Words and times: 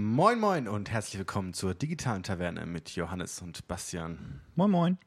Moin 0.00 0.38
Moin 0.38 0.68
und 0.68 0.92
herzlich 0.92 1.18
willkommen 1.18 1.54
zur 1.54 1.74
digitalen 1.74 2.22
Taverne 2.22 2.66
mit 2.66 2.90
Johannes 2.90 3.42
und 3.42 3.66
Bastian. 3.66 4.40
Moin 4.54 4.70
Moin. 4.70 4.98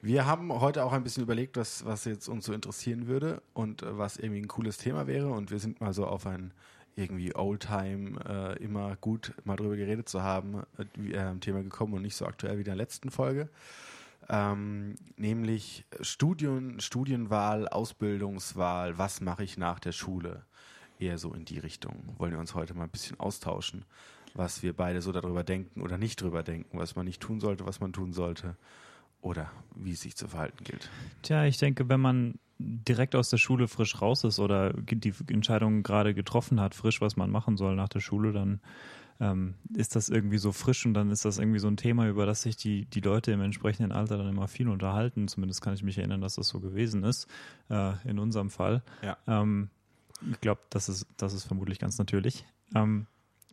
Wir 0.00 0.24
haben 0.24 0.50
heute 0.50 0.82
auch 0.82 0.94
ein 0.94 1.02
bisschen 1.02 1.24
überlegt, 1.24 1.58
was, 1.58 1.84
was 1.84 2.06
jetzt 2.06 2.26
uns 2.26 2.46
so 2.46 2.54
interessieren 2.54 3.06
würde 3.06 3.42
und 3.52 3.82
äh, 3.82 3.98
was 3.98 4.16
irgendwie 4.16 4.40
ein 4.40 4.48
cooles 4.48 4.78
Thema 4.78 5.06
wäre. 5.06 5.28
Und 5.28 5.50
wir 5.50 5.58
sind 5.58 5.82
mal 5.82 5.92
so 5.92 6.06
auf 6.06 6.26
ein 6.26 6.54
irgendwie 6.96 7.36
Oldtime, 7.36 8.18
äh, 8.26 8.64
immer 8.64 8.96
gut 8.96 9.34
mal 9.44 9.56
drüber 9.56 9.76
geredet 9.76 10.08
zu 10.08 10.22
haben, 10.22 10.62
äh, 10.78 11.12
äh, 11.12 11.38
Thema 11.40 11.62
gekommen 11.62 11.92
und 11.92 12.00
nicht 12.00 12.16
so 12.16 12.24
aktuell 12.24 12.56
wie 12.56 12.62
in 12.62 12.64
der 12.64 12.76
letzten 12.76 13.10
Folge. 13.10 13.50
Ähm, 14.30 14.94
nämlich 15.18 15.84
Studien, 16.00 16.80
Studienwahl, 16.80 17.68
Ausbildungswahl, 17.68 18.96
was 18.96 19.20
mache 19.20 19.44
ich 19.44 19.58
nach 19.58 19.80
der 19.80 19.92
Schule? 19.92 20.46
Eher 20.98 21.18
so 21.18 21.32
in 21.32 21.44
die 21.44 21.58
Richtung. 21.58 21.94
Wollen 22.18 22.32
wir 22.32 22.38
uns 22.38 22.54
heute 22.54 22.74
mal 22.74 22.84
ein 22.84 22.90
bisschen 22.90 23.18
austauschen, 23.20 23.84
was 24.34 24.62
wir 24.62 24.72
beide 24.72 25.02
so 25.02 25.12
darüber 25.12 25.44
denken 25.44 25.80
oder 25.80 25.98
nicht 25.98 26.20
drüber 26.20 26.42
denken, 26.42 26.78
was 26.78 26.96
man 26.96 27.06
nicht 27.06 27.20
tun 27.20 27.40
sollte, 27.40 27.66
was 27.66 27.80
man 27.80 27.92
tun 27.92 28.12
sollte 28.12 28.56
oder 29.20 29.50
wie 29.74 29.92
es 29.92 30.00
sich 30.00 30.16
zu 30.16 30.28
verhalten 30.28 30.64
gilt. 30.64 30.90
Tja, 31.22 31.44
ich 31.44 31.58
denke, 31.58 31.88
wenn 31.88 32.00
man 32.00 32.38
direkt 32.58 33.14
aus 33.14 33.30
der 33.30 33.38
Schule 33.38 33.68
frisch 33.68 34.00
raus 34.00 34.24
ist 34.24 34.38
oder 34.38 34.72
die 34.72 35.14
Entscheidung 35.28 35.82
gerade 35.82 36.14
getroffen 36.14 36.60
hat, 36.60 36.74
frisch, 36.74 37.00
was 37.00 37.16
man 37.16 37.30
machen 37.30 37.56
soll 37.56 37.76
nach 37.76 37.88
der 37.88 38.00
Schule, 38.00 38.32
dann 38.32 38.60
ähm, 39.20 39.54
ist 39.74 39.96
das 39.96 40.08
irgendwie 40.08 40.38
so 40.38 40.52
frisch 40.52 40.86
und 40.86 40.94
dann 40.94 41.10
ist 41.10 41.24
das 41.24 41.38
irgendwie 41.38 41.58
so 41.58 41.68
ein 41.68 41.76
Thema, 41.76 42.08
über 42.08 42.26
das 42.26 42.42
sich 42.42 42.56
die, 42.56 42.86
die 42.86 43.00
Leute 43.00 43.32
im 43.32 43.40
entsprechenden 43.40 43.92
Alter 43.92 44.18
dann 44.18 44.28
immer 44.28 44.48
viel 44.48 44.68
unterhalten. 44.68 45.28
Zumindest 45.28 45.62
kann 45.62 45.74
ich 45.74 45.82
mich 45.82 45.98
erinnern, 45.98 46.20
dass 46.20 46.34
das 46.34 46.48
so 46.48 46.60
gewesen 46.60 47.04
ist, 47.04 47.26
äh, 47.70 47.92
in 48.08 48.18
unserem 48.18 48.50
Fall. 48.50 48.82
Ja. 49.02 49.16
Ähm, 49.26 49.70
ich 50.30 50.40
glaube, 50.40 50.60
das 50.70 50.88
ist, 50.88 51.06
das 51.16 51.32
ist 51.32 51.44
vermutlich 51.44 51.78
ganz 51.78 51.98
natürlich. 51.98 52.44
Ähm, 52.74 53.06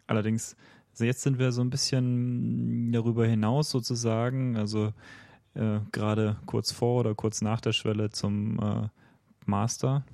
allerdings, 0.08 0.56
also 0.92 1.06
jetzt 1.06 1.22
sind 1.22 1.40
wir 1.40 1.52
so 1.52 1.62
ein 1.62 1.70
bisschen 1.70 2.92
darüber 2.92 3.26
hinaus 3.26 3.70
sozusagen, 3.70 4.58
also 4.58 4.94
äh, 5.54 5.80
gerade 5.92 6.38
kurz 6.46 6.72
vor 6.72 7.00
oder 7.00 7.16
kurz 7.16 7.42
nach 7.42 7.62
der 7.62 7.74
Schwelle 7.74 8.10
zum 8.10 8.60
äh, 8.60 8.90
Master, 9.46 10.06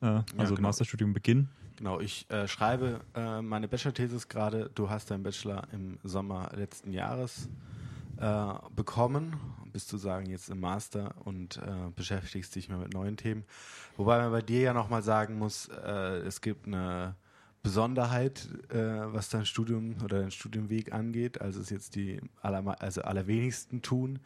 äh, 0.00 0.22
also 0.36 0.54
genau. 0.54 0.68
Masterstudium 0.68 1.12
Beginn. 1.12 1.48
Genau, 1.76 2.00
ich 2.00 2.28
äh, 2.30 2.48
schreibe 2.48 3.00
äh, 3.14 3.40
meine 3.40 3.68
Bachelor-Thesis 3.68 4.28
gerade. 4.28 4.70
Du 4.74 4.90
hast 4.90 5.10
deinen 5.10 5.22
Bachelor 5.22 5.62
im 5.72 5.98
Sommer 6.02 6.50
letzten 6.56 6.92
Jahres 6.92 7.46
äh, 7.46 7.77
bekommen, 8.74 9.36
bist 9.72 9.92
du 9.92 9.96
sagen 9.96 10.26
jetzt 10.26 10.50
im 10.50 10.60
Master 10.60 11.14
und 11.24 11.58
äh, 11.58 11.90
beschäftigst 11.94 12.54
dich 12.54 12.68
mehr 12.68 12.78
mit 12.78 12.92
neuen 12.92 13.16
Themen. 13.16 13.44
Wobei 13.96 14.18
man 14.18 14.32
bei 14.32 14.42
dir 14.42 14.60
ja 14.60 14.72
nochmal 14.72 15.02
sagen 15.02 15.38
muss, 15.38 15.68
äh, 15.68 16.18
es 16.26 16.40
gibt 16.40 16.66
eine 16.66 17.14
Besonderheit, 17.62 18.48
äh, 18.70 18.76
was 18.76 19.28
dein 19.28 19.44
Studium 19.44 19.96
oder 20.02 20.20
dein 20.20 20.30
Studienweg 20.30 20.92
angeht, 20.92 21.40
als 21.40 21.56
es 21.56 21.70
jetzt 21.70 21.96
die 21.96 22.20
aller, 22.40 22.80
also 22.80 23.02
allerwenigsten 23.02 23.82
tun, 23.82 24.20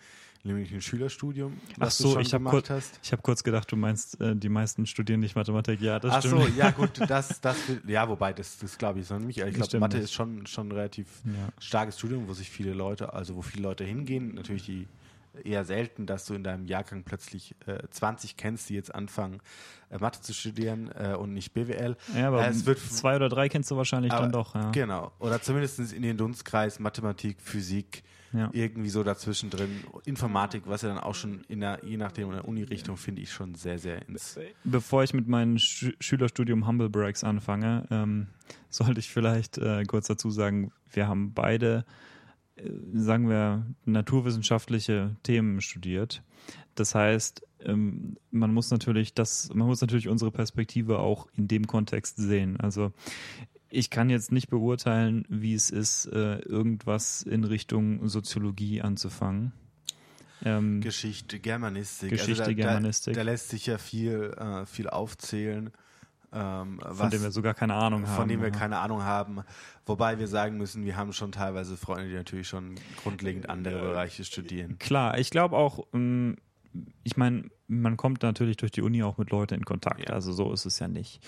nämlich 0.45 0.73
ein 0.73 0.81
Schülerstudium. 0.81 1.59
Ach 1.75 1.81
was 1.87 1.99
du 1.99 2.05
so, 2.05 2.13
schon 2.15 2.23
ich 2.23 2.33
habe 2.35 2.41
gemacht 2.45 2.53
kurz, 2.55 2.71
hast. 2.71 3.01
ich 3.03 3.13
hab 3.13 3.23
kurz 3.23 3.43
gedacht, 3.45 3.71
du 3.71 3.77
meinst, 3.77 4.21
äh, 4.21 4.35
die 4.37 4.49
meisten 4.49 4.87
studieren 4.87 5.21
nicht 5.21 5.37
Mathematik. 5.37 5.81
Ja, 5.81 5.99
das 6.01 6.13
Ach 6.15 6.19
stimmt. 6.21 6.43
so, 6.43 6.49
ja 6.59 6.71
gut, 6.71 6.91
das, 7.09 7.41
das, 7.41 7.57
ja, 7.87 8.09
wobei, 8.09 8.33
das, 8.33 8.59
das 8.59 8.77
glaube 8.79 9.01
ich 9.01 9.07
so 9.07 9.19
nicht. 9.19 9.39
Ich 9.39 9.55
glaube, 9.55 9.79
Mathe 9.79 9.97
nicht. 9.99 10.05
ist 10.05 10.13
schon, 10.13 10.47
schon 10.47 10.69
ein 10.69 10.73
relativ 10.73 11.07
Ja. 11.25 11.49
starkes 11.59 11.99
Studium, 11.99 12.29
wo 12.29 12.33
sich 12.33 12.51
viele 12.51 12.73
Leute, 12.73 13.13
also 13.13 13.37
wo 13.37 13.43
viele 13.43 13.63
Leute 13.63 13.85
hingehen. 13.85 14.35
Natürlich 14.35 14.65
die 14.67 14.89
eher 15.45 15.65
selten, 15.65 16.05
dass 16.05 16.27
du 16.27 16.35
in 16.35 16.45
deinem 16.45 16.67
Jahrgang 16.67 17.05
plötzlich 17.05 17.55
äh, 17.67 17.79
20 17.91 18.37
kennst, 18.37 18.69
die 18.69 18.75
jetzt 18.75 18.95
anfangen, 18.95 19.41
äh, 19.89 19.97
Mathe 19.99 20.21
zu 20.21 20.35
studieren 20.35 20.91
äh, 20.95 21.15
und 21.15 21.33
nicht 21.33 21.55
BWL. 21.55 21.97
Ja, 22.15 22.29
aber 22.29 22.45
Äh, 22.45 22.51
es 22.51 22.67
wird 22.67 22.79
zwei 22.81 23.17
oder 23.17 23.31
drei 23.31 23.49
kennst 23.49 23.71
du 23.71 23.77
wahrscheinlich 23.79 24.13
aber- 24.13 24.23
dann 24.23 24.33
doch. 24.33 24.55
Ja. 24.55 24.71
Genau. 24.73 25.11
Oder 25.21 25.41
zumindest 25.41 25.79
in 25.95 26.03
den 26.03 26.19
Dunstkreis 26.19 26.79
Mathematik, 26.81 27.41
Physik, 27.41 28.03
Ja. 28.33 28.51
irgendwie 28.53 28.89
so 28.89 29.03
dazwischen 29.03 29.51
drin. 29.51 29.85
Informatik, 30.05 30.63
was 30.67 30.83
ja 30.83 30.89
dann 30.89 30.99
auch 30.99 31.15
schon 31.15 31.43
in 31.49 31.61
der, 31.61 31.81
je 31.85 31.97
nachdem 31.97 32.29
in 32.29 32.35
der 32.35 32.49
Uni-Richtung, 32.49 32.97
finde 32.97 33.23
ich 33.23 33.31
schon 33.31 33.55
sehr, 33.55 33.79
sehr 33.79 34.07
ins. 34.09 34.39
Bevor 34.65 35.03
ich 35.03 35.13
mit 35.13 35.29
meinem 35.29 35.59
Schü 35.59 35.93
Schülerstudium 36.01 36.67
Humble 36.67 36.89
Breaks 36.89 37.25
anfange, 37.25 37.87
ähm, 37.91 38.29
sollte 38.69 39.01
ich 39.01 39.11
vielleicht 39.11 39.59
äh, 39.59 39.85
kurz 39.85 40.07
dazu 40.07 40.31
sagen, 40.31 40.73
wir 40.91 41.09
haben 41.09 41.35
beide, 41.35 41.85
äh, 42.57 42.71
sagen 42.95 43.29
wir, 43.29 43.67
naturwissenschaftliche 43.85 45.17
Themen 45.23 45.61
studiert. 45.61 46.23
Das 46.75 46.95
heißt, 46.95 47.43
ähm, 47.65 48.17
man 48.31 48.53
muss 48.55 48.71
natürlich 48.71 49.15
das, 49.15 49.51
man 49.53 49.67
muss 49.67 49.81
natürlich 49.81 50.09
unsere 50.09 50.31
Perspektive 50.31 50.99
auch 50.99 51.29
in 51.37 51.49
dem 51.49 51.67
Kontext 51.67 52.17
sehen. 52.17 52.59
Also 52.59 52.93
ich 53.73 53.91
kann 53.91 54.11
jetzt 54.11 54.33
nicht 54.33 54.49
beurteilen, 54.49 55.25
wie 55.29 55.55
es 55.55 55.71
ist, 55.71 56.07
äh, 56.07 56.39
irgendwas 56.41 57.23
in 57.23 57.45
Richtung 57.45 58.07
Soziologie 58.09 58.83
anzufangen. 58.83 59.53
Ähm, 60.45 60.81
Geschichte, 60.81 61.39
Germanistik. 61.39 62.11
Geschichte, 62.11 62.43
also 62.43 62.53
da, 62.53 62.53
Germanistik. 62.53 63.15
Da, 63.15 63.21
da 63.21 63.31
lässt 63.31 63.49
sich 63.49 63.67
ja 63.67 63.79
viel, 63.79 64.35
äh, 64.37 64.67
viel 64.67 64.89
aufzählen. 64.89 65.71
Ähm, 66.35 66.81
von 66.81 66.99
was, 66.99 67.11
dem 67.11 67.23
wir 67.23 67.31
sogar 67.31 67.55
keine 67.55 67.75
Ahnung 67.75 68.07
haben. 68.07 68.17
von 68.17 68.29
dem 68.29 68.41
wir 68.41 68.49
ja. 68.49 68.55
keine 68.55 68.79
Ahnung 68.79 69.03
haben. 69.03 69.43
Wobei 69.87 70.19
wir 70.19 70.29
sagen 70.29 70.57
müssen, 70.57 70.85
wir 70.85 70.97
haben 70.97 71.13
schon 71.13 71.33
teilweise 71.33 71.77
Freunde, 71.77 72.09
die 72.09 72.15
natürlich 72.15 72.49
schon 72.49 72.75
grundlegend 73.03 73.49
andere 73.49 73.81
Bereiche 73.81 74.25
studieren. 74.25 74.79
Klar, 74.79 75.19
ich 75.19 75.31
glaube 75.31 75.57
auch, 75.57 75.87
ähm, 75.93 76.37
ich 77.03 77.17
meine, 77.17 77.51
man 77.67 77.97
kommt 77.97 78.23
natürlich 78.23 78.57
durch 78.57 78.73
die 78.73 78.83
Uni 78.83 79.03
auch 79.03 79.19
mit 79.19 79.31
Leuten 79.31 79.55
in 79.55 79.65
Kontakt. 79.65 80.09
Ja. 80.09 80.15
Also 80.15 80.33
so 80.33 80.53
ist 80.53 80.67
es 80.67 80.79
ja 80.79 80.89
nicht. 80.89 81.21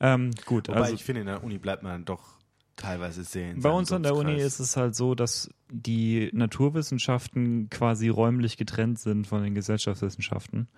Ähm, 0.00 0.30
gut, 0.46 0.68
Wobei 0.68 0.80
also 0.80 0.94
ich 0.94 1.04
finde, 1.04 1.22
in 1.22 1.26
der 1.26 1.42
Uni 1.42 1.58
bleibt 1.58 1.82
man 1.82 1.92
dann 1.92 2.04
doch 2.04 2.40
teilweise 2.76 3.24
sehr 3.24 3.50
in 3.50 3.60
bei 3.60 3.70
uns 3.70 3.92
an 3.92 4.02
der 4.02 4.14
Uni 4.14 4.40
ist 4.40 4.58
es 4.58 4.76
halt 4.76 4.94
so, 4.94 5.14
dass 5.14 5.50
die 5.70 6.30
Naturwissenschaften 6.32 7.68
quasi 7.68 8.08
räumlich 8.08 8.56
getrennt 8.56 8.98
sind 8.98 9.26
von 9.26 9.42
den 9.42 9.54
Gesellschaftswissenschaften. 9.54 10.68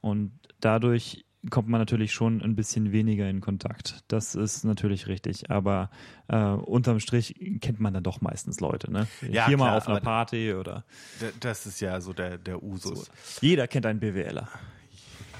Und 0.00 0.32
dadurch 0.60 1.24
kommt 1.50 1.68
man 1.68 1.80
natürlich 1.80 2.12
schon 2.12 2.42
ein 2.42 2.56
bisschen 2.56 2.92
weniger 2.92 3.28
in 3.30 3.40
Kontakt. 3.40 4.02
Das 4.08 4.34
ist 4.34 4.64
natürlich 4.64 5.06
richtig. 5.06 5.50
Aber 5.50 5.90
äh, 6.28 6.36
unterm 6.36 6.98
Strich 7.00 7.34
kennt 7.60 7.78
man 7.80 7.94
dann 7.94 8.02
doch 8.02 8.20
meistens 8.20 8.60
Leute. 8.60 8.90
Ne? 8.90 9.06
Ja, 9.30 9.46
Hier 9.46 9.56
mal 9.56 9.66
klar, 9.66 9.76
auf 9.76 9.88
einer 9.88 10.00
Party 10.00 10.52
oder 10.54 10.84
Da- 11.20 11.26
Das 11.40 11.66
ist 11.66 11.80
ja 11.80 12.00
so 12.00 12.12
der, 12.12 12.38
der 12.38 12.62
Usus. 12.62 13.10
jeder 13.40 13.68
kennt 13.68 13.86
einen 13.86 14.00
BWLer. 14.00 14.48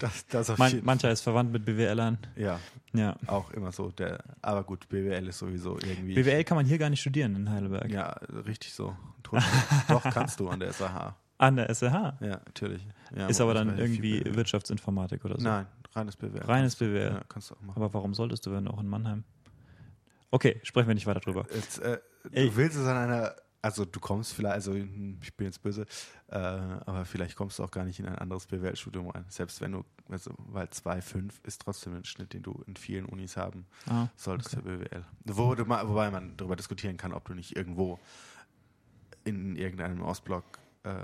Das, 0.00 0.26
das 0.28 0.48
auf 0.50 0.58
Man, 0.58 0.80
mancher 0.84 1.10
ist 1.10 1.22
verwandt 1.22 1.52
mit 1.52 1.64
BWLern. 1.64 2.18
Ja, 2.36 2.60
Ja. 2.92 3.16
auch 3.26 3.50
immer 3.50 3.72
so. 3.72 3.90
Der, 3.90 4.20
aber 4.42 4.62
gut, 4.62 4.88
BWL 4.88 5.26
ist 5.26 5.38
sowieso 5.40 5.76
irgendwie. 5.80 6.14
BWL 6.14 6.44
kann 6.44 6.56
man 6.56 6.66
hier 6.66 6.78
gar 6.78 6.88
nicht 6.88 7.00
studieren 7.00 7.34
in 7.34 7.50
Heidelberg. 7.50 7.90
Ja, 7.90 8.10
richtig 8.46 8.72
so. 8.72 8.94
Doch, 9.88 10.02
kannst 10.04 10.38
du 10.38 10.48
an 10.48 10.60
der 10.60 10.72
SAH. 10.72 11.16
An 11.38 11.56
der 11.56 11.68
SRH. 11.68 12.16
Ja, 12.20 12.40
natürlich. 12.46 12.86
Ja, 13.16 13.26
ist 13.26 13.40
aber 13.40 13.54
dann 13.54 13.76
irgendwie. 13.78 14.22
Wirtschaftsinformatik 14.24 15.24
oder 15.24 15.36
so. 15.38 15.44
Nein, 15.44 15.66
reines 15.92 16.16
BWL. 16.16 16.42
Reines 16.42 16.76
BWL. 16.76 17.12
Ja, 17.14 17.24
kannst 17.28 17.50
du 17.50 17.54
auch 17.54 17.60
machen. 17.60 17.76
Aber 17.76 17.92
warum 17.94 18.14
solltest 18.14 18.46
du, 18.46 18.52
wenn 18.52 18.68
auch 18.68 18.80
in 18.80 18.88
Mannheim? 18.88 19.24
Okay, 20.30 20.60
sprechen 20.62 20.88
wir 20.88 20.94
nicht 20.94 21.06
weiter 21.06 21.20
drüber. 21.20 21.46
Jetzt, 21.54 21.78
äh, 21.78 21.98
du 22.24 22.56
willst 22.56 22.76
es 22.76 22.86
an 22.86 22.96
einer, 22.96 23.34
also 23.62 23.84
du 23.84 23.98
kommst 23.98 24.34
vielleicht, 24.34 24.54
also 24.54 24.74
hm, 24.74 25.18
ich 25.22 25.34
bin 25.34 25.46
jetzt 25.46 25.62
böse, 25.62 25.86
äh, 26.28 26.36
aber 26.36 27.04
vielleicht 27.06 27.34
kommst 27.34 27.58
du 27.58 27.64
auch 27.64 27.70
gar 27.70 27.84
nicht 27.84 27.98
in 27.98 28.06
ein 28.06 28.16
anderes 28.16 28.46
BWL-Studium 28.46 29.08
rein. 29.08 29.24
Selbst 29.28 29.60
wenn 29.62 29.72
du, 29.72 29.84
also, 30.10 30.32
weil 30.36 30.66
2,5 30.66 31.32
ist 31.44 31.62
trotzdem 31.62 31.94
ein 31.94 32.04
Schnitt, 32.04 32.34
den 32.34 32.42
du 32.42 32.62
in 32.66 32.76
vielen 32.76 33.06
Unis 33.06 33.36
haben 33.36 33.66
Ah, 33.86 34.08
solltest 34.16 34.50
für 34.54 34.62
BWL. 34.62 35.04
Wo 35.24 35.54
du 35.54 35.66
wobei 35.66 36.10
man 36.10 36.36
darüber 36.36 36.56
diskutieren 36.56 36.98
kann, 36.98 37.14
ob 37.14 37.26
du 37.26 37.34
nicht 37.34 37.56
irgendwo 37.56 37.98
in 39.24 39.56
irgendeinem 39.56 40.02
Ostblock 40.02 40.58
äh, 40.84 40.94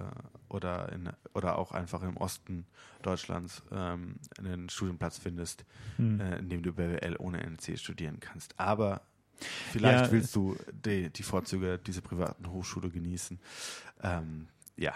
oder, 0.48 0.90
in, 0.92 1.10
oder 1.34 1.58
auch 1.58 1.72
einfach 1.72 2.02
im 2.02 2.16
Osten 2.16 2.66
Deutschlands 3.02 3.62
ähm, 3.72 4.16
einen 4.38 4.68
Studienplatz 4.68 5.18
findest, 5.18 5.64
Hm. 5.96 6.20
äh, 6.20 6.38
in 6.38 6.48
dem 6.48 6.62
du 6.62 6.72
BWL 6.72 7.16
ohne 7.18 7.42
NC 7.42 7.78
studieren 7.78 8.18
kannst. 8.20 8.58
Aber 8.58 9.02
vielleicht 9.70 10.06
Ja, 10.06 10.12
willst 10.12 10.34
du 10.36 10.56
die, 10.72 11.10
die 11.10 11.22
Vorzüge 11.22 11.78
dieser 11.78 12.00
privaten 12.02 12.50
Hochschule 12.50 12.90
genießen. 12.90 13.38
Ähm, 14.02 14.48
ja, 14.76 14.94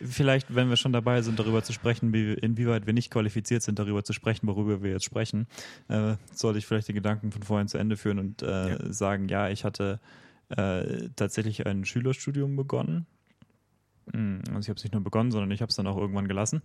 Vielleicht, 0.00 0.54
wenn 0.54 0.68
wir 0.68 0.76
schon 0.76 0.92
dabei 0.92 1.22
sind, 1.22 1.40
darüber 1.40 1.60
zu 1.62 1.72
sprechen, 1.72 2.12
wie, 2.12 2.34
inwieweit 2.34 2.86
wir 2.86 2.92
nicht 2.92 3.10
qualifiziert 3.10 3.62
sind, 3.64 3.80
darüber 3.80 4.04
zu 4.04 4.12
sprechen, 4.12 4.46
worüber 4.46 4.80
wir 4.82 4.92
jetzt 4.92 5.04
sprechen, 5.04 5.48
äh, 5.88 6.14
sollte 6.32 6.60
ich 6.60 6.66
vielleicht 6.66 6.86
die 6.86 6.92
Gedanken 6.92 7.32
von 7.32 7.42
vorhin 7.42 7.66
zu 7.66 7.76
Ende 7.76 7.96
führen 7.96 8.20
und 8.20 8.42
äh, 8.42 8.70
Ja. 8.70 8.92
sagen, 8.92 9.28
ja, 9.28 9.48
ich 9.48 9.64
hatte 9.64 9.98
äh, 10.50 11.08
tatsächlich 11.16 11.66
ein 11.66 11.84
Schülerstudium 11.84 12.54
begonnen. 12.54 13.06
Hm, 14.12 14.42
Also 14.48 14.60
ich 14.60 14.68
habe 14.68 14.76
es 14.78 14.84
nicht 14.84 14.92
nur 14.92 15.02
begonnen, 15.02 15.30
sondern 15.30 15.50
ich 15.50 15.60
habe 15.62 15.70
es 15.70 15.76
dann 15.76 15.86
auch 15.86 15.96
irgendwann 15.96 16.28
gelassen. 16.28 16.62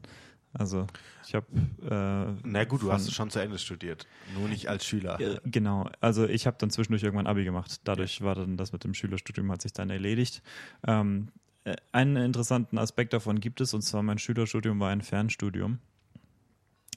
Also 0.53 0.85
ich 1.25 1.33
habe 1.33 1.47
äh, 1.81 2.39
na 2.43 2.65
gut, 2.65 2.81
du 2.81 2.91
hast 2.91 3.07
es 3.07 3.13
schon 3.13 3.29
zu 3.29 3.39
Ende 3.39 3.57
studiert, 3.57 4.05
nur 4.38 4.49
nicht 4.49 4.67
als 4.67 4.85
Schüler. 4.85 5.17
Genau, 5.45 5.89
also 6.01 6.27
ich 6.27 6.45
habe 6.45 6.57
dann 6.59 6.69
zwischendurch 6.69 7.03
irgendwann 7.03 7.27
Abi 7.27 7.45
gemacht. 7.45 7.79
Dadurch 7.85 8.21
war 8.21 8.35
dann 8.35 8.57
das 8.57 8.73
mit 8.73 8.83
dem 8.83 8.93
Schülerstudium 8.93 9.49
hat 9.49 9.61
sich 9.61 9.71
dann 9.71 9.89
erledigt. 9.89 10.43
Ähm, 10.85 11.29
äh, 11.63 11.75
einen 11.93 12.17
interessanten 12.17 12.77
Aspekt 12.77 13.13
davon 13.13 13.39
gibt 13.39 13.61
es, 13.61 13.73
und 13.73 13.81
zwar 13.81 14.03
mein 14.03 14.17
Schülerstudium 14.17 14.79
war 14.79 14.89
ein 14.89 15.01
Fernstudium. 15.01 15.79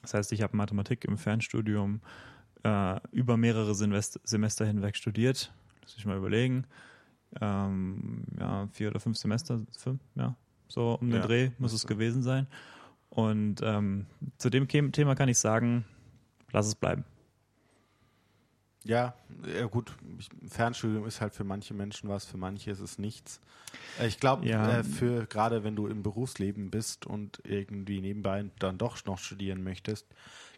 Das 0.01 0.13
heißt, 0.13 0.31
ich 0.33 0.41
habe 0.41 0.55
Mathematik 0.57 1.05
im 1.05 1.17
Fernstudium 1.17 2.01
äh, 2.63 2.99
über 3.11 3.37
mehrere 3.37 3.73
Semester, 3.73 4.65
hinweg 4.65 4.97
studiert. 4.97 5.53
muss 5.81 5.95
ich 5.97 6.05
mal 6.05 6.17
überlegen, 6.17 6.65
ähm, 7.41 8.23
ja, 8.39 8.67
vier 8.71 8.89
oder 8.89 8.99
fünf 8.99 9.17
Semester, 9.17 9.61
fünf, 9.77 9.99
ja, 10.15 10.35
so 10.67 10.97
um 10.99 11.09
den 11.09 11.21
Ja, 11.21 11.27
Dreh 11.27 11.51
muss 11.59 11.71
es 11.73 11.83
müsste. 11.83 11.87
gewesen 11.87 12.23
sein. 12.23 12.47
Und 13.09 13.61
ähm, 13.63 14.05
zu 14.37 14.49
dem 14.49 14.67
Thema 14.67 15.15
kann 15.15 15.29
ich 15.29 15.37
sagen, 15.37 15.85
lass 16.51 16.67
es 16.67 16.75
bleiben. 16.75 17.05
Ja, 18.83 19.15
ja 19.57 19.65
gut, 19.65 19.95
Fernstudium 20.47 21.05
ist 21.07 21.19
halt 21.19 21.33
für 21.33 21.43
manche 21.43 21.73
Menschen 21.73 22.07
was, 22.07 22.25
für 22.25 22.37
manche 22.37 22.69
ist 22.69 22.79
es 22.81 22.99
nichts. 22.99 23.39
Äh, 23.99 24.07
Ich 24.07 24.19
glaube, 24.19 24.47
Ja. 24.47 24.79
äh, 24.79 24.83
für 24.83 25.25
gerade 25.25 25.63
wenn 25.63 25.75
du 25.75 25.87
im 25.87 26.03
Berufsleben 26.03 26.69
bist 26.69 27.05
und 27.07 27.41
irgendwie 27.45 27.99
nebenbei 27.99 28.45
dann 28.59 28.77
doch 28.77 29.03
noch 29.05 29.17
studieren 29.17 29.63
möchtest, 29.63 30.05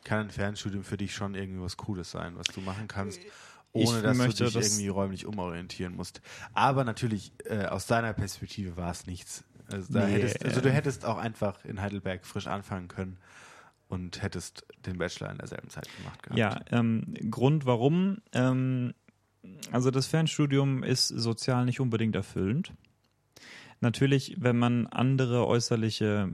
kann 0.04 0.20
ein 0.20 0.30
Fernstudium 0.30 0.84
für 0.84 0.98
dich 0.98 1.14
schon 1.16 1.36
irgendwie 1.36 1.62
was 1.62 1.78
Cooles 1.78 2.12
sein, 2.12 2.38
was 2.38 2.48
du 2.48 2.60
machen 2.62 2.88
kannst, 2.90 3.22
ohne 3.74 4.02
dass 4.02 4.18
möchte 4.18 4.44
du 4.44 4.46
dich 4.46 4.54
das- 4.54 4.72
irgendwie 4.72 4.88
räumlich 4.90 5.26
umorientieren 5.26 5.96
musst. 5.96 6.22
Aber 6.54 6.84
natürlich, 6.84 7.32
äh, 7.46 7.66
aus 7.66 7.86
deiner 7.88 8.14
Perspektive 8.14 8.78
war 8.78 8.92
es 8.92 9.06
nichts. 9.08 9.44
Also, 9.70 10.00
Nee, 10.00 10.06
hättest, 10.14 10.46
also 10.46 10.62
du 10.62 10.72
hättest 10.72 11.06
auch 11.06 11.18
einfach 11.18 11.64
in 11.66 11.82
Heidelberg 11.82 12.26
frisch 12.26 12.48
anfangen 12.48 12.88
können 12.88 13.18
und 13.90 14.22
hättest 14.22 14.66
den 14.86 14.98
Bachelor 14.98 15.30
in 15.32 15.38
derselben 15.38 15.70
Zeit 15.70 15.88
gemacht 15.98 16.24
gehabt. 16.24 16.38
Ja, 16.40 16.60
ähm, 16.72 17.14
Grund 17.30 17.66
warum, 17.66 18.20
ähm, 18.34 18.94
also 19.72 19.92
das 19.92 20.08
Fernstudium 20.08 20.84
ist 20.84 21.08
sozial 21.10 21.66
nicht 21.66 21.80
unbedingt 21.80 22.16
erfüllend. 22.16 22.74
Natürlich, 23.80 24.36
wenn 24.40 24.58
man 24.58 24.88
andere 24.88 25.46
äußerliche 25.46 26.32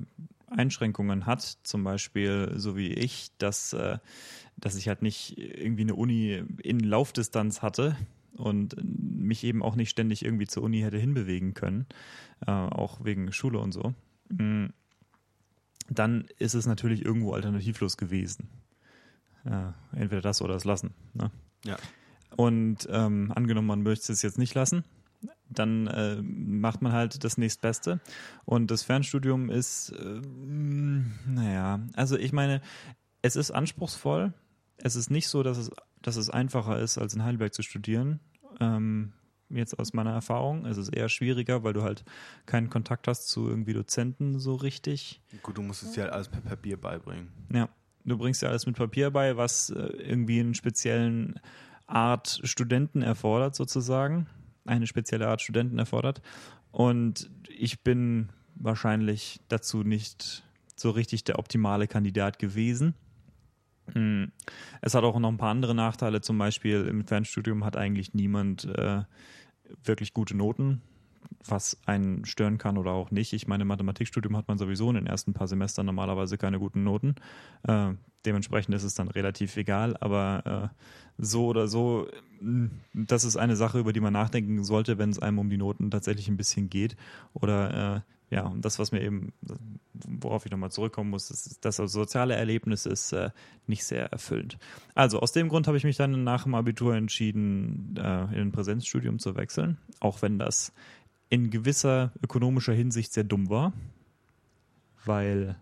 Einschränkungen 0.54 1.26
hat, 1.26 1.42
zum 1.64 1.84
Beispiel 1.84 2.54
so 2.56 2.76
wie 2.76 2.94
ich, 2.94 3.32
dass, 3.38 3.74
äh, 3.74 3.98
dass 4.58 4.76
ich 4.76 4.88
halt 4.88 5.02
nicht 5.02 5.38
irgendwie 5.38 5.84
eine 5.84 5.96
Uni 5.96 6.44
in 6.62 6.80
Laufdistanz 6.80 7.62
hatte 7.62 7.96
und 8.38 8.76
mich 8.84 9.44
eben 9.44 9.62
auch 9.62 9.76
nicht 9.76 9.90
ständig 9.90 10.26
irgendwie 10.26 10.48
zur 10.48 10.64
Uni 10.64 10.82
hätte 10.82 10.98
hinbewegen 10.98 11.54
können, 11.54 11.86
äh, 12.46 12.52
auch 12.52 13.04
wegen 13.04 13.32
Schule 13.32 13.60
und 13.60 13.72
so, 13.72 13.94
mm, 14.30 14.68
dann 15.90 16.26
ist 16.40 16.54
es 16.54 16.66
natürlich 16.66 17.04
irgendwo 17.04 17.34
alternativlos 17.34 17.98
gewesen. 17.98 18.50
Ja, 19.46 19.74
entweder 19.92 20.22
das 20.22 20.42
oder 20.42 20.54
das 20.54 20.64
lassen. 20.64 20.92
Ne? 21.14 21.30
Ja. 21.66 21.78
Und 22.36 22.88
ähm, 22.90 23.32
angenommen, 23.36 23.68
man 23.68 23.84
möchte 23.84 24.12
es 24.14 24.22
jetzt 24.22 24.38
nicht 24.38 24.56
lassen, 24.56 24.84
dann 25.50 25.88
äh, 25.88 26.22
macht 26.22 26.82
man 26.82 26.92
halt 26.92 27.24
das 27.24 27.38
nächstbeste. 27.38 28.00
Und 28.46 28.72
das 28.72 28.84
Fernstudium 28.84 29.50
ist, 29.50 29.90
äh, 29.92 30.22
naja, 31.28 31.80
also 31.94 32.18
ich 32.18 32.34
meine, 32.34 32.62
es 33.22 33.36
ist 33.36 33.52
anspruchsvoll. 33.52 34.34
Es 34.78 34.96
ist 34.96 35.10
nicht 35.10 35.28
so, 35.28 35.44
dass 35.44 35.58
es, 35.58 35.72
dass 36.02 36.16
es 36.16 36.30
einfacher 36.30 36.80
ist, 36.80 36.98
als 36.98 37.14
in 37.14 37.24
Heidelberg 37.24 37.54
zu 37.54 37.62
studieren. 37.62 38.20
Ähm, 38.60 39.14
jetzt 39.50 39.80
aus 39.80 39.94
meiner 39.94 40.12
Erfahrung. 40.12 40.66
Es 40.66 40.78
ist 40.78 40.90
eher 40.90 41.10
schwieriger, 41.10 41.64
weil 41.64 41.74
du 41.74 41.84
halt 41.84 42.04
keinen 42.46 42.70
Kontakt 42.70 43.08
hast 43.08 43.28
zu 43.28 43.48
irgendwie 43.48 43.74
Dozenten 43.74 44.40
so 44.40 44.56
richtig. 44.56 45.22
Gut, 45.42 45.58
du 45.58 45.62
musst 45.62 45.84
es 45.84 45.92
dir 45.92 46.04
halt 46.04 46.14
alles 46.14 46.30
per 46.30 46.42
Papier 46.42 46.80
beibringen. 46.80 47.32
Ja, 47.52 47.70
du 48.04 48.18
bringst 48.18 48.42
ja 48.42 48.50
alles 48.50 48.66
mit 48.66 48.76
Papier 48.76 49.12
bei, 49.12 49.38
was 49.38 49.70
äh, 49.70 49.80
irgendwie 49.80 50.40
einen 50.40 50.56
speziellen 50.56 51.40
Art 51.86 52.42
Studenten 52.44 53.02
erfordert, 53.02 53.56
sozusagen. 53.56 54.28
Eine 54.66 54.88
spezielle 54.88 55.28
Art 55.28 55.42
Studenten 55.42 55.80
erfordert. 55.80 56.22
Und 56.72 57.30
ich 57.50 57.82
bin 57.82 58.30
wahrscheinlich 58.56 59.40
dazu 59.48 59.84
nicht 59.84 60.44
so 60.76 60.92
richtig 60.92 61.24
der 61.24 61.40
optimale 61.40 61.88
Kandidat 61.88 62.40
gewesen. 62.40 62.96
Hm. 63.92 64.32
Es 64.82 64.96
hat 64.96 65.04
auch 65.04 65.20
noch 65.20 65.30
ein 65.30 65.38
paar 65.38 65.52
andere 65.52 65.76
Nachteile. 65.76 66.22
Zum 66.22 66.38
Beispiel 66.38 66.88
im 66.88 67.06
Fernstudium 67.06 67.66
hat 67.66 67.76
eigentlich 67.76 68.14
niemand 68.14 68.66
äh, 68.66 69.04
wirklich 69.84 70.14
gute 70.14 70.36
Noten, 70.36 70.82
was 71.46 71.78
einen 71.86 72.26
stören 72.26 72.58
kann 72.58 72.78
oder 72.78 72.92
auch 72.92 73.12
nicht. 73.12 73.34
Ich 73.34 73.48
meine, 73.48 73.64
im 73.64 73.68
Mathematikstudium 73.68 74.38
hat 74.38 74.48
man 74.48 74.58
sowieso 74.58 74.90
in 74.90 74.96
den 74.96 75.08
ersten 75.08 75.34
paar 75.34 75.48
Semestern 75.48 75.86
normalerweise 75.86 76.38
keine 76.38 76.60
guten 76.60 76.84
Noten. 76.84 77.16
Äh, 77.68 77.94
dementsprechend 78.26 78.76
ist 78.76 78.84
es 78.84 78.96
dann 78.96 79.08
relativ 79.08 79.58
egal, 79.58 79.98
aber 80.00 80.72
äh, 80.72 80.84
so 81.18 81.48
oder 81.48 81.68
so, 81.68 82.08
mh, 82.42 82.70
das 82.94 83.24
ist 83.24 83.38
eine 83.38 83.56
Sache, 83.56 83.80
über 83.80 83.94
die 83.94 84.02
man 84.02 84.14
nachdenken 84.14 84.64
sollte, 84.64 84.98
wenn 84.98 85.10
es 85.10 85.20
einem 85.20 85.40
um 85.40 85.50
die 85.50 85.58
Noten 85.58 85.92
tatsächlich 85.92 86.28
ein 86.28 86.38
bisschen 86.38 86.70
geht. 86.70 86.96
Oder 87.34 87.96
äh, 87.98 88.02
ja, 88.34 88.48
und 88.48 88.66
das, 88.66 88.80
was 88.80 88.92
mir 88.92 89.02
eben, 89.02 89.32
worauf 89.92 90.46
ich 90.46 90.52
nochmal 90.52 90.72
zurückkommen 90.72 91.12
muss, 91.12 91.30
ist, 91.30 91.64
das 91.64 91.76
soziale 91.76 92.34
Erlebnis 92.34 92.88
ist 92.88 93.12
äh, 93.12 93.30
nicht 93.68 93.84
sehr 93.84 94.12
erfüllend. 94.12 94.58
Also 94.96 95.20
aus 95.20 95.34
dem 95.34 95.50
Grund 95.50 95.68
habe 95.68 95.78
ich 95.78 95.84
mich 95.84 95.98
dann 95.98 96.24
nach 96.24 96.44
dem 96.44 96.56
Abitur 96.56 96.96
entschieden, 96.96 97.96
äh, 97.96 98.24
in 98.34 98.48
ein 98.48 98.52
Präsenzstudium 98.52 99.20
zu 99.20 99.36
wechseln, 99.36 99.78
auch 100.00 100.24
wenn 100.24 100.40
das 100.40 100.74
in 101.30 101.50
gewisser 101.50 102.12
ökonomischer 102.22 102.74
Hinsicht 102.74 103.14
sehr 103.14 103.24
dumm 103.24 103.50
war, 103.50 103.74
weil 105.06 105.56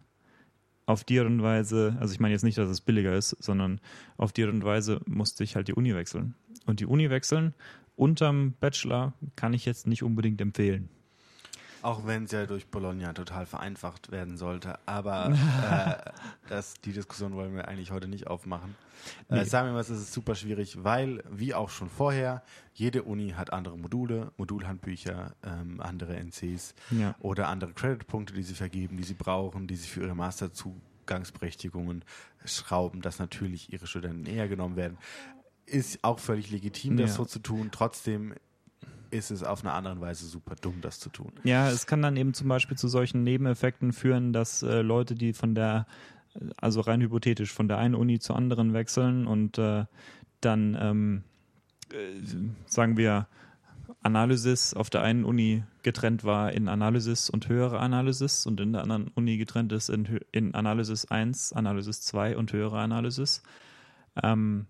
auf 0.85 1.05
und 1.09 1.41
Weise, 1.41 1.95
also 1.99 2.13
ich 2.13 2.19
meine 2.19 2.33
jetzt 2.33 2.43
nicht, 2.43 2.57
dass 2.57 2.69
es 2.69 2.81
billiger 2.81 3.15
ist, 3.15 3.29
sondern 3.39 3.79
auf 4.17 4.33
und 4.37 4.63
Weise 4.63 5.01
musste 5.05 5.43
ich 5.43 5.55
halt 5.55 5.67
die 5.67 5.73
Uni 5.73 5.95
wechseln. 5.95 6.35
Und 6.65 6.79
die 6.79 6.85
Uni 6.85 7.09
wechseln 7.09 7.53
unterm 7.95 8.53
Bachelor 8.59 9.13
kann 9.35 9.53
ich 9.53 9.65
jetzt 9.65 9.87
nicht 9.87 10.03
unbedingt 10.03 10.41
empfehlen. 10.41 10.89
Auch 11.81 12.05
wenn 12.05 12.25
es 12.25 12.31
ja 12.31 12.45
durch 12.45 12.67
Bologna 12.67 13.13
total 13.13 13.45
vereinfacht 13.45 14.11
werden 14.11 14.37
sollte. 14.37 14.77
Aber 14.85 15.31
äh, 15.31 16.11
das, 16.49 16.75
die 16.81 16.93
Diskussion 16.93 17.33
wollen 17.33 17.55
wir 17.55 17.67
eigentlich 17.67 17.91
heute 17.91 18.07
nicht 18.07 18.27
aufmachen. 18.27 18.75
Nee. 19.29 19.39
Äh, 19.39 19.45
sagen 19.45 19.67
wir 19.67 19.73
mal, 19.73 19.79
es 19.79 19.89
ist 19.89 20.13
super 20.13 20.35
schwierig, 20.35 20.83
weil, 20.83 21.23
wie 21.29 21.55
auch 21.55 21.69
schon 21.69 21.89
vorher, 21.89 22.43
jede 22.73 23.01
Uni 23.03 23.31
hat 23.31 23.51
andere 23.51 23.77
Module, 23.77 24.31
Modulhandbücher, 24.37 25.33
ähm, 25.43 25.81
andere 25.81 26.15
NCs 26.17 26.75
Ja. 26.91 27.15
oder 27.19 27.47
andere 27.49 27.73
Creditpunkte, 27.73 28.33
die 28.33 28.43
sie 28.43 28.53
vergeben, 28.53 28.97
die 28.97 29.03
sie 29.03 29.15
brauchen, 29.15 29.65
die 29.65 29.75
sie 29.75 29.87
für 29.87 30.01
ihre 30.01 30.15
Masterzugangsberechtigungen 30.15 32.03
schrauben, 32.45 33.01
dass 33.01 33.19
natürlich 33.19 33.71
ihre 33.73 33.87
Studenten 33.87 34.25
eher 34.25 34.47
genommen 34.47 34.75
werden. 34.75 34.97
Ist 35.65 36.03
auch 36.03 36.19
völlig 36.19 36.51
legitim, 36.51 36.97
das 36.97 37.11
Ja. 37.11 37.15
so 37.17 37.25
zu 37.25 37.39
tun. 37.39 37.69
Trotzdem 37.71 38.35
ist 39.11 39.31
es 39.31 39.43
auf 39.43 39.63
eine 39.63 39.73
andere 39.73 39.99
Weise 40.01 40.25
super 40.25 40.55
dumm, 40.55 40.81
das 40.81 40.99
zu 40.99 41.09
tun. 41.09 41.31
Ja, 41.43 41.69
es 41.69 41.85
kann 41.85 42.01
dann 42.01 42.17
eben 42.17 42.33
zum 42.33 42.47
Beispiel 42.47 42.77
zu 42.77 42.87
solchen 42.87 43.23
Nebeneffekten 43.23 43.93
führen, 43.93 44.33
dass 44.33 44.63
äh, 44.63 44.81
Leute, 44.81 45.15
die 45.15 45.33
von 45.33 45.53
der, 45.53 45.85
also 46.57 46.81
rein 46.81 47.01
hypothetisch, 47.01 47.53
von 47.53 47.67
der 47.67 47.77
einen 47.77 47.95
Uni 47.95 48.19
zur 48.19 48.35
anderen 48.35 48.73
wechseln 48.73 49.27
und 49.27 49.57
äh, 49.57 49.85
dann, 50.39 50.77
ähm, 50.79 51.23
äh, 51.91 52.21
sagen 52.65 52.97
wir, 52.97 53.27
Analysis 54.03 54.73
auf 54.73 54.89
der 54.89 55.03
einen 55.03 55.25
Uni 55.25 55.63
getrennt 55.83 56.23
war 56.23 56.51
in 56.53 56.67
Analysis 56.67 57.29
und 57.29 57.47
höhere 57.49 57.79
Analysis 57.79 58.47
und 58.47 58.59
in 58.59 58.73
der 58.73 58.81
anderen 58.81 59.09
Uni 59.09 59.37
getrennt 59.37 59.71
ist 59.73 59.89
in, 59.89 60.19
in 60.31 60.55
Analysis 60.55 61.05
1, 61.05 61.53
Analysis 61.53 62.01
2 62.01 62.37
und 62.37 62.51
höhere 62.51 62.79
Analysis. 62.79 63.43
Ähm, 64.21 64.65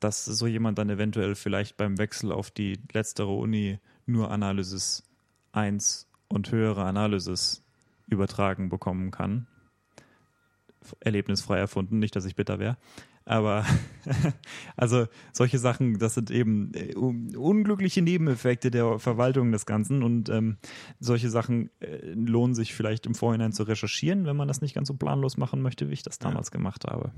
dass 0.00 0.24
so 0.24 0.46
jemand 0.46 0.78
dann 0.78 0.90
eventuell 0.90 1.34
vielleicht 1.34 1.76
beim 1.76 1.98
Wechsel 1.98 2.32
auf 2.32 2.50
die 2.50 2.78
letztere 2.92 3.32
Uni 3.34 3.78
nur 4.06 4.30
Analysis 4.30 5.02
1 5.52 6.06
und 6.28 6.50
höhere 6.52 6.84
Analysis 6.84 7.62
übertragen 8.08 8.68
bekommen 8.68 9.10
kann. 9.10 9.46
Erlebnisfrei 11.00 11.58
erfunden, 11.58 11.98
nicht, 11.98 12.14
dass 12.14 12.24
ich 12.24 12.36
bitter 12.36 12.58
wäre. 12.58 12.76
Aber 13.24 13.66
also 14.76 15.08
solche 15.32 15.58
Sachen, 15.58 15.98
das 15.98 16.14
sind 16.14 16.30
eben 16.30 16.70
äh, 16.74 16.94
un- 16.94 17.34
unglückliche 17.34 18.00
Nebeneffekte 18.00 18.70
der 18.70 19.00
Verwaltung 19.00 19.50
des 19.50 19.66
Ganzen 19.66 20.04
und 20.04 20.28
ähm, 20.28 20.58
solche 21.00 21.28
Sachen 21.28 21.70
äh, 21.80 22.12
lohnen 22.12 22.54
sich 22.54 22.72
vielleicht 22.72 23.04
im 23.04 23.16
Vorhinein 23.16 23.52
zu 23.52 23.64
recherchieren, 23.64 24.26
wenn 24.26 24.36
man 24.36 24.46
das 24.46 24.60
nicht 24.60 24.74
ganz 24.74 24.86
so 24.86 24.94
planlos 24.94 25.38
machen 25.38 25.60
möchte, 25.60 25.88
wie 25.88 25.94
ich 25.94 26.04
das 26.04 26.20
damals 26.20 26.52
gemacht 26.52 26.84
habe. 26.86 27.10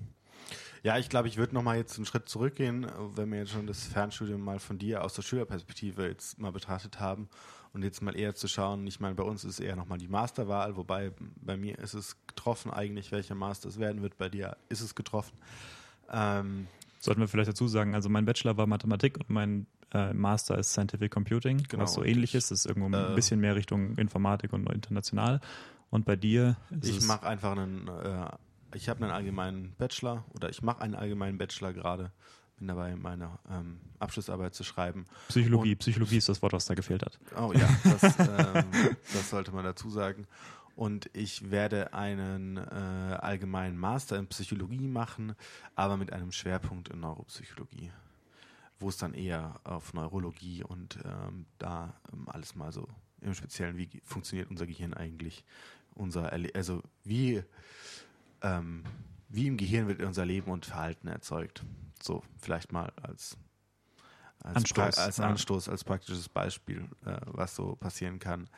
Ja, 0.83 0.99
ich 0.99 1.09
glaube, 1.09 1.29
ich 1.29 1.37
würde 1.37 1.55
noch 1.55 1.63
mal 1.63 1.77
jetzt 1.77 1.97
einen 1.97 2.07
Schritt 2.07 2.29
zurückgehen, 2.29 2.87
wenn 3.15 3.31
wir 3.31 3.39
jetzt 3.39 3.53
schon 3.53 3.67
das 3.67 3.85
Fernstudium 3.85 4.41
mal 4.41 4.59
von 4.59 4.79
dir 4.79 5.05
aus 5.05 5.15
der 5.15 5.23
Schülerperspektive 5.23 6.07
jetzt 6.07 6.39
mal 6.39 6.53
betrachtet 6.53 7.01
haben 7.01 7.29
und 7.73 7.83
jetzt 7.83 8.01
mal 8.03 8.17
eher 8.17 8.35
zu 8.35 8.49
schauen. 8.49 8.87
Ich 8.87 9.01
meine, 9.01 9.15
bei 9.15 9.23
uns 9.23 9.45
ist 9.45 9.61
eher 9.61 9.77
noch 9.77 9.87
mal 9.87 9.99
die 9.99 10.09
Masterwahl, 10.09 10.77
wobei 10.77 11.13
bei 11.37 11.57
mir 11.57 11.79
ist 11.79 11.95
es 11.95 12.17
getroffen 12.27 12.71
eigentlich, 12.71 13.13
welcher 13.13 13.35
Master 13.35 13.69
es 13.69 13.79
werden 13.79 14.03
wird. 14.03 14.19
Bei 14.19 14.29
dir 14.29 14.57
ist 14.69 14.81
es 14.81 14.95
getroffen. 14.95 15.37
Ähm, 16.11 16.67
Sollten 17.01 17.21
wir 17.21 17.29
vielleicht 17.29 17.51
dazu 17.51 17.69
sagen, 17.69 17.95
also 17.95 18.09
mein 18.09 18.25
Bachelor 18.25 18.57
war 18.57 18.67
Mathematik 18.67 19.19
und 19.19 19.31
mein 19.31 19.67
äh, 19.93 20.13
Master 20.13 20.59
ist 20.59 20.73
Scientific 20.73 21.11
Computing, 21.13 21.63
Genau, 21.69 21.85
was 21.85 21.95
so 21.95 22.03
ähnlich 22.03 22.31
ich, 22.31 22.39
ist, 22.39 22.51
ist 22.51 22.67
irgendwo 22.67 22.95
äh, 22.97 23.09
ein 23.09 23.15
bisschen 23.15 23.41
mehr 23.41 23.55
Richtung 23.57 23.97
Informatik 23.97 24.53
und 24.53 24.71
international. 24.71 25.41
Und 25.91 26.05
bei 26.05 26.17
dir 26.17 26.57
ist 26.71 26.89
ich 26.89 27.07
mache 27.07 27.27
einfach 27.27 27.53
einen, 27.53 27.89
äh, 27.89 28.29
ich 28.75 28.89
habe 28.89 29.03
einen 29.05 29.13
allgemeinen 29.13 29.75
Bachelor 29.79 30.25
oder 30.35 30.51
ich 30.51 30.63
mache 30.63 30.83
einen 30.83 30.95
allgemeinen 30.95 31.39
Bachelor 31.39 31.73
gerade. 31.73 32.13
Bin 32.59 32.69
dabei, 32.69 32.97
meine 32.97 33.39
ähm, 33.49 33.79
Abschlussarbeit 34.01 34.55
zu 34.55 34.65
schreiben. 34.65 35.07
Psychologie. 35.29 35.77
Psychologie 35.77 36.17
ist 36.17 36.29
das 36.29 36.43
Wort, 36.43 36.53
was 36.53 36.67
da 36.67 36.75
gefehlt 36.75 37.05
hat. 37.05 37.19
Oh 37.37 37.53
ja, 37.53 37.69
das, 37.85 38.03
ähm, 38.19 38.65
das 39.13 39.31
sollte 39.31 39.53
man 39.53 39.65
dazu 39.65 39.91
sagen. 39.91 40.27
Und 40.75 41.11
ich 41.13 41.51
werde 41.51 41.93
einen 41.93 42.57
äh, 42.57 42.61
allgemeinen 42.61 43.77
Master 43.77 44.17
in 44.17 44.29
Psychologie 44.29 44.87
machen, 44.87 45.35
aber 45.75 45.97
mit 45.97 46.13
einem 46.13 46.33
Schwerpunkt 46.33 46.89
in 46.89 47.01
Neuropsychologie. 47.01 47.91
wo 48.81 48.89
es 48.89 48.97
dann 48.97 49.15
eher 49.15 49.61
auf 49.65 49.93
Neurologie 49.93 50.63
und 50.63 50.99
ähm, 51.05 51.47
da 51.59 51.95
ähm, 52.13 52.29
alles 52.29 52.55
mal 52.55 52.73
so 52.73 52.87
im 53.21 53.35
Speziellen, 53.35 53.77
wie 53.77 53.89
funktioniert 54.05 54.51
unser 54.51 54.67
Gehirn 54.67 54.95
eigentlich, 54.95 55.45
unser 55.95 56.33
also 56.55 56.83
wie, 57.05 57.43
ähm, 58.43 58.85
wie 59.29 59.47
im 59.47 59.57
Gehirn 59.57 59.89
wird 59.89 60.03
unser 60.03 60.25
Leben 60.25 60.51
und 60.51 60.67
Verhalten 60.67 61.09
erzeugt. 61.09 61.65
So, 62.03 62.23
vielleicht 62.39 62.73
mal 62.73 62.93
als, 63.03 63.37
als 64.43 64.57
Anstoß, 64.57 64.99
als. 64.99 65.21
Anstoß, 65.21 65.69
als 65.69 65.85
praktisches 65.85 66.29
Beispiel, 66.29 66.89
äh, 67.05 67.19
was 67.27 67.55
so 67.55 67.77
passieren 67.77 68.19
kann. 68.19 68.49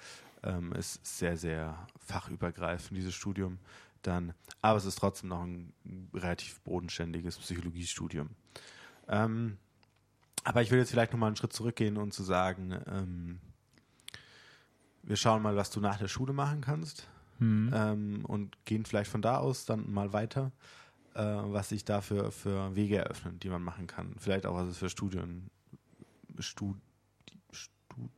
Ähm, 0.42 0.72
ist 0.72 1.04
sehr, 1.04 1.37
sehr 1.37 1.87
fachübergreifend, 1.99 2.96
dieses 2.96 3.14
Studium. 3.14 3.58
Dann, 4.02 4.32
aber 4.62 4.78
es 4.78 4.87
ist 4.87 4.96
trotzdem 4.96 5.28
noch 5.28 5.42
ein 5.42 5.75
relativ 6.14 6.60
bodenständiges 6.60 7.37
Psychologiestudium. 7.38 8.30
Ähm, 9.08 9.58
aber 10.44 10.62
ich 10.62 10.70
will 10.70 10.78
jetzt 10.78 10.90
vielleicht 10.90 11.12
nochmal 11.12 11.26
einen 11.26 11.37
Schritt 11.37 11.52
zurückgehen 11.52 11.99
und 11.99 12.14
zu 12.14 12.22
sagen, 12.22 12.80
ähm, 12.87 13.40
wir 15.02 15.16
schauen 15.16 15.42
mal, 15.42 15.56
was 15.56 15.70
du 15.70 15.80
nach 15.80 15.99
der 15.99 16.08
Schule 16.08 16.32
machen 16.32 16.62
kannst 16.62 17.06
Hm. 17.40 17.70
ähm, 17.75 18.25
und 18.26 18.64
gehen 18.66 18.85
vielleicht 18.85 19.11
von 19.11 19.23
da 19.23 19.38
aus 19.38 19.64
dann 19.64 19.90
mal 19.90 20.12
weiter, 20.12 20.52
äh, 21.14 21.20
was 21.23 21.70
sich 21.70 21.85
da 21.85 22.00
für, 22.02 22.30
für 22.30 22.76
Wege 22.76 22.99
eröffnen, 22.99 23.40
die 23.40 23.49
man 23.49 23.62
machen 23.62 23.87
kann. 23.87 24.14
Vielleicht 24.18 24.47
auch, 24.47 24.54
was 24.54 24.68
es 24.68 24.76
für 24.78 24.88
Studien, 24.90 25.50
Stud, 26.38 26.76
Stud, 27.50 28.11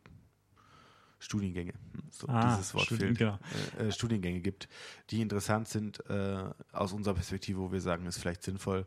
Studiengänge, 1.19 1.73
so 2.11 2.27
Ah, 2.29 2.57
dieses 2.57 2.75
Wort 2.75 2.87
Studien- 2.87 3.17
fehlt, 3.17 3.19
genau. 3.19 3.39
äh, 3.79 3.89
äh, 3.89 3.93
Studiengänge 3.93 4.41
gibt, 4.41 4.69
die 5.11 5.21
interessant 5.23 5.69
sind 5.69 6.05
äh, 6.11 6.45
aus 6.73 6.93
unserer 6.93 7.15
Perspektive, 7.15 7.61
wo 7.61 7.71
wir 7.73 7.81
sagen, 7.81 8.07
ist 8.07 8.19
vielleicht 8.19 8.43
sinnvoll. 8.43 8.87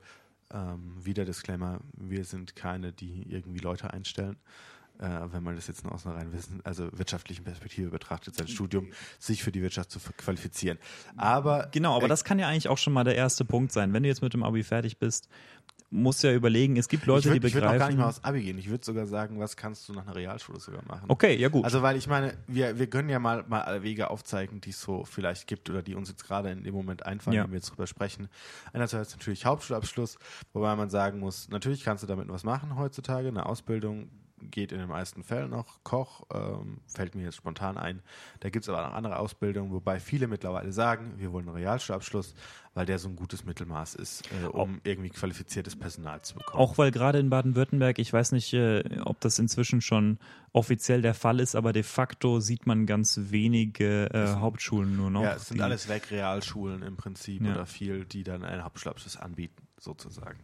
Ähm, 0.52 0.94
wieder 1.04 1.26
Disclaimer, 1.26 1.80
wir 1.94 2.24
sind 2.24 2.56
keine, 2.56 2.92
die 2.94 3.24
irgendwie 3.32 3.60
Leute 3.60 3.92
einstellen. 3.92 4.36
Äh, 5.00 5.34
wenn 5.34 5.44
man 5.44 5.56
das 5.56 5.68
jetzt 5.68 5.84
nur 5.84 5.94
aus 5.94 6.06
einer 6.06 6.16
rein 6.16 6.32
wissen, 6.32 6.62
also 6.64 6.88
wirtschaftlichen 6.94 7.44
Perspektive 7.44 7.90
betrachtet, 7.90 8.36
sein 8.36 8.48
Studium 8.48 8.92
sich 9.20 9.44
für 9.44 9.52
die 9.52 9.62
Wirtschaft 9.62 9.92
zu 9.92 10.00
qualifizieren. 10.18 10.78
Aber 11.18 11.68
Genau, 11.74 11.96
aber 11.96 12.06
äh, 12.06 12.10
das 12.10 12.24
kann 12.24 12.40
ja 12.40 12.48
eigentlich 12.48 12.70
auch 12.70 12.78
schon 12.78 12.94
mal 12.94 13.04
der 13.04 13.16
erste 13.16 13.44
Punkt 13.44 13.72
sein. 13.74 13.92
Wenn 13.94 14.04
du 14.04 14.10
jetzt 14.10 14.22
mit 14.22 14.34
dem 14.34 14.44
Abi 14.44 14.64
fertig 14.64 14.98
bist, 14.98 15.28
musst 15.92 16.24
du 16.24 16.28
ja 16.28 16.34
überlegen, 16.34 16.78
es 16.78 16.88
gibt 16.88 17.06
Leute, 17.06 17.28
ich 17.30 17.36
würde 17.36 17.48
die 17.48 17.54
würd 17.54 17.64
auch 17.64 17.68
gar 17.68 17.74
nicht 17.74 17.80
begreifen. 17.82 18.00
mal 18.00 18.08
aufs 18.08 18.24
Abi 18.24 18.42
gehen. 18.42 18.58
Ich 18.58 18.70
würde 18.70 18.84
sogar 18.84 19.06
sagen, 19.06 19.40
was 19.40 19.56
kannst 19.56 19.88
du 19.88 19.94
nach 19.94 20.04
einer 20.06 20.16
Realschule 20.16 20.60
sogar 20.60 20.82
machen? 20.88 21.06
okay, 21.10 21.36
ja 21.36 21.48
gut. 21.50 21.64
Also, 21.66 21.82
weil 21.82 21.96
ich 21.98 22.08
meine, 22.08 22.34
wir, 22.48 22.80
wir 22.80 22.88
können 22.90 23.08
ja 23.10 23.20
mal, 23.20 23.44
mal 23.48 23.62
alle 23.62 23.84
Wege 23.84 24.10
aufzeigen, 24.10 24.62
die 24.62 24.72
es 24.72 24.82
so 24.82 25.06
vielleicht 25.06 25.48
gibt 25.48 25.70
oder 25.70 25.82
die 25.84 25.96
uns 25.96 26.10
jetzt 26.10 26.24
gerade 26.26 26.50
in 26.52 26.64
dem 26.64 26.74
Moment 26.74 27.06
einfallen, 27.06 27.36
Ja. 27.36 27.44
wenn 27.44 27.52
wir 27.52 27.58
jetzt 27.58 27.70
drüber 27.70 27.86
sprechen. 27.88 28.30
Einerseits 28.74 29.12
natürlich 29.14 29.46
Hauptschulabschluss, 29.46 30.18
wobei 30.54 30.76
man 30.76 30.90
sagen 30.90 31.20
muss, 31.20 31.50
natürlich 31.50 31.84
kannst 31.84 32.04
du 32.04 32.08
damit 32.08 32.30
was 32.30 32.44
machen 32.44 32.76
heutzutage. 32.78 33.28
Eine 33.28 33.46
Ausbildung 33.46 34.10
geht 34.42 34.72
in 34.72 34.80
den 34.80 34.90
meisten 34.90 35.24
Fällen 35.24 35.50
noch. 35.50 35.84
Koch 35.84 36.24
ähm, 36.34 36.80
fällt 36.88 37.16
mir 37.16 37.24
jetzt 37.24 37.36
spontan 37.38 37.78
ein. 37.78 38.02
Da 38.42 38.50
gibt 38.50 38.64
es 38.66 38.70
aber 38.70 38.86
noch 38.88 38.94
andere 38.94 39.18
Ausbildungen, 39.20 39.72
wobei 39.72 40.00
viele 40.00 40.28
mittlerweile 40.28 40.72
sagen, 40.72 41.14
wir 41.18 41.32
wollen 41.32 41.48
einen 41.48 41.58
Realschulabschluss, 41.58 42.36
weil 42.74 42.86
der 42.86 43.00
so 43.00 43.08
ein 43.08 43.16
gutes 43.16 43.46
Mittelmaß 43.46 43.96
ist, 43.96 44.24
äh, 44.44 44.46
um 44.48 44.82
irgendwie 44.84 45.10
qualifiziertes 45.10 45.76
Personal 45.78 46.22
zu 46.22 46.36
bekommen. 46.36 46.62
Auch 46.62 46.78
weil 46.78 46.92
gerade 46.92 47.20
in 47.20 47.30
Baden-Württemberg, 47.30 47.98
ich 47.98 48.12
weiß 48.12 48.34
nicht, 48.34 48.54
äh, 48.54 48.84
ob 49.06 49.20
das 49.22 49.40
inzwischen 49.40 49.82
schon 49.82 50.20
offiziell 50.52 51.02
der 51.02 51.14
Fall 51.14 51.40
ist, 51.40 51.56
aber 51.56 51.72
de 51.74 51.84
facto 51.84 52.40
sieht 52.40 52.66
man 52.68 52.86
ganz 52.86 53.18
wenige 53.30 54.10
äh, 54.14 54.28
Hauptschulen 54.40 54.96
nur 54.96 55.10
noch. 55.10 55.24
ja, 55.24 55.36
es 55.36 55.48
sind 55.48 55.62
alles 55.62 55.88
weg 55.88 56.12
Realschulen 56.12 56.82
im 56.84 56.98
Prinzip 56.98 57.42
Ja. 57.42 57.54
oder 57.54 57.66
viel, 57.66 58.06
die 58.06 58.24
dann 58.24 58.44
einen 58.44 58.64
Hauptschulabschluss 58.64 59.18
anbieten, 59.18 59.66
sozusagen. 59.80 60.40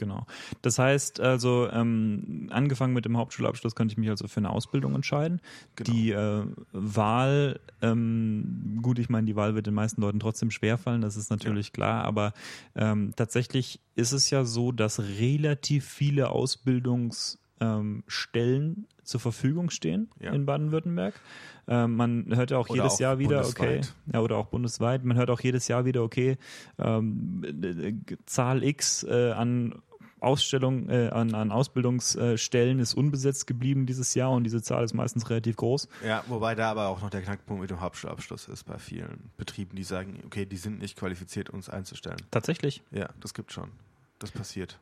Genau. 0.00 0.24
Das 0.62 0.78
heißt 0.78 1.20
also, 1.20 1.68
ähm, 1.70 2.48
angefangen 2.50 2.94
mit 2.94 3.04
dem 3.04 3.18
Hauptschulabschluss 3.18 3.74
könnte 3.74 3.92
ich 3.92 3.98
mich 3.98 4.08
also 4.08 4.28
für 4.28 4.38
eine 4.38 4.48
Ausbildung 4.48 4.94
entscheiden. 4.94 5.42
Genau. 5.76 5.90
Die 5.92 6.10
äh, 6.12 6.46
Wahl, 6.72 7.60
ähm, 7.82 8.78
gut, 8.80 8.98
ich 8.98 9.10
meine, 9.10 9.26
die 9.26 9.36
Wahl 9.36 9.54
wird 9.54 9.66
den 9.66 9.74
meisten 9.74 10.00
Leuten 10.00 10.18
trotzdem 10.18 10.50
schwerfallen, 10.50 11.02
das 11.02 11.16
ist 11.18 11.30
natürlich 11.30 11.74
klar, 11.74 12.04
aber 12.06 12.32
ähm, 12.74 13.12
tatsächlich 13.14 13.80
ist 13.94 14.12
es 14.12 14.30
ja 14.30 14.44
so, 14.46 14.72
dass 14.72 15.00
relativ 15.00 15.84
viele 15.86 16.30
Ausbildungsstellen 16.30 17.36
ähm, 17.60 18.86
zur 19.04 19.20
Verfügung 19.20 19.68
stehen 19.68 20.08
Ja. 20.18 20.32
in 20.32 20.46
Baden-Württemberg. 20.46 21.20
Ähm, 21.68 21.96
man 21.96 22.34
hört 22.34 22.50
ja 22.50 22.58
auch 22.58 22.68
Oder 22.68 22.82
jedes 22.84 22.94
auch 22.94 23.00
Jahr 23.00 23.18
wieder, 23.18 23.40
okay, 23.46 23.66
bundesweit. 23.76 23.94
ja, 24.12 24.20
oder 24.20 24.36
auch 24.38 24.46
bundesweit, 24.46 25.04
man 25.04 25.16
hört 25.16 25.30
auch 25.30 25.40
jedes 25.40 25.68
Jahr 25.68 25.84
wieder, 25.84 26.02
okay, 26.02 26.38
ähm, 26.78 27.44
äh, 27.62 27.92
Zahl 28.26 28.64
X 28.64 29.04
äh, 29.04 29.32
an 29.32 29.74
Ausstellung, 30.20 30.88
äh, 30.88 31.08
an, 31.08 31.34
an 31.34 31.50
Ausbildungsstellen 31.50 32.78
ist 32.78 32.94
unbesetzt 32.94 33.46
geblieben 33.46 33.86
dieses 33.86 34.14
Jahr 34.14 34.30
und 34.30 34.44
diese 34.44 34.62
Zahl 34.62 34.84
ist 34.84 34.94
meistens 34.94 35.28
relativ 35.30 35.56
groß. 35.56 35.88
Ja, 36.04 36.24
wobei 36.28 36.54
da 36.54 36.70
aber 36.70 36.88
auch 36.88 37.00
noch 37.02 37.10
der 37.10 37.22
Knackpunkt 37.22 37.60
mit 37.60 37.70
dem 37.70 37.80
Hauptschulabschluss 37.80 38.48
ist 38.48 38.64
bei 38.64 38.78
vielen 38.78 39.30
Betrieben, 39.36 39.76
die 39.76 39.84
sagen, 39.84 40.20
okay, 40.26 40.46
die 40.46 40.56
sind 40.56 40.78
nicht 40.78 40.96
qualifiziert, 40.98 41.50
uns 41.50 41.68
einzustellen. 41.68 42.20
Tatsächlich. 42.30 42.82
Ja, 42.90 43.08
das 43.20 43.34
gibt 43.34 43.52
schon. 43.52 43.70
Das 44.18 44.30
passiert. 44.30 44.78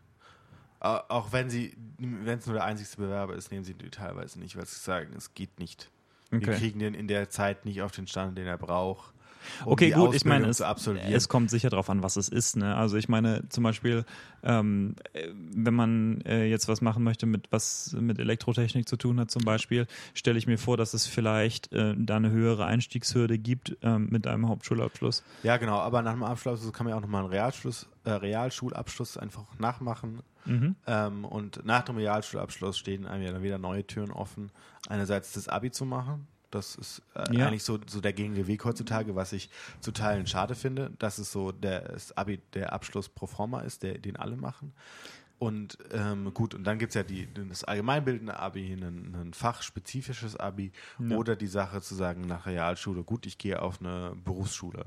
Au- 0.81 1.01
Auch 1.09 1.33
wenn 1.33 1.51
sie, 1.51 1.77
wenn 1.99 2.39
es 2.39 2.47
nur 2.47 2.55
der 2.55 2.65
einzigste 2.65 2.99
Bewerber 2.99 3.35
ist, 3.35 3.51
nehmen 3.51 3.65
sie 3.65 3.75
die 3.75 3.91
teilweise 3.91 4.39
nicht, 4.39 4.57
weil 4.57 4.67
sie 4.67 4.79
sagen, 4.79 5.13
es 5.17 5.35
geht 5.35 5.59
nicht. 5.59 5.91
Wir 6.31 6.39
Okay. 6.41 6.57
kriegen 6.59 6.79
den 6.79 6.95
in 6.95 7.09
der 7.09 7.31
Zeit 7.31 7.65
nicht 7.65 7.83
auf 7.83 7.91
den 7.93 8.07
Stand, 8.07 8.37
den 8.37 8.47
er 8.47 8.59
braucht. 8.59 9.15
Um 9.65 9.73
Okay, 9.73 9.91
gut, 9.91 10.15
ich 10.15 10.25
meine, 10.25 10.47
es, 10.49 10.61
es 10.61 11.29
kommt 11.29 11.51
sicher 11.51 11.71
darauf 11.71 11.91
an, 11.91 12.03
was 12.03 12.17
es 12.17 12.29
ist. 12.29 12.57
Ne? 12.57 12.75
Also 12.75 12.97
ich 12.97 13.09
meine 13.09 13.49
zum 13.49 13.65
Beispiel, 13.65 14.05
ähm, 14.43 14.97
äh, 15.13 15.29
wenn 15.35 15.75
man 15.75 16.21
äh, 16.23 16.45
jetzt 16.47 16.69
was 16.69 16.81
machen 16.81 17.03
möchte, 17.03 17.27
mit 17.27 17.51
was 17.51 17.97
mit 17.99 18.19
Elektrotechnik 18.19 18.89
zu 18.89 18.97
tun 18.97 19.21
hat 19.21 19.31
zum 19.31 19.45
Beispiel, 19.45 19.87
stelle 20.15 20.39
ich 20.39 20.47
mir 20.47 20.59
vor, 20.59 20.77
dass 20.77 20.95
es 20.95 21.07
vielleicht 21.07 21.73
äh, 21.73 21.95
da 21.97 22.17
eine 22.17 22.31
höhere 22.31 22.67
Einstiegshürde 22.67 23.39
gibt 23.39 23.77
ähm, 23.83 24.09
mit 24.11 24.27
einem 24.27 24.49
Hauptschulabschluss. 24.49 25.23
ja, 25.43 25.57
genau, 25.57 25.79
aber 25.79 26.03
nach 26.03 26.13
dem 26.13 26.23
Abschluss 26.23 26.73
kann 26.73 26.85
man 26.85 26.93
ja 26.93 26.97
auch 26.97 27.03
nochmal 27.03 27.23
einen 27.23 27.33
Realschluss, 27.33 27.89
äh, 28.05 28.11
Realschulabschluss 28.11 29.17
einfach 29.17 29.45
nachmachen. 29.59 30.23
Mhm. 30.45 30.77
Ähm, 30.87 31.25
und 31.25 31.65
nach 31.65 31.83
dem 31.83 31.97
Realschulabschluss 31.97 32.79
stehen 32.79 33.07
einem 33.07 33.23
ja 33.23 33.33
dann 33.33 33.43
wieder 33.43 33.59
neue 33.59 33.87
Türen 33.87 34.11
offen. 34.11 34.51
Einerseits 34.89 35.33
das 35.33 35.49
Abi 35.49 35.71
zu 35.71 35.85
machen. 35.85 36.27
Das 36.51 36.77
ist 36.77 37.03
äh, 37.15 37.37
Ja. 37.37 37.47
eigentlich 37.49 37.65
so, 37.65 37.79
so 37.87 38.01
der 38.01 38.13
gängige 38.13 38.47
Weg 38.47 38.65
heutzutage, 38.65 39.15
was 39.15 39.33
ich 39.33 39.51
zu 39.81 39.93
Teilen 39.93 40.27
schade 40.27 40.55
finde, 40.55 40.91
dass 40.99 41.19
es 41.19 41.31
so 41.31 41.53
der, 41.53 41.81
das 41.93 42.17
Abi 42.17 42.41
der 42.55 42.73
Abschluss 42.73 43.09
pro 43.09 43.27
forma 43.27 43.61
ist, 43.61 43.83
der, 43.83 43.99
den 43.99 44.17
alle 44.17 44.37
machen. 44.37 44.73
Und 45.39 45.79
ähm, 45.93 46.35
gut, 46.35 46.55
und 46.55 46.65
dann 46.65 46.79
gibt 46.81 46.91
es 46.91 46.95
ja 46.95 47.05
die, 47.05 47.29
das 47.49 47.63
allgemeinbildende 47.63 48.37
Abi, 48.41 48.73
ein, 48.73 49.15
ein 49.15 49.33
fachspezifisches 49.35 50.35
Abi 50.37 50.73
Ja. 50.99 51.17
oder 51.17 51.37
die 51.37 51.47
Sache 51.47 51.81
zu 51.81 51.95
sagen 51.95 52.23
nach 52.23 52.47
Realschule, 52.47 53.05
gut, 53.05 53.25
ich 53.25 53.39
gehe 53.39 53.63
auf 53.63 53.81
eine 53.81 54.17
Berufsschule 54.25 54.87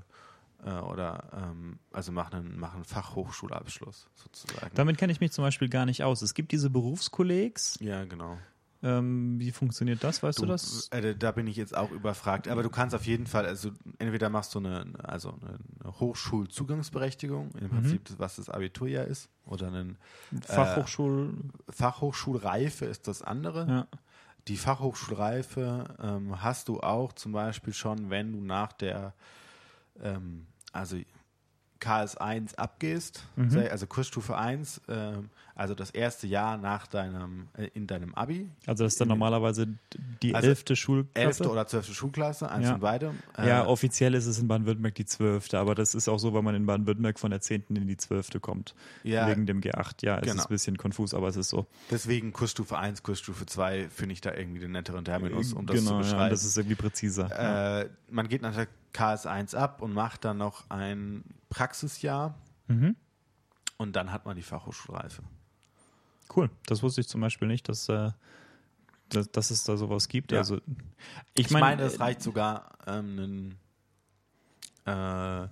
äh, 0.65 0.71
oder 0.71 1.23
ähm, 1.33 1.79
also 1.93 2.11
mache 2.11 2.35
einen, 2.35 2.59
mach 2.59 2.73
einen 2.75 2.83
Fachhochschulabschluss 2.83 4.07
sozusagen. 4.15 4.71
Damit 4.75 4.97
kenne 4.97 5.13
ich 5.13 5.21
mich 5.21 5.31
zum 5.31 5.43
Beispiel 5.45 5.69
gar 5.69 5.85
nicht 5.85 6.03
aus. 6.03 6.21
Es 6.21 6.33
gibt 6.33 6.51
diese 6.51 6.69
Berufskollegs. 6.69 7.77
ja, 7.79 8.03
genau. 8.03 8.37
Ähm, 8.83 9.39
wie 9.39 9.51
funktioniert 9.51 10.03
das? 10.03 10.23
Weißt 10.23 10.39
du, 10.39 10.45
das? 10.45 10.87
Äh, 10.89 11.15
da 11.15 11.31
bin 11.31 11.45
ich 11.47 11.55
jetzt 11.55 11.75
auch 11.75 11.91
überfragt. 11.91 12.47
Aber 12.47 12.63
du 12.63 12.69
kannst 12.69 12.95
auf 12.95 13.05
jeden 13.05 13.27
Fall, 13.27 13.45
also 13.45 13.71
entweder 13.99 14.29
machst 14.29 14.55
du 14.55 14.59
eine, 14.59 14.85
also 15.03 15.37
eine 15.41 15.99
Hochschulzugangsberechtigung, 15.99 17.51
im 17.59 17.69
Prinzip, 17.69 18.05
das, 18.05 18.19
was 18.19 18.35
das 18.37 18.49
Abitur 18.49 18.87
ja 18.87 19.03
ist, 19.03 19.29
oder 19.45 19.67
eine 19.67 19.95
Fachhochschul. 20.45 21.33
Fachhochschulreife 21.69 22.85
ist 22.85 23.07
das 23.07 23.21
andere. 23.21 23.67
ja. 23.67 23.87
Die 24.47 24.57
Fachhochschulreife 24.57 25.85
ähm, 26.01 26.41
hast 26.41 26.67
du 26.67 26.79
auch 26.79 27.13
zum 27.13 27.31
Beispiel 27.31 27.73
schon, 27.73 28.09
wenn 28.09 28.31
du 28.31 28.41
nach 28.41 28.73
der, 28.73 29.13
ähm, 30.01 30.47
also 30.71 30.97
KS1 31.81 32.55
abgehst, 32.55 33.23
Mhm. 33.35 33.57
also 33.71 33.87
Kursstufe 33.87 34.37
1, 34.37 34.81
ähm, 34.87 35.29
also 35.55 35.75
das 35.75 35.89
erste 35.91 36.27
Jahr 36.27 36.57
nach 36.57 36.87
deinem, 36.87 37.47
äh, 37.57 37.67
in 37.73 37.85
deinem 37.87 38.13
Abi, 38.15 38.49
Also 38.65 38.83
das 38.83 38.93
ist 38.93 39.01
dann 39.01 39.07
normalerweise 39.09 39.67
die 40.23 40.33
Also 40.33 40.47
elfte 40.49 40.75
Schulklasse. 40.75 41.27
elfte 41.27 41.49
oder 41.51 41.67
zwölfte 41.67 41.93
Schulklasse, 41.93 42.49
eins 42.49 42.65
Ja. 42.65 42.71
von 42.73 42.81
beidem. 42.81 43.19
Äh, 43.37 43.47
ja, 43.47 43.65
offiziell 43.65 44.13
ist 44.13 44.25
es 44.27 44.39
in 44.39 44.47
Baden-Württemberg 44.47 44.95
die 44.95 45.05
zwölfte, 45.05 45.59
aber 45.59 45.75
das 45.75 45.93
ist 45.95 46.07
auch 46.07 46.17
so, 46.19 46.33
weil 46.33 46.41
man 46.43 46.55
in 46.55 46.65
Baden-Württemberg 46.65 47.19
von 47.19 47.31
der 47.31 47.41
zehnten 47.41 47.75
in 47.75 47.87
die 47.87 47.97
zwölfte 47.97 48.39
kommt. 48.39 48.73
Ja. 49.03 49.27
Wegen 49.27 49.45
dem 49.45 49.59
G8. 49.61 50.03
Ja, 50.05 50.17
es 50.17 50.21
Genau. 50.23 50.35
ist 50.35 50.45
ein 50.45 50.49
bisschen 50.49 50.77
konfus, 50.77 51.13
aber 51.13 51.27
es 51.27 51.35
ist 51.35 51.49
so. 51.49 51.65
deswegen 51.89 52.31
Kursstufe 52.31 52.77
1, 52.77 53.03
Kursstufe 53.03 53.45
2 53.45 53.89
finde 53.89 54.13
ich 54.13 54.21
da 54.21 54.33
irgendwie 54.33 54.59
den 54.61 54.71
netteren 54.71 55.03
Terminus, 55.03 55.53
um 55.53 55.65
das 55.65 55.75
genau, 55.77 55.89
zu 55.89 55.95
ja, 55.95 56.01
beschreiben. 56.01 56.29
das 56.29 56.43
ist 56.45 56.57
irgendwie 56.57 56.75
präziser. 56.75 57.81
äh, 57.81 57.89
man 58.09 58.27
geht 58.27 58.41
nach 58.41 58.55
der 58.55 58.67
KS1 58.93 59.55
ab 59.55 59.81
und 59.81 59.93
macht 59.93 60.25
dann 60.25 60.37
noch 60.37 60.69
ein 60.69 61.23
Praxisjahr 61.49 62.35
Mhm. 62.67 62.95
und 63.77 63.95
dann 63.95 64.11
hat 64.11 64.25
man 64.25 64.35
die 64.35 64.41
Fachhochschulreife. 64.43 65.23
Cool. 66.35 66.49
Das 66.65 66.81
wusste 66.83 67.01
ich 67.01 67.07
zum 67.09 67.19
Beispiel 67.21 67.47
nicht, 67.47 67.67
dass, 67.67 67.89
äh, 67.89 68.11
dass, 69.09 69.29
dass 69.31 69.51
es 69.51 69.63
da 69.65 69.75
sowas 69.75 70.07
gibt. 70.07 70.31
Ja. 70.31 70.37
Also 70.39 70.57
ich, 71.35 71.47
Ich 71.47 71.49
meine, 71.51 71.81
es 71.81 71.99
reicht 71.99 72.21
sogar 72.21 72.71
ähm, 72.87 73.57
einen, 74.85 75.43
äh, 75.45 75.47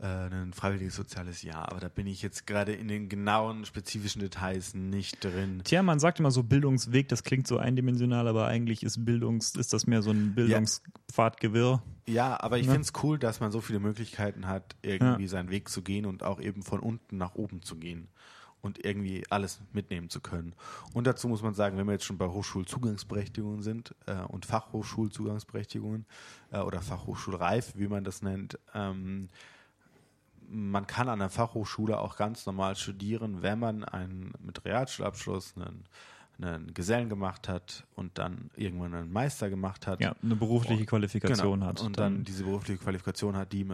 äh, 0.00 0.06
ein 0.06 0.52
freiwilliges 0.52 0.96
soziales 0.96 1.42
Jahr. 1.42 1.70
Aber 1.70 1.80
da 1.80 1.88
bin 1.88 2.06
ich 2.06 2.22
jetzt 2.22 2.46
gerade 2.46 2.72
in 2.72 2.88
den 2.88 3.08
genauen, 3.08 3.64
spezifischen 3.64 4.20
Details 4.20 4.74
nicht 4.74 5.22
drin. 5.24 5.62
Tja, 5.64 5.82
man 5.82 5.98
sagt 5.98 6.20
immer 6.20 6.30
so 6.30 6.42
Bildungsweg, 6.42 7.08
das 7.08 7.22
klingt 7.22 7.46
so 7.46 7.58
eindimensional, 7.58 8.26
aber 8.28 8.46
eigentlich 8.46 8.82
ist 8.82 9.04
Bildungs, 9.04 9.54
ist 9.54 9.72
das 9.72 9.86
mehr 9.86 10.02
so 10.02 10.10
ein 10.10 10.34
Bildungspfadgewirr. 10.34 11.82
Ja, 12.06 12.40
aber 12.40 12.58
ich 12.58 12.66
ja. 12.66 12.72
finde 12.72 12.86
es 12.86 12.92
cool, 13.02 13.18
dass 13.18 13.40
man 13.40 13.50
so 13.50 13.60
viele 13.60 13.80
Möglichkeiten 13.80 14.46
hat, 14.46 14.76
irgendwie 14.82 15.22
ja. 15.22 15.28
seinen 15.28 15.50
Weg 15.50 15.68
zu 15.68 15.82
gehen 15.82 16.06
und 16.06 16.22
auch 16.22 16.40
eben 16.40 16.62
von 16.62 16.80
unten 16.80 17.16
nach 17.16 17.34
oben 17.34 17.62
zu 17.62 17.76
gehen 17.76 18.08
und 18.64 18.84
irgendwie 18.84 19.24
alles 19.30 19.60
mitnehmen 19.72 20.08
zu 20.08 20.20
können. 20.20 20.54
Und 20.92 21.06
dazu 21.06 21.28
muss 21.28 21.42
man 21.42 21.54
sagen, 21.54 21.76
wenn 21.76 21.86
wir 21.86 21.92
jetzt 21.92 22.04
schon 22.04 22.18
bei 22.18 22.26
Hochschulzugangsberechtigungen 22.26 23.62
sind 23.62 23.94
äh, 24.06 24.22
und 24.22 24.46
Fachhochschulzugangsberechtigungen 24.46 26.06
äh, 26.50 26.58
oder 26.58 26.80
Fachhochschulreif, 26.80 27.74
wie 27.76 27.88
man 27.88 28.04
das 28.04 28.22
nennt, 28.22 28.58
ähm, 28.74 29.28
man 30.48 30.86
kann 30.86 31.08
an 31.08 31.18
der 31.18 31.30
Fachhochschule 31.30 31.98
auch 31.98 32.16
ganz 32.16 32.46
normal 32.46 32.76
studieren, 32.76 33.42
wenn 33.42 33.58
man 33.58 33.84
einen 33.84 34.32
mit 34.40 34.64
Realschulabschluss 34.64 35.54
einen, 35.56 35.84
einen 36.40 36.74
Gesellen 36.74 37.08
gemacht 37.08 37.48
hat 37.48 37.86
und 37.94 38.18
dann 38.18 38.50
irgendwann 38.56 38.94
einen 38.94 39.12
Meister 39.12 39.50
gemacht 39.50 39.86
hat. 39.86 40.00
Ja, 40.00 40.14
eine 40.22 40.36
berufliche 40.36 40.80
und, 40.80 40.86
Qualifikation 40.86 41.60
genau, 41.60 41.66
hat. 41.66 41.80
Und 41.80 41.98
dann, 41.98 42.14
dann, 42.14 42.24
diese 42.24 42.44
berufliche 42.44 42.82
Qualifikation 42.82 43.36
hat, 43.36 43.52
die, 43.52 43.66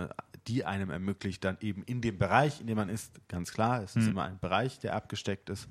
die 0.47 0.65
einem 0.65 0.91
ermöglicht, 0.91 1.45
dann 1.45 1.57
eben 1.61 1.83
in 1.85 2.00
dem 2.00 2.19
Bereich, 2.19 2.61
in 2.61 2.67
dem 2.67 2.77
man 2.77 2.89
ist, 2.89 3.27
ganz 3.29 3.53
klar, 3.53 3.83
es 3.83 3.97
ist 3.97 4.05
hm. 4.05 4.12
immer 4.12 4.25
ein 4.25 4.39
Bereich, 4.39 4.79
der 4.79 4.95
abgesteckt 4.95 5.50
ist. 5.50 5.69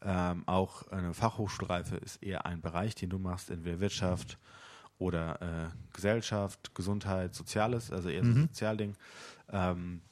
Ähm, 0.00 0.44
auch 0.46 0.86
eine 0.92 1.12
Fachhochschulreife 1.12 1.96
ist 1.96 2.22
eher 2.22 2.46
ein 2.46 2.60
Bereich, 2.60 2.94
den 2.94 3.10
du 3.10 3.18
machst, 3.18 3.50
entweder 3.50 3.80
Wirtschaft 3.80 4.38
oder 4.98 5.40
äh, 5.42 5.92
Gesellschaft, 5.92 6.74
Gesundheit, 6.74 7.34
Soziales, 7.34 7.90
also 7.90 8.08
eher 8.08 8.24
so 8.24 8.30
mhm. 8.30 8.42
Sozialding. 8.42 8.96
Ähm, 9.50 10.02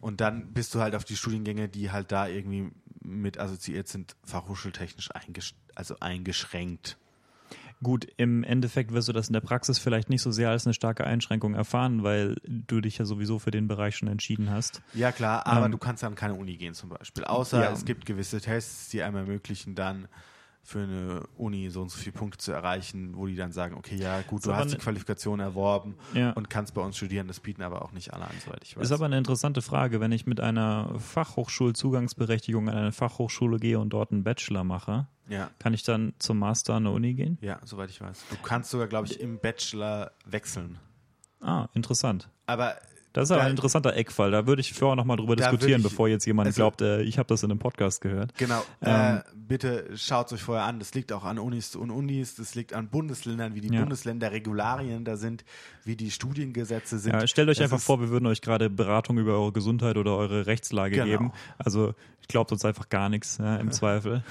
und 0.00 0.20
dann 0.20 0.52
bist 0.52 0.74
du 0.74 0.80
halt 0.80 0.94
auf 0.94 1.04
die 1.04 1.16
Studiengänge, 1.16 1.68
die 1.68 1.90
halt 1.90 2.12
da 2.12 2.26
irgendwie 2.26 2.70
mit 3.02 3.38
assoziiert 3.38 3.88
sind, 3.88 4.16
fachhochschultechnisch 4.24 5.10
eingesch 5.14 5.54
also 5.74 5.96
eingeschränkt. 6.00 6.96
Gut, 7.82 8.06
im 8.16 8.42
Endeffekt 8.42 8.92
wirst 8.92 9.08
du 9.08 9.12
das 9.12 9.28
in 9.28 9.34
der 9.34 9.42
Praxis 9.42 9.78
vielleicht 9.78 10.08
nicht 10.08 10.22
so 10.22 10.30
sehr 10.30 10.48
als 10.48 10.66
eine 10.66 10.72
starke 10.72 11.04
Einschränkung 11.04 11.54
erfahren, 11.54 12.02
weil 12.02 12.36
du 12.46 12.80
dich 12.80 12.96
ja 12.96 13.04
sowieso 13.04 13.38
für 13.38 13.50
den 13.50 13.68
Bereich 13.68 13.96
schon 13.96 14.08
entschieden 14.08 14.50
hast. 14.50 14.80
Ja 14.94 15.12
klar, 15.12 15.46
aber 15.46 15.66
ähm, 15.66 15.72
du 15.72 15.78
kannst 15.78 16.02
dann 16.02 16.14
keine 16.14 16.34
Uni 16.34 16.56
gehen 16.56 16.72
zum 16.72 16.88
Beispiel. 16.88 17.24
Außer 17.24 17.62
ja. 17.62 17.72
es 17.72 17.84
gibt 17.84 18.06
gewisse 18.06 18.40
Tests, 18.40 18.88
die 18.88 19.02
einem 19.02 19.16
ermöglichen, 19.16 19.74
dann 19.74 20.08
für 20.66 20.80
eine 20.80 21.22
Uni 21.36 21.70
so 21.70 21.80
und 21.80 21.90
so 21.90 21.96
viele 21.96 22.12
Punkte 22.12 22.38
zu 22.38 22.50
erreichen, 22.50 23.16
wo 23.16 23.26
die 23.26 23.36
dann 23.36 23.52
sagen, 23.52 23.76
okay, 23.76 23.94
ja 23.94 24.20
gut, 24.22 24.44
du 24.44 24.52
hast 24.52 24.72
die 24.72 24.78
Qualifikation 24.78 25.38
erworben 25.38 25.96
ja. 26.12 26.32
und 26.32 26.50
kannst 26.50 26.74
bei 26.74 26.80
uns 26.80 26.96
studieren. 26.96 27.28
Das 27.28 27.38
bieten 27.38 27.62
aber 27.62 27.82
auch 27.82 27.92
nicht 27.92 28.12
alle 28.12 28.24
an, 28.24 28.34
soweit 28.44 28.64
ich 28.64 28.76
weiß. 28.76 28.82
Ist 28.82 28.92
aber 28.92 29.04
eine 29.04 29.16
interessante 29.16 29.62
Frage, 29.62 30.00
wenn 30.00 30.10
ich 30.10 30.26
mit 30.26 30.40
einer 30.40 30.92
Fachhochschulzugangsberechtigung 30.98 32.68
an 32.68 32.76
eine 32.76 32.92
Fachhochschule 32.92 33.58
gehe 33.58 33.78
und 33.78 33.90
dort 33.90 34.10
einen 34.10 34.24
Bachelor 34.24 34.64
mache, 34.64 35.06
ja. 35.28 35.50
kann 35.60 35.72
ich 35.72 35.84
dann 35.84 36.14
zum 36.18 36.40
Master 36.40 36.74
an 36.74 36.82
der 36.82 36.92
Uni 36.92 37.14
gehen? 37.14 37.38
Ja, 37.40 37.60
soweit 37.64 37.90
ich 37.90 38.00
weiß. 38.00 38.24
Du 38.28 38.36
kannst 38.42 38.70
sogar, 38.70 38.88
glaube 38.88 39.06
ich, 39.06 39.20
im 39.20 39.38
Bachelor 39.38 40.10
wechseln. 40.24 40.78
Ah, 41.40 41.68
interessant. 41.74 42.28
Aber 42.46 42.74
das 43.16 43.30
ist 43.30 43.32
aber 43.32 43.44
ein 43.44 43.52
interessanter 43.52 43.96
Eckfall. 43.96 44.30
Da 44.30 44.46
würde 44.46 44.60
ich 44.60 44.74
vorher 44.74 44.94
nochmal 44.94 45.16
drüber 45.16 45.36
diskutieren, 45.36 45.80
ich, 45.80 45.84
bevor 45.84 46.06
jetzt 46.06 46.26
jemand 46.26 46.48
also, 46.48 46.56
glaubt, 46.56 46.82
äh, 46.82 47.00
ich 47.00 47.18
habe 47.18 47.26
das 47.28 47.42
in 47.42 47.50
einem 47.50 47.58
Podcast 47.58 48.02
gehört. 48.02 48.36
Genau. 48.36 48.62
Ähm, 48.82 49.16
äh, 49.16 49.20
bitte 49.34 49.88
schaut 49.96 50.26
es 50.26 50.34
euch 50.34 50.42
vorher 50.42 50.64
an. 50.64 50.78
Das 50.78 50.92
liegt 50.92 51.12
auch 51.12 51.24
an 51.24 51.38
Unis 51.38 51.76
und 51.76 51.90
Unis. 51.90 52.34
Das 52.34 52.54
liegt 52.54 52.74
an 52.74 52.88
Bundesländern, 52.88 53.54
wie 53.54 53.62
die 53.62 53.72
ja. 53.72 53.80
Bundesländer 53.80 54.32
Regularien 54.32 55.06
da 55.06 55.16
sind, 55.16 55.46
wie 55.84 55.96
die 55.96 56.10
Studiengesetze 56.10 56.98
sind. 56.98 57.14
Ja, 57.14 57.26
stellt 57.26 57.48
euch 57.48 57.56
das 57.56 57.64
einfach 57.72 57.82
vor, 57.82 58.00
wir 58.00 58.10
würden 58.10 58.26
euch 58.26 58.42
gerade 58.42 58.68
Beratung 58.68 59.16
über 59.16 59.32
eure 59.32 59.52
Gesundheit 59.52 59.96
oder 59.96 60.14
eure 60.14 60.46
Rechtslage 60.46 60.96
genau. 60.96 61.06
geben. 61.06 61.32
Also 61.56 61.94
glaubt 62.28 62.52
uns 62.52 62.66
einfach 62.66 62.90
gar 62.90 63.08
nichts 63.08 63.38
ja, 63.38 63.56
im 63.56 63.70
Zweifel. 63.72 64.22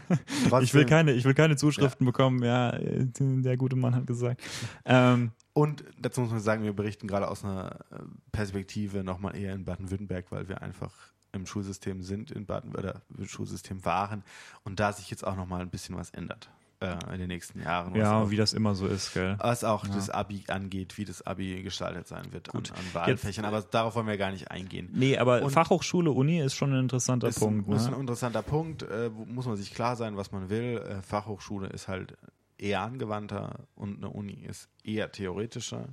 ich 0.62 0.72
will 0.72 0.86
keine, 0.86 1.12
ich 1.12 1.24
will 1.26 1.34
keine 1.34 1.56
Zuschriften 1.56 2.06
ja. 2.06 2.10
bekommen. 2.10 2.42
Ja, 2.42 2.72
der 2.78 3.56
gute 3.58 3.76
Mann 3.76 3.94
hat 3.94 4.06
gesagt. 4.06 4.40
Ähm, 4.84 5.32
und 5.60 5.84
dazu 5.98 6.22
muss 6.22 6.30
man 6.30 6.40
sagen, 6.40 6.62
wir 6.62 6.72
berichten 6.72 7.06
gerade 7.06 7.28
aus 7.28 7.44
einer 7.44 7.80
äh, 7.90 7.98
Perspektive 8.32 9.04
nochmal 9.04 9.36
eher 9.36 9.54
in 9.54 9.64
Baden-Württemberg, 9.66 10.26
weil 10.30 10.48
wir 10.48 10.62
einfach 10.62 10.92
im 11.32 11.46
Schulsystem 11.46 12.02
sind, 12.02 12.30
in 12.30 12.46
Baden 12.46 12.74
oder 12.74 13.02
im 13.16 13.28
Schulsystem 13.28 13.84
waren 13.84 14.24
und 14.64 14.80
da 14.80 14.92
sich 14.92 15.10
jetzt 15.10 15.26
auch 15.26 15.36
nochmal 15.36 15.60
ein 15.60 15.68
bisschen 15.68 15.96
was 15.96 16.10
ändert 16.10 16.50
äh, 16.80 16.96
in 17.12 17.18
den 17.18 17.28
nächsten 17.28 17.60
Jahren. 17.60 17.94
Ja, 17.94 18.22
auch, 18.22 18.30
wie 18.30 18.36
das 18.36 18.54
immer 18.54 18.74
so 18.74 18.86
ist, 18.86 19.12
gell? 19.12 19.36
Was 19.38 19.64
auch 19.64 19.84
ja. 19.84 19.94
das 19.94 20.08
Abi 20.08 20.44
angeht, 20.48 20.96
wie 20.96 21.04
das 21.04 21.26
Abi 21.26 21.62
gestaltet 21.62 22.08
sein 22.08 22.32
wird 22.32 22.48
Gut. 22.48 22.70
an, 22.70 22.78
an 22.78 22.94
Wahlfächern. 22.94 23.44
aber 23.44 23.60
darauf 23.60 23.94
wollen 23.96 24.06
wir 24.06 24.16
gar 24.16 24.30
nicht 24.30 24.50
eingehen. 24.50 24.88
Nee, 24.94 25.18
aber 25.18 25.42
und 25.42 25.50
Fachhochschule, 25.50 26.10
Uni 26.10 26.40
ist 26.40 26.54
schon 26.54 26.72
ein 26.72 26.80
interessanter 26.80 27.28
ist 27.28 27.38
Punkt. 27.38 27.68
Ein, 27.68 27.70
ne? 27.70 27.76
Ist 27.76 27.86
ein 27.86 28.00
interessanter 28.00 28.42
Punkt. 28.42 28.82
Äh, 28.82 29.10
muss 29.26 29.46
man 29.46 29.56
sich 29.56 29.74
klar 29.74 29.96
sein, 29.96 30.16
was 30.16 30.32
man 30.32 30.48
will. 30.48 30.78
Äh, 30.78 31.02
Fachhochschule 31.02 31.68
ist 31.68 31.86
halt 31.86 32.16
eher 32.60 32.82
angewandter 32.82 33.66
und 33.74 33.98
eine 33.98 34.10
Uni 34.10 34.44
ist 34.48 34.68
eher 34.84 35.10
theoretischer. 35.10 35.88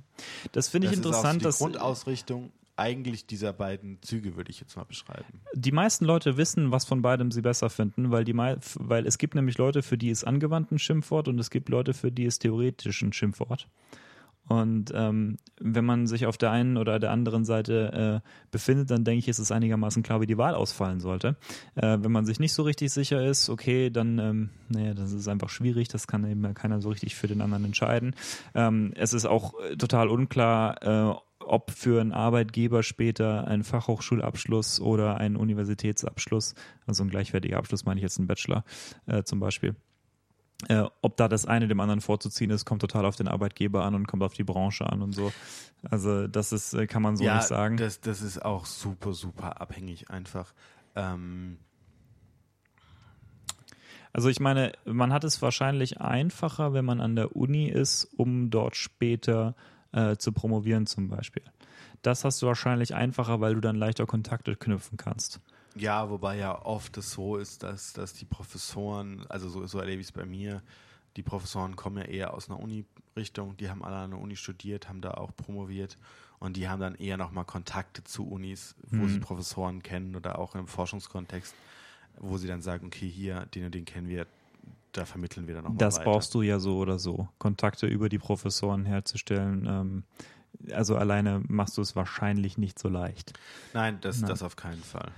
Das 0.52 0.68
finde 0.68 0.86
ich 0.86 0.92
das 0.92 0.98
interessant. 0.98 1.42
Ist 1.42 1.46
auch 1.46 1.66
die 1.66 1.72
Grundausrichtung 1.72 2.52
eigentlich 2.76 3.26
dieser 3.26 3.52
beiden 3.52 4.00
Züge, 4.02 4.36
würde 4.36 4.50
ich 4.50 4.60
jetzt 4.60 4.76
mal 4.76 4.84
beschreiben. 4.84 5.40
Die 5.52 5.72
meisten 5.72 6.04
Leute 6.04 6.36
wissen, 6.36 6.70
was 6.70 6.84
von 6.84 7.02
beidem 7.02 7.32
sie 7.32 7.42
besser 7.42 7.70
finden, 7.70 8.12
weil, 8.12 8.24
die, 8.24 8.36
weil 8.36 9.06
es 9.06 9.18
gibt 9.18 9.34
nämlich 9.34 9.58
Leute, 9.58 9.82
für 9.82 9.98
die 9.98 10.10
ist 10.10 10.24
angewandt 10.24 10.70
ein 10.70 10.78
Schimpfwort 10.78 11.26
und 11.26 11.38
es 11.40 11.50
gibt 11.50 11.68
Leute, 11.68 11.92
für 11.92 12.12
die 12.12 12.24
ist 12.24 12.40
theoretisch 12.40 13.02
ein 13.02 13.12
Schimpfwort. 13.12 13.66
Und 14.48 14.92
ähm, 14.94 15.36
wenn 15.60 15.84
man 15.84 16.06
sich 16.06 16.26
auf 16.26 16.38
der 16.38 16.50
einen 16.50 16.76
oder 16.76 16.98
der 16.98 17.10
anderen 17.10 17.44
Seite 17.44 18.22
äh, 18.24 18.28
befindet, 18.50 18.90
dann 18.90 19.04
denke 19.04 19.20
ich, 19.20 19.28
ist 19.28 19.38
es 19.38 19.52
einigermaßen 19.52 20.02
klar, 20.02 20.20
wie 20.20 20.26
die 20.26 20.38
Wahl 20.38 20.54
ausfallen 20.54 21.00
sollte. 21.00 21.36
Äh, 21.74 21.98
wenn 22.00 22.12
man 22.12 22.24
sich 22.24 22.40
nicht 22.40 22.54
so 22.54 22.62
richtig 22.62 22.90
sicher 22.90 23.24
ist, 23.24 23.50
okay, 23.50 23.90
dann, 23.90 24.18
ähm, 24.18 24.50
naja, 24.68 24.94
das 24.94 25.12
ist 25.12 25.28
einfach 25.28 25.50
schwierig, 25.50 25.88
das 25.88 26.06
kann 26.06 26.28
eben 26.28 26.54
keiner 26.54 26.80
so 26.80 26.88
richtig 26.88 27.14
für 27.14 27.26
den 27.26 27.42
anderen 27.42 27.66
entscheiden. 27.66 28.14
Ähm, 28.54 28.92
es 28.96 29.12
ist 29.12 29.26
auch 29.26 29.52
äh, 29.60 29.76
total 29.76 30.08
unklar, 30.08 31.12
äh, 31.12 31.18
ob 31.40 31.70
für 31.70 32.00
einen 32.00 32.12
Arbeitgeber 32.12 32.82
später 32.82 33.46
ein 33.48 33.64
Fachhochschulabschluss 33.64 34.80
oder 34.80 35.16
ein 35.16 35.36
Universitätsabschluss, 35.36 36.54
also 36.86 37.04
ein 37.04 37.10
gleichwertiger 37.10 37.56
Abschluss 37.56 37.84
meine 37.84 37.98
ich 37.98 38.02
jetzt 38.02 38.18
ein 38.18 38.26
Bachelor 38.26 38.64
äh, 39.06 39.22
zum 39.22 39.40
Beispiel, 39.40 39.74
äh, 40.66 40.84
ob 41.02 41.16
da 41.16 41.28
das 41.28 41.46
eine 41.46 41.68
dem 41.68 41.78
anderen 41.78 42.00
vorzuziehen 42.00 42.50
ist, 42.50 42.64
kommt 42.64 42.80
total 42.80 43.06
auf 43.06 43.14
den 43.14 43.28
Arbeitgeber 43.28 43.84
an 43.84 43.94
und 43.94 44.08
kommt 44.08 44.24
auf 44.24 44.34
die 44.34 44.42
Branche 44.42 44.90
an 44.90 45.02
und 45.02 45.12
so. 45.12 45.32
Also 45.88 46.26
das 46.26 46.52
ist, 46.52 46.74
äh, 46.74 46.88
kann 46.88 47.02
man 47.02 47.16
so 47.16 47.24
ja, 47.24 47.36
nicht 47.36 47.46
sagen. 47.46 47.76
Das, 47.76 48.00
das 48.00 48.22
ist 48.22 48.44
auch 48.44 48.66
super, 48.66 49.12
super 49.12 49.60
abhängig 49.60 50.10
einfach. 50.10 50.52
Ähm 50.96 51.58
also 54.12 54.28
ich 54.28 54.40
meine, 54.40 54.72
man 54.84 55.12
hat 55.12 55.22
es 55.22 55.40
wahrscheinlich 55.42 56.00
einfacher, 56.00 56.72
wenn 56.72 56.84
man 56.84 57.00
an 57.00 57.14
der 57.14 57.36
Uni 57.36 57.68
ist, 57.68 58.04
um 58.16 58.50
dort 58.50 58.74
später 58.74 59.54
äh, 59.92 60.16
zu 60.16 60.32
promovieren 60.32 60.86
zum 60.86 61.08
Beispiel. 61.08 61.44
Das 62.02 62.24
hast 62.24 62.42
du 62.42 62.46
wahrscheinlich 62.46 62.94
einfacher, 62.94 63.40
weil 63.40 63.54
du 63.54 63.60
dann 63.60 63.76
leichter 63.76 64.06
Kontakte 64.06 64.56
knüpfen 64.56 64.96
kannst. 64.96 65.40
Ja, 65.74 66.10
wobei 66.10 66.36
ja 66.36 66.64
oft 66.64 66.96
es 66.96 67.10
so 67.12 67.36
ist, 67.36 67.62
dass, 67.62 67.92
dass 67.92 68.14
die 68.14 68.24
Professoren, 68.24 69.26
also 69.28 69.48
so, 69.48 69.66
so 69.66 69.78
erlebe 69.78 70.00
ich 70.00 70.08
es 70.08 70.12
bei 70.12 70.24
mir, 70.24 70.62
die 71.16 71.22
Professoren 71.22 71.76
kommen 71.76 71.98
ja 71.98 72.04
eher 72.04 72.34
aus 72.34 72.48
einer 72.48 72.60
Uni-Richtung, 72.60 73.56
die 73.56 73.68
haben 73.68 73.84
alle 73.84 73.96
an 73.96 74.10
der 74.10 74.20
Uni 74.20 74.36
studiert, 74.36 74.88
haben 74.88 75.00
da 75.00 75.12
auch 75.12 75.36
promoviert 75.36 75.96
und 76.38 76.56
die 76.56 76.68
haben 76.68 76.80
dann 76.80 76.94
eher 76.94 77.16
nochmal 77.16 77.44
Kontakte 77.44 78.04
zu 78.04 78.26
Unis, 78.28 78.76
wo 78.90 79.02
mhm. 79.02 79.08
sie 79.08 79.18
Professoren 79.20 79.82
kennen 79.82 80.14
oder 80.16 80.38
auch 80.38 80.54
im 80.54 80.66
Forschungskontext, 80.66 81.54
wo 82.18 82.38
sie 82.38 82.46
dann 82.46 82.62
sagen, 82.62 82.86
okay, 82.86 83.08
hier, 83.08 83.46
den 83.46 83.64
und 83.64 83.74
den 83.74 83.84
kennen 83.84 84.08
wir, 84.08 84.26
da 84.92 85.04
vermitteln 85.04 85.46
wir 85.46 85.54
dann 85.54 85.64
nochmal 85.64 85.78
Das 85.78 85.96
weiter. 85.96 86.04
brauchst 86.04 86.34
du 86.34 86.42
ja 86.42 86.58
so 86.60 86.78
oder 86.78 86.98
so, 86.98 87.28
Kontakte 87.38 87.86
über 87.86 88.08
die 88.08 88.18
Professoren 88.18 88.84
herzustellen. 88.84 89.66
Ähm, 89.66 90.04
also 90.72 90.96
alleine 90.96 91.42
machst 91.48 91.76
du 91.76 91.82
es 91.82 91.94
wahrscheinlich 91.96 92.58
nicht 92.58 92.78
so 92.78 92.88
leicht. 92.88 93.38
Nein, 93.74 93.98
das, 94.00 94.20
Nein. 94.20 94.28
das 94.28 94.42
auf 94.42 94.56
keinen 94.56 94.82
Fall. 94.82 95.10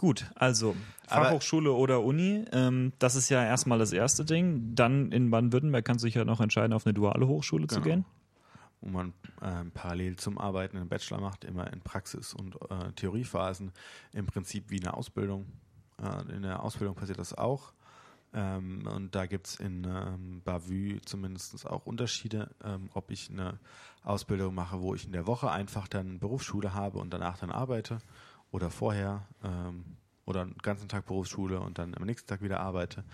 Gut, 0.00 0.30
also 0.34 0.74
Fachhochschule 1.08 1.72
oder 1.72 2.02
Uni, 2.02 2.46
ähm, 2.52 2.94
das 2.98 3.16
ist 3.16 3.28
ja 3.28 3.44
erstmal 3.44 3.78
das 3.78 3.92
erste 3.92 4.24
Ding. 4.24 4.74
Dann 4.74 5.12
in 5.12 5.30
Baden-Württemberg 5.30 5.84
kannst 5.84 6.02
du 6.02 6.06
dich 6.06 6.14
ja 6.14 6.24
noch 6.24 6.40
entscheiden, 6.40 6.72
auf 6.72 6.86
eine 6.86 6.94
duale 6.94 7.28
Hochschule 7.28 7.66
genau. 7.66 7.78
zu 7.78 7.86
gehen. 7.86 8.06
Wo 8.80 8.88
man 8.88 9.12
ähm, 9.42 9.72
parallel 9.72 10.16
zum 10.16 10.38
Arbeiten 10.38 10.78
einen 10.78 10.88
Bachelor 10.88 11.20
macht, 11.20 11.44
immer 11.44 11.70
in 11.70 11.82
Praxis- 11.82 12.32
und 12.32 12.54
äh, 12.70 12.92
Theoriephasen, 12.96 13.72
im 14.14 14.24
Prinzip 14.24 14.70
wie 14.70 14.80
eine 14.80 14.94
Ausbildung. 14.94 15.44
Äh, 16.02 16.34
in 16.34 16.44
der 16.44 16.62
Ausbildung 16.62 16.96
passiert 16.96 17.18
das 17.18 17.36
auch. 17.36 17.74
Ähm, 18.32 18.86
und 18.86 19.14
da 19.14 19.26
gibt 19.26 19.48
es 19.48 19.56
in 19.56 19.84
ähm, 19.84 20.40
Bavü 20.46 20.98
zumindest 21.04 21.66
auch 21.66 21.84
Unterschiede, 21.84 22.48
ähm, 22.64 22.88
ob 22.94 23.10
ich 23.10 23.28
eine 23.28 23.58
Ausbildung 24.02 24.54
mache, 24.54 24.80
wo 24.80 24.94
ich 24.94 25.04
in 25.04 25.12
der 25.12 25.26
Woche 25.26 25.50
einfach 25.50 25.88
dann 25.88 26.18
Berufsschule 26.20 26.72
habe 26.72 27.00
und 27.00 27.12
danach 27.12 27.36
dann 27.36 27.50
arbeite 27.50 27.98
oder 28.50 28.70
vorher 28.70 29.26
ähm, 29.44 29.84
oder 30.26 30.42
einen 30.42 30.58
ganzen 30.58 30.88
Tag 30.88 31.06
Berufsschule 31.06 31.60
und 31.60 31.78
dann 31.78 31.94
am 31.94 32.04
nächsten 32.04 32.28
Tag 32.28 32.42
wieder 32.42 32.60
arbeite. 32.60 33.04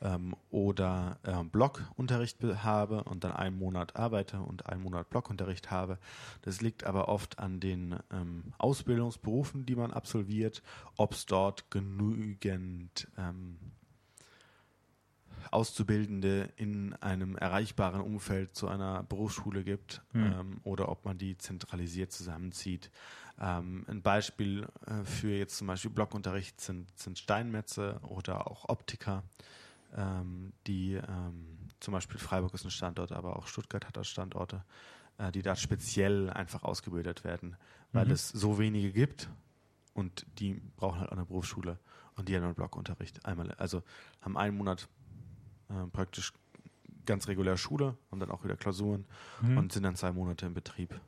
ähm, 0.00 0.36
oder 0.50 1.18
äh, 1.22 1.42
Blockunterricht 1.44 2.42
habe 2.62 3.04
und 3.04 3.24
dann 3.24 3.32
einen 3.32 3.58
Monat 3.58 3.96
arbeite 3.96 4.40
und 4.40 4.66
einen 4.66 4.82
Monat 4.82 5.08
Blockunterricht 5.10 5.70
habe. 5.70 5.98
Das 6.42 6.60
liegt 6.60 6.84
aber 6.84 7.08
oft 7.08 7.38
an 7.38 7.60
den 7.60 7.96
ähm, 8.12 8.52
Ausbildungsberufen, 8.58 9.66
die 9.66 9.76
man 9.76 9.92
absolviert, 9.92 10.62
ob 10.96 11.12
es 11.12 11.26
dort 11.26 11.70
genügend 11.70 13.08
ähm, 13.16 13.58
Auszubildende 15.50 16.50
in 16.56 16.92
einem 16.94 17.36
erreichbaren 17.36 18.00
Umfeld 18.00 18.56
zu 18.56 18.68
einer 18.68 19.04
Berufsschule 19.04 19.62
gibt 19.62 20.02
Hm. 20.12 20.32
ähm, 20.32 20.60
oder 20.64 20.88
ob 20.88 21.04
man 21.04 21.18
die 21.18 21.38
zentralisiert 21.38 22.12
zusammenzieht. 22.12 22.90
Ähm, 23.38 23.84
ein 23.88 24.00
Beispiel 24.02 24.66
äh, 24.86 25.04
für 25.04 25.30
jetzt 25.30 25.58
zum 25.58 25.66
Beispiel 25.66 25.90
Blockunterricht 25.90 26.60
sind, 26.60 26.88
sind 26.98 27.18
Steinmetze 27.18 28.00
oder 28.08 28.50
auch 28.50 28.68
Optiker, 28.68 29.22
ähm, 29.94 30.52
die 30.66 30.94
ähm, 30.94 31.58
zum 31.80 31.92
Beispiel 31.92 32.18
Freiburg 32.18 32.54
ist 32.54 32.64
ein 32.64 32.70
Standort, 32.70 33.12
aber 33.12 33.36
auch 33.36 33.46
Stuttgart 33.46 33.86
hat 33.86 33.96
da 33.96 34.04
Standorte, 34.04 34.64
äh, 35.18 35.30
die 35.32 35.42
da 35.42 35.54
speziell 35.54 36.30
einfach 36.30 36.62
ausgebildet 36.62 37.24
werden, 37.24 37.56
weil 37.92 38.06
Mhm. 38.06 38.12
es 38.12 38.28
so 38.30 38.58
wenige 38.58 38.90
gibt 38.92 39.28
und 39.92 40.24
die 40.38 40.54
brauchen 40.76 41.00
halt 41.00 41.10
auch 41.10 41.16
eine 41.16 41.26
Berufsschule 41.26 41.78
und 42.16 42.28
die 42.30 42.36
haben 42.36 42.44
einen 42.44 42.54
Blockunterricht 42.54 43.26
einmal, 43.26 43.52
also 43.52 43.82
haben 44.22 44.38
einen 44.38 44.56
Monat 44.56 44.88
äh, 45.68 45.86
praktisch 45.92 46.32
ganz 47.04 47.28
regulär 47.28 47.58
Schule 47.58 47.98
und 48.10 48.20
dann 48.20 48.30
auch 48.30 48.44
wieder 48.44 48.56
Klausuren 48.56 49.04
Mhm. 49.42 49.58
und 49.58 49.72
sind 49.72 49.82
dann 49.82 49.94
zwei 49.94 50.10
Monate 50.12 50.46
im 50.46 50.54
Betrieb. 50.54 50.98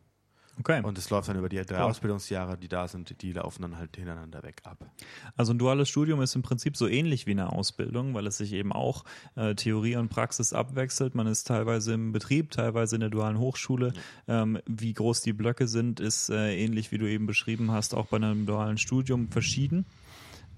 Okay. 0.58 0.82
Und 0.82 0.98
es 0.98 1.10
läuft 1.10 1.28
dann 1.28 1.38
über 1.38 1.48
die 1.48 1.56
drei 1.56 1.76
Cool. 1.76 1.90
Ausbildungsjahre, 1.90 2.58
die 2.58 2.68
da 2.68 2.88
sind, 2.88 3.22
die 3.22 3.32
laufen 3.32 3.62
dann 3.62 3.78
halt 3.78 3.96
hintereinander 3.96 4.42
weg 4.42 4.60
ab. 4.64 4.90
Also 5.36 5.52
ein 5.52 5.58
duales 5.58 5.88
Studium 5.88 6.20
ist 6.20 6.34
im 6.34 6.42
Prinzip 6.42 6.76
so 6.76 6.88
ähnlich 6.88 7.26
wie 7.26 7.32
eine 7.32 7.52
Ausbildung, 7.52 8.14
weil 8.14 8.26
es 8.26 8.38
sich 8.38 8.52
eben 8.52 8.72
auch 8.72 9.04
äh, 9.36 9.54
Theorie 9.54 9.96
und 9.96 10.08
Praxis 10.08 10.52
abwechselt. 10.52 11.14
Man 11.14 11.26
ist 11.26 11.46
teilweise 11.46 11.94
im 11.94 12.12
Betrieb, 12.12 12.50
teilweise 12.50 12.96
in 12.96 13.00
der 13.00 13.10
dualen 13.10 13.38
Hochschule. 13.38 13.92
Ähm, 14.26 14.58
wie 14.66 14.92
groß 14.92 15.20
die 15.22 15.32
Blöcke 15.32 15.68
sind, 15.68 16.00
ist 16.00 16.30
äh, 16.30 16.56
ähnlich 16.56 16.92
wie 16.92 16.98
du 16.98 17.08
eben 17.08 17.26
beschrieben 17.26 17.70
hast, 17.70 17.94
auch 17.94 18.06
bei 18.06 18.16
einem 18.16 18.46
dualen 18.46 18.78
Studium 18.78 19.28
verschieden. 19.30 19.86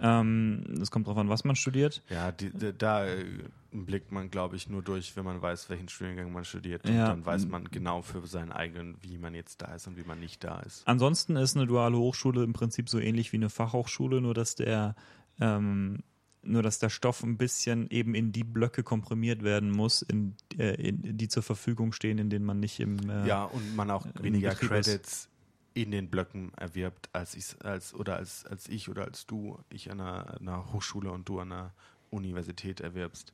Ähm, 0.00 0.62
Es 0.80 0.90
kommt 0.90 1.06
darauf 1.06 1.18
an, 1.18 1.28
was 1.28 1.44
man 1.44 1.56
studiert. 1.56 2.02
Ja, 2.08 2.32
die, 2.32 2.50
die, 2.50 2.72
da 2.72 3.06
äh, 3.06 3.24
blickt 3.72 4.12
man, 4.12 4.30
glaube 4.30 4.56
ich, 4.56 4.68
nur 4.68 4.82
durch, 4.82 5.16
wenn 5.16 5.24
man 5.24 5.40
weiß, 5.40 5.70
welchen 5.70 5.88
Studiengang 5.88 6.32
man 6.32 6.44
studiert. 6.44 6.84
Und 6.84 6.94
Ja. 6.94 7.08
dann 7.08 7.24
weiß 7.24 7.46
man 7.46 7.64
genau 7.70 8.02
für 8.02 8.26
seinen 8.26 8.52
eigenen, 8.52 8.96
wie 9.02 9.18
man 9.18 9.34
jetzt 9.34 9.62
da 9.62 9.74
ist 9.74 9.86
und 9.86 9.96
wie 9.96 10.04
man 10.04 10.18
nicht 10.20 10.42
da 10.44 10.60
ist. 10.60 10.86
Ansonsten 10.86 11.36
ist 11.36 11.56
eine 11.56 11.66
duale 11.66 11.96
Hochschule 11.96 12.42
im 12.42 12.52
Prinzip 12.52 12.88
so 12.88 12.98
ähnlich 12.98 13.32
wie 13.32 13.36
eine 13.36 13.50
Fachhochschule, 13.50 14.20
nur 14.20 14.34
dass 14.34 14.54
der 14.54 14.94
ähm, 15.40 16.02
nur 16.42 16.62
dass 16.62 16.78
der 16.78 16.88
Stoff 16.88 17.22
ein 17.22 17.36
bisschen 17.36 17.88
eben 17.90 18.14
in 18.14 18.32
die 18.32 18.44
Blöcke 18.44 18.82
komprimiert 18.82 19.42
werden 19.42 19.70
muss, 19.70 20.02
in, 20.02 20.36
äh, 20.58 20.74
in, 20.88 21.18
die 21.18 21.28
zur 21.28 21.42
Verfügung 21.42 21.92
stehen, 21.92 22.18
in 22.18 22.30
denen 22.30 22.44
man 22.46 22.60
nicht 22.60 22.80
im 22.80 22.98
äh, 23.10 23.26
Ja, 23.26 23.44
und 23.44 23.74
man 23.76 23.90
auch 23.90 24.06
weniger. 24.20 24.54
Credits 24.54 25.28
in 25.74 25.90
den 25.92 26.10
Blöcken 26.10 26.52
erwirbt, 26.54 27.10
als 27.12 27.34
ich 27.34 27.64
als 27.64 27.94
oder 27.94 28.16
als, 28.16 28.44
als 28.46 28.68
ich 28.68 28.88
oder 28.88 29.04
als 29.04 29.26
du, 29.26 29.58
ich 29.70 29.90
an 29.90 30.00
einer, 30.00 30.40
einer 30.40 30.72
Hochschule 30.72 31.12
und 31.12 31.28
du 31.28 31.40
an 31.40 31.52
einer 31.52 31.74
Universität 32.10 32.80
erwirbst. 32.80 33.32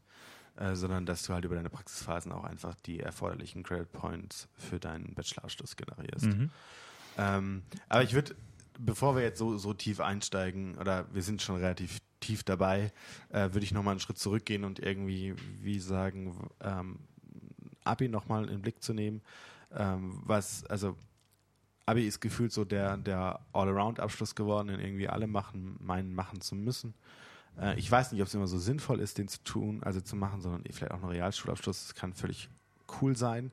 Äh, 0.59 0.75
sondern 0.75 1.05
dass 1.05 1.23
du 1.23 1.35
halt 1.35 1.45
über 1.45 1.55
deine 1.55 1.69
Praxisphasen 1.69 2.33
auch 2.33 2.45
einfach 2.45 2.75
die 2.87 3.01
erforderlichen 3.01 3.63
Credit 3.63 3.93
Points 3.93 4.49
für 4.57 4.81
deinen 4.81 5.15
Bachelorabschluss 5.15 5.77
generierst. 5.77 6.27
Mhm. 6.27 6.51
Ähm, 7.19 7.63
aber 7.91 8.03
ich 8.05 8.15
würde, 8.15 8.35
bevor 8.79 9.17
wir 9.17 9.23
jetzt 9.23 9.39
so, 9.39 9.59
so 9.59 9.75
tief 9.75 10.01
einsteigen, 10.01 10.79
oder 10.79 11.07
wir 11.13 11.23
sind 11.23 11.43
schon 11.43 11.57
relativ 11.57 11.99
tief 12.21 12.43
dabei, 12.43 12.91
äh, 13.29 13.53
würde 13.53 13.65
ich 13.65 13.73
nochmal 13.73 13.93
einen 13.93 14.01
Schritt 14.01 14.19
zurückgehen 14.19 14.65
und 14.65 14.79
irgendwie, 14.79 15.35
wie 15.61 15.79
sagen, 15.79 16.49
ähm, 16.63 17.01
Abi 17.85 18.09
nochmal 18.09 18.45
in 18.45 18.51
den 18.51 18.63
Blick 18.63 18.83
zu 18.83 18.95
nehmen. 18.95 19.21
Ähm, 19.75 20.23
was, 20.25 20.65
also 20.67 20.97
Abi 21.85 22.07
ist 22.07 22.21
gefühlt 22.21 22.53
so 22.53 22.65
der, 22.65 22.97
der 22.97 23.41
All-Around-Abschluss 23.53 24.35
geworden, 24.35 24.69
den 24.69 24.81
irgendwie 24.81 25.09
alle 25.09 25.27
machen, 25.27 25.77
meinen 25.81 26.15
machen 26.15 26.41
zu 26.41 26.55
müssen. 26.55 26.95
Äh, 27.61 27.79
ich 27.79 27.91
weiß 27.91 28.13
nicht, 28.13 28.21
ob 28.23 28.29
es 28.29 28.35
immer 28.35 28.47
so 28.47 28.59
sinnvoll 28.59 29.01
ist, 29.01 29.19
den 29.19 29.29
zu 29.29 29.43
tun, 29.45 29.83
also 29.83 30.01
zu 30.01 30.17
machen, 30.17 30.41
sondern 30.41 30.63
vielleicht 30.71 30.93
auch 30.93 31.03
ein 31.03 31.09
Realschulabschluss. 31.09 31.87
Das 31.87 31.95
kann 31.95 32.13
völlig 32.13 32.49
cool 33.01 33.17
sein. 33.17 33.51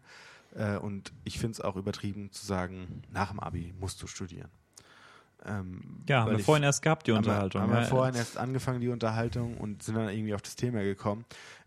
Äh, 0.56 0.78
und 0.78 1.12
ich 1.24 1.40
finde 1.40 1.54
es 1.54 1.62
auch 1.62 1.76
übertrieben 1.76 2.32
zu 2.32 2.46
sagen, 2.46 3.04
nach 3.12 3.30
dem 3.32 3.40
Abi 3.40 3.74
musst 3.80 4.02
du 4.02 4.08
studieren. 4.08 4.50
Ähm, 5.46 5.82
Ja, 6.08 6.22
haben 6.22 6.32
wir 6.32 6.40
ich- 6.40 6.46
vorhin 6.46 6.64
erst 6.64 6.82
gehabt, 6.82 7.08
die 7.08 7.12
haben 7.12 7.18
Unterhaltung. 7.20 7.62
Wir, 7.62 7.64
haben 7.68 7.74
wir 7.74 7.82
ja. 7.82 7.88
vorhin 7.88 8.16
erst 8.16 8.38
angefangen, 8.38 8.80
die 8.80 8.90
Unterhaltung, 8.90 9.58
und 9.58 9.84
sind 9.84 9.96
dann 9.96 10.10
irgendwie 10.10 10.34
auf 10.34 10.42
das 10.42 10.56
Thema 10.56 10.84
gekommen. 10.84 11.26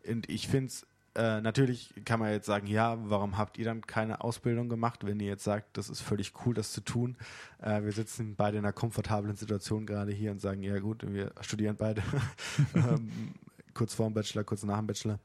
Und 0.09 0.29
ich 0.31 0.49
finde 0.49 0.69
es, 0.69 0.87
äh, 1.17 1.41
natürlich 1.41 1.95
kann 2.05 2.21
man 2.21 2.31
jetzt 2.31 2.47
sagen, 2.47 2.67
ja, 2.67 2.99
warum 3.09 3.39
habt 3.39 3.57
ihr 3.57 3.65
dann 3.65 3.81
keine 3.81 4.21
Ausbildung 4.21 4.69
gemacht, 4.69 5.07
wenn 5.07 5.19
ihr 5.19 5.29
jetzt 5.29 5.45
sagt, 5.45 5.77
das 5.79 5.89
ist 5.89 6.03
völlig 6.03 6.33
cool, 6.45 6.55
das 6.55 6.73
zu 6.73 6.83
tun. 6.83 7.17
Äh, 7.61 7.83
wir 7.83 7.93
sitzen 7.93 8.35
beide 8.37 8.59
in 8.59 8.65
einer 8.65 8.73
komfortablen 8.73 9.35
Situation 9.35 9.87
gerade 9.87 10.13
hier 10.13 10.31
und 10.31 10.41
sagen, 10.41 10.63
ja 10.63 10.79
gut, 10.79 11.11
wir 11.11 11.33
studieren 11.41 11.77
beide 11.77 12.03
ähm, 12.75 13.35
kurz 13.73 13.95
vor 13.95 14.07
dem 14.09 14.15
Bachelor, 14.15 14.45
kurz 14.45 14.63
nach 14.63 14.77
dem 14.77 14.87
Bachelor. 14.87 15.19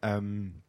Ähm, 0.00 0.62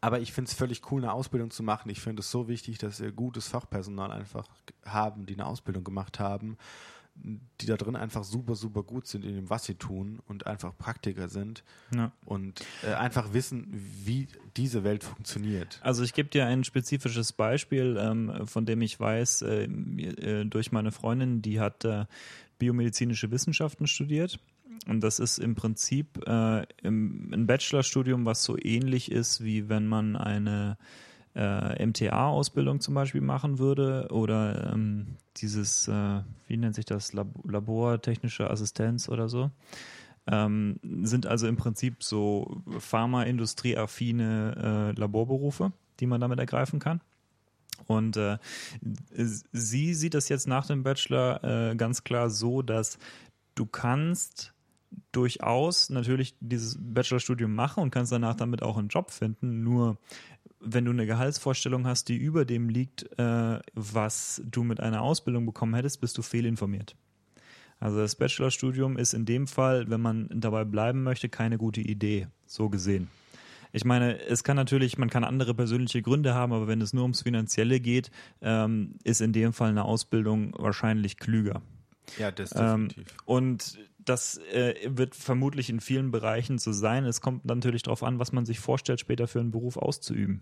aber 0.00 0.20
ich 0.20 0.32
finde 0.32 0.48
es 0.48 0.54
völlig 0.54 0.92
cool, 0.92 1.02
eine 1.02 1.12
Ausbildung 1.12 1.50
zu 1.50 1.62
machen. 1.64 1.90
Ich 1.90 2.00
finde 2.00 2.20
es 2.20 2.30
so 2.30 2.46
wichtig, 2.46 2.78
dass 2.78 3.00
wir 3.00 3.10
gutes 3.10 3.48
Fachpersonal 3.48 4.12
einfach 4.12 4.46
haben, 4.86 5.26
die 5.26 5.34
eine 5.34 5.46
Ausbildung 5.46 5.82
gemacht 5.82 6.20
haben, 6.20 6.56
die 7.60 7.66
da 7.66 7.76
drin 7.76 7.96
einfach 7.96 8.24
super, 8.24 8.54
super 8.54 8.82
gut 8.82 9.06
sind 9.06 9.24
in 9.24 9.34
dem, 9.34 9.50
was 9.50 9.64
sie 9.64 9.74
tun 9.74 10.20
und 10.28 10.46
einfach 10.46 10.76
Praktiker 10.76 11.28
sind 11.28 11.64
Ja. 11.94 12.12
und 12.24 12.64
äh, 12.82 12.94
einfach 12.94 13.32
wissen, 13.32 13.66
wie 14.04 14.28
diese 14.56 14.84
Welt 14.84 15.04
funktioniert. 15.04 15.80
Also 15.82 16.02
ich 16.04 16.14
gebe 16.14 16.28
dir 16.28 16.46
ein 16.46 16.64
spezifisches 16.64 17.32
Beispiel, 17.32 17.98
ähm, 18.00 18.46
von 18.46 18.66
dem 18.66 18.80
ich 18.82 18.98
weiß, 18.98 19.42
äh, 19.42 19.64
äh, 19.64 20.44
durch 20.44 20.72
meine 20.72 20.92
Freundin, 20.92 21.42
die 21.42 21.60
hat 21.60 21.84
äh, 21.84 22.06
biomedizinische 22.58 23.30
Wissenschaften 23.30 23.86
studiert. 23.86 24.38
Und 24.86 25.00
das 25.02 25.18
ist 25.18 25.38
im 25.38 25.54
Prinzip 25.54 26.26
äh, 26.26 26.62
im, 26.82 27.32
ein 27.32 27.46
Bachelorstudium, 27.46 28.24
was 28.24 28.44
so 28.44 28.56
ähnlich 28.58 29.10
ist, 29.10 29.42
wie 29.44 29.68
wenn 29.68 29.86
man 29.86 30.16
eine 30.16 30.78
äh, 31.38 31.86
MTA-Ausbildung 31.86 32.80
zum 32.80 32.94
Beispiel 32.94 33.20
machen 33.20 33.58
würde 33.58 34.08
oder 34.10 34.72
ähm, 34.72 35.16
dieses, 35.36 35.86
äh, 35.86 36.20
wie 36.48 36.56
nennt 36.56 36.74
sich 36.74 36.84
das, 36.84 37.12
Lab 37.12 37.28
Labortechnische 37.44 38.50
Assistenz 38.50 39.08
oder 39.08 39.28
so. 39.28 39.50
Ähm, 40.26 40.80
sind 41.02 41.26
also 41.26 41.46
im 41.46 41.56
Prinzip 41.56 42.02
so 42.02 42.60
pharmaindustrieaffine 42.78 44.94
äh, 44.96 45.00
Laborberufe, 45.00 45.72
die 46.00 46.06
man 46.06 46.20
damit 46.20 46.40
ergreifen 46.40 46.80
kann. 46.80 47.00
Und 47.86 48.16
äh, 48.16 48.38
sie 49.12 49.94
sieht 49.94 50.14
das 50.14 50.28
jetzt 50.28 50.48
nach 50.48 50.66
dem 50.66 50.82
Bachelor 50.82 51.70
äh, 51.70 51.76
ganz 51.76 52.02
klar 52.02 52.28
so, 52.28 52.62
dass 52.62 52.98
du 53.54 53.64
kannst 53.64 54.52
durchaus 55.12 55.90
natürlich 55.90 56.34
dieses 56.40 56.76
Bachelorstudium 56.80 57.54
machen 57.54 57.82
und 57.82 57.90
kannst 57.90 58.12
danach 58.12 58.34
damit 58.34 58.62
auch 58.62 58.76
einen 58.76 58.88
Job 58.88 59.10
finden. 59.10 59.62
Nur 59.62 59.98
wenn 60.60 60.84
du 60.84 60.90
eine 60.90 61.06
Gehaltsvorstellung 61.06 61.86
hast, 61.86 62.08
die 62.08 62.16
über 62.16 62.44
dem 62.44 62.68
liegt, 62.68 63.08
äh, 63.18 63.58
was 63.74 64.42
du 64.44 64.64
mit 64.64 64.80
einer 64.80 65.02
Ausbildung 65.02 65.46
bekommen 65.46 65.74
hättest, 65.74 66.00
bist 66.00 66.18
du 66.18 66.22
fehlinformiert. 66.22 66.96
Also 67.80 67.98
das 67.98 68.16
Bachelorstudium 68.16 68.96
ist 68.96 69.14
in 69.14 69.24
dem 69.24 69.46
Fall, 69.46 69.88
wenn 69.88 70.00
man 70.00 70.28
dabei 70.34 70.64
bleiben 70.64 71.02
möchte, 71.04 71.28
keine 71.28 71.58
gute 71.58 71.80
Idee, 71.80 72.26
so 72.46 72.68
gesehen. 72.68 73.08
Ich 73.72 73.84
meine, 73.84 74.20
es 74.22 74.42
kann 74.44 74.56
natürlich, 74.56 74.98
man 74.98 75.10
kann 75.10 75.24
andere 75.24 75.54
persönliche 75.54 76.02
Gründe 76.02 76.34
haben, 76.34 76.52
aber 76.52 76.66
wenn 76.66 76.80
es 76.80 76.92
nur 76.92 77.02
ums 77.02 77.22
Finanzielle 77.22 77.80
geht, 77.80 78.10
ähm, 78.40 78.94
ist 79.04 79.20
in 79.20 79.32
dem 79.32 79.52
Fall 79.52 79.68
eine 79.68 79.84
Ausbildung 79.84 80.54
wahrscheinlich 80.58 81.18
klüger. 81.18 81.62
Ja, 82.16 82.30
das 82.30 82.52
Ähm, 82.54 82.88
definitiv. 82.88 83.14
und 83.26 83.78
das 83.98 84.38
äh, 84.52 84.74
wird 84.88 85.14
vermutlich 85.14 85.68
in 85.68 85.80
vielen 85.80 86.10
Bereichen 86.10 86.58
so 86.58 86.72
sein. 86.72 87.04
Es 87.04 87.20
kommt 87.20 87.44
natürlich 87.44 87.82
darauf 87.82 88.02
an, 88.02 88.18
was 88.18 88.32
man 88.32 88.46
sich 88.46 88.58
vorstellt, 88.58 89.00
später 89.00 89.28
für 89.28 89.40
einen 89.40 89.50
Beruf 89.50 89.76
auszuüben. 89.76 90.40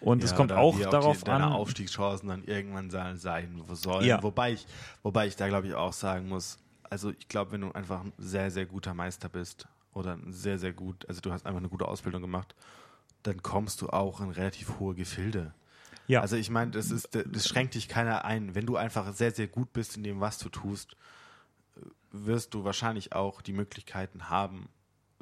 Und 0.00 0.24
es 0.24 0.30
Ja, 0.30 0.36
kommt 0.36 0.52
oder 0.52 0.60
auch 0.60 0.78
darauf 0.80 1.18
die, 1.18 1.24
deine 1.24 1.44
an. 1.46 1.52
Aufstiegschancen 1.52 2.28
dann 2.28 2.44
irgendwann 2.44 2.90
sein, 2.90 3.16
sein 3.18 3.62
sollen. 3.72 4.06
Ja. 4.06 4.22
Wobei 4.22 4.52
ich, 4.54 4.66
wobei 5.02 5.26
ich 5.26 5.36
da 5.36 5.48
glaube 5.48 5.66
ich 5.66 5.74
auch 5.74 5.92
sagen 5.92 6.28
muss, 6.28 6.58
also 6.88 7.10
ich 7.10 7.28
glaube, 7.28 7.52
wenn 7.52 7.60
du 7.62 7.72
einfach 7.72 8.02
ein 8.04 8.12
sehr, 8.18 8.50
sehr 8.50 8.66
guter 8.66 8.94
Meister 8.94 9.28
bist 9.28 9.68
oder 9.92 10.14
ein 10.14 10.32
sehr, 10.32 10.58
sehr 10.58 10.72
gut, 10.72 11.06
also 11.08 11.20
du 11.20 11.32
hast 11.32 11.44
einfach 11.44 11.60
eine 11.60 11.68
gute 11.68 11.86
Ausbildung 11.88 12.22
gemacht, 12.22 12.54
dann 13.22 13.42
kommst 13.42 13.82
du 13.82 13.88
auch 13.90 14.20
in 14.20 14.30
relativ 14.30 14.78
hohe 14.78 14.94
Gefilde. 14.94 15.52
Ja. 16.06 16.20
Also 16.20 16.36
ich 16.36 16.50
meine, 16.50 16.70
das 16.70 16.90
ist, 16.90 17.10
das 17.14 17.48
schränkt 17.48 17.74
dich 17.74 17.88
keiner 17.88 18.24
ein. 18.24 18.54
Wenn 18.54 18.66
du 18.66 18.76
einfach 18.76 19.12
sehr, 19.12 19.30
sehr 19.30 19.46
gut 19.46 19.72
bist 19.72 19.96
in 19.96 20.02
dem, 20.02 20.20
was 20.20 20.38
du 20.38 20.48
tust, 20.48 20.96
wirst 22.12 22.54
du 22.54 22.64
wahrscheinlich 22.64 23.12
auch 23.12 23.42
die 23.42 23.52
Möglichkeiten 23.52 24.28
haben, 24.28 24.68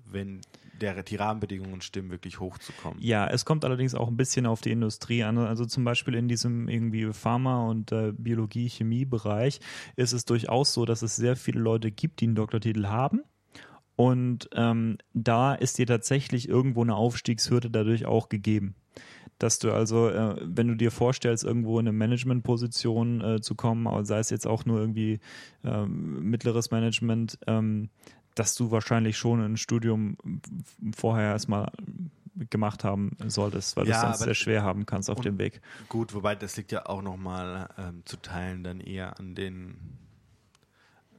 wenn 0.04 0.40
der, 0.80 1.02
die 1.02 1.16
Rahmenbedingungen 1.16 1.80
stimmen, 1.80 2.10
wirklich 2.10 2.40
hochzukommen. 2.40 3.00
Ja, 3.00 3.28
es 3.28 3.44
kommt 3.44 3.64
allerdings 3.64 3.94
auch 3.94 4.08
ein 4.08 4.16
bisschen 4.16 4.46
auf 4.46 4.60
die 4.60 4.72
Industrie 4.72 5.22
an. 5.22 5.38
Also 5.38 5.64
zum 5.64 5.84
Beispiel 5.84 6.14
in 6.14 6.28
diesem 6.28 6.68
irgendwie 6.68 7.12
Pharma- 7.12 7.68
und 7.68 7.92
äh, 7.92 8.12
Biologie-Chemie-Bereich 8.12 9.60
ist 9.96 10.12
es 10.12 10.24
durchaus 10.24 10.74
so, 10.74 10.84
dass 10.84 11.02
es 11.02 11.16
sehr 11.16 11.36
viele 11.36 11.60
Leute 11.60 11.92
gibt, 11.92 12.20
die 12.20 12.26
einen 12.26 12.34
Doktortitel 12.34 12.86
haben 12.86 13.22
Und 13.94 14.48
ähm, 14.54 14.98
da 15.12 15.54
ist 15.54 15.78
dir 15.78 15.86
tatsächlich 15.86 16.48
irgendwo 16.48 16.82
eine 16.82 16.96
Aufstiegshürde 16.96 17.70
dadurch 17.70 18.06
auch 18.06 18.28
gegeben. 18.28 18.74
Dass 19.42 19.58
du 19.58 19.72
also, 19.72 20.08
äh, 20.08 20.36
wenn 20.40 20.68
du 20.68 20.76
dir 20.76 20.92
vorstellst, 20.92 21.42
irgendwo 21.42 21.80
in 21.80 21.88
eine 21.88 21.96
Managementposition 21.96 23.20
äh, 23.20 23.40
zu 23.40 23.56
kommen, 23.56 23.88
aber 23.88 24.04
sei 24.04 24.20
es 24.20 24.30
jetzt 24.30 24.46
auch 24.46 24.64
nur 24.64 24.78
irgendwie 24.78 25.18
äh, 25.64 25.84
mittleres 25.84 26.70
Management, 26.70 27.38
ähm, 27.48 27.90
dass 28.36 28.54
du 28.54 28.70
wahrscheinlich 28.70 29.16
schon 29.18 29.40
ein 29.40 29.56
Studium 29.56 30.16
vorher 30.94 31.30
erstmal 31.32 31.72
gemacht 32.50 32.84
haben 32.84 33.16
solltest, 33.26 33.76
weil 33.76 33.88
Ja, 33.88 34.02
du 34.02 34.10
es 34.10 34.18
sonst 34.18 34.24
sehr 34.26 34.34
schwer 34.34 34.62
haben 34.62 34.86
kannst 34.86 35.10
auf 35.10 35.20
dem 35.20 35.38
Weg. 35.38 35.60
Gut, 35.88 36.14
wobei 36.14 36.34
das 36.34 36.56
liegt 36.56 36.72
ja 36.72 36.86
auch 36.86 37.02
nochmal 37.02 37.68
ähm, 37.76 38.02
zu 38.04 38.16
teilen 38.16 38.62
dann 38.62 38.80
eher 38.80 39.18
an 39.18 39.34
den 39.34 39.98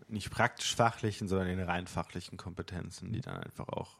nicht 0.07 0.31
praktisch 0.31 0.75
fachlichen, 0.75 1.27
sondern 1.27 1.47
den 1.47 1.59
rein 1.59 1.87
fachlichen 1.87 2.37
Kompetenzen, 2.37 3.11
die 3.11 3.21
dann 3.21 3.37
einfach 3.37 3.67
auch 3.67 3.97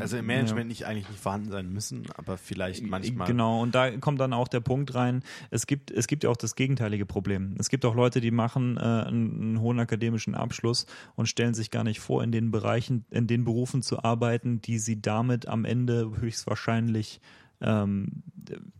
also 0.00 0.16
im 0.16 0.26
Management 0.26 0.68
nicht 0.68 0.86
eigentlich 0.86 1.08
nicht 1.08 1.20
vorhanden 1.20 1.50
sein 1.50 1.72
müssen, 1.72 2.06
aber 2.16 2.38
vielleicht 2.38 2.82
manchmal. 2.82 3.26
Genau, 3.26 3.60
und 3.60 3.74
da 3.74 3.90
kommt 3.98 4.20
dann 4.20 4.32
auch 4.32 4.48
der 4.48 4.60
Punkt 4.60 4.94
rein, 4.94 5.22
es 5.50 5.66
gibt, 5.66 5.90
es 5.90 6.06
gibt 6.06 6.24
ja 6.24 6.30
auch 6.30 6.36
das 6.36 6.54
gegenteilige 6.54 7.06
Problem. 7.06 7.54
Es 7.58 7.68
gibt 7.68 7.84
auch 7.84 7.94
Leute, 7.94 8.20
die 8.20 8.30
machen 8.30 8.76
äh, 8.76 8.80
einen, 8.80 9.40
einen 9.40 9.60
hohen 9.60 9.80
akademischen 9.80 10.34
Abschluss 10.34 10.86
und 11.16 11.26
stellen 11.26 11.54
sich 11.54 11.70
gar 11.70 11.84
nicht 11.84 12.00
vor, 12.00 12.22
in 12.22 12.32
den 12.32 12.50
Bereichen, 12.50 13.04
in 13.10 13.26
den 13.26 13.44
Berufen 13.44 13.82
zu 13.82 14.02
arbeiten, 14.02 14.60
die 14.60 14.78
sie 14.78 15.00
damit 15.00 15.48
am 15.48 15.64
Ende 15.64 16.12
höchstwahrscheinlich 16.20 17.20
ähm, 17.62 18.22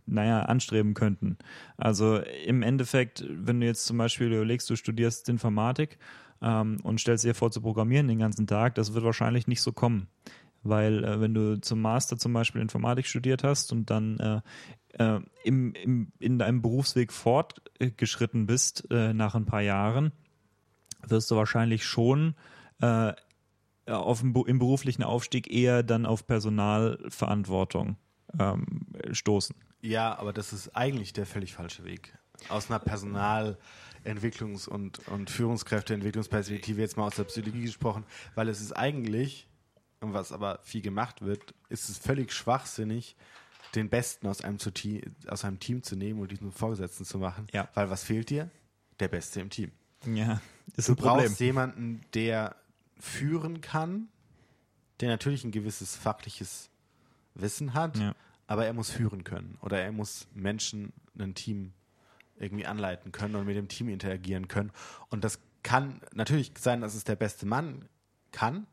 naja, 0.05 0.43
anstreben 0.43 0.93
könnten. 0.93 1.37
Also 1.77 2.17
im 2.17 2.61
Endeffekt, 2.61 3.25
wenn 3.29 3.59
du 3.59 3.65
jetzt 3.65 3.85
zum 3.85 3.97
Beispiel 3.97 4.27
überlegst, 4.27 4.69
du 4.69 4.75
studierst 4.75 5.29
Informatik 5.29 5.97
ähm, 6.41 6.77
und 6.83 6.99
stellst 6.99 7.23
dir 7.23 7.33
vor 7.33 7.51
zu 7.51 7.61
programmieren 7.61 8.07
den 8.07 8.19
ganzen 8.19 8.45
Tag, 8.45 8.75
das 8.75 8.93
wird 8.93 9.05
wahrscheinlich 9.05 9.47
nicht 9.47 9.61
so 9.61 9.71
kommen. 9.71 10.07
Weil 10.63 11.03
äh, 11.03 11.19
wenn 11.21 11.33
du 11.33 11.59
zum 11.59 11.81
Master 11.81 12.17
zum 12.17 12.33
Beispiel 12.33 12.61
Informatik 12.61 13.05
studiert 13.05 13.43
hast 13.43 13.71
und 13.71 13.89
dann 13.89 14.19
äh, 14.19 14.41
äh, 14.97 15.19
im, 15.43 15.73
im, 15.73 16.11
in 16.19 16.39
deinem 16.39 16.61
Berufsweg 16.61 17.11
fortgeschritten 17.11 18.45
bist 18.45 18.89
äh, 18.91 19.13
nach 19.13 19.35
ein 19.35 19.45
paar 19.45 19.61
Jahren, 19.61 20.11
wirst 21.05 21.29
du 21.31 21.35
wahrscheinlich 21.35 21.85
schon 21.85 22.35
äh, 22.81 23.13
auf 23.85 24.23
im 24.23 24.59
beruflichen 24.59 25.03
Aufstieg 25.03 25.51
eher 25.51 25.83
dann 25.83 26.05
auf 26.05 26.25
Personalverantwortung 26.25 27.97
ähm, 28.39 28.87
stoßen. 29.11 29.55
Ja, 29.81 30.17
aber 30.17 30.31
das 30.31 30.53
ist 30.53 30.75
eigentlich 30.75 31.11
der 31.11 31.25
völlig 31.25 31.53
falsche 31.53 31.83
Weg. 31.83 32.17
Aus 32.47 32.69
einer 32.69 32.79
Personalentwicklungs- 32.79 34.67
und, 34.67 35.05
und 35.09 35.29
Führungskräfteentwicklungsperspektive, 35.29 36.79
jetzt 36.79 36.95
mal 36.95 37.07
aus 37.07 37.15
der 37.15 37.25
Psychologie 37.25 37.63
gesprochen, 37.63 38.05
weil 38.35 38.47
es 38.47 38.61
ist 38.61 38.71
eigentlich, 38.71 39.47
und 40.03 40.13
was 40.13 40.31
aber 40.31 40.59
viel 40.63 40.81
gemacht 40.81 41.21
wird, 41.21 41.53
ist 41.69 41.89
es 41.89 41.97
völlig 41.97 42.31
schwachsinnig, 42.33 43.15
den 43.75 43.89
Besten 43.89 44.27
aus 44.27 44.41
einem, 44.41 44.57
aus 45.27 45.43
einem 45.45 45.59
Team 45.59 45.81
zu 45.83 45.95
nehmen 45.95 46.19
und 46.21 46.31
diesen 46.31 46.51
Vorgesetzten 46.51 47.05
zu 47.05 47.17
machen. 47.17 47.47
Ja. 47.53 47.67
Weil 47.73 47.89
was 47.89 48.03
fehlt 48.03 48.29
dir? 48.29 48.49
Der 48.99 49.07
Beste 49.07 49.41
im 49.41 49.49
Team. 49.49 49.71
Ja, 50.05 50.41
ist 50.75 50.87
Du 50.89 50.93
ein 50.93 50.95
Problem. 50.97 51.25
brauchst 51.27 51.39
jemanden, 51.39 52.01
der 52.13 52.55
führen 52.99 53.61
kann, 53.61 54.09
der 54.99 55.09
natürlich 55.09 55.43
ein 55.43 55.51
gewisses 55.51 55.95
fachliches 55.95 56.69
Wissen 57.33 57.73
hat, 57.73 57.97
Ja. 57.97 58.13
aber 58.45 58.65
er 58.65 58.73
muss 58.73 58.91
führen 58.91 59.23
können 59.23 59.57
oder 59.61 59.79
er 59.81 59.91
muss 59.91 60.27
Menschen, 60.35 60.93
ein 61.17 61.33
Team 61.33 61.73
irgendwie 62.37 62.65
anleiten 62.65 63.11
können 63.11 63.35
und 63.35 63.45
mit 63.45 63.55
dem 63.55 63.67
Team 63.69 63.89
interagieren 63.89 64.47
können. 64.47 64.71
Und 65.09 65.23
das 65.23 65.39
kann 65.63 66.01
natürlich 66.13 66.51
sein, 66.59 66.81
dass 66.81 66.93
es 66.95 67.03
der 67.05 67.15
beste 67.15 67.45
Mann 67.45 67.87
kann, 68.31 68.67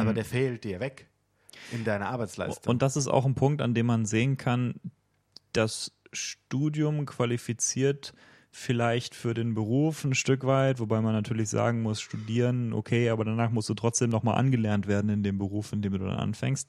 aber 0.00 0.14
der 0.14 0.24
fehlt 0.24 0.64
dir 0.64 0.80
weg 0.80 1.08
in 1.72 1.84
deiner 1.84 2.08
Arbeitsleistung. 2.08 2.62
Mhm. 2.64 2.70
Und 2.70 2.82
das 2.82 2.96
ist 2.96 3.08
auch 3.08 3.24
ein 3.24 3.34
Punkt, 3.34 3.62
an 3.62 3.74
dem 3.74 3.86
man 3.86 4.06
sehen 4.06 4.36
kann, 4.36 4.74
das 5.52 5.92
Studium 6.12 7.06
qualifiziert 7.06 8.14
vielleicht 8.50 9.14
für 9.14 9.34
den 9.34 9.54
Beruf 9.54 10.04
ein 10.04 10.14
Stück 10.14 10.44
weit, 10.44 10.80
wobei 10.80 11.00
man 11.00 11.12
natürlich 11.12 11.48
sagen 11.48 11.82
muss, 11.82 12.00
studieren, 12.00 12.72
okay, 12.72 13.10
aber 13.10 13.24
danach 13.24 13.50
musst 13.50 13.68
du 13.68 13.74
trotzdem 13.74 14.10
nochmal 14.10 14.36
angelernt 14.36 14.86
werden 14.86 15.10
in 15.10 15.22
dem 15.22 15.38
Beruf, 15.38 15.72
in 15.72 15.82
dem 15.82 15.92
du 15.92 15.98
dann 15.98 16.18
anfängst. 16.18 16.68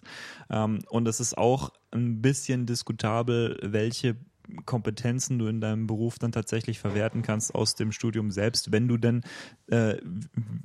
Ähm, 0.49 0.79
und 0.89 1.07
es 1.07 1.19
ist 1.19 1.37
auch 1.37 1.71
ein 1.91 2.21
bisschen 2.21 2.65
diskutabel, 2.65 3.57
welche 3.63 4.17
Kompetenzen 4.65 5.39
du 5.39 5.47
in 5.47 5.61
deinem 5.61 5.87
Beruf 5.87 6.19
dann 6.19 6.31
tatsächlich 6.31 6.79
verwerten 6.79 7.21
kannst 7.21 7.55
aus 7.55 7.75
dem 7.75 7.91
Studium 7.91 8.31
selbst, 8.31 8.71
wenn 8.71 8.87
du 8.87 8.97
denn, 8.97 9.21
äh, 9.67 9.97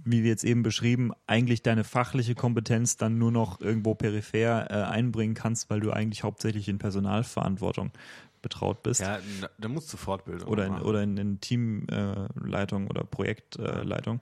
wie 0.04 0.22
wir 0.22 0.30
jetzt 0.30 0.44
eben 0.44 0.62
beschrieben, 0.62 1.12
eigentlich 1.26 1.62
deine 1.62 1.84
fachliche 1.84 2.34
Kompetenz 2.34 2.96
dann 2.96 3.18
nur 3.18 3.32
noch 3.32 3.60
irgendwo 3.60 3.94
peripher 3.94 4.70
äh, 4.70 4.74
einbringen 4.84 5.34
kannst, 5.34 5.70
weil 5.70 5.80
du 5.80 5.90
eigentlich 5.90 6.22
hauptsächlich 6.22 6.68
in 6.68 6.78
Personalverantwortung 6.78 7.92
betraut 8.42 8.82
bist 8.82 9.00
ja, 9.00 9.18
na, 9.40 9.48
da 9.58 9.68
musst 9.68 9.90
du 9.90 9.96
Fortbildung 9.96 10.46
oder 10.48 10.66
in, 10.66 10.72
machen. 10.72 10.84
oder 10.84 11.02
in, 11.02 11.16
in 11.16 11.40
Teamleitung 11.40 12.88
oder 12.88 13.02
Projektleitung. 13.02 14.20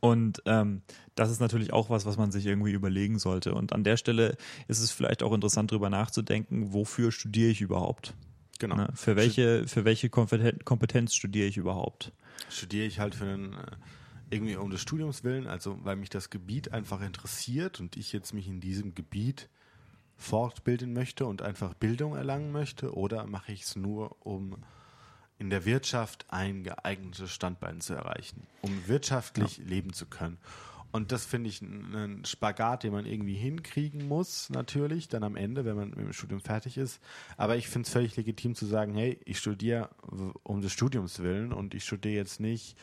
Und 0.00 0.42
ähm, 0.46 0.82
das 1.14 1.30
ist 1.30 1.40
natürlich 1.40 1.72
auch 1.72 1.90
was, 1.90 2.06
was 2.06 2.16
man 2.16 2.30
sich 2.30 2.46
irgendwie 2.46 2.72
überlegen 2.72 3.18
sollte. 3.18 3.54
Und 3.54 3.72
an 3.72 3.84
der 3.84 3.96
Stelle 3.96 4.36
ist 4.68 4.80
es 4.80 4.90
vielleicht 4.90 5.22
auch 5.22 5.32
interessant, 5.32 5.72
darüber 5.72 5.90
nachzudenken, 5.90 6.72
wofür 6.72 7.10
studiere 7.10 7.50
ich 7.50 7.60
überhaupt? 7.60 8.14
Genau. 8.58 8.76
Ne? 8.76 8.88
Für 8.94 9.16
welche, 9.16 9.66
für 9.66 9.84
welche 9.84 10.08
Kompeten- 10.08 10.64
Kompetenz 10.64 11.14
studiere 11.14 11.46
ich 11.46 11.56
überhaupt? 11.56 12.12
studiere 12.50 12.86
ich 12.86 13.00
halt 13.00 13.14
für 13.14 13.24
einen, 13.24 13.54
äh, 13.54 13.56
irgendwie 14.30 14.56
um 14.56 14.70
des 14.70 14.80
Studiums 14.80 15.24
willen, 15.24 15.46
also 15.46 15.78
weil 15.84 15.96
mich 15.96 16.10
das 16.10 16.30
Gebiet 16.30 16.72
einfach 16.72 17.00
interessiert 17.00 17.80
und 17.80 17.96
ich 17.96 18.12
jetzt 18.12 18.32
mich 18.32 18.46
in 18.46 18.60
diesem 18.60 18.94
Gebiet 18.94 19.48
fortbilden 20.16 20.92
möchte 20.92 21.26
und 21.26 21.42
einfach 21.42 21.74
Bildung 21.74 22.16
erlangen 22.16 22.52
möchte, 22.52 22.94
oder 22.94 23.26
mache 23.26 23.52
ich 23.52 23.62
es 23.62 23.76
nur, 23.76 24.16
um 24.24 24.56
in 25.38 25.50
der 25.50 25.64
Wirtschaft 25.64 26.26
ein 26.28 26.64
geeignetes 26.64 27.30
Standbein 27.30 27.80
zu 27.80 27.94
erreichen, 27.94 28.46
um 28.60 28.88
wirtschaftlich 28.88 29.58
leben 29.58 29.92
zu 29.92 30.06
können. 30.06 30.38
Und 30.90 31.12
das 31.12 31.26
finde 31.26 31.50
ich 31.50 31.62
einen 31.62 32.24
Spagat, 32.24 32.82
den 32.82 32.92
man 32.92 33.04
irgendwie 33.04 33.34
hinkriegen 33.34 34.08
muss, 34.08 34.48
natürlich, 34.50 35.08
dann 35.08 35.22
am 35.22 35.36
Ende, 35.36 35.64
wenn 35.64 35.76
man 35.76 35.90
mit 35.90 35.98
dem 35.98 36.12
Studium 36.12 36.40
fertig 36.40 36.78
ist. 36.78 37.00
Aber 37.36 37.56
ich 37.56 37.68
finde 37.68 37.86
es 37.86 37.92
völlig 37.92 38.16
legitim 38.16 38.54
zu 38.54 38.64
sagen, 38.64 38.94
hey, 38.94 39.18
ich 39.24 39.38
studiere 39.38 39.90
um 40.42 40.60
des 40.60 40.72
Studiums 40.72 41.20
willen 41.20 41.52
und 41.52 41.74
ich 41.74 41.84
studiere 41.84 42.14
jetzt 42.14 42.40
nicht, 42.40 42.76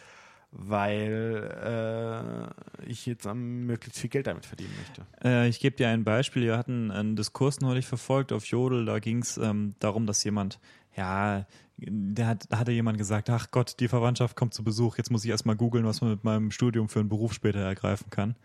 weil 0.52 2.54
äh, 2.86 2.90
ich 2.90 3.06
jetzt 3.06 3.28
am 3.28 3.66
möglichst 3.66 4.00
viel 4.00 4.10
Geld 4.10 4.28
damit 4.28 4.46
verdienen 4.46 4.74
möchte. 4.78 5.06
Äh, 5.24 5.50
ich 5.50 5.60
gebe 5.60 5.76
dir 5.76 5.90
ein 5.90 6.04
Beispiel. 6.04 6.44
Wir 6.44 6.58
hatten 6.58 6.92
einen 6.92 7.16
Diskurs 7.16 7.60
neulich 7.60 7.88
verfolgt 7.88 8.32
auf 8.32 8.46
Jodel. 8.46 8.86
Da 8.86 9.00
ging 9.00 9.20
es 9.20 9.38
ähm, 9.38 9.76
darum, 9.80 10.06
dass 10.06 10.24
jemand, 10.24 10.60
ja, 10.96 11.46
der 11.78 12.28
hat, 12.28 12.46
da 12.50 12.60
hatte 12.60 12.72
jemand 12.72 12.98
gesagt, 12.98 13.30
ach 13.30 13.52
Gott, 13.52 13.80
die 13.80 13.88
Verwandtschaft 13.88 14.36
kommt 14.36 14.54
zu 14.54 14.64
Besuch. 14.64 14.98
Jetzt 14.98 15.12
muss 15.12 15.26
ich 15.26 15.32
erstmal 15.32 15.56
googeln, 15.56 15.86
was 15.86 16.02
man 16.02 16.12
mit 16.12 16.24
meinem 16.24 16.52
Studium 16.52 16.88
für 16.88 17.00
einen 17.00 17.10
Beruf 17.10 17.34
später 17.34 17.60
ergreifen 17.60 18.10
kann. 18.10 18.36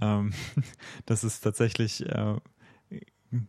Ähm, 0.00 0.32
das 1.06 1.24
ist 1.24 1.40
tatsächlich, 1.40 2.04
äh, 2.06 2.36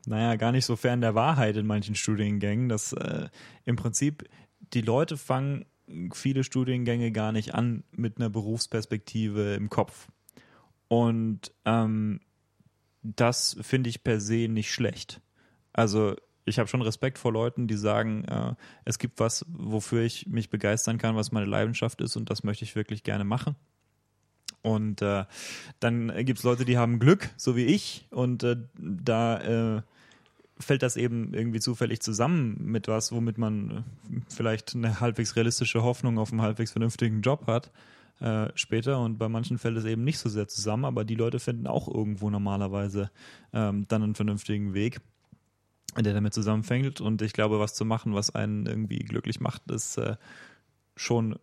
naja, 0.06 0.36
gar 0.36 0.52
nicht 0.52 0.66
so 0.66 0.76
fern 0.76 1.02
der 1.02 1.16
Wahrheit 1.16 1.58
in 1.58 1.66
manchen 1.66 1.96
Studiengängen, 1.96 2.70
dass 2.70 2.94
äh, 2.94 3.30
im 3.66 3.76
Prinzip 3.76 4.28
die 4.74 4.82
Leute 4.82 5.18
fangen 5.18 5.66
viele 6.14 6.44
Studiengänge 6.44 7.12
gar 7.12 7.32
nicht 7.32 7.54
an 7.54 7.84
mit 7.92 8.18
einer 8.18 8.30
Berufsperspektive 8.30 9.54
im 9.56 9.70
Kopf. 9.70 10.08
Und 10.88 11.52
ähm, 11.66 12.22
das 13.02 13.58
finde 13.62 13.90
ich 13.90 14.04
per 14.04 14.20
se 14.20 14.48
nicht 14.48 14.72
schlecht. 14.72 15.22
Also 15.74 16.16
ich 16.46 16.60
habe 16.60 16.70
schon 16.70 16.82
Respekt 16.82 17.18
vor 17.18 17.34
Leuten, 17.34 17.68
die 17.68 17.76
sagen, 17.76 18.24
äh, 18.26 18.54
es 18.86 19.00
gibt 19.00 19.20
was, 19.20 19.46
wofür 19.50 20.04
ich 20.04 20.28
mich 20.28 20.50
begeistern 20.50 20.98
kann, 20.98 21.16
was 21.16 21.32
meine 21.32 21.48
Leidenschaft 21.48 22.02
ist 22.02 22.16
und 22.16 22.30
das 22.30 22.44
möchte 22.44 22.64
ich 22.64 22.76
wirklich 22.76 23.04
gerne 23.04 23.24
machen. 23.24 23.56
Und 24.62 25.02
äh, 25.02 25.26
dann 25.80 26.12
gibt 26.26 26.40
es 26.40 26.44
Leute, 26.44 26.66
die 26.66 26.78
haben 26.78 27.00
Glück, 27.00 27.30
so 27.38 27.56
wie 27.56 27.66
ich, 27.66 28.08
und 28.10 28.44
äh, 28.44 28.58
da 28.80 29.78
äh, 29.78 29.82
fällt 30.60 30.84
das 30.84 30.98
eben 30.98 31.34
irgendwie 31.34 31.60
zufällig 31.60 32.02
zusammen 32.02 32.58
mit 32.60 32.88
was, 32.88 33.12
womit 33.12 33.38
man 33.38 33.70
äh, 33.70 34.22
vielleicht 34.30 34.76
eine 34.76 35.00
halbwegs 35.00 35.36
realistische 35.36 35.84
Hoffnung 35.84 36.18
auf 36.18 36.32
einen 36.32 36.42
halbwegs 36.42 36.72
vernünftigen 36.72 37.22
Job 37.22 37.48
hat 37.48 37.72
äh, 38.22 38.48
später. 38.56 39.00
Und 39.00 39.18
bei 39.18 39.28
manchen 39.30 39.58
fällt 39.58 39.78
es 39.78 39.86
eben 39.86 40.04
nicht 40.04 40.20
so 40.20 40.30
sehr 40.30 40.48
zusammen, 40.48 40.86
aber 40.86 41.04
die 41.04 41.16
Leute 41.16 41.40
finden 41.40 41.68
auch 41.68 41.88
irgendwo 41.88 42.30
normalerweise 42.30 43.12
ähm, 43.54 43.86
dann 43.88 44.04
einen 44.04 44.16
vernünftigen 44.16 44.74
Weg, 44.74 45.02
der 46.04 46.14
damit 46.14 46.34
zusammenfängt. 46.34 47.02
Und 47.02 47.22
ich 47.22 47.34
glaube, 47.34 47.60
was 47.60 47.74
zu 47.74 47.86
machen, 47.86 48.14
was 48.14 48.34
einen 48.34 48.66
irgendwie 48.66 49.00
glücklich 49.00 49.40
macht, 49.40 49.70
ist 49.72 49.98
äh, 49.98 50.18
schon, 50.96 51.38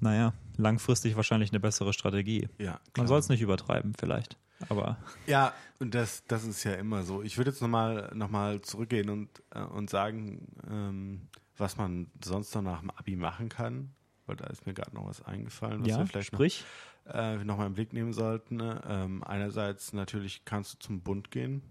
naja, 0.00 0.32
langfristig 0.56 1.16
wahrscheinlich 1.16 1.50
eine 1.50 1.60
bessere 1.60 1.92
Strategie. 1.92 2.48
Ja, 2.58 2.80
Man 2.96 3.06
soll 3.06 3.18
es 3.20 3.28
nicht 3.28 3.40
übertreiben, 3.42 3.94
vielleicht. 3.98 4.36
Aber 4.68 4.96
Ja, 5.26 5.52
und 5.80 5.94
das, 5.94 6.24
das 6.26 6.44
ist 6.44 6.64
ja 6.64 6.74
immer 6.74 7.02
so. 7.02 7.22
Ich 7.22 7.36
würde 7.36 7.50
jetzt 7.50 7.60
nochmal 7.60 8.10
noch 8.14 8.30
mal 8.30 8.60
zurückgehen 8.62 9.10
und, 9.10 9.28
äh, 9.50 9.60
und 9.62 9.90
sagen, 9.90 10.46
ähm, 10.70 11.28
was 11.56 11.76
man 11.76 12.06
sonst 12.24 12.54
noch 12.54 12.62
nach 12.62 12.80
dem 12.80 12.90
Abi 12.90 13.16
machen 13.16 13.48
kann. 13.48 13.90
weil 14.26 14.36
da 14.36 14.46
ist 14.46 14.64
mir 14.66 14.74
gerade 14.74 14.94
noch 14.94 15.06
was 15.06 15.22
eingefallen, 15.22 15.82
was 15.82 15.88
ja, 15.88 15.98
wir 15.98 16.06
vielleicht 16.06 16.28
sprich. 16.28 16.64
noch, 17.04 17.14
äh, 17.14 17.44
noch 17.44 17.58
mal 17.58 17.66
im 17.66 17.74
Blick 17.74 17.92
nehmen 17.92 18.12
sollten. 18.12 18.56
ne? 18.56 18.80
Ähm, 18.88 19.22
einerseits 19.24 19.92
natürlich 19.92 20.44
kannst 20.44 20.74
du 20.74 20.78
zum 20.78 21.00
Bund 21.02 21.30
gehen, 21.30 21.62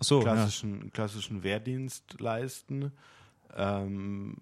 So, 0.00 0.18
ja. 0.18 0.24
klassischen, 0.24 0.92
klassischen 0.92 1.42
Wehrdienst 1.42 2.20
leisten. 2.20 2.92
Ähm, 3.56 4.36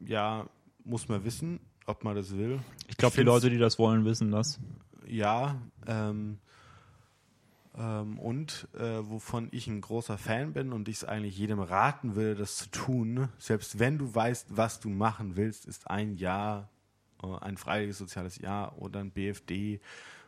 ja, 0.00 0.46
muss 0.84 1.08
man 1.08 1.24
wissen, 1.24 1.60
ob 1.86 2.04
man 2.04 2.14
das 2.14 2.36
will. 2.36 2.60
Ich 2.88 2.96
glaube, 2.96 3.16
die 3.16 3.22
Leute, 3.22 3.50
die 3.50 3.58
das 3.58 3.78
wollen, 3.78 4.04
wissen 4.04 4.30
das. 4.30 4.60
Ja, 5.06 5.56
ähm, 5.86 6.38
ähm, 7.78 8.18
und 8.18 8.68
äh, 8.74 9.08
wovon 9.08 9.48
ich 9.52 9.68
ein 9.68 9.80
großer 9.80 10.18
Fan 10.18 10.52
bin 10.52 10.72
und 10.72 10.88
ich 10.88 10.96
es 10.96 11.04
eigentlich 11.04 11.38
jedem 11.38 11.60
raten 11.60 12.14
würde, 12.14 12.34
das 12.34 12.56
zu 12.56 12.70
tun, 12.70 13.28
selbst 13.38 13.78
wenn 13.78 13.98
du 13.98 14.14
weißt, 14.14 14.56
was 14.56 14.80
du 14.80 14.88
machen 14.88 15.36
willst, 15.36 15.66
ist 15.66 15.88
ein 15.88 16.16
Jahr, 16.16 16.68
äh, 17.22 17.26
ein 17.40 17.56
freiwilliges 17.56 17.98
soziales 17.98 18.38
Jahr 18.38 18.78
oder 18.78 19.00
ein 19.00 19.12
BFD 19.12 19.80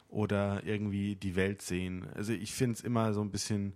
oder 0.09 0.65
irgendwie 0.65 1.17
die 1.17 1.35
Welt 1.35 1.63
sehen. 1.63 2.07
Also 2.15 2.33
ich 2.33 2.55
finde 2.55 2.75
es 2.75 2.81
immer 2.83 3.13
so 3.13 3.21
ein 3.21 3.31
bisschen, 3.31 3.75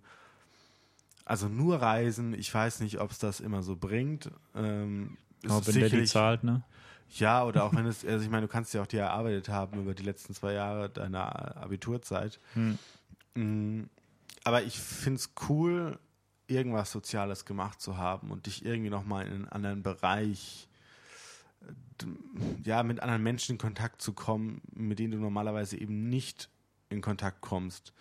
also 1.25 1.47
nur 1.47 1.81
reisen, 1.81 2.33
ich 2.33 2.53
weiß 2.53 2.79
nicht, 2.81 2.99
ob 2.99 3.11
es 3.11 3.19
das 3.19 3.39
immer 3.39 3.63
so 3.63 3.75
bringt. 3.75 4.31
Ähm, 4.55 5.17
Aber 5.45 5.59
ist 5.59 5.67
wenn 5.67 5.79
der 5.81 5.89
die 5.89 6.05
zahlt, 6.05 6.43
ne? 6.43 6.63
ja, 7.09 7.43
oder 7.43 7.63
auch 7.63 7.73
wenn 7.73 7.85
es, 7.85 8.05
also 8.05 8.23
ich 8.23 8.29
meine, 8.29 8.45
du 8.45 8.51
kannst 8.51 8.73
ja 8.73 8.81
auch 8.81 8.87
die 8.87 8.97
erarbeitet 8.97 9.49
haben 9.49 9.81
über 9.81 9.93
die 9.93 10.03
letzten 10.03 10.33
zwei 10.33 10.53
Jahre 10.53 10.89
deiner 10.89 11.57
Abiturzeit. 11.57 12.39
Hm. 12.53 12.77
Mm, 13.35 13.89
Aber 14.43 14.63
ich 14.63 14.79
finde 14.79 15.19
es 15.19 15.31
cool, 15.49 15.99
irgendwas 16.47 16.91
Soziales 16.91 17.45
gemacht 17.45 17.81
zu 17.81 17.97
haben 17.97 18.31
und 18.31 18.45
dich 18.45 18.65
irgendwie 18.65 18.89
nochmal 18.89 19.25
in 19.25 19.33
einen 19.33 19.49
anderen 19.49 19.83
Bereich, 19.83 20.67
äh, 21.61 22.05
ja, 22.63 22.83
mit 22.83 22.99
anderen 22.99 23.23
Menschen 23.23 23.53
in 23.53 23.57
Kontakt 23.57 24.01
zu 24.01 24.13
kommen, 24.13 24.61
mit 24.73 24.99
denen 24.99 25.11
du 25.11 25.17
normalerweise 25.17 25.77
eben 25.79 26.09
nicht 26.09 26.49
in 26.89 27.01
Kontakt 27.01 27.41
kommst, 27.41 27.93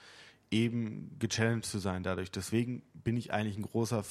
eben 0.55 1.17
gechallenged 1.19 1.65
zu 1.67 1.79
sein 1.79 2.03
dadurch. 2.05 2.31
Deswegen 2.31 2.83
bin 2.95 3.17
ich 3.17 3.33
eigentlich 3.33 3.57
ein 3.57 3.63
großer, 3.63 4.05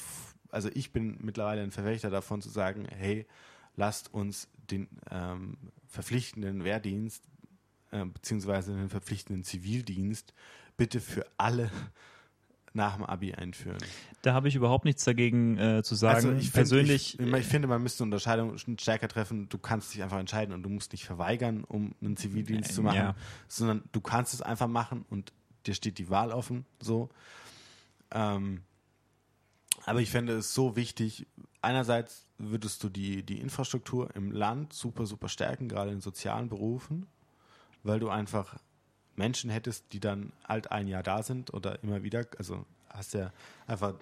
also 0.50 0.68
ich 0.74 0.92
bin 0.92 1.16
mittlerweile 1.22 1.62
ein 1.62 1.70
Verfechter 1.70 2.10
davon 2.10 2.42
zu 2.42 2.50
sagen, 2.50 2.86
hey, 2.90 3.26
lasst 3.76 4.12
uns 4.12 4.48
den 4.70 4.88
ähm, 5.10 5.56
verpflichtenden 5.86 6.64
Wehrdienst 6.64 7.24
äh, 7.92 8.04
beziehungsweise 8.04 8.74
den 8.74 8.90
verpflichtenden 8.90 9.42
Zivildienst 9.42 10.34
bitte 10.76 11.00
für 11.00 11.26
alle 11.38 11.70
nach 12.74 12.96
dem 12.96 13.04
Abi 13.04 13.32
einführen. 13.32 13.78
Da 14.22 14.34
habe 14.34 14.48
ich 14.48 14.54
überhaupt 14.56 14.84
nichts 14.84 15.04
dagegen 15.04 15.56
äh, 15.56 15.82
zu 15.82 15.94
sagen. 15.94 16.16
Also 16.16 16.32
ich 16.32 16.42
find, 16.42 16.54
Persönlich, 16.54 17.18
ich, 17.18 17.26
ich 17.26 17.46
finde, 17.46 17.68
man 17.68 17.82
müsste 17.82 18.02
eine 18.02 18.08
Unterscheidung 18.08 18.58
stärker 18.58 19.08
treffen. 19.08 19.48
Du 19.48 19.58
kannst 19.58 19.94
dich 19.94 20.02
einfach 20.02 20.18
entscheiden 20.18 20.52
und 20.52 20.62
du 20.62 20.68
musst 20.68 20.92
nicht 20.92 21.04
verweigern, 21.04 21.64
um 21.64 21.94
einen 22.02 22.16
Zivildienst 22.16 22.74
zu 22.74 22.82
machen, 22.82 22.96
Ja. 22.96 23.14
sondern 23.48 23.84
du 23.92 24.00
kannst 24.00 24.34
es 24.34 24.42
einfach 24.42 24.66
machen 24.66 25.06
und 25.08 25.32
dir 25.66 25.74
steht 25.74 25.98
die 25.98 26.10
Wahl 26.10 26.32
offen. 26.32 26.66
So. 26.80 27.08
Ähm, 28.10 28.62
aber 29.84 30.00
ich 30.00 30.10
fände 30.10 30.34
es 30.34 30.54
so 30.54 30.76
wichtig. 30.76 31.26
Einerseits 31.60 32.26
würdest 32.38 32.82
du 32.82 32.88
die, 32.88 33.22
die 33.22 33.40
Infrastruktur 33.40 34.14
im 34.14 34.32
Land 34.32 34.72
super, 34.72 35.06
super 35.06 35.28
stärken, 35.28 35.68
gerade 35.68 35.90
in 35.90 36.00
sozialen 36.00 36.48
Berufen, 36.48 37.06
weil 37.82 38.00
du 38.00 38.08
einfach 38.08 38.58
Menschen 39.16 39.50
hättest, 39.50 39.92
die 39.92 40.00
dann 40.00 40.32
halt 40.46 40.72
ein 40.72 40.88
Jahr 40.88 41.02
da 41.02 41.22
sind 41.22 41.54
oder 41.54 41.82
immer 41.82 42.02
wieder, 42.02 42.26
also 42.38 42.64
hast 42.88 43.14
ja 43.14 43.32
einfach 43.66 43.94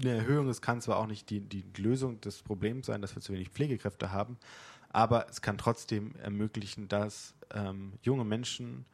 eine 0.00 0.10
Erhöhung, 0.10 0.48
es 0.48 0.62
kann 0.62 0.80
zwar 0.80 0.98
auch 0.98 1.06
nicht 1.06 1.28
die, 1.30 1.40
die 1.40 1.64
Lösung 1.76 2.20
des 2.20 2.42
Problems 2.42 2.86
sein, 2.86 3.02
dass 3.02 3.16
wir 3.16 3.22
zu 3.22 3.32
wenig 3.32 3.48
Pflegekräfte 3.48 4.12
haben, 4.12 4.38
aber 4.90 5.28
es 5.28 5.42
kann 5.42 5.58
trotzdem 5.58 6.14
ermöglichen, 6.16 6.88
dass 6.88 7.34
ähm, 7.52 7.94
junge 8.02 8.24
Menschen 8.24 8.86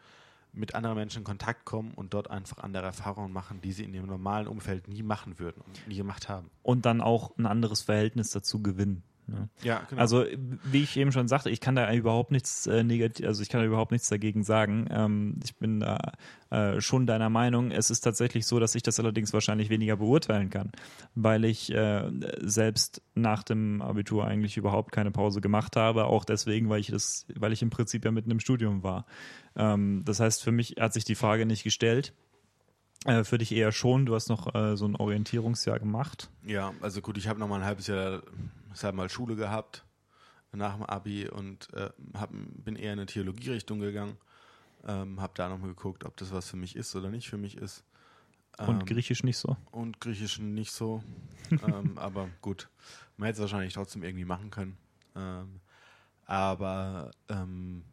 mit 0.54 0.74
anderen 0.74 0.96
Menschen 0.96 1.18
in 1.18 1.24
Kontakt 1.24 1.64
kommen 1.64 1.92
und 1.94 2.14
dort 2.14 2.30
einfach 2.30 2.58
andere 2.58 2.86
Erfahrungen 2.86 3.32
machen, 3.32 3.60
die 3.60 3.72
sie 3.72 3.84
in 3.84 3.94
ihrem 3.94 4.06
normalen 4.06 4.46
Umfeld 4.46 4.88
nie 4.88 5.02
machen 5.02 5.38
würden 5.38 5.62
und 5.66 5.88
nie 5.88 5.96
gemacht 5.96 6.28
haben. 6.28 6.50
und 6.62 6.86
dann 6.86 7.00
auch 7.00 7.36
ein 7.36 7.46
anderes 7.46 7.82
Verhältnis 7.82 8.30
dazu 8.30 8.62
gewinnen. 8.62 9.02
Ne? 9.26 9.48
Ja, 9.62 9.82
genau. 9.88 10.00
Also, 10.00 10.24
wie 10.64 10.82
ich 10.82 10.96
eben 10.96 11.12
schon 11.12 11.28
sagte, 11.28 11.50
ich 11.50 11.60
kann 11.60 11.76
da 11.76 11.92
überhaupt 11.92 12.30
nichts 12.30 12.66
äh, 12.66 12.84
negativ, 12.84 13.26
also 13.26 13.42
ich 13.42 13.48
kann 13.48 13.60
da 13.60 13.66
überhaupt 13.66 13.90
nichts 13.90 14.08
dagegen 14.08 14.42
sagen. 14.42 14.86
Ähm, 14.90 15.40
ich 15.42 15.56
bin 15.56 15.80
da 15.80 16.12
äh, 16.50 16.80
schon 16.80 17.06
deiner 17.06 17.30
Meinung. 17.30 17.70
Es 17.70 17.90
ist 17.90 18.00
tatsächlich 18.00 18.46
so, 18.46 18.60
dass 18.60 18.74
ich 18.74 18.82
das 18.82 19.00
allerdings 19.00 19.32
wahrscheinlich 19.32 19.70
weniger 19.70 19.96
beurteilen 19.96 20.50
kann, 20.50 20.72
weil 21.14 21.44
ich 21.44 21.72
äh, 21.72 22.10
selbst 22.40 23.02
nach 23.14 23.42
dem 23.42 23.80
Abitur 23.80 24.26
eigentlich 24.26 24.56
überhaupt 24.56 24.92
keine 24.92 25.10
Pause 25.10 25.40
gemacht 25.40 25.76
habe, 25.76 26.04
auch 26.04 26.24
deswegen, 26.24 26.68
weil 26.68 26.80
ich 26.80 26.88
das, 26.88 27.26
weil 27.34 27.52
ich 27.52 27.62
im 27.62 27.70
Prinzip 27.70 28.04
ja 28.04 28.10
mitten 28.10 28.30
im 28.30 28.40
Studium 28.40 28.82
war. 28.82 29.06
Ähm, 29.56 30.02
das 30.04 30.20
heißt, 30.20 30.42
für 30.42 30.52
mich 30.52 30.76
hat 30.78 30.92
sich 30.92 31.04
die 31.04 31.14
Frage 31.14 31.46
nicht 31.46 31.64
gestellt. 31.64 32.12
Äh, 33.04 33.24
für 33.24 33.38
dich 33.38 33.52
eher 33.52 33.72
schon. 33.72 34.06
Du 34.06 34.14
hast 34.14 34.28
noch 34.28 34.54
äh, 34.54 34.76
so 34.76 34.86
ein 34.86 34.96
Orientierungsjahr 34.96 35.78
gemacht. 35.78 36.30
Ja, 36.44 36.72
also 36.80 37.00
gut, 37.00 37.18
ich 37.18 37.28
habe 37.28 37.38
noch 37.38 37.48
mal 37.48 37.56
ein 37.56 37.64
halbes 37.64 37.86
Jahr 37.86 38.22
deshalb 38.70 38.94
mal 38.94 39.08
Schule 39.08 39.36
gehabt 39.36 39.84
nach 40.52 40.74
dem 40.74 40.84
Abi 40.84 41.28
und 41.28 41.72
äh, 41.74 41.90
hab, 42.14 42.30
bin 42.32 42.76
eher 42.76 42.92
in 42.92 43.00
eine 43.00 43.06
Theologierichtung 43.06 43.80
gegangen. 43.80 44.16
Ähm, 44.86 45.20
habe 45.20 45.32
da 45.34 45.48
nochmal 45.48 45.70
geguckt, 45.70 46.04
ob 46.04 46.16
das 46.16 46.32
was 46.32 46.48
für 46.48 46.56
mich 46.56 46.76
ist 46.76 46.94
oder 46.94 47.10
nicht 47.10 47.28
für 47.28 47.38
mich 47.38 47.56
ist. 47.56 47.84
Und 48.58 48.82
Ähm, 48.82 48.86
Griechisch 48.86 49.24
nicht 49.24 49.38
so. 49.38 49.56
und 49.72 50.00
Griechischen 50.00 50.54
nicht 50.54 50.70
so. 50.70 51.02
ähm, 51.50 51.98
aber 51.98 52.28
gut, 52.40 52.68
man 53.16 53.26
hätte 53.26 53.36
es 53.36 53.40
wahrscheinlich 53.40 53.74
trotzdem 53.74 54.02
irgendwie 54.02 54.24
machen 54.24 54.50
können. 54.50 54.76
Ähm, 55.16 55.60
aber 56.26 57.10
ähm, 57.28 57.84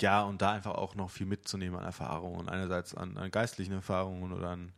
ja, 0.00 0.22
und 0.22 0.42
da 0.42 0.52
einfach 0.52 0.74
auch 0.74 0.94
noch 0.94 1.10
viel 1.10 1.26
mitzunehmen 1.26 1.78
an 1.78 1.84
Erfahrungen. 1.84 2.48
Einerseits 2.48 2.94
an, 2.94 3.16
an 3.16 3.30
geistlichen 3.30 3.72
Erfahrungen 3.72 4.32
oder 4.32 4.50
an 4.50 4.72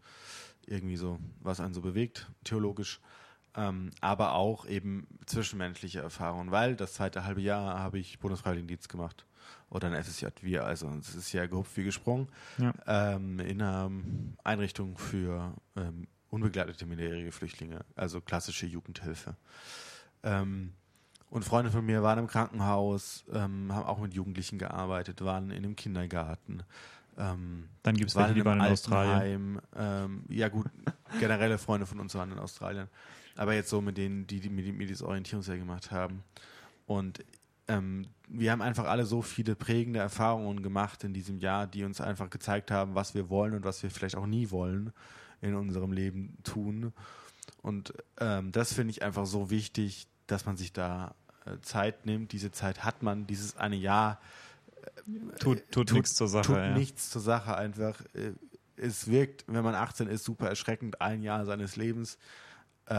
irgendwie 0.67 0.97
so, 0.97 1.19
was 1.41 1.61
einen 1.61 1.75
so 1.75 1.81
bewegt, 1.81 2.31
theologisch. 2.45 3.01
Ähm, 3.55 3.91
aber 4.01 4.33
auch 4.33 4.67
eben 4.67 5.07
zwischenmenschliche 5.25 6.01
Erfahrungen, 6.01 6.51
weil 6.51 6.77
das 6.77 6.95
zweite 6.95 7.25
halbe 7.25 7.41
Jahr 7.41 7.79
habe 7.79 7.99
ich 7.99 8.19
Bundesfreiwilligendienst 8.19 8.89
gemacht. 8.89 9.25
Oder 9.71 9.89
ein 9.89 10.05
wir, 10.43 10.65
also 10.65 10.89
es 11.01 11.15
ist 11.15 11.33
ja 11.33 11.47
gehupft 11.47 11.77
wie 11.77 11.85
gesprungen 11.85 12.29
Ja. 12.59 12.73
ähm, 12.87 13.41
in 13.41 13.63
einer 13.63 13.91
Einrichtung 14.45 14.99
für 14.99 15.55
ähm, 15.77 16.07
unbegleitete 16.29 16.87
minderjährige 16.87 17.33
Flüchtlinge, 17.33 17.85
also 17.95 18.21
klassische 18.21 18.67
Jugendhilfe. 18.67 19.37
Ähm, 20.23 20.73
und 21.31 21.45
Freunde 21.45 21.71
von 21.71 21.85
mir 21.85 22.03
waren 22.03 22.19
im 22.19 22.27
Krankenhaus, 22.27 23.25
ähm, 23.33 23.73
haben 23.73 23.87
auch 23.87 23.99
mit 23.99 24.15
Jugendlichen 24.15 24.59
gearbeitet, 24.59 25.25
waren 25.25 25.51
in 25.51 25.65
einem 25.65 25.77
Kindergarten. 25.77 26.62
Ähm, 27.19 27.69
Dann 27.83 27.97
gibt 27.97 28.11
es 28.11 28.17
welche, 28.17 28.35
die 28.35 28.45
waren 28.45 28.61
in 28.61 28.67
Australien. 28.67 29.61
Ähm, 29.75 30.25
ja 30.29 30.49
gut, 30.49 30.67
generelle 31.21 31.59
Freunde 31.59 31.87
von 31.87 31.99
uns 32.01 32.15
waren 32.15 32.31
in 32.31 32.39
Australien. 32.39 32.89
Aber 33.37 33.55
jetzt 33.55 33.71
so 33.71 33.81
mit 33.81 33.99
denen, 33.99 34.27
die, 34.27 34.41
die 34.41 34.49
mir, 34.49 34.73
mir 34.73 34.87
dieses 34.87 35.03
Orientierungsjahr 35.03 35.59
gemacht 35.59 35.91
haben. 35.91 36.23
Und 36.87 37.25
ähm, 37.69 38.07
wir 38.29 38.53
haben 38.53 38.62
einfach 38.62 38.87
alle 38.87 39.07
so 39.07 39.23
viele 39.23 39.57
prägende 39.57 39.99
Erfahrungen 39.99 40.62
gemacht 40.62 41.05
in 41.05 41.12
diesem 41.12 41.39
Jahr, 41.39 41.67
die 41.67 41.85
uns 41.85 42.01
einfach 42.01 42.31
gezeigt 42.31 42.71
haben, 42.71 42.95
was 42.95 43.15
wir 43.15 43.29
wollen 43.29 43.55
und 43.55 43.65
was 43.65 43.83
wir 43.83 43.91
vielleicht 43.91 44.17
auch 44.17 44.27
nie 44.27 44.51
wollen 44.51 44.93
in 45.41 45.55
unserem 45.55 45.93
Leben 45.93 46.39
tun. 46.45 46.93
Und 47.62 47.93
ähm, 48.19 48.53
das 48.53 48.73
finde 48.73 48.93
ich 48.93 49.03
einfach 49.03 49.27
so 49.27 49.51
wichtig, 49.51 50.07
dass 50.27 50.47
man 50.47 50.57
sich 50.57 50.73
da 50.73 51.15
äh, 51.45 51.59
Zeit 51.62 52.07
nimmt. 52.07 52.33
Diese 52.33 52.51
Zeit 52.53 52.85
hat 52.85 53.03
man, 53.03 53.27
dieses 53.27 53.57
eine 53.57 53.77
Jahr 53.77 54.21
Tut, 55.39 55.59
tut, 55.71 55.89
tut- 55.89 55.93
nichts 55.93 56.15
zur 56.15 56.29
Sache. 56.29 56.47
tut 56.47 56.57
ja. 56.57 56.71
nichts 56.71 57.11
zur 57.11 57.21
Sache 57.23 57.57
einfach. 57.57 58.01
Äh, 58.15 58.33
Es 58.77 59.09
wirkt, 59.09 59.45
wenn 59.49 59.65
man 59.65 59.75
18 59.75 60.07
ist, 60.09 60.25
super 60.25 60.49
erschreckend, 60.49 61.01
ein 61.01 61.23
Jahr 61.23 61.45
seines 61.47 61.77
Lebens, 61.77 62.19
äh, 62.87 62.95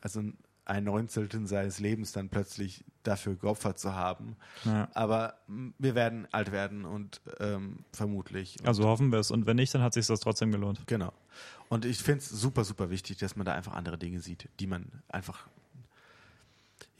also 0.00 0.22
ein 0.64 0.84
Neunzehntel 0.84 1.46
seines 1.46 1.78
Lebens 1.80 2.12
dann 2.12 2.28
plötzlich 2.28 2.84
dafür 3.02 3.34
geopfert 3.34 3.78
zu 3.78 3.94
haben. 3.94 4.36
Ja. 4.64 4.88
Aber 4.94 5.34
mm, 5.48 5.70
wir 5.78 5.94
werden 5.94 6.26
alt 6.32 6.52
werden 6.52 6.84
und 6.84 7.20
ähm, 7.40 7.84
vermutlich. 7.92 8.56
Also 8.64 8.84
hoffen 8.86 9.10
wir 9.10 9.18
es. 9.18 9.30
Und 9.30 9.46
wenn 9.46 9.56
nicht, 9.56 9.74
dann 9.74 9.82
hat 9.82 9.94
sich 9.94 10.06
das 10.06 10.20
trotzdem 10.20 10.52
gelohnt. 10.52 10.82
Genau. 10.86 11.12
Und 11.68 11.84
ich 11.84 11.98
finde 12.02 12.20
es 12.20 12.28
super, 12.28 12.64
super 12.64 12.90
wichtig, 12.90 13.18
dass 13.18 13.36
man 13.36 13.44
da 13.46 13.54
einfach 13.54 13.72
andere 13.74 13.98
Dinge 13.98 14.20
sieht, 14.20 14.48
die 14.60 14.66
man 14.66 14.86
einfach, 15.08 15.48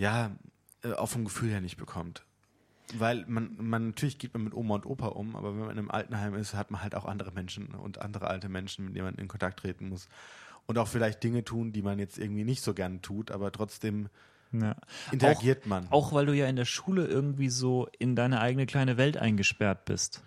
ja, 0.01 0.31
äh, 0.83 0.93
auch 0.95 1.09
vom 1.11 1.25
Gefühl 1.25 1.51
her 1.51 1.61
nicht 1.61 1.77
bekommt. 1.77 2.25
Weil 2.95 3.25
man, 3.29 3.55
man, 3.59 3.89
natürlich 3.89 4.19
geht 4.19 4.33
man 4.35 4.43
mit 4.43 4.55
Oma 4.55 4.77
und 4.77 4.87
Opa 4.87 5.09
um, 5.09 5.37
aber 5.37 5.53
wenn 5.53 5.61
man 5.61 5.71
in 5.71 5.79
einem 5.79 5.91
Altenheim 5.91 6.35
ist, 6.35 6.55
hat 6.55 6.71
man 6.71 6.83
halt 6.83 6.95
auch 6.95 7.05
andere 7.05 7.31
Menschen 7.31 7.75
und 7.75 8.01
andere 8.01 8.27
alte 8.27 8.49
Menschen, 8.49 8.87
mit 8.87 8.97
denen 8.97 9.05
man 9.05 9.15
in 9.17 9.29
Kontakt 9.29 9.61
treten 9.61 9.91
muss. 9.91 10.09
Und 10.67 10.79
auch 10.79 10.89
vielleicht 10.89 11.23
Dinge 11.23 11.45
tun, 11.45 11.73
die 11.73 11.83
man 11.83 11.99
jetzt 11.99 12.19
irgendwie 12.19 12.45
nicht 12.45 12.63
so 12.63 12.75
gerne 12.75 13.01
tut, 13.01 13.31
aber 13.31 13.53
trotzdem 13.53 14.09
Ja. 14.53 14.75
interagiert 15.13 15.67
man. 15.67 15.87
Auch 15.91 16.13
weil 16.13 16.27
du 16.27 16.35
ja 16.35 16.47
in 16.47 16.57
der 16.57 16.65
Schule 16.65 17.07
irgendwie 17.07 17.51
so 17.51 17.87
in 17.99 18.17
deine 18.17 18.41
eigene 18.41 18.67
kleine 18.67 18.97
Welt 18.97 19.17
eingesperrt 19.19 19.85
bist. 19.85 20.23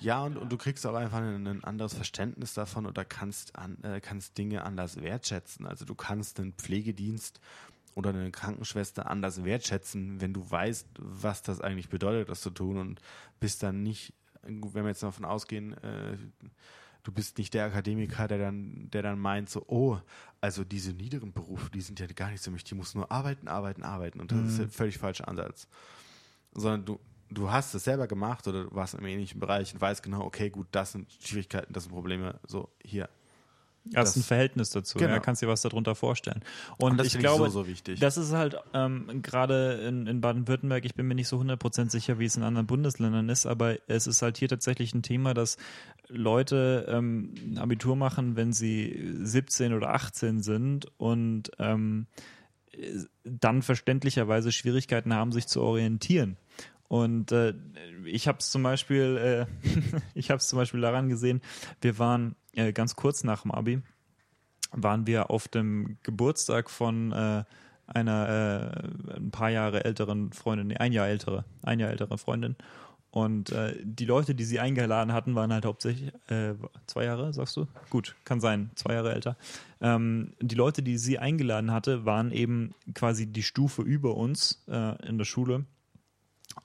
Ja, 0.00 0.22
und, 0.22 0.36
und 0.36 0.52
du 0.52 0.56
kriegst 0.58 0.86
auch 0.86 0.94
einfach 0.94 1.18
ein, 1.18 1.46
ein 1.46 1.64
anderes 1.64 1.94
Verständnis 1.94 2.54
davon 2.54 2.86
oder 2.86 3.04
kannst, 3.04 3.56
an, 3.56 3.82
äh, 3.82 4.00
kannst 4.00 4.36
Dinge 4.36 4.64
anders 4.64 5.00
wertschätzen. 5.00 5.66
Also 5.66 5.84
du 5.84 5.94
kannst 5.94 6.38
einen 6.38 6.52
Pflegedienst 6.52 7.40
oder 7.94 8.10
eine 8.10 8.30
Krankenschwester 8.30 9.08
anders 9.08 9.44
wertschätzen, 9.44 10.20
wenn 10.20 10.32
du 10.32 10.48
weißt, 10.50 10.88
was 10.98 11.42
das 11.42 11.60
eigentlich 11.60 11.88
bedeutet, 11.88 12.28
das 12.28 12.40
zu 12.40 12.50
tun 12.50 12.78
und 12.78 13.00
bist 13.40 13.62
dann 13.62 13.82
nicht, 13.82 14.14
wenn 14.42 14.84
wir 14.84 14.88
jetzt 14.88 15.02
davon 15.02 15.24
ausgehen, 15.24 15.74
äh, 15.78 16.16
du 17.04 17.12
bist 17.12 17.38
nicht 17.38 17.54
der 17.54 17.66
Akademiker, 17.66 18.26
der 18.26 18.38
dann, 18.38 18.88
der 18.90 19.02
dann 19.02 19.18
meint 19.18 19.48
so, 19.48 19.64
oh, 19.68 19.98
also 20.40 20.64
diese 20.64 20.92
niederen 20.92 21.32
Berufe, 21.32 21.70
die 21.70 21.82
sind 21.82 22.00
ja 22.00 22.06
gar 22.06 22.30
nicht 22.30 22.42
so 22.42 22.50
mich, 22.50 22.64
die 22.64 22.74
muss 22.74 22.94
nur 22.94 23.10
arbeiten, 23.12 23.46
arbeiten, 23.46 23.82
arbeiten 23.82 24.20
und 24.20 24.32
das 24.32 24.38
mhm. 24.38 24.48
ist 24.48 24.58
der 24.58 24.68
völlig 24.68 24.98
falscher 24.98 25.28
Ansatz. 25.28 25.68
Sondern 26.52 26.84
du, 26.84 27.00
du 27.30 27.50
hast 27.50 27.74
es 27.74 27.84
selber 27.84 28.06
gemacht 28.06 28.48
oder 28.48 28.64
du 28.64 28.74
warst 28.74 28.94
im 28.94 29.06
ähnlichen 29.06 29.38
Bereich 29.38 29.72
und 29.74 29.80
weißt 29.80 30.02
genau, 30.02 30.22
okay, 30.22 30.50
gut, 30.50 30.66
das 30.72 30.92
sind 30.92 31.12
Schwierigkeiten, 31.20 31.72
das 31.72 31.84
sind 31.84 31.92
Probleme, 31.92 32.40
so 32.46 32.70
hier, 32.82 33.08
Hast 33.94 34.16
ein 34.16 34.22
Verhältnis 34.22 34.70
dazu, 34.70 34.98
genau. 34.98 35.12
ja, 35.12 35.18
kannst 35.20 35.42
dir 35.42 35.48
was 35.48 35.60
darunter 35.60 35.94
vorstellen. 35.94 36.42
Und, 36.78 36.92
Und 36.92 36.96
das 36.98 37.08
ich 37.08 37.18
glaube, 37.18 37.50
so, 37.50 37.64
so 37.64 37.94
das 38.00 38.16
ist 38.16 38.32
halt 38.32 38.56
ähm, 38.72 39.20
gerade 39.22 39.74
in, 39.86 40.06
in 40.06 40.22
Baden-Württemberg, 40.22 40.86
ich 40.86 40.94
bin 40.94 41.06
mir 41.06 41.14
nicht 41.14 41.28
so 41.28 41.38
100% 41.38 41.90
sicher, 41.90 42.18
wie 42.18 42.24
es 42.24 42.36
in 42.36 42.44
anderen 42.44 42.66
Bundesländern 42.66 43.28
ist, 43.28 43.44
aber 43.44 43.76
es 43.86 44.06
ist 44.06 44.22
halt 44.22 44.38
hier 44.38 44.48
tatsächlich 44.48 44.94
ein 44.94 45.02
Thema, 45.02 45.34
dass 45.34 45.58
Leute 46.08 46.86
ähm, 46.88 47.34
Abitur 47.58 47.94
machen, 47.94 48.36
wenn 48.36 48.54
sie 48.54 49.16
17 49.20 49.74
oder 49.74 49.90
18 49.90 50.40
sind 50.40 50.86
und 50.96 51.50
ähm, 51.58 52.06
dann 53.24 53.62
verständlicherweise 53.62 54.50
Schwierigkeiten 54.50 55.12
haben, 55.12 55.30
sich 55.30 55.46
zu 55.46 55.60
orientieren. 55.60 56.38
Und 56.88 57.32
äh, 57.32 57.54
ich 58.04 58.28
habe 58.28 58.38
es 58.38 58.50
zum 58.50 58.62
Beispiel, 58.62 59.46
äh, 59.62 59.70
ich 60.14 60.30
habe 60.30 60.38
es 60.38 60.48
zum 60.48 60.58
Beispiel 60.58 60.80
daran 60.80 61.08
gesehen, 61.08 61.40
wir 61.80 61.98
waren 61.98 62.36
äh, 62.54 62.72
ganz 62.72 62.96
kurz 62.96 63.24
nach 63.24 63.42
dem 63.42 63.50
Abi 63.50 63.82
waren 64.72 65.06
wir 65.06 65.30
auf 65.30 65.48
dem 65.48 65.98
Geburtstag 66.02 66.68
von 66.70 67.12
äh, 67.12 67.44
einer 67.86 68.72
äh, 69.08 69.16
ein 69.16 69.30
paar 69.30 69.50
Jahre 69.50 69.84
älteren 69.84 70.32
Freundin, 70.32 70.68
nee, 70.68 70.76
ein 70.76 70.92
Jahr 70.92 71.06
ältere, 71.06 71.44
ein 71.62 71.80
Jahr 71.80 71.90
ältere 71.90 72.18
Freundin. 72.18 72.56
Und 73.10 73.50
äh, 73.52 73.76
die 73.80 74.06
Leute, 74.06 74.34
die 74.34 74.44
sie 74.44 74.58
eingeladen 74.58 75.12
hatten, 75.12 75.36
waren 75.36 75.52
halt 75.52 75.64
hauptsächlich 75.66 76.12
äh, 76.28 76.54
zwei 76.88 77.04
Jahre, 77.04 77.32
sagst 77.32 77.56
du? 77.56 77.68
Gut, 77.88 78.16
kann 78.24 78.40
sein, 78.40 78.70
zwei 78.74 78.94
Jahre 78.94 79.14
älter. 79.14 79.36
Ähm, 79.80 80.32
die 80.40 80.56
Leute, 80.56 80.82
die 80.82 80.98
sie 80.98 81.20
eingeladen 81.20 81.70
hatte, 81.70 82.04
waren 82.04 82.32
eben 82.32 82.74
quasi 82.92 83.26
die 83.26 83.44
Stufe 83.44 83.82
über 83.82 84.16
uns 84.16 84.64
äh, 84.66 85.06
in 85.06 85.16
der 85.18 85.26
Schule. 85.26 85.64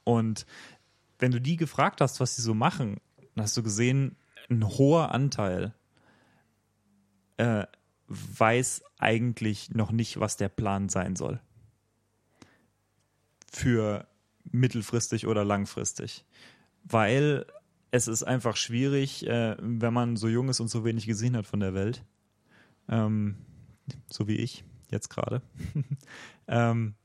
Und 0.03 0.47
wenn 1.19 1.31
du 1.31 1.39
die 1.39 1.55
gefragt 1.55 2.01
hast, 2.01 2.19
was 2.19 2.35
sie 2.35 2.41
so 2.41 2.55
machen, 2.55 2.99
dann 3.35 3.43
hast 3.43 3.55
du 3.55 3.61
gesehen, 3.61 4.15
ein 4.49 4.67
hoher 4.67 5.11
Anteil 5.11 5.75
äh, 7.39 7.65
weiß 8.07 8.83
eigentlich 8.97 9.71
noch 9.71 9.91
nicht, 9.91 10.19
was 10.19 10.35
der 10.35 10.49
Plan 10.49 10.89
sein 10.89 11.15
soll. 11.15 11.39
Für 13.51 14.07
mittelfristig 14.43 15.25
oder 15.25 15.45
langfristig. 15.45 16.25
Weil 16.83 17.45
es 17.91 18.07
ist 18.07 18.23
einfach 18.23 18.55
schwierig, 18.55 19.25
äh, 19.25 19.55
wenn 19.59 19.93
man 19.93 20.17
so 20.17 20.27
jung 20.27 20.49
ist 20.49 20.59
und 20.59 20.67
so 20.67 20.83
wenig 20.83 21.05
gesehen 21.05 21.37
hat 21.37 21.47
von 21.47 21.59
der 21.59 21.73
Welt. 21.73 22.03
Ähm, 22.89 23.37
so 24.09 24.27
wie 24.27 24.35
ich 24.35 24.63
jetzt 24.91 25.09
gerade. 25.09 25.41
ähm, 26.47 26.95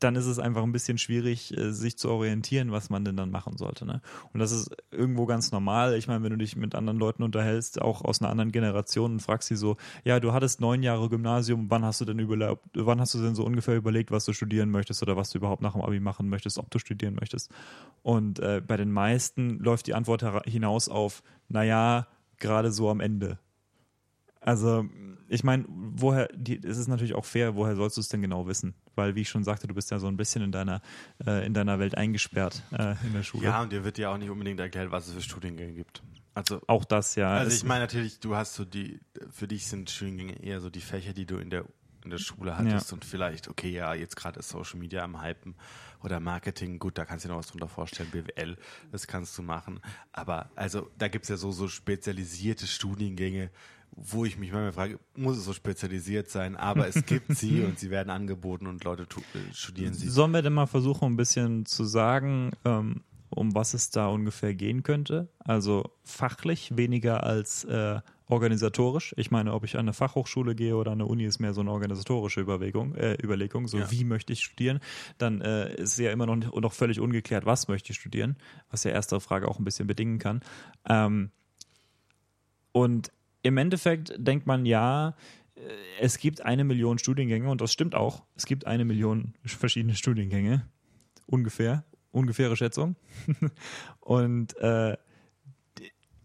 dann 0.00 0.16
ist 0.16 0.26
es 0.26 0.38
einfach 0.38 0.62
ein 0.62 0.72
bisschen 0.72 0.98
schwierig, 0.98 1.56
äh, 1.56 1.72
sich 1.72 1.96
zu 1.96 2.10
orientieren, 2.10 2.72
was 2.72 2.90
man 2.90 3.04
denn 3.04 3.16
dann 3.16 3.30
machen 3.30 3.56
sollte. 3.56 3.86
Ne? 3.86 4.00
Und 4.32 4.40
das 4.40 4.52
ist 4.52 4.70
irgendwo 4.90 5.26
ganz 5.26 5.52
normal. 5.52 5.94
Ich 5.94 6.08
meine, 6.08 6.22
wenn 6.24 6.30
du 6.30 6.38
dich 6.38 6.56
mit 6.56 6.74
anderen 6.74 6.98
Leuten 6.98 7.22
unterhältst, 7.22 7.80
auch 7.80 8.02
aus 8.02 8.20
einer 8.20 8.30
anderen 8.30 8.52
Generation, 8.52 9.12
und 9.12 9.20
fragst 9.20 9.48
sie 9.48 9.56
so, 9.56 9.76
ja, 10.04 10.18
du 10.20 10.32
hattest 10.32 10.60
neun 10.60 10.82
Jahre 10.82 11.08
Gymnasium, 11.08 11.66
wann 11.70 11.84
hast 11.84 12.00
du 12.00 12.04
denn 12.04 12.18
überlegt, 12.18 12.60
wann 12.74 13.00
hast 13.00 13.14
du 13.14 13.22
denn 13.22 13.34
so 13.34 13.44
ungefähr 13.44 13.76
überlegt, 13.76 14.10
was 14.10 14.24
du 14.24 14.32
studieren 14.32 14.70
möchtest 14.70 15.02
oder 15.02 15.16
was 15.16 15.30
du 15.30 15.38
überhaupt 15.38 15.62
nach 15.62 15.72
dem 15.72 15.82
Abi 15.82 16.00
machen 16.00 16.28
möchtest, 16.28 16.58
ob 16.58 16.70
du 16.70 16.78
studieren 16.78 17.14
möchtest? 17.14 17.50
Und 18.02 18.38
äh, 18.40 18.62
bei 18.66 18.76
den 18.76 18.90
meisten 18.90 19.58
läuft 19.58 19.86
die 19.86 19.94
Antwort 19.94 20.24
hinaus 20.46 20.88
auf, 20.88 21.22
naja, 21.48 22.06
gerade 22.38 22.72
so 22.72 22.90
am 22.90 23.00
Ende. 23.00 23.38
Also, 24.40 24.86
ich 25.32 25.44
meine, 25.44 25.64
woher, 25.68 26.28
die, 26.34 26.58
es 26.58 26.76
ist 26.76 26.88
natürlich 26.88 27.14
auch 27.14 27.24
fair, 27.24 27.54
woher 27.54 27.76
sollst 27.76 27.96
du 27.96 28.00
es 28.00 28.08
denn 28.08 28.20
genau 28.20 28.48
wissen? 28.48 28.74
Weil, 28.96 29.14
wie 29.14 29.20
ich 29.20 29.28
schon 29.28 29.44
sagte, 29.44 29.68
du 29.68 29.74
bist 29.74 29.92
ja 29.92 30.00
so 30.00 30.08
ein 30.08 30.16
bisschen 30.16 30.42
in 30.42 30.50
deiner, 30.50 30.82
äh, 31.24 31.46
in 31.46 31.54
deiner 31.54 31.78
Welt 31.78 31.96
eingesperrt 31.96 32.64
äh, 32.72 32.96
in 33.06 33.12
der 33.12 33.22
Schule. 33.22 33.44
Ja, 33.44 33.62
und 33.62 33.70
dir 33.70 33.84
wird 33.84 33.96
ja 33.96 34.12
auch 34.12 34.18
nicht 34.18 34.28
unbedingt 34.28 34.58
erklärt, 34.58 34.90
was 34.90 35.06
es 35.06 35.14
für 35.14 35.22
Studiengänge 35.22 35.72
gibt. 35.72 36.02
Also, 36.34 36.60
auch 36.66 36.84
das, 36.84 37.14
ja. 37.14 37.30
Also, 37.30 37.54
ich 37.54 37.62
meine 37.62 37.80
natürlich, 37.80 38.18
du 38.18 38.34
hast 38.34 38.54
so 38.54 38.64
die, 38.64 38.98
für 39.30 39.46
dich 39.46 39.68
sind 39.68 39.88
Studiengänge 39.88 40.42
eher 40.42 40.60
so 40.60 40.68
die 40.68 40.80
Fächer, 40.80 41.12
die 41.12 41.26
du 41.26 41.36
in 41.36 41.50
der, 41.50 41.64
in 42.04 42.10
der 42.10 42.18
Schule 42.18 42.58
hattest 42.58 42.90
ja. 42.90 42.94
und 42.94 43.04
vielleicht, 43.04 43.46
okay, 43.46 43.70
ja, 43.70 43.94
jetzt 43.94 44.16
gerade 44.16 44.40
ist 44.40 44.48
Social 44.48 44.80
Media 44.80 45.04
am 45.04 45.22
Hypen 45.22 45.54
oder 46.02 46.18
Marketing, 46.18 46.80
gut, 46.80 46.98
da 46.98 47.04
kannst 47.04 47.24
du 47.24 47.28
dir 47.28 47.34
noch 47.34 47.40
was 47.40 47.48
drunter 47.48 47.68
vorstellen, 47.68 48.10
BWL, 48.10 48.56
das 48.90 49.06
kannst 49.06 49.38
du 49.38 49.42
machen. 49.42 49.80
Aber, 50.10 50.50
also, 50.56 50.90
da 50.98 51.06
gibt 51.06 51.24
es 51.24 51.28
ja 51.28 51.36
so, 51.36 51.52
so 51.52 51.68
spezialisierte 51.68 52.66
Studiengänge, 52.66 53.50
wo 53.96 54.24
ich 54.24 54.38
mich 54.38 54.52
manchmal 54.52 54.72
frage, 54.72 54.98
muss 55.16 55.36
es 55.36 55.44
so 55.44 55.52
spezialisiert 55.52 56.30
sein, 56.30 56.56
aber 56.56 56.88
es 56.88 57.04
gibt 57.06 57.34
sie 57.36 57.62
und 57.62 57.78
sie 57.78 57.90
werden 57.90 58.10
angeboten 58.10 58.66
und 58.66 58.84
Leute 58.84 59.02
äh, 59.02 59.54
studieren 59.54 59.94
sie. 59.94 60.08
Sollen 60.08 60.32
wir 60.32 60.42
denn 60.42 60.52
mal 60.52 60.66
versuchen, 60.66 61.12
ein 61.12 61.16
bisschen 61.16 61.66
zu 61.66 61.84
sagen, 61.84 62.52
ähm, 62.64 63.02
um 63.30 63.54
was 63.54 63.74
es 63.74 63.90
da 63.90 64.08
ungefähr 64.08 64.54
gehen 64.54 64.82
könnte? 64.82 65.28
Also 65.38 65.84
fachlich 66.02 66.76
weniger 66.76 67.22
als 67.24 67.64
äh, 67.64 68.00
organisatorisch. 68.26 69.14
Ich 69.16 69.30
meine, 69.30 69.52
ob 69.52 69.64
ich 69.64 69.74
an 69.74 69.80
eine 69.80 69.92
Fachhochschule 69.92 70.54
gehe 70.54 70.76
oder 70.76 70.92
an 70.92 71.00
eine 71.00 71.06
Uni, 71.06 71.24
ist 71.24 71.38
mehr 71.38 71.52
so 71.52 71.60
eine 71.60 71.70
organisatorische 71.70 72.40
Überlegung. 72.40 72.94
Äh, 72.94 73.16
Überlegung 73.22 73.68
so 73.68 73.78
ja. 73.78 73.90
wie 73.90 74.04
möchte 74.04 74.32
ich 74.32 74.42
studieren? 74.42 74.80
Dann 75.18 75.40
äh, 75.40 75.74
ist 75.74 75.98
ja 75.98 76.10
immer 76.10 76.26
noch, 76.26 76.54
noch 76.54 76.72
völlig 76.72 77.00
ungeklärt, 77.00 77.46
was 77.46 77.68
möchte 77.68 77.92
ich 77.92 77.98
studieren, 77.98 78.36
was 78.70 78.84
ja 78.84 78.90
erste 78.92 79.20
Frage 79.20 79.48
auch 79.48 79.58
ein 79.58 79.64
bisschen 79.64 79.86
bedingen 79.86 80.18
kann. 80.18 80.40
Ähm, 80.88 81.30
und 82.72 83.10
im 83.42 83.56
Endeffekt 83.56 84.14
denkt 84.16 84.46
man 84.46 84.66
ja, 84.66 85.14
äh, 85.54 85.60
es 86.00 86.18
gibt 86.18 86.42
eine 86.42 86.64
Million 86.64 86.98
Studiengänge 86.98 87.50
und 87.50 87.60
das 87.60 87.72
stimmt 87.72 87.94
auch. 87.94 88.24
Es 88.36 88.46
gibt 88.46 88.66
eine 88.66 88.84
Million 88.84 89.34
verschiedene 89.44 89.94
Studiengänge. 89.94 90.66
Ungefähr. 91.26 91.84
Ungefähre 92.12 92.56
Schätzung. 92.56 92.96
und 94.00 94.56
äh, 94.58 94.96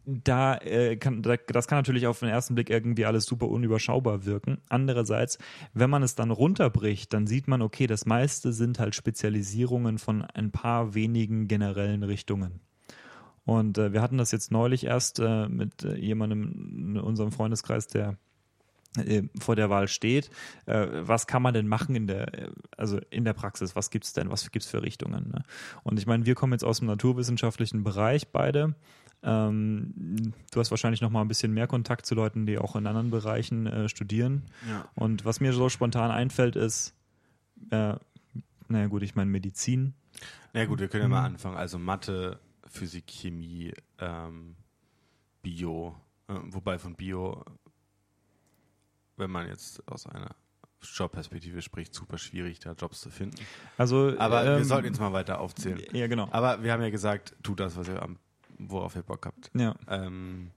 da 0.05 0.57
äh, 0.57 0.97
kann, 0.97 1.21
das 1.21 1.67
kann 1.67 1.79
natürlich 1.79 2.07
auf 2.07 2.19
den 2.19 2.29
ersten 2.29 2.55
Blick 2.55 2.69
irgendwie 2.69 3.05
alles 3.05 3.25
super 3.25 3.47
unüberschaubar 3.47 4.25
wirken. 4.25 4.61
Andererseits, 4.69 5.37
wenn 5.73 5.89
man 5.89 6.03
es 6.03 6.15
dann 6.15 6.31
runterbricht, 6.31 7.11
dann 7.13 7.27
sieht 7.27 7.47
man, 7.47 7.61
okay, 7.61 7.87
das 7.87 8.05
meiste 8.05 8.53
sind 8.53 8.79
halt 8.79 8.95
Spezialisierungen 8.95 9.97
von 9.97 10.21
ein 10.21 10.51
paar 10.51 10.93
wenigen 10.93 11.47
generellen 11.47 12.03
Richtungen. 12.03 12.61
Und 13.45 13.77
äh, 13.77 13.93
wir 13.93 14.01
hatten 14.01 14.17
das 14.17 14.31
jetzt 14.31 14.51
neulich 14.51 14.85
erst 14.85 15.19
äh, 15.19 15.47
mit 15.47 15.83
äh, 15.83 15.95
jemandem 15.95 16.95
in 16.95 16.97
unserem 16.97 17.31
Freundeskreis, 17.31 17.87
der 17.87 18.17
äh, 18.97 19.23
vor 19.39 19.55
der 19.55 19.69
Wahl 19.69 19.87
steht, 19.87 20.29
äh, 20.65 20.87
was 20.91 21.27
kann 21.27 21.41
man 21.41 21.53
denn 21.53 21.67
machen 21.67 21.95
in 21.95 22.07
der, 22.07 22.51
also 22.77 22.99
in 23.09 23.25
der 23.25 23.33
Praxis, 23.33 23.75
was 23.75 23.89
gibt's 23.89 24.13
denn, 24.13 24.29
was 24.29 24.49
gibt's 24.51 24.67
für 24.67 24.81
Richtungen? 24.81 25.29
Ne? 25.33 25.43
Und 25.83 25.99
ich 25.99 26.07
meine, 26.07 26.25
wir 26.25 26.35
kommen 26.35 26.53
jetzt 26.53 26.63
aus 26.63 26.79
dem 26.79 26.87
naturwissenschaftlichen 26.87 27.83
Bereich 27.83 28.29
beide. 28.29 28.75
Ähm, 29.23 30.33
du 30.51 30.59
hast 30.59 30.71
wahrscheinlich 30.71 31.01
noch 31.01 31.09
mal 31.09 31.21
ein 31.21 31.27
bisschen 31.27 31.53
mehr 31.53 31.67
Kontakt 31.67 32.05
zu 32.05 32.15
Leuten, 32.15 32.45
die 32.45 32.57
auch 32.57 32.75
in 32.75 32.87
anderen 32.87 33.09
Bereichen 33.09 33.67
äh, 33.67 33.89
studieren. 33.89 34.43
Ja. 34.69 34.87
Und 34.95 35.25
was 35.25 35.39
mir 35.39 35.51
so 35.53 35.69
spontan 35.69 36.11
einfällt, 36.11 36.55
ist, 36.55 36.93
äh, 37.71 37.95
naja 38.67 38.87
gut, 38.87 39.03
ich 39.03 39.15
meine 39.15 39.29
Medizin. 39.29 39.93
Na 40.53 40.59
naja, 40.59 40.65
gut, 40.67 40.79
wir 40.79 40.87
können 40.87 41.03
ja 41.03 41.09
mal 41.09 41.21
mhm. 41.21 41.35
anfangen. 41.35 41.57
Also 41.57 41.79
Mathe, 41.79 42.39
Physik, 42.75 43.05
Chemie, 43.07 43.73
ähm, 43.99 44.55
Bio, 45.41 45.95
äh, 46.27 46.33
wobei 46.43 46.77
von 46.77 46.95
Bio, 46.95 47.43
wenn 49.17 49.31
man 49.31 49.47
jetzt 49.47 49.87
aus 49.87 50.07
einer 50.07 50.35
Jobperspektive 50.81 51.61
spricht, 51.61 51.93
super 51.93 52.17
schwierig, 52.17 52.59
da 52.59 52.73
Jobs 52.73 53.01
zu 53.01 53.09
finden. 53.09 53.37
Also, 53.77 54.13
aber 54.17 54.45
ähm, 54.45 54.57
wir 54.57 54.65
sollten 54.65 54.87
jetzt 54.87 54.99
mal 54.99 55.13
weiter 55.13 55.39
aufzählen. 55.39 55.81
Ja, 55.93 56.07
genau. 56.07 56.27
Aber 56.31 56.63
wir 56.63 56.71
haben 56.71 56.81
ja 56.81 56.89
gesagt, 56.89 57.35
tu 57.41 57.55
das, 57.55 57.75
was 57.75 57.87
ihr 57.87 58.01
am, 58.01 58.19
worauf 58.59 58.95
ihr 58.95 59.03
Bock 59.03 59.25
habt. 59.25 59.49
Ja. 59.55 59.75
Ähm, 59.87 60.51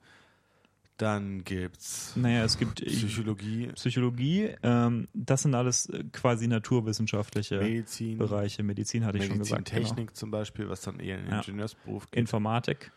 dann 0.99 1.45
gibt's 1.45 2.15
naja, 2.17 2.45
es 2.45 2.59
gibt 2.59 2.85
Psychologie. 2.85 3.69
Psychologie, 3.75 4.51
ähm, 4.63 5.09
das 5.15 5.43
sind 5.43 5.55
alles 5.55 5.87
äh, 5.87 6.05
quasi 6.13 6.49
naturwissenschaftliche 6.49 7.59
Medizin, 7.59 8.19
Bereiche. 8.19 8.63
Medizin 8.63 9.05
hatte 9.05 9.19
Medizin, 9.19 9.41
ich 9.41 9.49
schon 9.49 9.59
gesagt. 9.59 9.69
Technik 9.69 10.09
genau. 10.09 10.13
zum 10.13 10.31
Beispiel, 10.31 10.69
was 10.69 10.83
dann 10.83 11.01
eher 11.01 11.19
in 11.19 11.29
ja. 11.29 11.39
Ingenieursberuf 11.39 12.11
geht. 12.11 12.19
Informatik. 12.19 12.93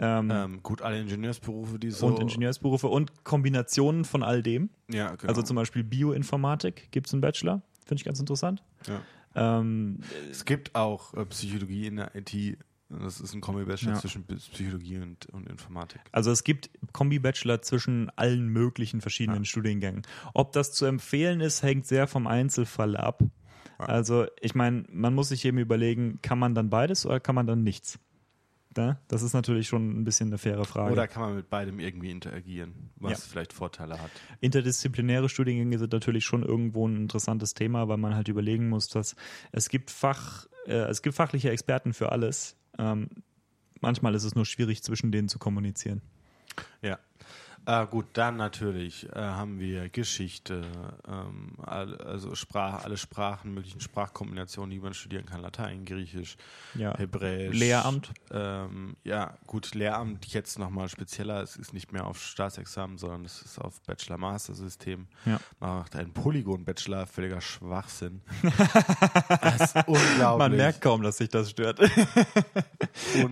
Ähm, 0.00 0.30
ähm, 0.30 0.62
gut, 0.62 0.82
alle 0.82 1.00
Ingenieursberufe, 1.00 1.78
die 1.78 1.90
so. 1.90 2.06
Und 2.06 2.20
Ingenieursberufe 2.20 2.86
und 2.86 3.24
Kombinationen 3.24 4.04
von 4.04 4.22
all 4.22 4.42
dem. 4.42 4.70
Ja, 4.88 5.16
genau. 5.16 5.28
Also 5.28 5.42
zum 5.42 5.56
Beispiel 5.56 5.82
Bioinformatik 5.82 6.92
gibt 6.92 7.08
es 7.08 7.14
einen 7.14 7.20
Bachelor. 7.20 7.62
Finde 7.84 8.00
ich 8.00 8.04
ganz 8.04 8.20
interessant. 8.20 8.62
Ja. 8.86 9.00
Ähm, 9.34 10.00
es 10.30 10.44
gibt 10.44 10.74
auch 10.74 11.14
äh, 11.14 11.24
Psychologie 11.26 11.86
in 11.86 11.96
der 11.96 12.14
IT 12.14 12.58
das 12.88 13.20
ist 13.20 13.34
ein 13.34 13.40
Kombi-Bachelor 13.40 13.92
ja. 13.92 13.98
zwischen 13.98 14.24
Psychologie 14.24 14.98
und, 14.98 15.26
und, 15.26 15.48
Informatik. 15.48 16.00
Also 16.12 16.30
es 16.30 16.42
gibt 16.42 16.70
Kombi-Bachelor 16.92 17.60
zwischen 17.62 18.10
allen 18.16 18.48
möglichen 18.48 19.00
verschiedenen 19.00 19.42
ja. 19.42 19.48
Studiengängen. 19.48 20.02
Ob 20.32 20.52
das 20.52 20.72
zu 20.72 20.86
empfehlen 20.86 21.40
ist, 21.40 21.62
hängt 21.62 21.86
sehr 21.86 22.06
vom 22.06 22.26
Einzelfall 22.26 22.96
ab. 22.96 23.22
Also 23.78 24.26
ich 24.40 24.54
meine, 24.54 24.84
man 24.90 25.14
muss 25.14 25.28
sich 25.28 25.44
eben 25.44 25.58
überlegen, 25.58 26.18
kann 26.22 26.38
man 26.38 26.54
dann 26.54 26.68
beides 26.68 27.06
oder 27.06 27.20
kann 27.20 27.34
man 27.34 27.46
dann 27.46 27.62
nichts? 27.62 28.00
Ne? 28.76 28.98
Das 29.08 29.22
ist 29.22 29.32
natürlich 29.34 29.68
schon 29.68 30.00
ein 30.00 30.04
bisschen 30.04 30.28
eine 30.28 30.38
faire 30.38 30.64
Frage. 30.64 30.92
Oder 30.92 31.08
kann 31.08 31.22
man 31.22 31.36
mit 31.36 31.48
beidem 31.50 31.80
irgendwie 31.80 32.10
interagieren, 32.10 32.90
was 32.96 33.12
Ja. 33.12 33.18
vielleicht 33.18 33.52
Vorteile 33.52 34.00
hat? 34.00 34.10
Interdisziplinäre 34.40 35.28
Studiengänge 35.28 35.78
sind 35.78 35.92
natürlich 35.92 36.24
schon 36.24 36.42
irgendwo 36.42 36.86
ein 36.86 36.96
interessantes 36.96 37.54
Thema, 37.54 37.88
weil 37.88 37.96
man 37.96 38.14
halt 38.14 38.28
überlegen 38.28 38.68
muss, 38.68 38.88
dass 38.88 39.16
es 39.52 39.68
gibt 39.68 39.90
Fach, 39.90 40.46
äh, 40.66 40.72
es 40.72 41.02
gibt 41.02 41.16
fachliche 41.16 41.50
Experten 41.50 41.92
für 41.92 42.12
alles. 42.12 42.57
Ähm, 42.78 43.08
manchmal 43.80 44.14
ist 44.14 44.24
es 44.24 44.34
nur 44.34 44.46
schwierig, 44.46 44.82
zwischen 44.82 45.12
denen 45.12 45.28
zu 45.28 45.38
kommunizieren. 45.38 46.02
Ja. 46.82 46.98
Äh, 47.68 47.86
gut, 47.86 48.06
dann 48.14 48.38
natürlich 48.38 49.06
äh, 49.14 49.20
haben 49.20 49.60
wir 49.60 49.90
Geschichte, 49.90 50.62
ähm, 51.06 51.52
all, 51.62 51.98
also 51.98 52.34
Sprach, 52.34 52.82
alle 52.84 52.96
Sprachen, 52.96 53.52
möglichen 53.52 53.82
Sprachkombinationen, 53.82 54.70
die 54.70 54.80
man 54.80 54.94
studieren 54.94 55.26
kann, 55.26 55.42
Latein, 55.42 55.84
Griechisch, 55.84 56.38
Ja. 56.74 56.96
Hebräisch. 56.96 57.54
Lehramt. 57.54 58.10
Ähm, 58.30 58.96
ja, 59.04 59.36
gut, 59.46 59.74
Lehramt 59.74 60.24
jetzt 60.32 60.58
nochmal 60.58 60.88
spezieller. 60.88 61.42
Es 61.42 61.56
ist 61.56 61.74
nicht 61.74 61.92
mehr 61.92 62.06
auf 62.06 62.22
Staatsexamen, 62.22 62.96
sondern 62.96 63.26
es 63.26 63.42
ist 63.42 63.58
auf 63.58 63.82
Bachelor-Master-System. 63.82 65.06
Ja. 65.26 65.38
Man 65.60 65.76
macht 65.80 65.94
einen 65.94 66.14
Polygon-Bachelor, 66.14 67.06
völliger 67.06 67.42
Schwachsinn. 67.42 68.22
das 69.42 69.74
ist 69.74 69.76
unglaublich. 69.86 70.38
Man 70.38 70.56
merkt 70.56 70.80
kaum, 70.80 71.02
dass 71.02 71.18
sich 71.18 71.28
das 71.28 71.50
stört. 71.50 71.80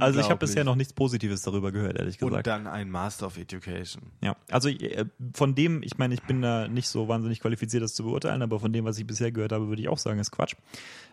Also 0.01 0.21
ich 0.21 0.27
habe 0.27 0.39
bisher 0.39 0.65
noch 0.65 0.77
nichts 0.77 0.93
Positives 0.93 1.43
darüber 1.43 1.73
gehört, 1.73 1.97
ehrlich 1.97 2.21
Und 2.23 2.29
gesagt. 2.29 2.47
dann 2.47 2.67
ein 2.67 2.91
Master 2.91 3.27
of 3.27 3.37
Education. 3.37 4.03
Ja, 4.23 4.26
also 4.51 4.69
äh, 4.69 5.05
von 5.35 5.55
dem, 5.55 5.83
ich 5.83 5.99
meine, 5.99 6.15
ich 6.15 6.23
bin 6.23 6.43
da 6.43 6.69
nicht 6.69 6.89
so 6.89 7.09
wahnsinnig 7.09 7.41
qualifiziert, 7.41 7.83
das 7.83 7.95
zu 7.95 8.05
beurteilen, 8.05 8.43
aber 8.43 8.59
von 8.59 8.73
dem, 8.73 8.85
was 8.85 8.99
ich 8.99 9.07
bisher 9.07 9.33
gehört 9.33 9.53
habe, 9.53 9.69
würde 9.69 9.83
ich 9.83 9.89
auch 9.89 9.99
sagen, 9.99 10.19
ist 10.19 10.31
Quatsch. 10.31 10.55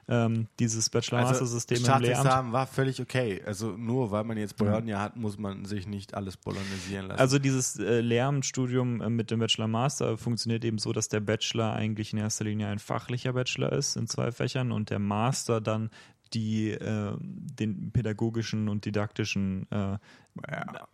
Ähm, 0.10 0.48
dieses 0.60 0.90
Bachelor-Master-System 0.90 1.78
im 1.78 2.02
Lehramt. 2.02 2.52
War 2.52 2.68
völlig 2.68 3.00
okay. 3.00 3.42
Also 3.46 3.72
nur 3.78 4.12
weil 4.12 4.26
man 4.26 4.38
jetzt 4.38 4.58
Bologna 4.58 5.00
hat, 5.00 5.16
muss 5.16 5.38
man 5.38 5.64
sich 5.64 5.88
nicht 5.88 6.14
alles 6.14 6.36
bolognisieren 6.36 7.08
lassen. 7.08 7.20
Also 7.22 7.40
dieses 7.40 7.80
äh, 7.80 8.02
Lehramtsstudium 8.02 9.02
äh, 9.02 9.10
mit 9.10 9.32
dem 9.32 9.40
Bachelor-Master 9.40 10.18
funktioniert 10.18 10.66
eben 10.66 10.78
so, 10.78 10.92
dass 10.92 11.08
der 11.08 11.22
Bachelor 11.22 11.74
eigentlich 11.74 12.12
in 12.12 12.20
erster 12.20 12.44
Linie 12.44 12.68
ein 12.68 12.80
fachlicher 12.80 13.32
Bachelor 13.32 13.72
ist 13.72 13.96
in 13.96 14.08
zwei 14.08 14.34
Fächern 14.34 14.74
und 14.74 14.90
der 14.90 15.00
Master 15.00 15.62
dann 15.62 15.90
die 16.34 16.72
äh, 16.72 17.16
den 17.20 17.92
pädagogischen 17.92 18.68
und 18.68 18.86
didaktischen 18.86 19.68
äh, 19.72 19.98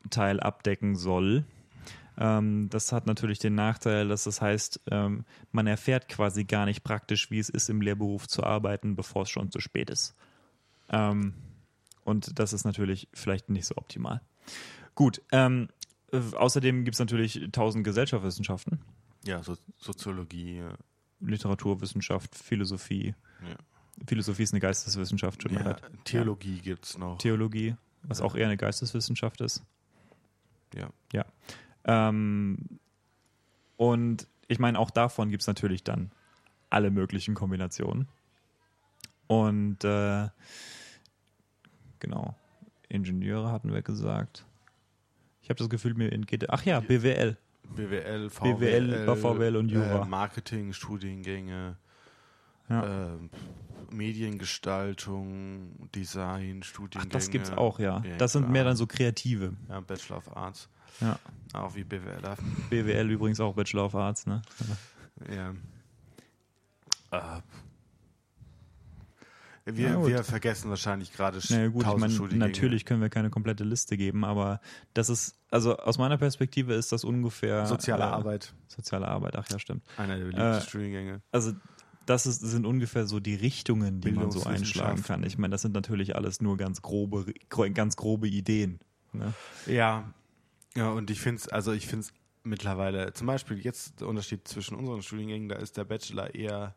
Teil 0.09 0.39
abdecken 0.39 0.95
soll. 0.95 1.45
Ähm, 2.21 2.69
das 2.69 2.91
hat 2.91 3.07
natürlich 3.07 3.39
den 3.39 3.55
Nachteil, 3.55 4.09
dass 4.09 4.25
das 4.25 4.41
heißt, 4.41 4.81
ähm, 4.91 5.23
man 5.53 5.67
erfährt 5.67 6.09
quasi 6.09 6.43
gar 6.43 6.65
nicht 6.65 6.83
praktisch, 6.83 7.31
wie 7.31 7.39
es 7.39 7.47
ist, 7.49 7.69
im 7.69 7.81
Lehrberuf 7.81 8.27
zu 8.27 8.43
arbeiten, 8.43 8.95
bevor 8.97 9.23
es 9.23 9.29
schon 9.29 9.51
zu 9.51 9.61
spät 9.61 9.89
ist. 9.89 10.15
Ähm, 10.89 11.33
und 12.03 12.37
das 12.37 12.51
ist 12.53 12.65
natürlich 12.65 13.07
vielleicht 13.13 13.49
nicht 13.49 13.65
so 13.65 13.75
optimal. 13.77 14.21
Gut, 14.95 15.21
ähm, 15.31 15.69
äh, 16.11 16.19
außerdem 16.35 16.83
gibt 16.83 16.95
es 16.95 16.99
natürlich 16.99 17.47
tausend 17.53 17.83
Gesellschaftswissenschaften, 17.85 18.79
ja, 19.25 19.41
so, 19.43 19.57
Soziologie. 19.77 20.63
Literaturwissenschaft, 21.21 22.35
Philosophie. 22.35 23.13
Ja. 23.41 23.55
Philosophie 24.07 24.43
ist 24.43 24.53
eine 24.53 24.61
Geisteswissenschaft, 24.61 25.41
tut 25.41 25.51
mir 25.51 25.59
Ja, 25.59 25.65
leid. 25.71 25.81
Theologie 26.05 26.59
gibt's 26.59 26.97
noch. 26.97 27.17
Theologie, 27.17 27.75
was 28.03 28.21
auch 28.21 28.35
eher 28.35 28.45
eine 28.45 28.57
Geisteswissenschaft 28.57 29.41
ist. 29.41 29.63
ja. 30.73 30.89
Ja. 31.13 31.25
Ähm, 31.91 32.57
und 33.77 34.27
ich 34.47 34.59
meine, 34.59 34.77
auch 34.77 34.91
davon 34.91 35.29
gibt 35.29 35.41
es 35.41 35.47
natürlich 35.47 35.83
dann 35.83 36.11
alle 36.69 36.91
möglichen 36.91 37.33
Kombinationen. 37.33 38.07
Und 39.27 39.83
äh, 39.83 40.27
genau, 41.99 42.35
Ingenieure 42.89 43.51
hatten 43.51 43.73
wir 43.73 43.81
gesagt. 43.81 44.45
Ich 45.41 45.49
habe 45.49 45.57
das 45.57 45.69
Gefühl, 45.69 45.95
mir 45.95 46.11
entgeht. 46.11 46.49
Ach 46.49 46.63
ja, 46.63 46.79
BWL. 46.79 47.37
BWL, 47.75 48.29
VWL, 48.29 48.55
BWL, 48.55 49.15
VWL 49.17 49.55
und 49.55 49.69
Jura. 49.69 50.03
Äh, 50.03 50.05
Marketing, 50.05 50.73
Studiengänge, 50.73 51.77
Ja. 52.69 53.07
ähm, 53.13 53.29
Mediengestaltung, 53.91 55.89
Design, 55.95 56.59
Ach, 56.61 56.67
Studiengänge. 56.67 57.11
das 57.11 57.29
gibt's 57.29 57.51
auch, 57.51 57.79
ja. 57.79 58.03
Ja, 58.05 58.17
Das 58.17 58.33
sind 58.33 58.49
mehr 58.49 58.63
dann 58.63 58.75
so 58.75 58.85
kreative. 58.87 59.53
Ja, 59.67 59.79
Bachelor 59.79 60.17
of 60.17 60.35
Arts. 60.35 60.69
Ja. 61.01 61.19
Auch 61.53 61.75
wie 61.75 61.83
BWLer. 61.83 62.37
BWL 62.69 63.09
übrigens 63.09 63.39
auch 63.39 63.55
Bachelor 63.55 63.85
of 63.85 63.95
Arts, 63.95 64.27
ne? 64.27 64.41
Ja. 65.31 65.53
Äh, 67.11 67.41
wir, 69.65 70.05
wir 70.05 70.23
vergessen 70.23 70.69
wahrscheinlich 70.69 71.13
gerade 71.13 71.39
Na 71.49 71.61
ja, 71.61 71.67
gut, 71.67 71.85
ich 71.85 71.97
meine, 71.97 72.37
natürlich 72.37 72.85
können 72.85 73.01
wir 73.01 73.09
keine 73.09 73.29
komplette 73.29 73.63
Liste 73.63 73.97
geben, 73.97 74.25
aber 74.25 74.61
das 74.93 75.09
ist, 75.09 75.35
also 75.51 75.77
aus 75.77 75.97
meiner 75.97 76.17
Perspektive 76.17 76.73
ist 76.73 76.91
das 76.91 77.03
ungefähr. 77.03 77.65
Soziale 77.65 78.03
äh, 78.03 78.07
Arbeit, 78.07 78.53
Soziale 78.67 79.07
Arbeit, 79.07 79.35
ach 79.35 79.47
ja, 79.51 79.59
stimmt. 79.59 79.83
einer 79.97 80.15
der 80.17 80.25
beliebtesten 80.25 80.57
Äh, 80.57 80.69
Studiengänge. 80.69 81.21
Also 81.31 81.53
das 82.05 82.25
ist, 82.25 82.39
sind 82.39 82.65
ungefähr 82.65 83.05
so 83.05 83.19
die 83.19 83.35
Richtungen, 83.35 84.01
die 84.01 84.11
man 84.11 84.31
so 84.31 84.43
einschlagen 84.43 85.03
kann. 85.03 85.23
Ich 85.23 85.37
meine, 85.37 85.51
das 85.51 85.61
sind 85.61 85.73
natürlich 85.73 86.15
alles 86.15 86.41
nur 86.41 86.57
ganz 86.57 86.81
grobe, 86.81 87.25
ganz 87.49 87.95
grobe 87.97 88.27
Ideen. 88.27 88.79
Ne? 89.13 89.33
Ja, 89.67 90.11
ja, 90.75 90.89
und 90.91 91.09
ich 91.09 91.19
finde 91.19 91.41
es, 91.41 91.47
also 91.47 91.71
ich 91.71 91.87
finde 91.87 92.05
es 92.05 92.13
mittlerweile, 92.43 93.13
zum 93.13 93.27
Beispiel 93.27 93.59
jetzt 93.59 93.99
der 94.01 94.07
Unterschied 94.07 94.47
zwischen 94.47 94.75
unseren 94.75 95.01
Studiengängen, 95.01 95.49
da 95.49 95.55
ist 95.55 95.77
der 95.77 95.83
Bachelor 95.83 96.33
eher 96.35 96.75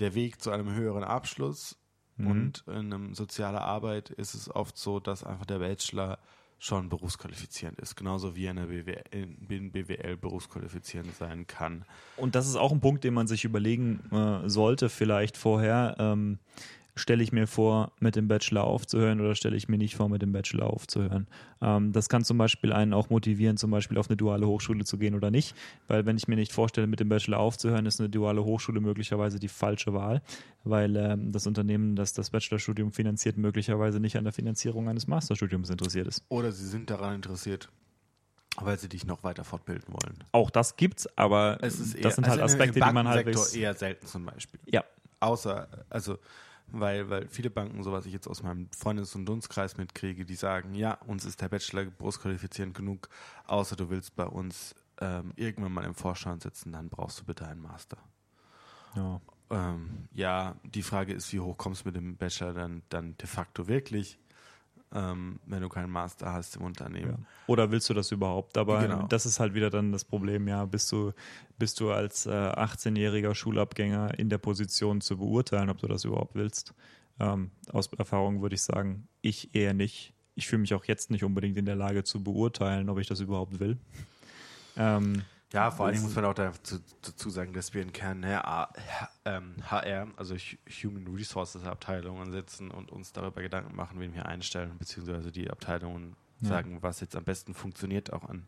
der 0.00 0.14
Weg 0.14 0.40
zu 0.40 0.50
einem 0.50 0.74
höheren 0.74 1.04
Abschluss 1.04 1.76
Mhm. 2.18 2.26
und 2.26 2.64
in 2.66 2.92
einem 2.92 3.14
sozialer 3.14 3.62
Arbeit 3.62 4.10
ist 4.10 4.34
es 4.34 4.50
oft 4.54 4.76
so, 4.76 4.98
dass 4.98 5.22
einfach 5.22 5.46
der 5.46 5.60
Bachelor 5.60 6.18
schon 6.58 6.88
berufsqualifizierend 6.88 7.78
ist, 7.78 7.94
genauso 7.94 8.34
wie 8.34 8.46
er 8.46 8.50
in 8.50 8.66
BWL, 8.66 9.04
in 9.48 9.70
BWL 9.70 10.16
berufsqualifizierend 10.16 11.14
sein 11.14 11.46
kann. 11.46 11.84
Und 12.16 12.34
das 12.34 12.48
ist 12.48 12.56
auch 12.56 12.72
ein 12.72 12.80
Punkt, 12.80 13.04
den 13.04 13.14
man 13.14 13.28
sich 13.28 13.44
überlegen 13.44 14.00
äh, 14.10 14.48
sollte, 14.50 14.88
vielleicht 14.88 15.36
vorher. 15.36 15.94
Ähm, 16.00 16.40
stelle 16.98 17.22
ich 17.22 17.32
mir 17.32 17.46
vor, 17.46 17.92
mit 18.00 18.16
dem 18.16 18.28
Bachelor 18.28 18.64
aufzuhören 18.64 19.20
oder 19.20 19.34
stelle 19.34 19.56
ich 19.56 19.68
mir 19.68 19.78
nicht 19.78 19.96
vor, 19.96 20.08
mit 20.08 20.22
dem 20.22 20.32
Bachelor 20.32 20.66
aufzuhören? 20.66 21.26
Ähm, 21.62 21.92
das 21.92 22.08
kann 22.08 22.24
zum 22.24 22.38
Beispiel 22.38 22.72
einen 22.72 22.92
auch 22.92 23.10
motivieren, 23.10 23.56
zum 23.56 23.70
Beispiel 23.70 23.98
auf 23.98 24.08
eine 24.08 24.16
duale 24.16 24.46
Hochschule 24.46 24.84
zu 24.84 24.98
gehen 24.98 25.14
oder 25.14 25.30
nicht. 25.30 25.54
Weil 25.86 26.06
wenn 26.06 26.16
ich 26.16 26.28
mir 26.28 26.36
nicht 26.36 26.52
vorstelle, 26.52 26.86
mit 26.86 27.00
dem 27.00 27.08
Bachelor 27.08 27.38
aufzuhören, 27.38 27.86
ist 27.86 28.00
eine 28.00 28.08
duale 28.10 28.44
Hochschule 28.44 28.80
möglicherweise 28.80 29.38
die 29.38 29.48
falsche 29.48 29.94
Wahl, 29.94 30.22
weil 30.64 30.96
ähm, 30.96 31.32
das 31.32 31.46
Unternehmen, 31.46 31.96
das 31.96 32.12
das 32.12 32.30
Bachelorstudium 32.30 32.92
finanziert, 32.92 33.38
möglicherweise 33.38 34.00
nicht 34.00 34.16
an 34.16 34.24
der 34.24 34.32
Finanzierung 34.32 34.88
eines 34.88 35.06
Masterstudiums 35.06 35.70
interessiert 35.70 36.06
ist. 36.06 36.24
Oder 36.28 36.52
sie 36.52 36.66
sind 36.66 36.90
daran 36.90 37.14
interessiert, 37.14 37.70
weil 38.56 38.78
sie 38.78 38.88
dich 38.88 39.06
noch 39.06 39.22
weiter 39.22 39.44
fortbilden 39.44 39.94
wollen. 39.94 40.18
Auch 40.32 40.50
das 40.50 40.76
gibt's, 40.76 41.08
aber 41.16 41.58
eher, 41.62 41.70
das 42.02 42.14
sind 42.16 42.28
halt 42.28 42.40
also 42.40 42.42
Aspekte, 42.42 42.80
die 42.80 42.92
man 42.92 43.08
halbwegs. 43.08 43.54
eher 43.54 43.74
selten 43.74 44.06
zum 44.06 44.26
Beispiel. 44.26 44.60
Ja, 44.66 44.84
Außer, 45.20 45.68
also, 45.90 46.18
weil, 46.70 47.08
weil 47.10 47.28
viele 47.28 47.50
Banken, 47.50 47.82
so 47.82 47.92
was 47.92 48.06
ich 48.06 48.12
jetzt 48.12 48.26
aus 48.26 48.42
meinem 48.42 48.68
Freundes- 48.76 49.14
und 49.14 49.26
Dunstkreis 49.26 49.76
mitkriege, 49.76 50.24
die 50.24 50.34
sagen, 50.34 50.74
ja, 50.74 50.94
uns 51.06 51.24
ist 51.24 51.40
der 51.40 51.48
Bachelor 51.48 51.84
berufsqualifizierend 51.86 52.74
genug, 52.74 53.08
außer 53.46 53.76
du 53.76 53.90
willst 53.90 54.16
bei 54.16 54.26
uns 54.26 54.74
ähm, 55.00 55.32
irgendwann 55.36 55.72
mal 55.72 55.84
im 55.84 55.94
Vorstand 55.94 56.42
sitzen, 56.42 56.72
dann 56.72 56.88
brauchst 56.88 57.20
du 57.20 57.24
bitte 57.24 57.46
einen 57.46 57.62
Master. 57.62 57.98
ja. 58.94 59.20
Ähm, 59.50 60.08
ja, 60.12 60.56
die 60.62 60.82
Frage 60.82 61.14
ist, 61.14 61.32
wie 61.32 61.40
hoch 61.40 61.56
kommst 61.56 61.82
du 61.82 61.88
mit 61.88 61.96
dem 61.96 62.16
Bachelor 62.16 62.52
dann, 62.52 62.82
dann 62.90 63.16
de 63.16 63.26
facto 63.26 63.66
wirklich, 63.66 64.18
ähm, 64.94 65.38
wenn 65.46 65.60
du 65.62 65.68
keinen 65.68 65.90
Master 65.90 66.32
hast 66.32 66.56
im 66.56 66.62
Ja. 66.62 66.66
Unternehmen. 66.68 67.26
Oder 67.46 67.70
willst 67.70 67.88
du 67.90 67.94
das 67.94 68.10
überhaupt? 68.12 68.56
Aber 68.56 68.80
Genau. 68.80 69.06
das 69.08 69.26
ist 69.26 69.38
halt 69.40 69.54
wieder 69.54 69.70
dann 69.70 69.92
das 69.92 70.04
Problem, 70.04 70.48
ja, 70.48 70.64
bist 70.64 70.90
du, 70.92 71.12
bist 71.58 71.80
du 71.80 71.90
als 71.92 72.26
äh, 72.26 72.30
18-jähriger 72.30 73.34
Schulabgänger 73.34 74.18
in 74.18 74.28
der 74.28 74.38
Position 74.38 75.00
zu 75.00 75.18
beurteilen, 75.18 75.68
ob 75.70 75.78
du 75.78 75.86
das 75.88 76.04
überhaupt 76.04 76.34
willst? 76.34 76.74
Ähm, 77.20 77.50
aus 77.72 77.92
Erfahrung 77.94 78.42
würde 78.42 78.54
ich 78.54 78.62
sagen, 78.62 79.08
ich 79.22 79.54
eher 79.54 79.74
nicht. 79.74 80.14
Ich 80.34 80.46
fühle 80.46 80.60
mich 80.60 80.72
auch 80.74 80.84
jetzt 80.84 81.10
nicht 81.10 81.24
unbedingt 81.24 81.56
in 81.58 81.64
der 81.66 81.74
Lage 81.74 82.04
zu 82.04 82.22
beurteilen, 82.22 82.88
ob 82.88 82.98
ich 82.98 83.08
das 83.08 83.18
überhaupt 83.20 83.58
will. 83.58 83.76
Ähm, 84.76 85.22
Ja, 85.52 85.70
vor 85.70 85.86
allen 85.86 85.94
Dingen 85.94 86.04
muss 86.06 86.14
man 86.14 86.26
auch 86.26 86.34
dazu, 86.34 86.78
dazu 87.00 87.30
sagen, 87.30 87.54
dass 87.54 87.72
wir 87.72 87.80
in 87.80 87.92
Kern 87.92 88.24
HR, 88.24 88.70
ähm, 89.24 89.54
also 90.16 90.34
Hu- 90.34 90.56
Human 90.82 91.06
Resources 91.14 91.64
Abteilungen 91.64 92.30
sitzen 92.32 92.70
und 92.70 92.90
uns 92.92 93.12
darüber 93.12 93.40
Gedanken 93.40 93.74
machen, 93.74 93.98
wen 93.98 94.14
wir 94.14 94.26
einstellen, 94.26 94.76
beziehungsweise 94.78 95.32
die 95.32 95.50
Abteilungen 95.50 96.16
Ja. 96.40 96.48
sagen, 96.50 96.82
was 96.82 97.00
jetzt 97.00 97.16
am 97.16 97.24
besten 97.24 97.54
funktioniert, 97.54 98.12
auch 98.12 98.24
an 98.28 98.46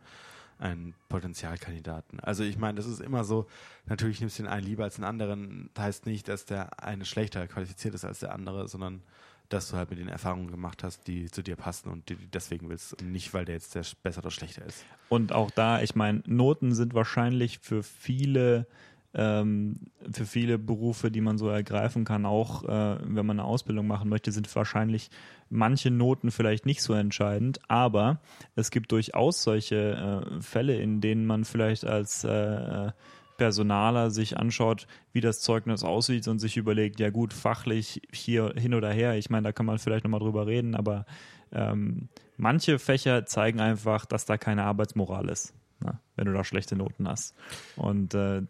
einen 0.59 0.95
Potenzialkandidaten. 1.09 2.21
Also 2.21 2.45
ich 2.45 2.59
meine, 2.59 2.75
das 2.77 2.85
ist 2.87 3.01
immer 3.01 3.25
so, 3.25 3.47
natürlich 3.87 4.21
nimmst 4.21 4.39
du 4.39 4.43
den 4.43 4.53
einen 4.53 4.67
lieber 4.67 4.85
als 4.85 4.97
den 4.97 5.05
anderen, 5.05 5.71
das 5.73 5.85
heißt 5.85 6.07
nicht, 6.07 6.29
dass 6.29 6.45
der 6.45 6.83
eine 6.85 7.07
schlechter 7.07 7.49
qualifiziert 7.49 7.95
ist 7.95 8.05
als 8.05 8.21
der 8.21 8.35
andere, 8.35 8.69
sondern 8.69 9.03
dass 9.51 9.71
du 9.71 9.77
halt 9.77 9.91
mit 9.91 9.99
den 9.99 10.09
Erfahrungen 10.09 10.51
gemacht 10.51 10.83
hast, 10.83 11.07
die 11.07 11.31
zu 11.31 11.43
dir 11.43 11.57
passen 11.57 11.91
und 11.91 12.09
die 12.09 12.15
du 12.15 12.27
deswegen 12.33 12.69
willst 12.69 13.01
und 13.01 13.13
nicht, 13.13 13.35
weil 13.35 13.45
der 13.45 13.57
jetzt 13.57 13.75
der 13.75 13.85
besser 14.03 14.21
oder 14.21 14.31
schlechter 14.31 14.65
ist. 14.65 14.85
Und 15.09 15.33
auch 15.33 15.51
da, 15.51 15.83
ich 15.83 15.95
meine, 15.95 16.23
Noten 16.27 16.73
sind 16.75 16.95
wahrscheinlich 16.95 17.59
für 17.59 17.83
viele 17.83 18.67
ähm, 19.13 19.77
für 20.13 20.25
viele 20.25 20.59
Berufe, 20.59 21.11
die 21.11 21.21
man 21.21 21.37
so 21.37 21.49
ergreifen 21.49 22.05
kann, 22.05 22.27
auch 22.27 22.63
äh, 22.65 22.99
wenn 23.03 23.27
man 23.27 23.41
eine 23.41 23.45
Ausbildung 23.45 23.87
machen 23.87 24.09
möchte, 24.09 24.31
sind 24.31 24.55
wahrscheinlich 24.55 25.11
manche 25.49 25.91
Noten 25.91 26.31
vielleicht 26.31 26.65
nicht 26.65 26.81
so 26.81 26.95
entscheidend, 26.95 27.59
aber 27.69 28.21
es 28.55 28.71
gibt 28.71 28.93
durchaus 28.93 29.43
solche 29.43 30.25
äh, 30.39 30.41
Fälle, 30.41 30.81
in 30.81 31.01
denen 31.01 31.27
man 31.27 31.45
vielleicht 31.45 31.85
als 31.85 32.23
äh, 32.23 32.93
Personaler 33.41 34.11
sich 34.11 34.37
anschaut, 34.37 34.87
wie 35.15 35.23
das 35.23 35.41
Zeugnis 35.41 35.83
aussieht 35.83 36.29
und 36.29 36.41
sich 36.41 36.59
überlegt, 36.59 37.01
ja 37.01 37.09
gut, 37.09 37.33
fachlich 37.33 38.03
hier 38.13 38.53
hin 38.55 38.75
oder 38.75 38.93
her, 38.93 39.17
ich 39.17 39.31
meine, 39.31 39.45
da 39.45 39.53
kann 39.53 39.65
man 39.65 39.79
vielleicht 39.79 40.05
nochmal 40.05 40.21
drüber 40.21 40.47
reden, 40.47 40.75
aber 40.75 41.07
ähm, 41.53 42.11
manche 42.37 42.79
Fächer 42.79 43.25
zeigen 43.25 43.59
einfach, 43.59 44.05
dass 44.05 44.27
da 44.27 44.37
keine 44.37 44.65
Arbeitsmoral 44.65 45.31
ist 45.31 45.55
na, 45.83 45.93
ne, 45.93 45.99
wenn 46.17 46.27
du 46.27 46.35
da 46.35 46.45
schlechte 46.45 46.77
Noten 46.77 47.09
hast. 47.09 47.35
Und 47.77 48.13
äh, 48.13 48.43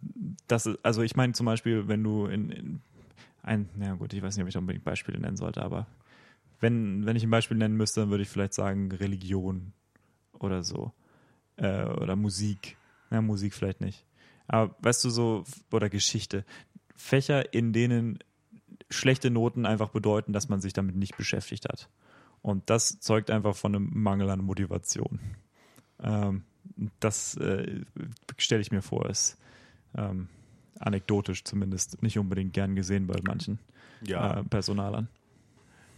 das 0.49 0.67
ist, 0.67 0.85
also 0.85 1.03
ich 1.03 1.15
meine 1.15 1.35
zum 1.35 1.47
Beispiel, 1.47 1.87
wenn 1.87 2.03
du 2.03 2.27
in, 2.27 2.51
in 2.51 2.81
ein, 3.45 3.69
na 3.77 3.95
gut, 3.95 4.13
ich 4.13 4.23
weiß 4.23 4.37
nicht, 4.37 4.43
ob 4.43 4.49
ich 4.49 4.57
unbedingt 4.57 4.85
Beispiele 4.85 5.21
nennen 5.21 5.37
sollte, 5.37 5.63
aber 5.63 5.87
wenn, 6.59 7.07
wenn 7.07 7.15
ich 7.15 7.23
ein 7.23 7.31
Beispiel 7.31 7.57
nennen 7.57 7.77
müsste, 7.77 8.01
dann 8.01 8.11
würde 8.11 8.25
ich 8.25 8.29
vielleicht 8.29 8.55
sagen 8.55 8.91
Religion 8.91 9.73
oder 10.41 10.65
so. 10.65 10.93
Äh, 11.57 11.85
oder 11.85 12.17
Musik. 12.17 12.77
Ja, 13.13 13.21
Musik 13.23 13.55
vielleicht 13.55 13.81
nicht. 13.81 14.05
Aber 14.51 14.75
weißt 14.81 15.05
du 15.05 15.11
so, 15.11 15.45
oder 15.71 15.89
Geschichte. 15.89 16.45
Fächer, 16.97 17.55
in 17.55 17.73
denen 17.73 18.19
schlechte 18.91 19.31
Noten 19.31 19.65
einfach 19.65 19.91
bedeuten, 19.91 20.33
dass 20.33 20.49
man 20.49 20.61
sich 20.61 20.73
damit 20.73 20.97
nicht 20.97 21.17
beschäftigt 21.17 21.69
hat. 21.69 21.89
Und 22.43 22.69
das 22.69 22.99
zeugt 22.99 23.31
einfach 23.31 23.55
von 23.55 23.77
einem 23.77 23.91
Mangel 23.93 24.29
an 24.29 24.41
Motivation. 24.43 25.21
Ähm, 26.03 26.43
das 26.99 27.37
äh, 27.37 27.83
stelle 28.39 28.61
ich 28.61 28.73
mir 28.73 28.83
vor, 28.83 29.09
ist 29.09 29.39
ähm, 29.97 30.29
anekdotisch 30.81 31.45
zumindest 31.45 32.03
nicht 32.03 32.19
unbedingt 32.19 32.53
gern 32.53 32.75
gesehen 32.75 33.07
bei 33.07 33.21
manchen 33.25 33.61
ja. 34.03 34.41
äh, 34.41 34.45
Personalern. 34.45 35.09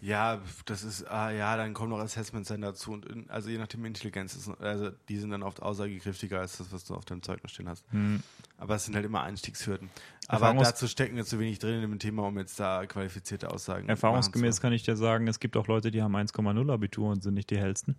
Ja, 0.02 0.40
das 0.64 0.82
ist, 0.82 1.08
ah, 1.08 1.30
ja, 1.30 1.56
dann 1.56 1.74
kommen 1.74 1.90
noch 1.90 2.00
Assessments 2.00 2.48
dann 2.48 2.60
dazu 2.60 2.90
und 2.90 3.06
in, 3.06 3.30
also 3.30 3.48
je 3.50 3.56
nachdem 3.56 3.84
Intelligenz 3.84 4.34
ist, 4.34 4.48
also 4.60 4.90
die 5.08 5.16
sind 5.16 5.30
dann 5.30 5.44
oft 5.44 5.62
aussagekräftiger 5.62 6.40
als 6.40 6.58
das, 6.58 6.72
was 6.72 6.84
du 6.84 6.96
auf 6.96 7.04
deinem 7.04 7.22
Zeugnis 7.22 7.52
stehen 7.52 7.68
hast. 7.68 7.84
Hm. 7.92 8.20
Aber 8.58 8.74
es 8.74 8.84
sind 8.84 8.96
halt 8.96 9.04
immer 9.04 9.22
Einstiegshürden. 9.22 9.90
Aber 10.26 10.52
dazu 10.54 10.88
stecken 10.88 11.14
wir 11.14 11.24
zu 11.24 11.38
wenig 11.38 11.60
drin 11.60 11.74
in 11.74 11.82
dem 11.82 12.00
Thema, 12.00 12.26
um 12.26 12.36
jetzt 12.36 12.58
da 12.58 12.84
qualifizierte 12.86 13.52
Aussagen 13.52 13.88
Erfahrungsgemäß 13.88 14.60
kann 14.60 14.72
ich 14.72 14.82
dir 14.82 14.96
sagen, 14.96 15.28
es 15.28 15.38
gibt 15.38 15.56
auch 15.56 15.68
Leute, 15.68 15.92
die 15.92 16.02
haben 16.02 16.16
1,0 16.16 16.72
Abitur 16.72 17.10
und 17.10 17.22
sind 17.22 17.34
nicht 17.34 17.50
die 17.50 17.58
hellsten. 17.58 17.94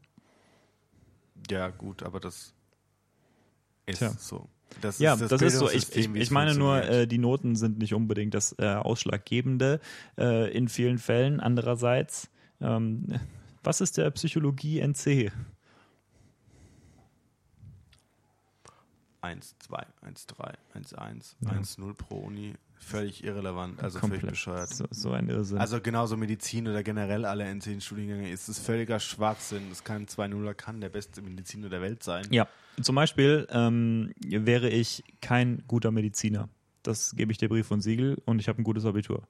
Ja, 1.49 1.70
gut, 1.70 2.04
aber 2.04 2.20
das 2.20 2.54
ist 3.86 3.99
Tja. 3.99 4.10
so. 4.10 4.49
Das 4.82 4.99
ja, 4.99 5.13
ist 5.13 5.21
das, 5.21 5.30
das 5.30 5.41
ist 5.41 5.59
so. 5.59 5.69
Ich, 5.69 5.95
ich, 5.95 6.13
ich 6.13 6.32
meine 6.32 6.55
nur, 6.55 6.84
äh, 6.84 7.07
die 7.07 7.17
Noten 7.17 7.55
sind 7.55 7.80
nicht 7.80 7.93
unbedingt 7.93 8.34
das 8.34 8.55
äh, 8.59 8.65
Ausschlaggebende 8.65 9.80
äh, 10.17 10.51
in 10.51 10.67
vielen 10.69 10.97
Fällen. 10.97 11.39
Andererseits, 11.39 12.30
ähm, 12.61 13.07
was 13.63 13.82
ist 13.82 13.97
der 13.97 14.09
Psychologie 14.11 14.80
NC? 14.80 15.32
1, 19.21 19.55
2, 19.59 19.86
1, 20.01 20.28
3, 20.28 20.53
1, 20.74 20.93
1, 20.95 21.38
1, 21.45 21.78
0 21.78 21.93
pro 21.93 22.17
Uni 22.17 22.55
völlig 22.84 23.23
irrelevant, 23.23 23.81
also 23.81 23.99
Komplett. 23.99 24.21
völlig 24.21 24.34
bescheuert. 24.34 24.69
So, 24.69 24.86
so, 24.91 25.11
ein 25.11 25.29
Irrsinn. 25.29 25.57
Also 25.57 25.81
genauso 25.81 26.17
Medizin 26.17 26.67
oder 26.67 26.84
generell 26.84 27.25
alle 27.25 27.45
N10-Studiengänge 27.45 28.29
ist 28.29 28.47
es 28.49 28.59
völliger 28.59 28.99
Schwachsinn. 28.99 29.69
Das 29.69 29.84
kann 29.84 30.05
2.0er 30.05 30.53
kann 30.53 30.81
der 30.81 30.89
beste 30.89 31.21
Mediziner 31.21 31.69
der 31.69 31.81
Welt 31.81 32.03
sein. 32.03 32.25
Ja, 32.29 32.47
zum 32.81 32.95
Beispiel 32.95 33.47
ähm, 33.51 34.13
wäre 34.21 34.69
ich 34.69 35.03
kein 35.21 35.63
guter 35.67 35.91
Mediziner. 35.91 36.49
Das 36.84 37.15
gebe 37.15 37.31
ich 37.31 37.38
dir 37.38 37.49
Brief 37.49 37.71
und 37.71 37.81
Siegel 37.81 38.21
und 38.25 38.39
ich 38.39 38.47
habe 38.47 38.61
ein 38.61 38.63
gutes 38.63 38.86
Abitur. 38.86 39.27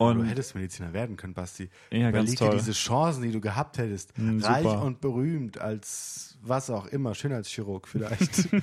Und 0.00 0.18
du 0.18 0.24
hättest 0.24 0.54
Mediziner 0.54 0.94
werden 0.94 1.16
können, 1.16 1.34
Basti. 1.34 1.68
Ja, 1.90 2.08
Überleg 2.08 2.38
dir 2.38 2.50
diese 2.50 2.72
Chancen, 2.72 3.22
die 3.22 3.32
du 3.32 3.40
gehabt 3.40 3.76
hättest. 3.76 4.16
Mhm, 4.16 4.40
Reich 4.42 4.62
super. 4.62 4.82
und 4.82 5.02
berühmt 5.02 5.60
als 5.60 6.38
was 6.42 6.70
auch 6.70 6.86
immer, 6.86 7.14
Schönheitschirurg 7.14 7.86
vielleicht. 7.86 8.50
Dann 8.50 8.62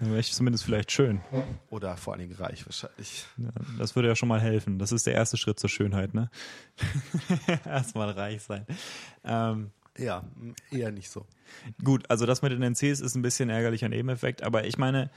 wäre 0.00 0.20
ich 0.20 0.34
zumindest 0.34 0.64
vielleicht 0.64 0.92
schön. 0.92 1.22
Oder 1.70 1.96
vor 1.96 2.12
allen 2.12 2.20
Dingen 2.28 2.34
reich 2.34 2.66
wahrscheinlich. 2.66 3.24
Ja, 3.38 3.48
das 3.78 3.96
würde 3.96 4.08
ja 4.08 4.14
schon 4.14 4.28
mal 4.28 4.42
helfen. 4.42 4.78
Das 4.78 4.92
ist 4.92 5.06
der 5.06 5.14
erste 5.14 5.38
Schritt 5.38 5.58
zur 5.58 5.70
Schönheit, 5.70 6.12
ne? 6.12 6.30
Erstmal 7.64 8.10
reich 8.10 8.42
sein. 8.42 8.66
Ähm, 9.24 9.70
ja, 9.96 10.22
eher 10.70 10.92
nicht 10.92 11.10
so. 11.10 11.26
Gut, 11.82 12.10
also 12.10 12.26
das 12.26 12.42
mit 12.42 12.52
den 12.52 12.62
NCs 12.62 13.00
ist 13.00 13.14
ein 13.14 13.22
bisschen 13.22 13.48
ärgerlicher 13.48 13.88
Nebeneffekt, 13.88 14.42
aber 14.42 14.66
ich 14.66 14.76
meine, 14.78 15.10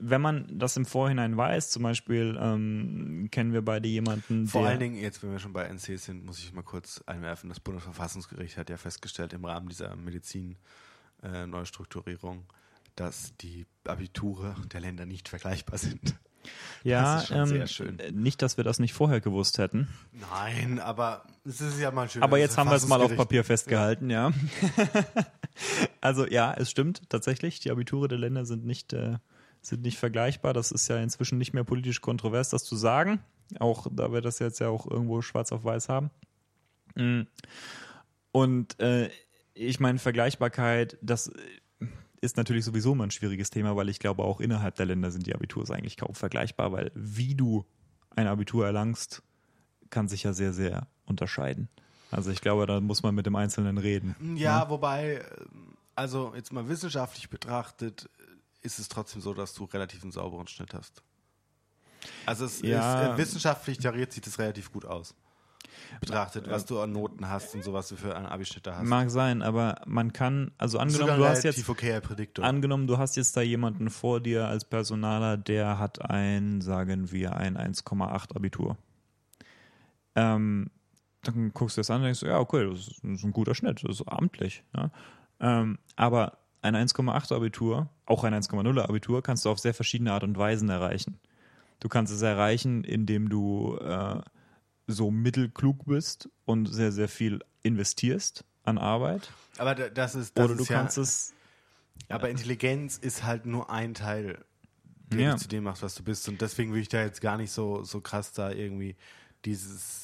wenn 0.00 0.20
man 0.20 0.46
das 0.58 0.76
im 0.76 0.86
Vorhinein 0.86 1.36
weiß, 1.36 1.70
zum 1.70 1.82
Beispiel 1.82 2.38
ähm, 2.40 3.28
kennen 3.30 3.52
wir 3.52 3.62
beide 3.62 3.88
jemanden, 3.88 4.46
Vor 4.46 4.64
allen 4.66 4.78
Dingen, 4.80 4.96
jetzt 4.96 5.22
wenn 5.22 5.32
wir 5.32 5.38
schon 5.38 5.52
bei 5.52 5.64
NC 5.64 5.98
sind, 5.98 6.24
muss 6.24 6.38
ich 6.38 6.52
mal 6.52 6.62
kurz 6.62 7.02
einwerfen, 7.06 7.48
das 7.48 7.60
Bundesverfassungsgericht 7.60 8.56
hat 8.56 8.70
ja 8.70 8.76
festgestellt 8.76 9.32
im 9.32 9.44
Rahmen 9.44 9.68
dieser 9.68 9.94
Medizin-Neustrukturierung, 9.96 12.38
äh, 12.38 12.42
dass 12.96 13.36
die 13.38 13.66
Abiture 13.86 14.56
der 14.72 14.80
Länder 14.80 15.06
nicht 15.06 15.28
vergleichbar 15.28 15.78
sind. 15.78 16.16
Ja, 16.82 17.22
ähm, 17.30 17.64
nicht, 18.12 18.42
dass 18.42 18.56
wir 18.56 18.64
das 18.64 18.78
nicht 18.78 18.92
vorher 18.92 19.20
gewusst 19.20 19.58
hätten. 19.58 19.88
Nein, 20.12 20.78
aber 20.78 21.24
es 21.44 21.60
ist 21.60 21.80
ja 21.80 21.90
mal 21.90 22.08
schön. 22.08 22.22
Aber 22.22 22.38
jetzt 22.38 22.58
haben 22.58 22.68
wir 22.68 22.76
es 22.76 22.86
mal 22.86 23.00
auf 23.00 23.16
Papier 23.16 23.44
festgehalten, 23.44 24.10
ja. 24.10 24.30
ja. 24.30 24.94
also 26.00 26.26
ja, 26.26 26.52
es 26.52 26.70
stimmt 26.70 27.08
tatsächlich. 27.08 27.60
Die 27.60 27.70
Abiture 27.70 28.08
der 28.08 28.18
Länder 28.18 28.44
sind 28.44 28.66
nicht 28.66 28.92
äh, 28.92 29.16
sind 29.66 29.82
nicht 29.82 29.98
vergleichbar. 29.98 30.52
Das 30.52 30.72
ist 30.72 30.88
ja 30.88 30.98
inzwischen 30.98 31.38
nicht 31.38 31.52
mehr 31.52 31.64
politisch 31.64 32.00
kontrovers, 32.00 32.50
das 32.50 32.64
zu 32.64 32.76
sagen. 32.76 33.20
Auch 33.58 33.86
da 33.90 34.12
wir 34.12 34.20
das 34.20 34.38
jetzt 34.38 34.60
ja 34.60 34.68
auch 34.68 34.90
irgendwo 34.90 35.22
schwarz 35.22 35.52
auf 35.52 35.64
weiß 35.64 35.88
haben. 35.88 36.10
Mm. 36.94 37.22
Und 38.32 38.80
äh, 38.80 39.10
ich 39.54 39.80
meine, 39.80 39.98
Vergleichbarkeit, 39.98 40.98
das 41.02 41.30
ist 42.20 42.36
natürlich 42.36 42.64
sowieso 42.64 42.94
mal 42.94 43.04
ein 43.04 43.10
schwieriges 43.10 43.50
Thema, 43.50 43.76
weil 43.76 43.88
ich 43.88 43.98
glaube, 43.98 44.24
auch 44.24 44.40
innerhalb 44.40 44.74
der 44.76 44.86
Länder 44.86 45.10
sind 45.10 45.26
die 45.26 45.34
Abiturs 45.34 45.70
eigentlich 45.70 45.96
kaum 45.96 46.14
vergleichbar, 46.14 46.72
weil 46.72 46.90
wie 46.94 47.34
du 47.34 47.64
ein 48.16 48.26
Abitur 48.26 48.66
erlangst, 48.66 49.22
kann 49.90 50.08
sich 50.08 50.24
ja 50.24 50.32
sehr, 50.32 50.52
sehr 50.52 50.88
unterscheiden. 51.04 51.68
Also 52.10 52.30
ich 52.30 52.40
glaube, 52.40 52.66
da 52.66 52.80
muss 52.80 53.02
man 53.02 53.14
mit 53.14 53.26
dem 53.26 53.36
Einzelnen 53.36 53.78
reden. 53.78 54.16
Ja, 54.36 54.62
ja, 54.62 54.70
wobei, 54.70 55.24
also 55.94 56.32
jetzt 56.34 56.52
mal 56.52 56.68
wissenschaftlich 56.68 57.28
betrachtet, 57.28 58.08
ist 58.64 58.78
es 58.78 58.88
trotzdem 58.88 59.20
so, 59.20 59.34
dass 59.34 59.54
du 59.54 59.64
relativ 59.64 60.02
einen 60.02 60.12
sauberen 60.12 60.48
Schnitt 60.48 60.74
hast. 60.74 61.02
Also 62.26 62.46
es 62.46 62.60
ja. 62.62 63.02
ist, 63.02 63.14
äh, 63.14 63.18
wissenschaftlich 63.18 63.78
tariert 63.78 64.12
sich 64.12 64.22
das 64.22 64.38
relativ 64.38 64.72
gut 64.72 64.84
aus. 64.84 65.14
Betrachtet, 66.00 66.48
was 66.48 66.66
du 66.66 66.80
an 66.80 66.92
Noten 66.92 67.28
hast 67.28 67.54
und 67.54 67.64
so, 67.64 67.72
was 67.72 67.88
du 67.88 67.96
für 67.96 68.16
einen 68.16 68.26
Abischnitt 68.26 68.66
hast. 68.66 68.84
Mag 68.84 69.10
sein, 69.10 69.42
aber 69.42 69.80
man 69.86 70.12
kann, 70.12 70.52
also 70.58 70.78
angenommen, 70.78 71.18
du 71.18 71.26
hast 71.26 71.44
jetzt, 71.44 71.64
Prädiktor. 71.66 72.44
angenommen, 72.44 72.86
du 72.86 72.98
hast 72.98 73.16
jetzt 73.16 73.36
da 73.36 73.40
jemanden 73.40 73.90
vor 73.90 74.20
dir 74.20 74.46
als 74.46 74.64
Personaler, 74.64 75.36
der 75.36 75.78
hat 75.78 76.02
ein, 76.10 76.60
sagen 76.60 77.10
wir, 77.10 77.36
ein 77.36 77.56
1,8 77.56 78.36
Abitur. 78.36 78.76
Ähm, 80.14 80.70
dann 81.22 81.52
guckst 81.52 81.76
du 81.76 81.80
das 81.80 81.90
an 81.90 81.98
und 81.98 82.04
denkst, 82.04 82.22
ja, 82.22 82.38
okay, 82.38 82.68
das 82.68 82.88
ist, 82.88 83.02
ein 83.02 83.32
guter 83.32 83.54
Schnitt, 83.54 83.82
das 83.82 84.00
ist 84.00 84.08
amtlich. 84.08 84.62
Ja? 84.76 84.90
Ähm, 85.40 85.78
aber 85.96 86.38
ein 86.64 86.74
1,8 86.74 87.34
Abitur, 87.34 87.90
auch 88.06 88.24
ein 88.24 88.34
1,0 88.34 88.80
Abitur, 88.80 89.22
kannst 89.22 89.44
du 89.44 89.50
auf 89.50 89.58
sehr 89.58 89.74
verschiedene 89.74 90.12
Art 90.12 90.24
und 90.24 90.36
Weisen 90.38 90.70
erreichen. 90.70 91.18
Du 91.80 91.88
kannst 91.88 92.12
es 92.12 92.22
erreichen, 92.22 92.84
indem 92.84 93.28
du 93.28 93.76
äh, 93.76 94.20
so 94.86 95.10
mittelklug 95.10 95.84
bist 95.84 96.30
und 96.46 96.66
sehr, 96.66 96.92
sehr 96.92 97.08
viel 97.08 97.40
investierst 97.62 98.44
an 98.62 98.78
Arbeit. 98.78 99.30
Aber 99.58 99.74
das 99.74 100.14
ist. 100.14 100.38
Das 100.38 100.46
Oder 100.46 100.56
du 100.56 100.62
ist 100.62 100.68
kannst 100.68 100.96
ja, 100.96 101.02
es. 101.02 101.34
Aber 102.08 102.30
Intelligenz 102.30 102.96
ist 102.96 103.24
halt 103.24 103.46
nur 103.46 103.70
ein 103.70 103.94
Teil, 103.94 104.44
der 105.12 105.20
ja. 105.20 105.36
zu 105.36 105.48
dem 105.48 105.64
machst, 105.64 105.82
was 105.82 105.94
du 105.94 106.02
bist. 106.02 106.28
Und 106.28 106.40
deswegen 106.40 106.70
würde 106.70 106.80
ich 106.80 106.88
da 106.88 107.02
jetzt 107.02 107.20
gar 107.20 107.36
nicht 107.36 107.52
so, 107.52 107.84
so 107.84 108.00
krass 108.00 108.32
da 108.32 108.50
irgendwie 108.50 108.96
dieses 109.44 110.03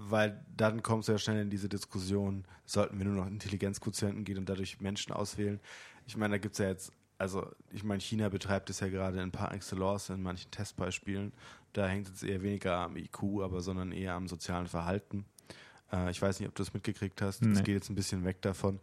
weil 0.00 0.40
dann 0.56 0.80
kommst 0.84 1.08
du 1.08 1.12
ja 1.12 1.18
schnell 1.18 1.42
in 1.42 1.50
diese 1.50 1.68
Diskussion, 1.68 2.44
sollten 2.64 2.98
wir 2.98 3.04
nur 3.04 3.16
noch 3.16 3.26
Intelligenzquotienten 3.26 4.24
gehen 4.24 4.38
und 4.38 4.48
dadurch 4.48 4.80
Menschen 4.80 5.12
auswählen. 5.12 5.58
Ich 6.06 6.16
meine, 6.16 6.34
da 6.34 6.38
gibt 6.38 6.52
es 6.52 6.60
ja 6.60 6.68
jetzt, 6.68 6.92
also 7.18 7.50
ich 7.72 7.82
meine, 7.82 8.00
China 8.00 8.28
betreibt 8.28 8.70
es 8.70 8.78
ja 8.78 8.88
gerade 8.88 9.20
in 9.20 9.32
par 9.32 9.52
excellence 9.52 10.10
in 10.10 10.22
manchen 10.22 10.52
Testbeispielen. 10.52 11.32
Da 11.72 11.88
hängt 11.88 12.08
es 12.08 12.22
eher 12.22 12.42
weniger 12.42 12.76
am 12.76 12.96
IQ, 12.96 13.42
aber 13.42 13.60
sondern 13.60 13.90
eher 13.90 14.14
am 14.14 14.28
sozialen 14.28 14.68
Verhalten. 14.68 15.24
Äh, 15.92 16.12
ich 16.12 16.22
weiß 16.22 16.38
nicht, 16.38 16.48
ob 16.48 16.54
du 16.54 16.62
das 16.62 16.72
mitgekriegt 16.72 17.20
hast. 17.20 17.42
Es 17.42 17.58
nee. 17.58 17.64
geht 17.64 17.74
jetzt 17.74 17.90
ein 17.90 17.96
bisschen 17.96 18.24
weg 18.24 18.40
davon. 18.40 18.78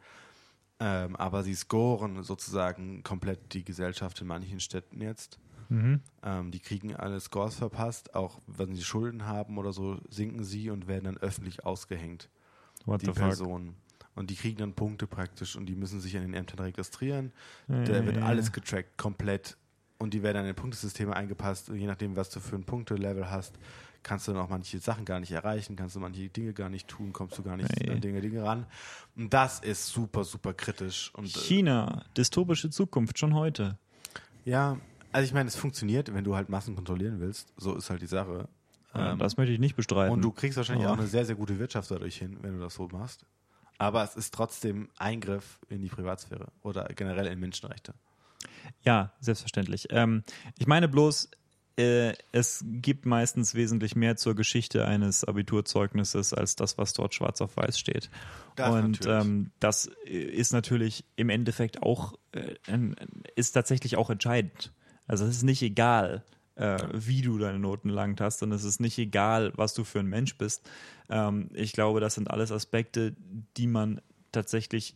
Ähm, 0.82 1.16
aber 1.16 1.44
sie 1.44 1.56
scoren 1.56 2.24
sozusagen 2.24 3.04
komplett 3.04 3.54
die 3.54 3.64
Gesellschaft 3.64 4.20
in 4.20 4.28
manchen 4.28 4.60
Städten 4.60 5.00
jetzt. 5.00 5.40
Mhm. 5.70 6.02
Ähm, 6.24 6.52
die 6.52 6.60
kriegen 6.60 6.96
alle 6.96 7.20
Scores 7.20 7.56
verpasst, 7.56 8.16
auch 8.16 8.40
wenn 8.48 8.76
sie 8.76 8.84
Schulden 8.84 9.26
haben 9.26 9.58
oder 9.58 9.72
so, 9.74 10.00
sinken 10.10 10.44
sie 10.44 10.70
und 10.70 10.88
werden 10.88 11.06
dann 11.06 11.18
öffentlich 11.18 11.66
ausgehängt. 11.66 12.30
What 12.86 13.02
die 13.02 13.08
Personen. 13.12 13.76
Und 14.16 14.30
die 14.30 14.36
kriegen 14.36 14.58
dann 14.60 14.74
Punkte 14.74 15.08
praktisch 15.08 15.56
und 15.56 15.66
die 15.66 15.76
müssen 15.76 16.00
sich 16.00 16.16
an 16.16 16.22
den 16.24 16.34
Ämtern 16.34 16.60
registrieren. 16.60 17.34
Ja, 17.68 17.84
Da 17.84 17.94
ja, 17.98 18.06
wird 18.06 18.18
ja, 18.18 18.24
alles 18.26 18.52
getrackt, 18.52 18.98
komplett. 18.98 19.58
Und 19.98 20.14
die 20.14 20.24
werden 20.24 20.38
dann 20.38 20.46
in 20.46 20.56
Punktesysteme 20.56 21.16
eingepasst. 21.16 21.70
Und 21.70 21.78
je 21.78 21.88
nachdem, 21.88 22.16
was 22.16 22.30
du 22.30 22.40
für 22.40 22.56
ein 22.56 22.64
Punktelevel 22.64 23.30
hast, 23.30 23.58
kannst 24.04 24.28
du 24.28 24.34
dann 24.34 24.42
auch 24.42 24.50
manche 24.50 24.78
Sachen 24.80 25.04
gar 25.04 25.20
nicht 25.20 25.32
erreichen, 25.32 25.76
kannst 25.76 25.96
du 25.96 26.00
manche 26.00 26.30
Dinge 26.30 26.54
gar 26.54 26.70
nicht 26.70 26.88
tun, 26.88 27.12
kommst 27.12 27.38
du 27.38 27.44
gar 27.44 27.58
nicht 27.58 27.70
Nee. 27.82 27.92
an 27.92 28.02
Dinge, 28.02 28.22
Dinge 28.22 28.44
ran. 28.44 28.68
Und 29.16 29.34
das 29.34 29.60
ist 29.62 29.88
super, 29.88 30.24
super 30.24 30.54
kritisch. 30.54 31.12
Und 31.16 31.26
äh, 31.26 31.40
China, 31.40 32.04
dystopische 32.16 32.70
Zukunft 32.70 33.18
schon 33.20 33.34
heute. 33.34 33.78
ja, 34.46 34.78
also 35.16 35.26
ich 35.26 35.34
meine, 35.34 35.48
es 35.48 35.56
funktioniert, 35.56 36.14
wenn 36.14 36.24
du 36.26 36.36
halt 36.36 36.50
Massen 36.50 36.76
kontrollieren 36.76 37.20
willst. 37.22 37.54
So 37.58 37.74
ist 37.76 37.90
halt 37.90 38.02
die 38.02 38.08
Sache. 38.08 38.48
Ja, 38.94 39.14
Ähm, 39.14 39.20
das 39.20 39.38
möchte 39.38 39.54
ich 39.54 39.60
nicht 39.60 39.76
bestreiten. 39.76 40.14
Und 40.14 40.22
du 40.22 40.32
kriegst 40.32 40.58
wahrscheinlich 40.58 40.86
Aber- 40.86 40.96
auch 40.96 41.00
eine 41.00 41.08
sehr, 41.08 41.26
sehr 41.26 41.36
gute 41.36 41.58
Wirtschaft 41.58 41.90
dadurch 41.90 42.18
hin, 42.18 42.38
wenn 42.42 42.54
du 42.54 42.60
das 42.60 42.76
so 42.76 42.88
machst. 42.92 43.26
Aber 43.78 44.04
es 44.04 44.16
ist 44.16 44.34
trotzdem 44.34 44.90
Eingriff 44.98 45.60
in 45.70 45.82
die 45.82 45.88
Privatsphäre 45.90 46.48
oder 46.62 46.86
generell 46.96 47.28
in 47.28 47.40
Menschenrechte. 47.40 47.94
Ja, 48.84 49.14
selbstverständlich. 49.20 49.88
Ähm, 49.90 50.24
ich 50.58 50.68
meine 50.68 50.88
bloß, 50.88 51.30
äh, 51.78 52.14
es 52.32 52.64
gibt 52.66 53.06
meistens 53.06 53.54
wesentlich 53.54 53.96
mehr 53.98 54.16
zur 54.16 54.34
Geschichte 54.36 54.86
eines 54.86 55.24
Abiturzeugnisses 55.26 56.34
als 56.34 56.56
das, 56.56 56.78
was 56.78 56.94
dort 56.94 57.14
schwarz 57.14 57.42
auf 57.42 57.58
weiß 57.58 57.78
steht. 57.78 58.10
Das 58.56 58.70
Und 58.70 59.06
ähm, 59.06 59.52
das 59.60 59.90
ist 60.06 60.54
natürlich 60.54 61.04
im 61.18 61.30
Endeffekt 61.30 61.84
auch, 61.84 62.14
äh, 62.32 62.56
ist 63.36 63.52
tatsächlich 63.52 63.98
auch 63.98 64.10
entscheidend. 64.10 64.72
Also 65.08 65.26
es 65.26 65.38
ist 65.38 65.44
nicht 65.44 65.62
egal, 65.62 66.24
äh, 66.56 66.78
wie 66.94 67.22
du 67.22 67.38
deine 67.38 67.60
Noten 67.60 67.90
langt 67.90 68.22
hast 68.22 68.42
und 68.44 68.52
es 68.52 68.64
ist 68.64 68.80
nicht 68.80 68.98
egal, 68.98 69.52
was 69.56 69.74
du 69.74 69.84
für 69.84 70.00
ein 70.00 70.08
Mensch 70.08 70.38
bist. 70.38 70.70
Ähm, 71.10 71.50
ich 71.54 71.74
glaube, 71.74 72.00
das 72.00 72.16
sind 72.16 72.30
alles 72.32 72.52
Aspekte, 72.52 73.16
die 73.58 73.68
man 73.68 74.02
tatsächlich, 74.32 74.96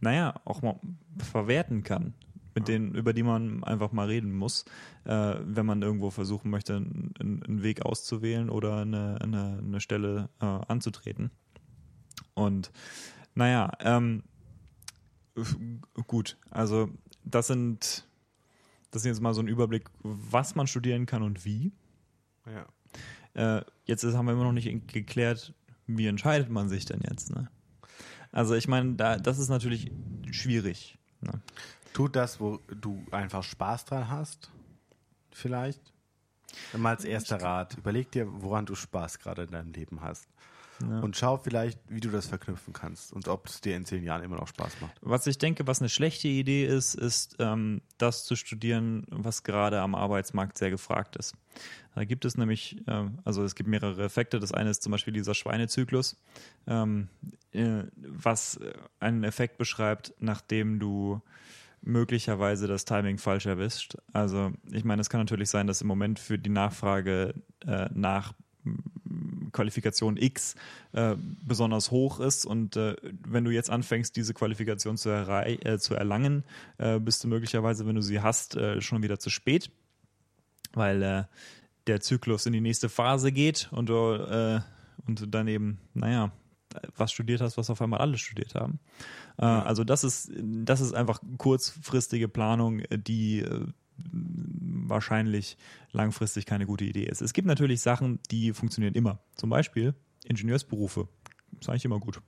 naja, 0.00 0.34
auch 0.44 0.62
mal 0.62 0.78
verwerten 1.18 1.82
kann, 1.82 2.14
mit 2.54 2.68
denen, 2.68 2.94
über 2.94 3.12
die 3.12 3.22
man 3.22 3.62
einfach 3.64 3.92
mal 3.92 4.06
reden 4.06 4.32
muss, 4.32 4.64
äh, 5.04 5.34
wenn 5.44 5.66
man 5.66 5.82
irgendwo 5.82 6.10
versuchen 6.10 6.50
möchte, 6.50 6.76
einen, 6.76 7.14
einen 7.18 7.62
Weg 7.62 7.82
auszuwählen 7.84 8.50
oder 8.50 8.78
eine, 8.78 9.18
eine, 9.20 9.58
eine 9.58 9.80
Stelle 9.80 10.28
äh, 10.40 10.44
anzutreten. 10.44 11.30
Und 12.34 12.72
naja, 13.34 13.72
ähm, 13.80 14.22
gut, 16.06 16.36
also 16.50 16.88
das 17.24 17.46
sind, 17.46 18.08
das 18.90 19.02
ist 19.02 19.06
jetzt 19.06 19.20
mal 19.20 19.34
so 19.34 19.42
ein 19.42 19.48
Überblick, 19.48 19.88
was 20.02 20.54
man 20.54 20.66
studieren 20.66 21.06
kann 21.06 21.22
und 21.22 21.44
wie. 21.44 21.72
Ja. 22.46 23.58
Äh, 23.58 23.64
jetzt 23.84 24.02
ist, 24.02 24.14
haben 24.16 24.26
wir 24.26 24.32
immer 24.32 24.44
noch 24.44 24.52
nicht 24.52 24.88
geklärt, 24.88 25.54
wie 25.86 26.06
entscheidet 26.06 26.50
man 26.50 26.68
sich 26.68 26.84
denn 26.84 27.00
jetzt, 27.08 27.30
ne? 27.30 27.48
Also 28.32 28.54
ich 28.54 28.68
meine, 28.68 28.94
da, 28.94 29.18
das 29.18 29.38
ist 29.38 29.48
natürlich 29.48 29.90
schwierig. 30.30 30.98
Ne? 31.20 31.40
Tut 31.92 32.14
das, 32.14 32.38
wo 32.38 32.60
du 32.68 33.04
einfach 33.10 33.42
Spaß 33.42 33.86
dran 33.86 34.08
hast, 34.08 34.50
vielleicht. 35.32 35.80
Mal 36.76 36.90
als 36.90 37.04
erster 37.04 37.40
Rat, 37.42 37.76
überleg 37.76 38.10
dir, 38.12 38.26
woran 38.42 38.66
du 38.66 38.74
Spaß 38.74 39.18
gerade 39.18 39.42
in 39.42 39.50
deinem 39.50 39.72
Leben 39.72 40.00
hast. 40.00 40.28
Ja. 40.82 41.00
Und 41.00 41.16
schau 41.16 41.36
vielleicht, 41.36 41.78
wie 41.88 42.00
du 42.00 42.10
das 42.10 42.26
verknüpfen 42.26 42.72
kannst 42.72 43.12
und 43.12 43.28
ob 43.28 43.46
es 43.46 43.60
dir 43.60 43.76
in 43.76 43.84
zehn 43.84 44.02
Jahren 44.02 44.22
immer 44.22 44.36
noch 44.36 44.48
Spaß 44.48 44.80
macht. 44.80 44.96
Was 45.02 45.26
ich 45.26 45.38
denke, 45.38 45.66
was 45.66 45.80
eine 45.80 45.88
schlechte 45.88 46.28
Idee 46.28 46.64
ist, 46.64 46.94
ist 46.94 47.36
ähm, 47.38 47.82
das 47.98 48.24
zu 48.24 48.36
studieren, 48.36 49.06
was 49.10 49.42
gerade 49.42 49.80
am 49.80 49.94
Arbeitsmarkt 49.94 50.56
sehr 50.58 50.70
gefragt 50.70 51.16
ist. 51.16 51.34
Da 51.94 52.04
gibt 52.04 52.24
es 52.24 52.36
nämlich, 52.36 52.82
ähm, 52.86 53.18
also 53.24 53.42
es 53.44 53.54
gibt 53.54 53.68
mehrere 53.68 54.02
Effekte. 54.02 54.40
Das 54.40 54.52
eine 54.52 54.70
ist 54.70 54.82
zum 54.82 54.92
Beispiel 54.92 55.12
dieser 55.12 55.34
Schweinezyklus, 55.34 56.16
ähm, 56.66 57.08
äh, 57.52 57.82
was 57.96 58.56
äh, 58.56 58.72
einen 59.00 59.24
Effekt 59.24 59.58
beschreibt, 59.58 60.14
nachdem 60.18 60.78
du 60.78 61.20
möglicherweise 61.82 62.66
das 62.66 62.84
Timing 62.84 63.18
falsch 63.18 63.46
erwischt. 63.46 63.96
Also 64.12 64.52
ich 64.70 64.84
meine, 64.84 65.00
es 65.00 65.10
kann 65.10 65.20
natürlich 65.20 65.50
sein, 65.50 65.66
dass 65.66 65.80
im 65.80 65.88
Moment 65.88 66.18
für 66.18 66.38
die 66.38 66.50
Nachfrage 66.50 67.34
äh, 67.66 67.88
nach 67.92 68.34
Qualifikation 69.52 70.16
X 70.16 70.54
äh, 70.92 71.16
besonders 71.44 71.90
hoch 71.90 72.20
ist 72.20 72.44
und 72.46 72.76
äh, 72.76 72.96
wenn 73.26 73.44
du 73.44 73.50
jetzt 73.50 73.70
anfängst, 73.70 74.14
diese 74.16 74.34
Qualifikation 74.34 74.96
zu, 74.96 75.10
äh, 75.10 75.78
zu 75.78 75.94
erlangen, 75.94 76.44
äh, 76.78 76.98
bist 76.98 77.24
du 77.24 77.28
möglicherweise, 77.28 77.86
wenn 77.86 77.96
du 77.96 78.02
sie 78.02 78.20
hast, 78.20 78.56
äh, 78.56 78.80
schon 78.80 79.02
wieder 79.02 79.18
zu 79.18 79.30
spät, 79.30 79.70
weil 80.72 81.02
äh, 81.02 81.24
der 81.86 82.00
Zyklus 82.00 82.46
in 82.46 82.52
die 82.52 82.60
nächste 82.60 82.88
Phase 82.88 83.32
geht 83.32 83.68
und 83.72 83.88
du, 83.88 84.62
und 85.06 85.20
du 85.20 85.26
dann 85.26 85.48
eben, 85.48 85.80
naja, 85.94 86.30
was 86.96 87.10
studiert 87.10 87.40
hast, 87.40 87.56
was 87.56 87.70
auf 87.70 87.82
einmal 87.82 88.00
alle 88.00 88.18
studiert 88.18 88.54
haben. 88.54 88.78
Also 89.38 89.82
das 89.82 90.04
ist, 90.04 90.30
das 90.36 90.82
ist 90.82 90.92
einfach 90.92 91.20
kurzfristige 91.38 92.28
Planung, 92.28 92.82
die 92.92 93.44
wahrscheinlich 94.90 95.56
langfristig 95.92 96.46
keine 96.46 96.66
gute 96.66 96.84
Idee 96.84 97.04
ist. 97.04 97.22
Es 97.22 97.32
gibt 97.32 97.46
natürlich 97.46 97.80
Sachen, 97.80 98.20
die 98.30 98.52
funktionieren 98.52 98.94
immer. 98.94 99.20
Zum 99.36 99.48
Beispiel 99.50 99.94
Ingenieursberufe. 100.24 101.08
Ist 101.60 101.68
eigentlich 101.68 101.84
immer 101.84 101.98
gut. 101.98 102.20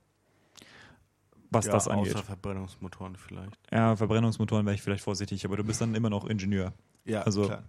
Was 1.51 1.65
das 1.67 1.87
angeht. 1.87 2.15
Außer 2.15 2.23
Verbrennungsmotoren 2.23 3.15
vielleicht. 3.15 3.59
Ja, 3.71 3.95
Verbrennungsmotoren 3.95 4.65
wäre 4.65 4.73
ich 4.73 4.81
vielleicht 4.81 5.03
vorsichtig, 5.03 5.45
aber 5.45 5.57
du 5.57 5.63
bist 5.63 5.81
dann 5.81 5.93
immer 5.93 6.09
noch 6.09 6.25
Ingenieur. 6.25 6.73
Ja, 7.05 7.21
Also, 7.21 7.45
klar. 7.45 7.63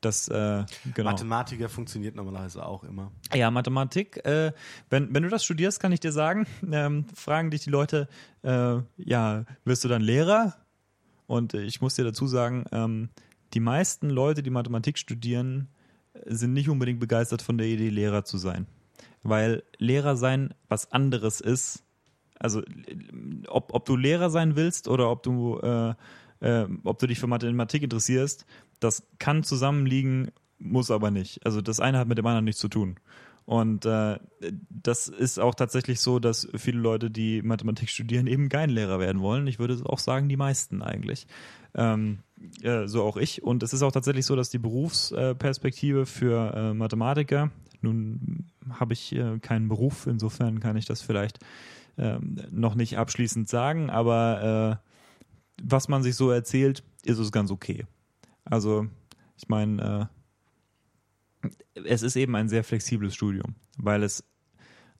Das, 0.00 0.28
äh, 0.28 0.64
genau. 0.92 1.10
Mathematiker 1.10 1.70
funktioniert 1.70 2.14
normalerweise 2.14 2.64
auch 2.64 2.84
immer. 2.84 3.10
Ja, 3.32 3.50
Mathematik. 3.50 4.24
Äh, 4.26 4.52
wenn, 4.90 5.14
wenn 5.14 5.22
du 5.22 5.30
das 5.30 5.44
studierst, 5.44 5.80
kann 5.80 5.92
ich 5.92 6.00
dir 6.00 6.12
sagen, 6.12 6.46
ähm, 6.70 7.06
fragen 7.14 7.50
dich 7.50 7.62
die 7.64 7.70
Leute, 7.70 8.08
äh, 8.42 8.76
ja, 8.98 9.44
wirst 9.64 9.82
du 9.82 9.88
dann 9.88 10.02
Lehrer? 10.02 10.56
Und 11.26 11.54
ich 11.54 11.80
muss 11.80 11.94
dir 11.94 12.04
dazu 12.04 12.26
sagen, 12.26 12.66
ähm, 12.70 13.08
die 13.54 13.60
meisten 13.60 14.10
Leute, 14.10 14.42
die 14.42 14.50
Mathematik 14.50 14.98
studieren, 14.98 15.68
sind 16.26 16.52
nicht 16.52 16.68
unbedingt 16.68 17.00
begeistert 17.00 17.42
von 17.42 17.58
der 17.58 17.66
Idee, 17.66 17.88
Lehrer 17.88 18.24
zu 18.24 18.38
sein. 18.38 18.66
Weil 19.22 19.62
Lehrer 19.78 20.16
sein 20.16 20.54
was 20.68 20.92
anderes 20.92 21.40
ist. 21.40 21.82
Also, 22.38 22.62
ob, 23.48 23.72
ob 23.72 23.84
du 23.84 23.96
Lehrer 23.96 24.30
sein 24.30 24.56
willst 24.56 24.88
oder 24.88 25.10
ob 25.10 25.22
du, 25.22 25.58
äh, 25.60 25.94
äh, 26.40 26.66
ob 26.84 26.98
du 26.98 27.06
dich 27.06 27.18
für 27.18 27.26
Mathematik 27.26 27.82
interessierst, 27.82 28.44
das 28.80 29.06
kann 29.18 29.44
zusammenliegen, 29.44 30.30
muss 30.58 30.90
aber 30.90 31.10
nicht. 31.10 31.44
Also 31.46 31.60
das 31.60 31.80
eine 31.80 31.98
hat 31.98 32.08
mit 32.08 32.18
dem 32.18 32.26
anderen 32.26 32.44
nichts 32.44 32.60
zu 32.60 32.68
tun. 32.68 32.96
Und 33.46 33.84
äh, 33.84 34.18
das 34.70 35.08
ist 35.08 35.38
auch 35.38 35.54
tatsächlich 35.54 36.00
so, 36.00 36.18
dass 36.18 36.48
viele 36.56 36.78
Leute, 36.78 37.10
die 37.10 37.42
Mathematik 37.42 37.90
studieren, 37.90 38.26
eben 38.26 38.48
kein 38.48 38.70
Lehrer 38.70 38.98
werden 38.98 39.20
wollen. 39.20 39.46
Ich 39.46 39.58
würde 39.58 39.78
auch 39.84 39.98
sagen, 39.98 40.28
die 40.28 40.36
meisten 40.36 40.80
eigentlich. 40.82 41.26
Ähm, 41.74 42.20
äh, 42.62 42.86
so 42.86 43.02
auch 43.02 43.16
ich. 43.16 43.42
Und 43.42 43.62
es 43.62 43.72
ist 43.72 43.82
auch 43.82 43.92
tatsächlich 43.92 44.24
so, 44.24 44.36
dass 44.36 44.50
die 44.50 44.58
Berufsperspektive 44.58 46.06
für 46.06 46.54
äh, 46.54 46.74
Mathematiker, 46.74 47.50
nun 47.82 48.46
habe 48.70 48.94
ich 48.94 49.14
äh, 49.14 49.38
keinen 49.40 49.68
Beruf, 49.68 50.06
insofern 50.06 50.60
kann 50.60 50.76
ich 50.76 50.86
das 50.86 51.02
vielleicht 51.02 51.38
ähm, 51.98 52.36
noch 52.50 52.74
nicht 52.74 52.98
abschließend 52.98 53.48
sagen, 53.48 53.90
aber 53.90 54.80
äh, 54.82 54.90
was 55.62 55.88
man 55.88 56.02
sich 56.02 56.16
so 56.16 56.30
erzählt, 56.30 56.82
ist 57.04 57.18
es 57.18 57.30
ganz 57.30 57.50
okay. 57.50 57.86
Also, 58.44 58.86
ich 59.36 59.48
meine, 59.48 60.10
äh, 60.10 60.13
es 61.74 62.02
ist 62.02 62.16
eben 62.16 62.36
ein 62.36 62.48
sehr 62.48 62.64
flexibles 62.64 63.14
Studium, 63.14 63.54
weil 63.78 64.02
es 64.02 64.24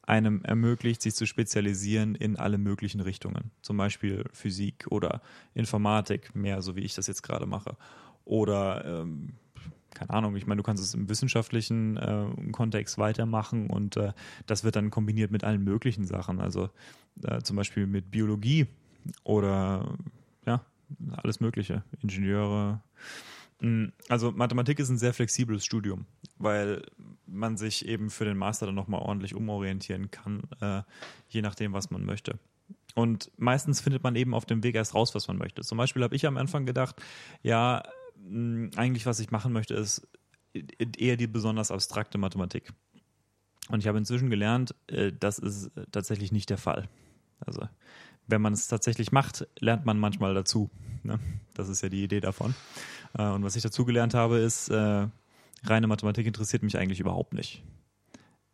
einem 0.06 0.42
ermöglicht, 0.42 1.02
sich 1.02 1.14
zu 1.14 1.26
spezialisieren 1.26 2.14
in 2.14 2.36
alle 2.36 2.58
möglichen 2.58 3.00
Richtungen. 3.00 3.50
Zum 3.62 3.76
Beispiel 3.76 4.24
Physik 4.32 4.86
oder 4.90 5.22
Informatik, 5.54 6.34
mehr 6.34 6.62
so 6.62 6.76
wie 6.76 6.82
ich 6.82 6.94
das 6.94 7.06
jetzt 7.06 7.22
gerade 7.22 7.46
mache. 7.46 7.76
Oder, 8.24 8.84
ähm, 8.84 9.34
keine 9.94 10.10
Ahnung, 10.10 10.36
ich 10.36 10.46
meine, 10.46 10.58
du 10.58 10.62
kannst 10.62 10.82
es 10.82 10.94
im 10.94 11.08
wissenschaftlichen 11.08 11.96
äh, 11.96 12.26
Kontext 12.52 12.98
weitermachen 12.98 13.70
und 13.70 13.96
äh, 13.96 14.12
das 14.46 14.64
wird 14.64 14.76
dann 14.76 14.90
kombiniert 14.90 15.30
mit 15.30 15.44
allen 15.44 15.62
möglichen 15.62 16.04
Sachen. 16.04 16.40
Also 16.40 16.68
äh, 17.22 17.40
zum 17.40 17.56
Beispiel 17.56 17.86
mit 17.86 18.10
Biologie 18.10 18.66
oder 19.22 19.96
ja, 20.46 20.64
alles 21.12 21.40
Mögliche. 21.40 21.82
Ingenieure. 22.02 22.82
Also 24.08 24.32
Mathematik 24.32 24.78
ist 24.78 24.90
ein 24.90 24.98
sehr 24.98 25.14
flexibles 25.14 25.64
Studium, 25.64 26.06
weil 26.38 26.82
man 27.26 27.56
sich 27.56 27.86
eben 27.86 28.10
für 28.10 28.24
den 28.24 28.36
Master 28.36 28.66
dann 28.66 28.74
nochmal 28.74 29.00
ordentlich 29.00 29.34
umorientieren 29.34 30.10
kann, 30.10 30.42
äh, 30.60 30.82
je 31.28 31.40
nachdem, 31.40 31.72
was 31.72 31.90
man 31.90 32.04
möchte. 32.04 32.38
Und 32.94 33.30
meistens 33.36 33.80
findet 33.80 34.02
man 34.02 34.16
eben 34.16 34.34
auf 34.34 34.44
dem 34.44 34.62
Weg 34.62 34.74
erst 34.74 34.94
raus, 34.94 35.14
was 35.14 35.28
man 35.28 35.38
möchte. 35.38 35.62
Zum 35.62 35.78
Beispiel 35.78 36.02
habe 36.02 36.14
ich 36.14 36.26
am 36.26 36.36
Anfang 36.36 36.66
gedacht, 36.66 37.02
ja, 37.42 37.82
eigentlich 38.76 39.06
was 39.06 39.20
ich 39.20 39.30
machen 39.30 39.52
möchte, 39.52 39.74
ist 39.74 40.06
eher 40.98 41.16
die 41.16 41.26
besonders 41.26 41.70
abstrakte 41.70 42.18
Mathematik. 42.18 42.72
Und 43.68 43.80
ich 43.80 43.88
habe 43.88 43.98
inzwischen 43.98 44.30
gelernt, 44.30 44.74
äh, 44.86 45.12
das 45.18 45.38
ist 45.38 45.70
tatsächlich 45.90 46.32
nicht 46.32 46.50
der 46.50 46.58
Fall. 46.58 46.88
Also 47.40 47.66
wenn 48.26 48.42
man 48.42 48.52
es 48.52 48.68
tatsächlich 48.68 49.12
macht, 49.12 49.46
lernt 49.58 49.84
man 49.84 49.98
manchmal 49.98 50.34
dazu. 50.34 50.70
Ne? 51.02 51.18
Das 51.54 51.68
ist 51.68 51.82
ja 51.82 51.88
die 51.88 52.02
Idee 52.02 52.20
davon. 52.20 52.54
Äh, 53.16 53.28
und 53.28 53.44
was 53.44 53.56
ich 53.56 53.62
dazu 53.62 53.84
gelernt 53.84 54.14
habe, 54.14 54.38
ist, 54.38 54.68
äh, 54.68 55.08
reine 55.64 55.86
Mathematik 55.86 56.26
interessiert 56.26 56.62
mich 56.62 56.78
eigentlich 56.78 57.00
überhaupt 57.00 57.34
nicht. 57.34 57.62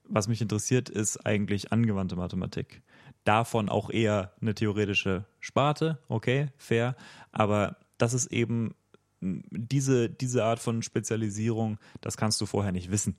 Was 0.04 0.26
mich 0.26 0.42
interessiert, 0.42 0.88
ist 0.88 1.24
eigentlich 1.24 1.72
angewandte 1.72 2.16
Mathematik. 2.16 2.82
davon 3.24 3.68
auch 3.68 3.90
eher 3.90 4.32
eine 4.40 4.54
theoretische 4.54 5.26
Sparte, 5.40 5.98
okay, 6.08 6.48
fair, 6.56 6.96
aber 7.32 7.76
das 7.98 8.14
ist 8.14 8.32
eben 8.32 8.74
diese, 9.20 10.08
diese 10.08 10.44
Art 10.44 10.58
von 10.58 10.82
Spezialisierung, 10.82 11.78
das 12.00 12.16
kannst 12.16 12.40
du 12.40 12.46
vorher 12.46 12.72
nicht 12.72 12.90
wissen. 12.90 13.16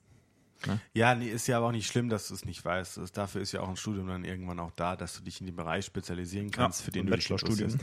Ne? 0.66 0.80
Ja, 0.94 1.14
nee, 1.14 1.28
ist 1.28 1.46
ja 1.46 1.56
aber 1.58 1.68
auch 1.68 1.72
nicht 1.72 1.86
schlimm, 1.86 2.08
dass 2.08 2.28
du 2.28 2.34
es 2.34 2.44
nicht 2.44 2.64
weißt. 2.64 2.98
Das, 2.98 3.12
dafür 3.12 3.40
ist 3.40 3.52
ja 3.52 3.60
auch 3.60 3.68
ein 3.68 3.76
Studium 3.76 4.06
dann 4.06 4.24
irgendwann 4.24 4.60
auch 4.60 4.72
da, 4.72 4.96
dass 4.96 5.16
du 5.16 5.22
dich 5.22 5.40
in 5.40 5.46
den 5.46 5.56
Bereich 5.56 5.84
spezialisieren 5.84 6.50
kannst, 6.50 6.80
ja, 6.80 6.84
für 6.84 6.90
den 6.92 7.06
du 7.06 7.20
studierst. 7.20 7.78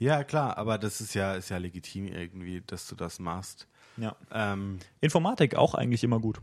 Ja, 0.00 0.22
klar, 0.22 0.56
aber 0.58 0.78
das 0.78 1.00
ist 1.00 1.14
ja, 1.14 1.34
ist 1.34 1.48
ja 1.48 1.58
legitim 1.58 2.06
irgendwie, 2.06 2.62
dass 2.64 2.86
du 2.86 2.94
das 2.94 3.18
machst. 3.18 3.66
Ja. 3.96 4.14
Ähm, 4.30 4.78
Informatik 5.00 5.56
auch 5.56 5.74
eigentlich 5.74 6.04
immer 6.04 6.20
gut. 6.20 6.40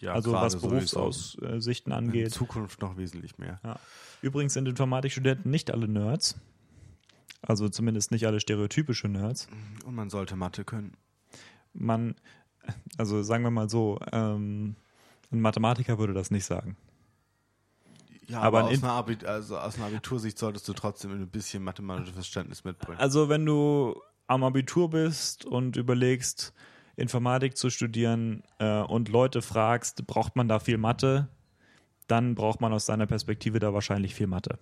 Ja, 0.00 0.14
also 0.14 0.32
was 0.32 0.58
Berufsaussichten 0.58 1.92
angeht. 1.92 2.24
In 2.24 2.32
Zukunft 2.32 2.80
noch 2.80 2.96
wesentlich 2.96 3.36
mehr. 3.36 3.60
Ja. 3.62 3.78
Übrigens 4.22 4.54
sind 4.54 4.66
Informatikstudenten 4.66 5.50
nicht 5.50 5.70
alle 5.70 5.86
Nerds. 5.86 6.40
Also 7.42 7.68
zumindest 7.68 8.10
nicht 8.10 8.26
alle 8.26 8.40
stereotypische 8.40 9.08
Nerds. 9.08 9.48
Und 9.84 9.94
man 9.94 10.10
sollte 10.10 10.36
Mathe 10.36 10.64
können. 10.64 10.96
Man, 11.72 12.14
also 12.98 13.22
sagen 13.22 13.44
wir 13.44 13.50
mal 13.50 13.68
so, 13.68 13.98
ähm, 14.12 14.76
ein 15.32 15.40
Mathematiker 15.40 15.98
würde 15.98 16.12
das 16.12 16.30
nicht 16.30 16.44
sagen. 16.44 16.76
Ja, 18.26 18.40
aber, 18.40 18.60
aber 18.60 18.68
aus, 18.68 18.82
einer 18.82 18.92
Abit 18.92 19.24
also 19.24 19.58
aus 19.58 19.76
einer 19.76 19.86
Abitursicht 19.86 20.38
solltest 20.38 20.68
du 20.68 20.72
trotzdem 20.72 21.10
ein 21.10 21.28
bisschen 21.28 21.64
mathematisches 21.64 22.14
Verständnis 22.14 22.64
mitbringen. 22.64 23.00
Also 23.00 23.28
wenn 23.28 23.44
du 23.44 24.00
am 24.28 24.44
Abitur 24.44 24.90
bist 24.90 25.44
und 25.44 25.76
überlegst, 25.76 26.52
Informatik 26.96 27.56
zu 27.56 27.70
studieren 27.70 28.44
äh, 28.58 28.80
und 28.82 29.08
Leute 29.08 29.42
fragst, 29.42 30.06
braucht 30.06 30.36
man 30.36 30.46
da 30.46 30.60
viel 30.60 30.78
Mathe, 30.78 31.28
dann 32.06 32.34
braucht 32.34 32.60
man 32.60 32.72
aus 32.72 32.86
seiner 32.86 33.06
Perspektive 33.06 33.58
da 33.58 33.74
wahrscheinlich 33.74 34.14
viel 34.14 34.26
Mathe. 34.26 34.58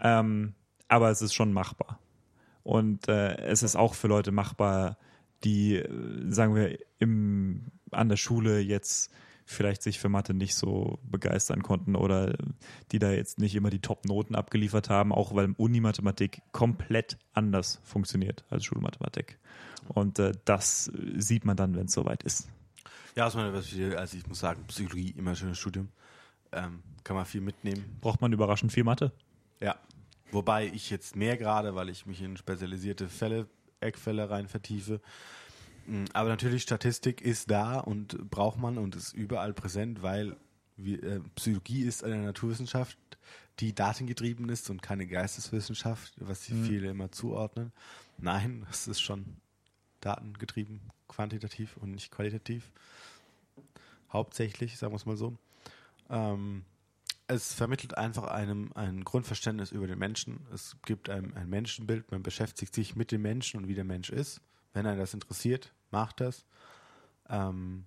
Ähm, 0.00 0.54
aber 0.88 1.10
es 1.10 1.22
ist 1.22 1.34
schon 1.34 1.52
machbar. 1.52 1.98
Und 2.62 3.08
äh, 3.08 3.36
es 3.38 3.62
ist 3.62 3.76
auch 3.76 3.94
für 3.94 4.08
Leute 4.08 4.30
machbar, 4.30 4.96
die, 5.44 5.76
äh, 5.76 5.88
sagen 6.30 6.54
wir, 6.54 6.78
im, 6.98 7.72
an 7.90 8.08
der 8.08 8.16
Schule 8.16 8.60
jetzt 8.60 9.10
vielleicht 9.44 9.82
sich 9.82 9.98
für 9.98 10.08
Mathe 10.08 10.34
nicht 10.34 10.54
so 10.54 10.98
begeistern 11.02 11.62
konnten 11.62 11.96
oder 11.96 12.36
die 12.90 12.98
da 12.98 13.10
jetzt 13.10 13.38
nicht 13.38 13.54
immer 13.54 13.70
die 13.70 13.80
Top-Noten 13.80 14.34
abgeliefert 14.34 14.88
haben, 14.88 15.12
auch 15.12 15.34
weil 15.34 15.52
Unimathematik 15.56 16.42
komplett 16.52 17.18
anders 17.32 17.80
funktioniert 17.82 18.44
als 18.50 18.64
Schulmathematik. 18.64 19.38
Und 19.88 20.18
äh, 20.18 20.32
das 20.44 20.90
sieht 21.16 21.44
man 21.44 21.56
dann, 21.56 21.74
wenn 21.74 21.86
es 21.86 21.92
soweit 21.92 22.22
ist. 22.22 22.48
Ja, 23.14 23.28
Perspektive, 23.28 23.98
also 23.98 24.16
ich 24.16 24.26
muss 24.26 24.38
sagen, 24.38 24.64
Psychologie 24.68 25.10
immer 25.10 25.30
ein 25.30 25.36
schönes 25.36 25.58
Studium. 25.58 25.88
Ähm, 26.52 26.82
kann 27.04 27.16
man 27.16 27.26
viel 27.26 27.40
mitnehmen. 27.40 27.98
Braucht 28.00 28.20
man 28.20 28.32
überraschend 28.32 28.72
viel 28.72 28.84
Mathe? 28.84 29.12
Ja. 29.60 29.76
Wobei 30.30 30.66
ich 30.66 30.88
jetzt 30.88 31.14
mehr 31.14 31.36
gerade, 31.36 31.74
weil 31.74 31.88
ich 31.90 32.06
mich 32.06 32.22
in 32.22 32.36
spezialisierte 32.36 33.08
Fälle, 33.08 33.48
Eckfälle 33.82 34.30
rein 34.30 34.48
vertiefe. 34.48 35.00
Mm, 35.86 36.04
aber 36.12 36.28
natürlich, 36.28 36.62
Statistik 36.62 37.20
ist 37.20 37.50
da 37.50 37.78
und 37.80 38.30
braucht 38.30 38.58
man 38.58 38.78
und 38.78 38.96
ist 38.96 39.12
überall 39.12 39.52
präsent, 39.52 40.02
weil 40.02 40.36
wir, 40.76 41.02
äh, 41.02 41.20
Psychologie 41.34 41.82
ist 41.82 42.04
eine 42.04 42.18
Naturwissenschaft, 42.18 42.98
die 43.60 43.74
datengetrieben 43.74 44.48
ist 44.48 44.70
und 44.70 44.82
keine 44.82 45.06
Geisteswissenschaft, 45.06 46.14
was 46.16 46.44
sich 46.44 46.54
mhm. 46.54 46.64
viele 46.64 46.90
immer 46.90 47.12
zuordnen. 47.12 47.72
Nein, 48.18 48.66
es 48.70 48.86
ist 48.88 49.00
schon 49.00 49.36
datengetrieben, 50.00 50.80
quantitativ 51.08 51.76
und 51.76 51.92
nicht 51.92 52.10
qualitativ. 52.10 52.70
Hauptsächlich, 54.12 54.78
sagen 54.78 54.92
wir 54.92 54.96
es 54.96 55.06
mal 55.06 55.16
so. 55.16 55.36
Ähm, 56.10 56.64
es 57.32 57.54
vermittelt 57.54 57.96
einfach 57.96 58.24
einem 58.24 58.72
ein 58.74 59.04
Grundverständnis 59.04 59.72
über 59.72 59.86
den 59.86 59.98
Menschen. 59.98 60.46
Es 60.52 60.76
gibt 60.84 61.08
einem 61.08 61.34
ein 61.34 61.48
Menschenbild, 61.48 62.10
man 62.10 62.22
beschäftigt 62.22 62.74
sich 62.74 62.96
mit 62.96 63.10
dem 63.12 63.22
Menschen 63.22 63.60
und 63.60 63.68
wie 63.68 63.74
der 63.74 63.84
Mensch 63.84 64.10
ist. 64.10 64.40
Wenn 64.72 64.86
einen 64.86 64.98
das 64.98 65.14
interessiert, 65.14 65.72
macht 65.90 66.20
das. 66.20 66.44
Ähm, 67.28 67.84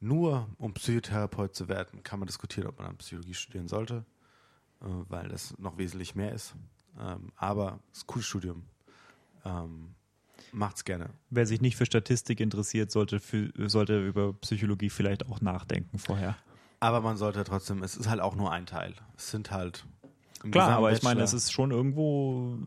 nur 0.00 0.48
um 0.58 0.74
Psychotherapeut 0.74 1.54
zu 1.54 1.68
werden, 1.68 2.02
kann 2.02 2.18
man 2.18 2.26
diskutieren, 2.26 2.66
ob 2.66 2.78
man 2.78 2.88
an 2.88 2.96
Psychologie 2.98 3.34
studieren 3.34 3.68
sollte, 3.68 4.04
äh, 4.80 4.86
weil 5.08 5.28
das 5.28 5.58
noch 5.58 5.78
wesentlich 5.78 6.14
mehr 6.14 6.32
ist. 6.32 6.54
Ähm, 6.98 7.32
aber 7.36 7.80
es 7.92 7.98
ist 7.98 8.04
ein 8.04 8.06
cooles 8.08 8.26
Studium. 8.26 8.64
Ähm, 9.44 9.94
macht's 10.52 10.84
gerne. 10.84 11.10
Wer 11.30 11.46
sich 11.46 11.60
nicht 11.60 11.76
für 11.76 11.86
Statistik 11.86 12.40
interessiert, 12.40 12.90
sollte, 12.90 13.20
für, 13.20 13.52
sollte 13.68 14.06
über 14.06 14.32
Psychologie 14.34 14.90
vielleicht 14.90 15.26
auch 15.26 15.40
nachdenken 15.40 15.98
vorher. 15.98 16.36
Aber 16.84 17.00
man 17.00 17.16
sollte 17.16 17.44
trotzdem, 17.44 17.82
es 17.82 17.96
ist 17.96 18.10
halt 18.10 18.20
auch 18.20 18.36
nur 18.36 18.52
ein 18.52 18.66
Teil. 18.66 18.92
Es 19.16 19.30
sind 19.30 19.50
halt. 19.50 19.86
Klar, 20.50 20.68
aber 20.72 20.92
ich 20.92 21.02
meine, 21.02 21.22
es 21.22 21.32
ist 21.32 21.50
schon 21.50 21.70
irgendwo, 21.70 22.58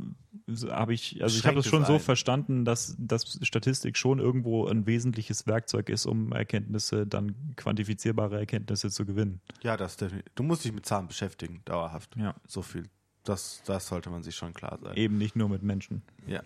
habe 0.72 0.96
ich, 0.96 1.22
also 1.22 1.38
ich 1.38 1.46
habe 1.46 1.58
das 1.58 1.68
schon 1.68 1.86
so 1.86 1.94
ein. 1.94 2.00
verstanden, 2.00 2.66
dass, 2.66 2.96
dass 2.98 3.38
Statistik 3.44 3.96
schon 3.96 4.18
irgendwo 4.18 4.66
ein 4.66 4.88
wesentliches 4.88 5.46
Werkzeug 5.46 5.90
ist, 5.90 6.08
um 6.08 6.32
Erkenntnisse, 6.32 7.06
dann 7.06 7.36
quantifizierbare 7.58 8.40
Erkenntnisse 8.40 8.90
zu 8.90 9.06
gewinnen. 9.06 9.40
Ja, 9.62 9.78
das 9.78 9.98
definitiv. 9.98 10.34
Du 10.34 10.42
musst 10.42 10.66
dich 10.66 10.74
mit 10.74 10.88
Zahlen 10.88 11.06
beschäftigen, 11.06 11.62
dauerhaft. 11.66 12.16
Ja. 12.16 12.34
So 12.48 12.64
viel. 12.64 12.90
Das, 13.24 13.62
das 13.68 13.86
sollte 13.86 14.10
man 14.10 14.24
sich 14.24 14.36
schon 14.36 14.56
klar 14.56 14.80
sein. 14.82 14.96
Eben 14.96 15.20
nicht 15.20 15.36
nur 15.36 15.48
mit 15.48 15.62
Menschen. 15.62 16.02
Ja. 16.26 16.42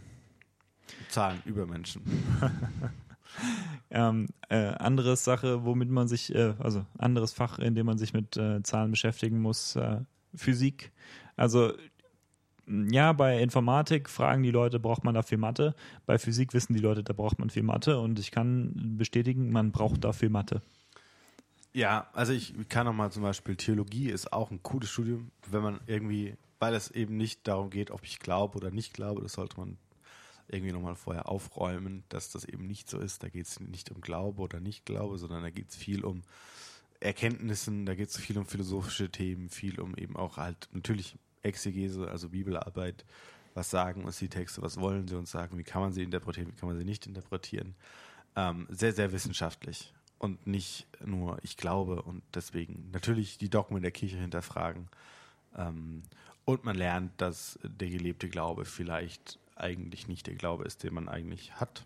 Zahlen 1.08 1.42
über 1.46 1.66
Menschen. 1.66 2.02
ähm, 3.90 4.28
äh, 4.50 4.56
anderes 4.56 5.24
Sache, 5.24 5.66
womit 5.66 5.90
man 5.90 6.08
sich, 6.08 6.34
äh, 6.34 6.54
also 6.60 6.86
anderes 6.98 7.34
Fach, 7.34 7.60
in 7.60 7.76
dem 7.76 7.86
man 7.86 7.98
sich 7.98 8.14
mit 8.14 8.38
äh, 8.38 8.62
Zahlen 8.64 8.92
beschäftigen 8.92 9.42
muss, 9.42 9.76
äh, 9.76 10.02
Physik. 10.36 10.92
Also 11.36 11.74
ja, 12.68 13.12
bei 13.12 13.42
Informatik 13.42 14.10
fragen 14.10 14.44
die 14.44 14.52
Leute, 14.52 14.80
braucht 14.80 15.04
man 15.04 15.16
dafür 15.16 15.38
Mathe? 15.38 15.76
Bei 16.06 16.18
Physik 16.18 16.54
wissen 16.54 16.74
die 16.74 16.80
Leute, 16.80 17.04
da 17.04 17.14
braucht 17.14 17.40
man 17.40 17.50
viel 17.50 17.64
Mathe 17.64 18.00
und 18.00 18.20
ich 18.20 18.32
kann 18.32 18.96
bestätigen, 18.98 19.52
man 19.52 19.72
braucht 19.72 20.04
dafür 20.04 20.30
Mathe. 20.30 20.62
Ja, 21.74 22.10
also 22.14 22.34
ich 22.34 22.54
kann 22.70 22.86
nochmal 22.86 23.12
zum 23.12 23.24
Beispiel, 23.24 23.56
Theologie 23.56 24.10
ist 24.10 24.32
auch 24.32 24.52
ein 24.52 24.62
cooles 24.62 24.90
Studium, 24.90 25.32
wenn 25.50 25.64
man 25.64 25.80
irgendwie, 25.86 26.36
weil 26.60 26.74
es 26.74 26.92
eben 26.92 27.18
nicht 27.18 27.48
darum 27.48 27.70
geht, 27.70 27.92
ob 27.92 28.04
ich 28.04 28.20
glaube 28.20 28.58
oder 28.58 28.72
nicht 28.72 28.94
glaube, 28.94 29.22
das 29.22 29.34
sollte 29.34 29.60
man 29.60 29.78
irgendwie 30.48 30.74
nochmal 30.74 30.96
vorher 30.96 31.30
aufräumen, 31.30 32.04
dass 32.10 32.32
das 32.32 32.46
eben 32.46 32.68
nicht 32.68 32.90
so 32.90 33.00
ist. 33.00 33.24
Da 33.24 33.30
geht 33.30 33.48
es 33.48 33.60
nicht 33.60 33.92
um 33.92 34.02
Glaube 34.02 34.42
oder 34.42 34.60
Nicht-Glaube, 34.60 35.18
sondern 35.18 35.44
da 35.44 35.50
geht 35.50 35.70
es 35.70 35.76
viel 35.76 36.04
um 36.04 36.24
Erkenntnissen, 37.00 37.86
da 37.86 37.96
geht 37.96 38.10
es 38.10 38.18
viel 38.18 38.38
um 38.38 38.46
philosophische 38.46 39.10
Themen, 39.10 39.50
viel 39.50 39.80
um 39.80 39.96
eben 39.96 40.16
auch 40.16 40.38
halt 40.38 40.70
natürlich 40.72 41.18
Exegese, 41.42 42.10
also 42.10 42.30
Bibelarbeit. 42.30 43.06
Was 43.54 43.70
sagen 43.70 44.06
uns 44.06 44.20
die 44.20 44.30
Texte, 44.30 44.62
was 44.62 44.80
wollen 44.80 45.08
sie 45.08 45.18
uns 45.18 45.32
sagen, 45.32 45.58
wie 45.58 45.64
kann 45.64 45.82
man 45.82 45.92
sie 45.92 46.04
interpretieren, 46.04 46.48
wie 46.48 46.56
kann 46.56 46.70
man 46.70 46.78
sie 46.78 46.86
nicht 46.86 47.06
interpretieren. 47.06 47.76
Ähm, 48.36 48.68
sehr, 48.70 48.94
sehr 48.94 49.12
wissenschaftlich 49.12 49.94
und 50.20 50.46
nicht 50.48 50.88
nur 51.04 51.40
ich 51.42 51.58
glaube 51.58 52.04
und 52.04 52.22
deswegen 52.34 52.92
natürlich 52.94 53.38
die 53.40 53.50
Dogmen 53.50 53.82
der 53.82 53.92
Kirche 53.92 54.18
hinterfragen. 54.18 54.88
Ähm, 55.58 56.04
und 56.46 56.64
man 56.64 56.76
lernt, 56.76 57.20
dass 57.20 57.60
der 57.64 57.90
gelebte 57.90 58.30
Glaube 58.30 58.66
vielleicht 58.66 59.40
eigentlich 59.62 60.08
nicht 60.08 60.28
der 60.28 60.36
Glaube 60.36 60.66
ist, 60.66 60.84
den 60.84 60.94
man 60.94 61.10
eigentlich 61.10 61.54
hat. 61.60 61.86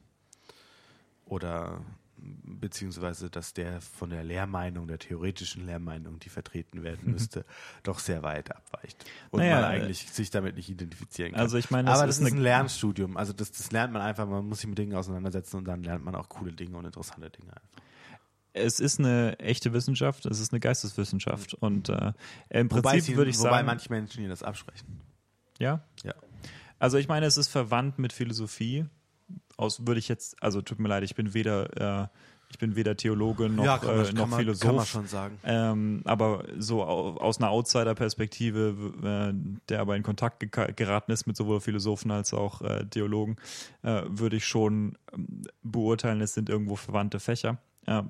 Oder 1.25 1.81
beziehungsweise, 2.17 3.29
dass 3.29 3.53
der 3.53 3.81
von 3.81 4.09
der 4.09 4.23
Lehrmeinung, 4.23 4.87
der 4.87 4.99
theoretischen 4.99 5.65
Lehrmeinung, 5.65 6.19
die 6.19 6.29
vertreten 6.29 6.83
werden 6.83 7.11
müsste, 7.11 7.45
doch 7.83 7.99
sehr 7.99 8.23
weit 8.23 8.55
abweicht. 8.55 9.03
Und 9.31 9.41
naja, 9.41 9.61
man 9.61 9.63
äh, 9.63 9.67
eigentlich 9.67 10.05
äh, 10.05 10.09
sich 10.09 10.29
damit 10.29 10.55
nicht 10.55 10.69
identifizieren 10.69 11.33
kann. 11.33 11.41
Also 11.41 11.57
ich 11.57 11.69
meine, 11.71 11.91
Aber 11.91 12.07
das 12.07 12.19
ist, 12.19 12.25
ist 12.25 12.33
ein 12.33 12.39
Lernstudium. 12.39 13.17
Also 13.17 13.33
das, 13.33 13.51
das 13.51 13.71
lernt 13.71 13.93
man 13.93 14.01
einfach, 14.01 14.27
man 14.27 14.47
muss 14.47 14.59
sich 14.59 14.69
mit 14.69 14.77
Dingen 14.77 14.95
auseinandersetzen 14.95 15.57
und 15.57 15.65
dann 15.65 15.83
lernt 15.83 16.05
man 16.05 16.15
auch 16.15 16.29
coole 16.29 16.53
Dinge 16.53 16.77
und 16.77 16.85
interessante 16.85 17.29
Dinge 17.29 17.51
einfach 17.51 17.85
es 18.55 18.79
ist 18.79 18.99
eine 18.99 19.37
echte 19.39 19.73
Wissenschaft, 19.73 20.25
es 20.25 20.39
ist 20.39 20.53
eine 20.53 20.61
Geisteswissenschaft. 20.61 21.53
Und 21.53 21.89
äh, 21.89 22.13
im 22.49 22.69
Prinzip 22.69 23.15
würde 23.17 23.29
ich 23.29 23.37
wobei 23.37 23.49
sagen. 23.49 23.55
Wobei 23.55 23.63
manche 23.63 23.89
Menschen 23.89 24.21
hier 24.21 24.29
das 24.29 24.43
absprechen. 24.43 25.01
Ja? 25.59 25.81
Ja. 26.03 26.13
Also 26.79 26.97
ich 26.97 27.07
meine, 27.07 27.25
es 27.25 27.37
ist 27.37 27.47
verwandt 27.47 27.99
mit 27.99 28.13
Philosophie. 28.13 28.85
Aus 29.57 29.87
würde 29.87 29.99
ich 29.99 30.07
jetzt, 30.07 30.41
also 30.43 30.61
tut 30.61 30.79
mir 30.79 30.89
leid, 30.89 31.03
ich 31.03 31.15
bin 31.15 31.33
weder 31.33 32.03
äh, 32.03 32.07
ich 32.49 32.59
bin 32.59 32.75
weder 32.75 32.95
Theologe 32.95 33.49
noch, 33.49 33.65
ja, 33.65 33.79
man, 33.83 34.05
äh, 34.05 34.13
noch 34.13 34.27
man, 34.27 34.39
Philosoph. 34.39 34.67
Kann 34.67 34.75
man 34.75 34.85
schon 34.85 35.07
sagen. 35.07 35.37
Ähm, 35.43 36.01
aber 36.05 36.45
so 36.57 36.83
aus 36.83 37.39
einer 37.39 37.49
Outsider-Perspektive, 37.49 38.75
äh, 39.03 39.57
der 39.69 39.81
aber 39.81 39.95
in 39.95 40.03
Kontakt 40.03 40.45
geraten 40.51 41.11
ist 41.11 41.25
mit 41.25 41.35
sowohl 41.35 41.59
Philosophen 41.59 42.11
als 42.11 42.33
auch 42.33 42.61
äh, 42.61 42.85
Theologen, 42.85 43.37
äh, 43.81 44.03
würde 44.07 44.37
ich 44.37 44.45
schon 44.45 44.97
ähm, 45.13 45.43
beurteilen, 45.63 46.21
es 46.21 46.33
sind 46.33 46.49
irgendwo 46.49 46.75
verwandte 46.75 47.19
Fächer. 47.19 47.57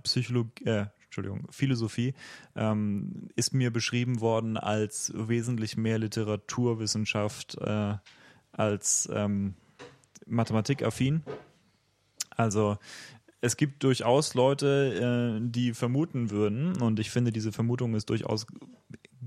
Psychologie, 0.04 0.64
äh, 0.66 0.86
Entschuldigung, 1.04 1.48
Philosophie 1.50 2.14
ähm, 2.56 3.28
ist 3.36 3.54
mir 3.54 3.72
beschrieben 3.74 4.22
worden 4.22 4.56
als 4.56 5.12
wesentlich 5.16 5.76
mehr 5.76 6.00
Literaturwissenschaft 6.00 7.58
äh, 7.60 7.96
als 8.58 9.10
ähm, 9.14 9.54
mathematikaffin. 10.26 11.24
Also 12.32 12.78
es 13.42 13.58
gibt 13.58 13.84
durchaus 13.84 14.34
Leute, 14.34 15.40
äh, 15.40 15.50
die 15.50 15.74
vermuten 15.74 16.32
würden, 16.32 16.82
und 16.82 17.00
ich 17.00 17.12
finde, 17.12 17.32
diese 17.32 17.52
Vermutung 17.52 17.96
ist 17.96 18.10
durchaus 18.10 18.48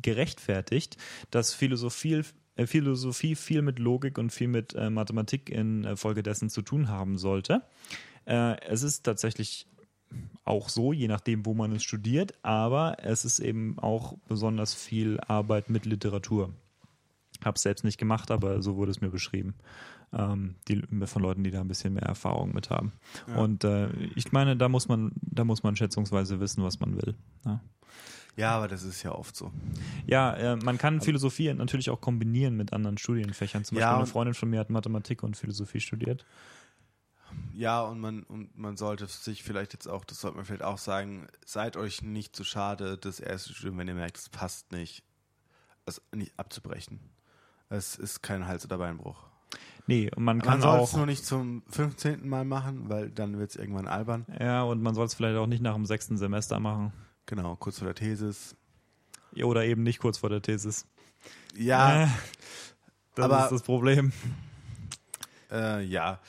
gerechtfertigt, 0.03 0.97
dass 1.31 1.55
Philosophie, 1.55 2.23
äh, 2.57 2.67
Philosophie 2.67 3.35
viel 3.35 3.63
mit 3.63 3.79
Logik 3.79 4.19
und 4.19 4.31
viel 4.31 4.49
mit 4.49 4.75
äh, 4.75 4.91
Mathematik 4.91 5.51
in 5.51 5.85
äh, 5.85 5.97
zu 5.97 6.63
tun 6.63 6.89
haben 6.89 7.19
sollte. 7.19 7.63
Äh, 8.25 8.61
es 8.67 8.83
ist 8.83 9.03
tatsächlich 9.03 9.67
auch 10.45 10.69
so, 10.69 10.93
je 10.93 11.09
nachdem, 11.09 11.45
wo 11.45 11.55
man 11.55 11.73
es 11.73 11.83
studiert, 11.83 12.33
aber 12.43 12.97
es 13.03 13.25
ist 13.25 13.41
eben 13.41 13.79
auch 13.79 14.17
besonders 14.27 14.75
viel 14.75 15.21
Arbeit 15.21 15.69
mit 15.69 15.85
Literatur. 15.85 16.55
Habe 17.45 17.57
es 17.57 17.63
selbst 17.63 17.85
nicht 17.85 17.99
gemacht, 17.99 18.31
aber 18.31 18.63
so 18.63 18.77
wurde 18.77 18.91
es 18.91 19.01
mir 19.01 19.11
beschrieben. 19.11 19.55
Ähm, 20.13 20.55
die, 20.69 20.83
von 21.07 21.23
Leuten, 21.23 21.45
die 21.45 21.51
da 21.51 21.61
ein 21.61 21.69
bisschen 21.69 21.95
mehr 21.95 22.05
Erfahrung 22.05 22.55
mit 22.55 22.71
haben. 22.71 22.93
Ja. 23.27 23.37
Und 23.37 23.65
äh, 23.65 23.91
ich 24.15 24.33
meine, 24.33 24.57
da 24.57 24.69
muss 24.69 24.89
man, 24.89 25.13
da 25.21 25.45
muss 25.45 25.63
man 25.63 25.77
schätzungsweise 25.77 26.41
wissen, 26.41 26.65
was 26.65 26.81
man 26.81 26.97
will. 26.97 27.15
Ja. 27.45 27.61
Ja, 28.39 28.53
aber 28.53 28.69
das 28.69 28.85
ist 28.85 29.03
ja 29.03 29.13
oft 29.13 29.35
so. 29.35 29.51
Ja, 30.07 30.33
äh, 30.35 30.57
man 30.57 30.79
kann 30.79 31.01
Philosophie 31.01 31.53
natürlich 31.53 31.91
auch 31.91 32.01
kombinieren 32.01 32.57
mit 32.57 32.73
anderen 32.73 32.97
Studienfächern. 32.97 33.65
Zum 33.65 33.77
Beispiel 33.77 33.97
eine 33.97 34.07
Freundin 34.07 34.35
von 34.35 34.49
mir 34.49 34.61
hat 34.61 34.71
Mathematik 34.71 35.25
und 35.25 35.37
Philosophie 35.37 35.81
studiert. 35.81 36.25
Ja, 37.53 37.83
und 37.83 37.99
man, 37.99 38.23
und 38.23 38.57
man 38.57 38.77
sollte 38.77 39.07
sich 39.07 39.43
vielleicht 39.43 39.73
jetzt 39.73 39.89
auch, 39.89 40.05
das 40.05 40.21
sollte 40.21 40.37
man 40.37 40.47
vielleicht 40.47 40.63
auch 40.63 40.79
sagen, 40.79 41.27
seid 41.45 41.77
euch 41.77 42.03
nicht 42.03 42.37
zu 42.37 42.45
schade, 42.45 42.97
das 42.97 43.19
erste 43.19 43.53
Studium, 43.53 43.79
wenn 43.79 43.89
ihr 43.89 43.95
merkt, 43.95 44.17
es 44.17 44.29
passt 44.29 44.71
nicht, 44.71 45.03
es 45.85 46.01
nicht 46.15 46.39
abzubrechen. 46.39 47.01
Es 47.71 47.97
ist 47.97 48.23
kein 48.23 48.47
Hals- 48.47 48.65
oder 48.65 48.79
Beinbruch. 48.79 49.29
Nee, 49.87 50.11
und 50.15 50.23
man 50.23 50.41
kann 50.43 50.55
man 50.55 50.61
soll 50.61 50.79
auch. 50.79 50.89
es 50.89 50.95
nur 50.95 51.07
nicht 51.07 51.25
zum 51.25 51.63
15. 51.71 52.29
Mal 52.29 52.45
machen, 52.45 52.91
weil 52.91 53.09
dann 53.11 53.39
wird 53.39 53.51
es 53.51 53.57
irgendwann 53.57 53.89
albern. 53.89 54.27
Ja, 54.39 54.63
und 54.63 54.83
man 54.83 54.95
soll 54.95 55.07
es 55.07 55.15
vielleicht 55.15 55.39
auch 55.39 55.47
nicht 55.47 55.63
nach 55.63 55.75
dem 55.75 55.87
sechsten 55.87 56.19
Semester 56.19 56.61
machen. 56.61 56.93
Genau, 57.25 57.57
kurz 57.57 57.79
vor 57.79 57.87
der 57.87 57.95
Thesis. 57.95 58.55
Oder 59.35 59.65
eben 59.65 59.83
nicht 59.83 59.99
kurz 59.99 60.19
vor 60.19 60.29
der 60.29 60.43
Thesis. 60.43 60.87
Ja. 61.57 62.05
Äh, 62.05 62.09
das 63.15 63.25
aber, 63.25 63.45
ist 63.45 63.53
das 63.53 63.63
Problem. 63.63 64.13
Äh, 65.51 65.85
ja. 65.85 66.21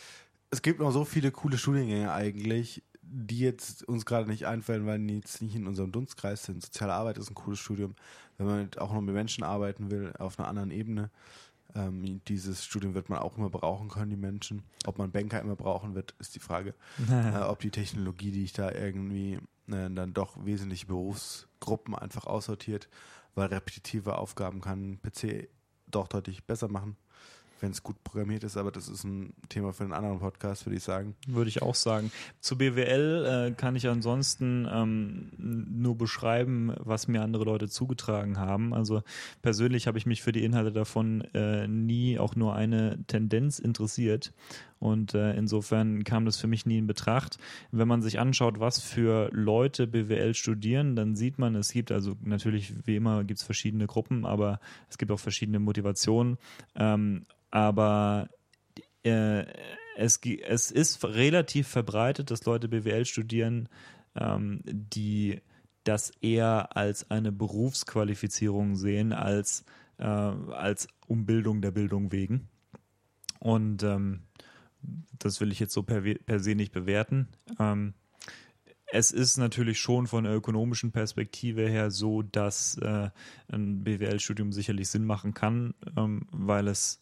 Es 0.52 0.62
gibt 0.62 0.80
noch 0.80 0.92
so 0.92 1.04
viele 1.06 1.32
coole 1.32 1.58
Studiengänge 1.58 2.12
eigentlich, 2.12 2.82
die 3.12 3.40
jetzt 3.40 3.84
uns 3.88 4.06
gerade 4.06 4.30
nicht 4.30 4.46
einfallen, 4.46 4.86
weil 4.86 5.00
die 5.00 5.18
jetzt 5.18 5.42
nicht 5.42 5.56
in 5.56 5.68
unserem 5.68 5.92
Dunstkreis 5.92 6.44
sind. 6.44 6.62
Soziale 6.62 6.94
Arbeit 6.94 7.18
ist 7.18 7.30
ein 7.30 7.36
cooles 7.36 7.60
Studium, 7.60 7.96
wenn 8.38 8.48
man 8.48 8.70
auch 8.78 8.94
noch 8.94 9.02
mit 9.02 9.16
Menschen 9.16 9.44
arbeiten 9.44 9.90
will, 9.90 10.14
auf 10.20 10.40
einer 10.40 10.48
anderen 10.48 10.72
Ebene. 10.72 11.10
Ähm, 11.76 12.22
dieses 12.28 12.66
Studium 12.66 12.94
wird 12.94 13.10
man 13.10 13.20
auch 13.20 13.38
immer 13.38 13.50
brauchen 13.50 13.90
können, 13.90 14.10
die 14.10 14.18
Menschen. 14.18 14.64
Ob 14.86 14.98
man 14.98 15.12
Banker 15.12 15.42
immer 15.42 15.56
brauchen 15.56 15.96
wird, 15.96 16.16
ist 16.20 16.36
die 16.36 16.40
Frage. 16.40 16.74
äh, 17.10 17.40
ob 17.42 17.60
die 17.60 17.72
Technologie, 17.72 18.32
die 18.32 18.44
ich 18.44 18.54
da 18.54 18.72
irgendwie 18.72 19.36
äh, 19.68 19.90
dann 19.90 20.14
doch 20.14 20.46
wesentliche 20.46 20.88
Berufsgruppen 20.88 21.96
einfach 21.96 22.26
aussortiert, 22.26 22.90
weil 23.36 23.48
repetitive 23.48 24.18
Aufgaben 24.18 24.62
kann 24.62 25.00
PC 25.02 25.50
doch 25.88 26.08
deutlich 26.08 26.44
besser 26.44 26.68
machen 26.68 26.96
wenn 27.62 27.72
es 27.72 27.84
gut 27.84 28.04
programmiert 28.04 28.44
ist, 28.44 28.58
aber 28.58 28.72
das 28.72 28.88
ist 28.88 29.04
ein 29.04 29.34
Thema 29.50 29.74
für 29.74 29.84
einen 29.84 29.94
anderen 29.94 30.20
Podcast, 30.20 30.66
würde 30.66 30.78
ich 30.78 30.84
sagen. 30.84 31.16
Würde 31.28 31.50
ich 31.50 31.62
auch 31.62 31.76
sagen. 31.76 32.12
Zu 32.40 32.58
BWL 32.58 33.50
äh, 33.50 33.52
kann 33.52 33.76
ich 33.76 33.88
ansonsten 33.88 34.68
ähm, 34.72 35.32
nur 35.38 35.98
beschreiben, 35.98 36.74
was 36.80 37.08
mir 37.08 37.22
andere 37.22 37.44
Leute 37.44 37.70
zugetragen 37.70 38.38
haben. 38.38 38.74
Also 38.74 39.04
persönlich 39.42 39.88
habe 39.88 39.98
ich 39.98 40.06
mich 40.06 40.22
für 40.22 40.32
die 40.32 40.44
Inhalte 40.44 40.72
davon 40.72 41.22
äh, 41.34 41.68
nie 41.68 42.20
auch 42.20 42.36
nur 42.36 42.56
eine 42.56 43.00
Tendenz 43.08 43.60
interessiert. 43.60 44.34
Und 44.80 45.14
äh, 45.14 45.34
insofern 45.34 46.04
kam 46.04 46.26
das 46.26 46.38
für 46.38 46.48
mich 46.48 46.66
nie 46.66 46.78
in 46.78 46.88
Betracht. 46.88 47.38
Wenn 47.72 47.88
man 47.88 48.02
sich 48.02 48.20
anschaut, 48.20 48.60
was 48.60 48.80
für 48.80 49.30
Leute 49.34 49.88
BWL 49.88 50.34
studieren, 50.34 50.96
dann 50.96 51.16
sieht 51.16 51.38
man, 51.38 51.56
es 51.56 51.72
gibt 51.74 51.92
also 51.92 52.16
natürlich 52.24 52.74
wie 52.86 52.96
immer 52.96 53.24
gibt 53.26 53.40
es 53.40 53.46
verschiedene 53.46 53.88
Gruppen, 53.88 54.26
aber 54.26 54.60
es 54.90 54.98
gibt 54.98 55.12
auch 55.12 55.20
verschiedene 55.20 55.60
Motivationen. 55.60 56.38
Ähm, 56.76 57.26
aber 57.52 58.30
äh, 59.04 59.46
es, 59.98 60.20
es 60.24 60.72
ist 60.72 61.04
relativ 61.04 61.68
verbreitet, 61.68 62.32
dass 62.32 62.46
Leute 62.46 62.70
BWL 62.70 63.06
studieren, 63.06 63.68
ähm, 64.16 64.62
die 64.66 65.42
das 65.84 66.12
eher 66.22 66.76
als 66.78 67.10
eine 67.12 67.32
Berufsqualifizierung 67.32 68.76
sehen, 68.76 69.12
als, 69.12 69.66
äh, 69.98 70.04
als 70.06 70.88
Umbildung 71.08 71.62
der 71.62 71.72
Bildung 71.72 72.12
wegen. 72.12 72.48
Und 73.40 73.84
ähm, 73.84 74.24
das 75.18 75.42
will 75.42 75.52
ich 75.52 75.60
jetzt 75.60 75.74
so 75.74 75.84
per, 75.84 76.02
per 76.02 76.40
se 76.40 76.56
nicht 76.56 76.72
bewerten. 76.72 77.28
Ähm, 77.60 77.94
es 78.92 79.12
ist 79.12 79.38
natürlich 79.38 79.80
schon 79.80 80.08
von 80.08 80.24
der 80.24 80.36
ökonomischen 80.36 80.92
Perspektive 80.92 81.68
her 81.70 81.92
so, 81.92 82.24
dass 82.24 82.78
äh, 82.80 83.10
ein 83.52 83.84
BWL-Studium 83.84 84.52
sicherlich 84.52 84.90
Sinn 84.90 85.06
machen 85.06 85.34
kann, 85.34 85.76
ähm, 85.96 86.24
weil 86.32 86.68
es 86.68 87.02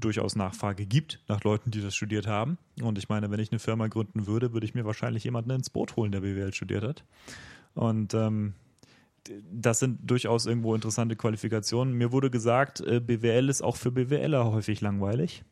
durchaus 0.00 0.36
Nachfrage 0.36 0.86
gibt 0.86 1.20
nach 1.26 1.42
Leuten, 1.42 1.70
die 1.70 1.80
das 1.80 1.96
studiert 1.96 2.26
haben. 2.26 2.58
Und 2.82 2.98
ich 2.98 3.08
meine, 3.08 3.30
wenn 3.30 3.40
ich 3.40 3.50
eine 3.50 3.58
Firma 3.58 3.88
gründen 3.88 4.26
würde, 4.26 4.52
würde 4.52 4.66
ich 4.66 4.74
mir 4.74 4.84
wahrscheinlich 4.84 5.24
jemanden 5.24 5.50
ins 5.50 5.70
Boot 5.70 5.96
holen, 5.96 6.12
der 6.12 6.20
BWL 6.20 6.52
studiert 6.52 6.84
hat. 6.84 7.04
Und 7.74 8.14
ähm, 8.14 8.54
das 9.52 9.80
sind 9.80 9.98
durchaus 10.08 10.46
irgendwo 10.46 10.74
interessante 10.74 11.16
Qualifikationen. 11.16 11.94
Mir 11.94 12.12
wurde 12.12 12.30
gesagt, 12.30 12.80
äh, 12.80 13.00
BWL 13.00 13.48
ist 13.48 13.62
auch 13.62 13.76
für 13.76 13.90
BWLer 13.90 14.50
häufig 14.52 14.80
langweilig. 14.80 15.42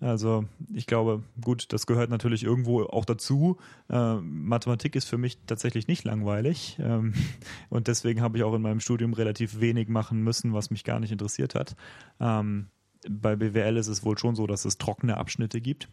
Also 0.00 0.44
ich 0.74 0.86
glaube, 0.86 1.22
gut, 1.40 1.72
das 1.72 1.86
gehört 1.86 2.10
natürlich 2.10 2.44
irgendwo 2.44 2.82
auch 2.82 3.04
dazu. 3.04 3.56
Äh, 3.88 4.16
Mathematik 4.16 4.94
ist 4.94 5.08
für 5.08 5.16
mich 5.16 5.38
tatsächlich 5.46 5.88
nicht 5.88 6.04
langweilig 6.04 6.78
ähm, 6.80 7.14
und 7.70 7.88
deswegen 7.88 8.20
habe 8.20 8.36
ich 8.36 8.44
auch 8.44 8.54
in 8.54 8.62
meinem 8.62 8.80
Studium 8.80 9.14
relativ 9.14 9.60
wenig 9.60 9.88
machen 9.88 10.22
müssen, 10.22 10.52
was 10.52 10.70
mich 10.70 10.84
gar 10.84 11.00
nicht 11.00 11.12
interessiert 11.12 11.54
hat. 11.54 11.76
Ähm, 12.20 12.66
bei 13.08 13.36
BWL 13.36 13.76
ist 13.76 13.88
es 13.88 14.04
wohl 14.04 14.18
schon 14.18 14.34
so, 14.36 14.46
dass 14.46 14.64
es 14.64 14.78
trockene 14.78 15.16
Abschnitte 15.16 15.60
gibt. 15.60 15.88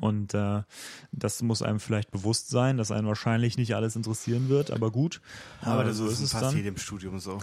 Und 0.00 0.34
äh, 0.34 0.62
das 1.12 1.42
muss 1.42 1.62
einem 1.62 1.80
vielleicht 1.80 2.10
bewusst 2.10 2.48
sein, 2.48 2.76
dass 2.76 2.90
einen 2.90 3.06
wahrscheinlich 3.06 3.56
nicht 3.56 3.74
alles 3.74 3.96
interessieren 3.96 4.48
wird, 4.48 4.70
aber 4.70 4.90
gut. 4.90 5.20
Aber 5.60 5.84
das 5.84 5.96
so 5.96 6.06
ist, 6.06 6.20
es 6.20 6.32
fast 6.32 6.44
dann. 6.44 6.56
jedem 6.56 6.76
Studium 6.76 7.18
so. 7.18 7.38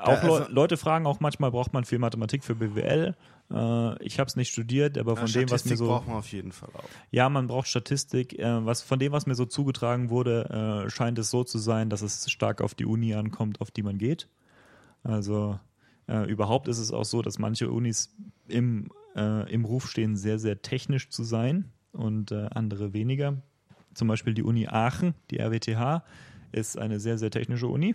Auch 0.00 0.08
ja, 0.08 0.20
also, 0.20 0.52
Leute 0.52 0.76
fragen 0.76 1.06
auch 1.06 1.20
manchmal, 1.20 1.50
braucht 1.50 1.72
man 1.72 1.84
viel 1.84 1.98
Mathematik 1.98 2.44
für 2.44 2.54
BWL? 2.54 3.14
Äh, 3.50 4.02
ich 4.04 4.18
habe 4.18 4.28
es 4.28 4.36
nicht 4.36 4.52
studiert, 4.52 4.98
aber 4.98 5.16
von 5.16 5.30
dem, 5.30 5.50
was 5.50 5.64
mir 5.64 5.76
so. 5.76 5.86
braucht 5.86 6.08
man 6.08 6.16
auf 6.16 6.32
jeden 6.32 6.52
Fall 6.52 6.70
auch. 6.74 6.84
Ja, 7.10 7.28
man 7.28 7.46
braucht 7.46 7.68
Statistik. 7.68 8.38
Äh, 8.38 8.64
was, 8.66 8.82
von 8.82 8.98
dem, 8.98 9.12
was 9.12 9.26
mir 9.26 9.34
so 9.34 9.44
zugetragen 9.44 10.10
wurde, 10.10 10.84
äh, 10.86 10.90
scheint 10.90 11.18
es 11.18 11.30
so 11.30 11.44
zu 11.44 11.58
sein, 11.58 11.90
dass 11.90 12.02
es 12.02 12.30
stark 12.30 12.60
auf 12.60 12.74
die 12.74 12.86
Uni 12.86 13.14
ankommt, 13.14 13.60
auf 13.60 13.70
die 13.70 13.82
man 13.82 13.98
geht. 13.98 14.28
Also 15.02 15.58
äh, 16.08 16.28
überhaupt 16.30 16.68
ist 16.68 16.78
es 16.78 16.92
auch 16.92 17.04
so, 17.04 17.22
dass 17.22 17.38
manche 17.38 17.70
Unis 17.70 18.14
im, 18.48 18.90
äh, 19.14 19.50
im 19.52 19.64
Ruf 19.64 19.88
stehen, 19.88 20.16
sehr, 20.16 20.38
sehr 20.38 20.62
technisch 20.62 21.10
zu 21.10 21.22
sein 21.22 21.70
und 21.94 22.32
äh, 22.32 22.48
andere 22.50 22.92
weniger. 22.92 23.42
Zum 23.94 24.08
Beispiel 24.08 24.34
die 24.34 24.42
Uni 24.42 24.66
Aachen, 24.66 25.14
die 25.30 25.38
RWTH, 25.38 26.02
ist 26.52 26.78
eine 26.78 27.00
sehr, 27.00 27.18
sehr 27.18 27.30
technische 27.30 27.68
Uni. 27.68 27.94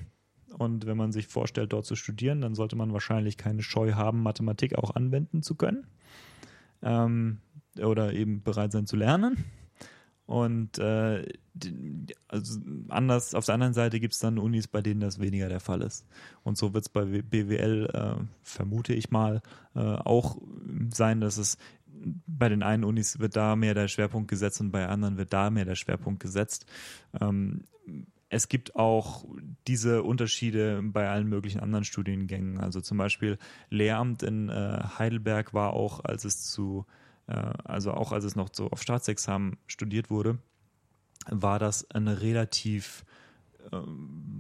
Und 0.58 0.86
wenn 0.86 0.97
man 0.97 1.12
sich 1.12 1.28
vorstellt, 1.28 1.74
dort 1.74 1.86
zu 1.86 1.95
studieren, 1.95 2.41
dann 2.41 2.56
sollte 2.56 2.76
man 2.76 2.91
wahrscheinlich 2.91 3.38
keine 3.38 3.62
Scheu 3.62 3.93
haben, 3.93 4.24
Mathematik 4.24 4.78
auch 4.78 4.95
anwenden 4.95 5.43
zu 5.43 5.56
können. 5.56 5.86
Ähm, 6.82 7.39
oder 7.78 8.14
eben 8.14 8.41
bereit 8.41 8.72
sein 8.72 8.88
zu 8.88 8.95
lernen. 8.95 9.45
Und 10.30 10.78
äh, 10.78 11.26
also 12.28 12.60
anders, 12.89 13.34
auf 13.34 13.45
der 13.45 13.56
anderen 13.56 13.74
Seite 13.74 14.00
gibt 14.00 14.14
es 14.14 14.20
dann 14.20 14.38
Unis, 14.38 14.68
bei 14.68 14.82
denen 14.82 15.00
das 15.00 15.20
weniger 15.20 15.50
der 15.50 15.60
Fall 15.60 15.82
ist. 15.82 16.06
Und 16.43 16.56
so 16.56 16.74
wird 16.76 16.86
es 16.86 16.89
bei 16.89 17.04
BWL, 17.04 17.89
äh, 17.91 18.24
vermute 18.43 18.93
ich 18.93 19.10
mal, 19.10 19.41
äh, 19.74 19.80
auch 19.80 20.38
sein, 20.93 21.20
dass 21.20 21.38
es 21.38 21.58
bei 22.28 22.50
den 22.50 22.64
einen 22.64 22.84
Unis 22.84 23.20
wird 23.20 23.36
da 23.36 23.56
mehr 23.56 23.74
der 23.74 23.88
Schwerpunkt 23.88 24.30
gesetzt 24.30 24.62
und 24.62 24.72
bei 24.72 24.88
anderen 24.88 25.18
wird 25.18 25.34
da 25.34 25.50
mehr 25.50 25.66
der 25.66 25.76
Schwerpunkt 25.76 26.22
gesetzt. 26.22 26.66
Ähm, 27.20 27.64
es 28.30 28.47
gibt 28.47 28.76
auch 28.76 29.26
diese 29.68 30.04
Unterschiede 30.04 30.82
bei 30.84 31.10
allen 31.10 31.28
möglichen 31.28 31.60
anderen 31.60 31.84
Studiengängen. 31.84 32.60
Also 32.60 32.80
zum 32.80 32.97
Beispiel 32.97 33.38
Lehramt 33.70 34.22
in 34.22 34.50
äh, 34.50 34.84
Heidelberg 35.00 35.54
war 35.54 35.74
auch, 35.74 36.04
als 36.04 36.26
es 36.26 36.43
zu 36.43 36.86
äh, 37.30 37.54
also 37.64 37.93
auch 37.93 38.12
als 38.12 38.24
es 38.24 38.36
noch 38.36 38.50
so 38.52 38.70
auf 38.70 38.82
Staatsexamen 38.82 39.58
studiert 39.68 40.10
wurde, 40.10 40.39
war 41.30 41.60
das 41.60 41.89
ein 41.91 42.08
relativ 42.08 43.06
äh, 43.72 43.78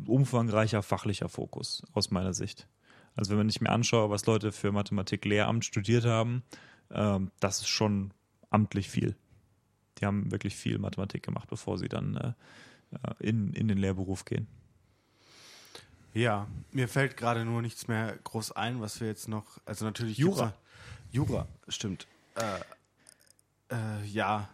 umfangreicher 0.07 0.81
fachlicher 0.81 1.29
Fokus 1.29 1.83
aus 1.93 2.11
meiner 2.11 2.33
Sicht. 2.33 2.67
Also 3.15 3.31
wenn 3.31 3.37
man 3.37 3.47
nicht 3.47 3.61
mehr 3.61 3.71
anschaue, 3.71 4.09
was 4.09 4.25
Leute 4.25 4.51
für 4.51 4.71
Mathematik 4.71 5.25
Lehramt 5.25 5.65
studiert 5.65 6.05
haben, 6.05 6.43
äh, 6.89 7.19
das 7.39 7.59
ist 7.59 7.67
schon 7.67 8.11
amtlich 8.49 8.89
viel. 8.89 9.15
Die 9.99 10.05
haben 10.05 10.31
wirklich 10.31 10.55
viel 10.55 10.77
Mathematik 10.79 11.23
gemacht, 11.23 11.49
bevor 11.49 11.77
sie 11.77 11.89
dann 11.89 12.15
äh, 12.15 12.33
äh, 12.91 13.13
in, 13.19 13.53
in 13.53 13.67
den 13.67 13.77
Lehrberuf 13.77 14.25
gehen. 14.25 14.47
Ja, 16.13 16.47
mir 16.71 16.87
fällt 16.87 17.17
gerade 17.17 17.45
nur 17.45 17.61
nichts 17.61 17.87
mehr 17.87 18.17
groß 18.23 18.53
ein, 18.53 18.81
was 18.81 18.99
wir 18.99 19.07
jetzt 19.07 19.27
noch, 19.27 19.59
also 19.65 19.85
natürlich 19.85 20.17
Jura. 20.17 20.53
Jura, 21.11 21.47
stimmt. 21.67 22.07
Äh, 22.35 23.75
äh, 23.75 24.05
ja, 24.05 24.49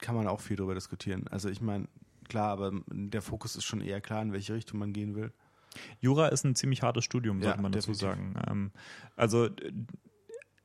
kann 0.00 0.16
man 0.16 0.26
auch 0.26 0.40
viel 0.40 0.56
darüber 0.56 0.74
diskutieren. 0.74 1.28
Also 1.28 1.48
ich 1.48 1.60
meine, 1.60 1.86
klar, 2.28 2.48
aber 2.48 2.72
der 2.88 3.22
Fokus 3.22 3.54
ist 3.54 3.64
schon 3.64 3.80
eher 3.80 4.00
klar, 4.00 4.22
in 4.22 4.32
welche 4.32 4.54
Richtung 4.54 4.80
man 4.80 4.92
gehen 4.92 5.14
will. 5.14 5.32
Jura 6.00 6.28
ist 6.28 6.44
ein 6.44 6.56
ziemlich 6.56 6.82
hartes 6.82 7.04
Studium, 7.04 7.40
sollte 7.40 7.56
Ja, 7.56 7.62
man 7.62 7.72
dazu 7.72 7.92
definitiv. 7.92 8.00
sagen. 8.34 8.34
Ähm, 8.48 8.72
also 9.16 9.48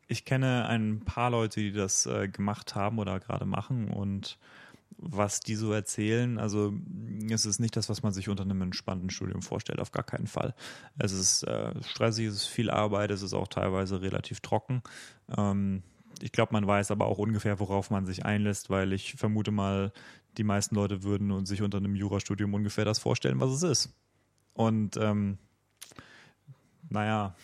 ich 0.08 0.26
kenne 0.26 0.68
ein 0.68 1.01
paar 1.01 1.30
Leute, 1.30 1.60
die 1.60 1.72
das 1.72 2.05
äh, 2.05 2.28
gemacht 2.28 2.76
haben 2.76 2.99
oder 2.99 3.20
gerade 3.20 3.45
machen 3.45 3.89
und 3.89 4.38
was 4.99 5.41
die 5.41 5.55
so 5.55 5.72
erzählen, 5.74 6.39
also 6.39 6.74
es 7.30 7.45
ist 7.45 7.60
nicht 7.60 7.76
das, 7.76 7.88
was 7.88 8.01
man 8.01 8.14
sich 8.14 8.30
unter 8.30 8.43
einem 8.43 8.62
entspannten 8.64 9.12
Studium 9.12 9.43
vorstellt, 9.43 9.80
auf 9.80 9.91
gar 9.91 10.03
keinen 10.03 10.26
Fall. 10.26 10.55
Es 10.97 11.12
ist 11.12 11.43
äh, 11.43 11.72
stressig, 11.84 12.26
es 12.26 12.36
ist 12.36 12.45
viel 12.47 12.72
Arbeit, 12.72 13.12
es 13.12 13.22
ist 13.22 13.34
auch 13.34 13.47
teilweise 13.47 14.01
relativ 14.01 14.39
trocken. 14.39 14.82
Ähm, 15.38 15.84
ich 16.22 16.32
glaube, 16.32 16.53
man 16.53 16.66
weiß 16.66 16.89
aber 16.89 17.05
auch 17.05 17.20
ungefähr, 17.20 17.60
worauf 17.60 17.91
man 17.91 18.08
sich 18.08 18.26
einlässt, 18.26 18.72
weil 18.72 18.91
ich 18.91 19.14
vermute 19.14 19.51
mal, 19.51 19.91
die 20.38 20.43
meisten 20.43 20.74
Leute 20.74 21.03
würden 21.03 21.45
sich 21.45 21.62
unter 21.62 21.78
einem 21.78 21.95
Jurastudium 21.95 22.53
ungefähr 22.55 22.86
das 22.86 22.97
vorstellen, 22.97 23.39
was 23.39 23.51
es 23.51 23.64
ist. 23.64 23.93
Und 24.53 24.97
ähm, 24.97 25.38
naja, 26.89 27.36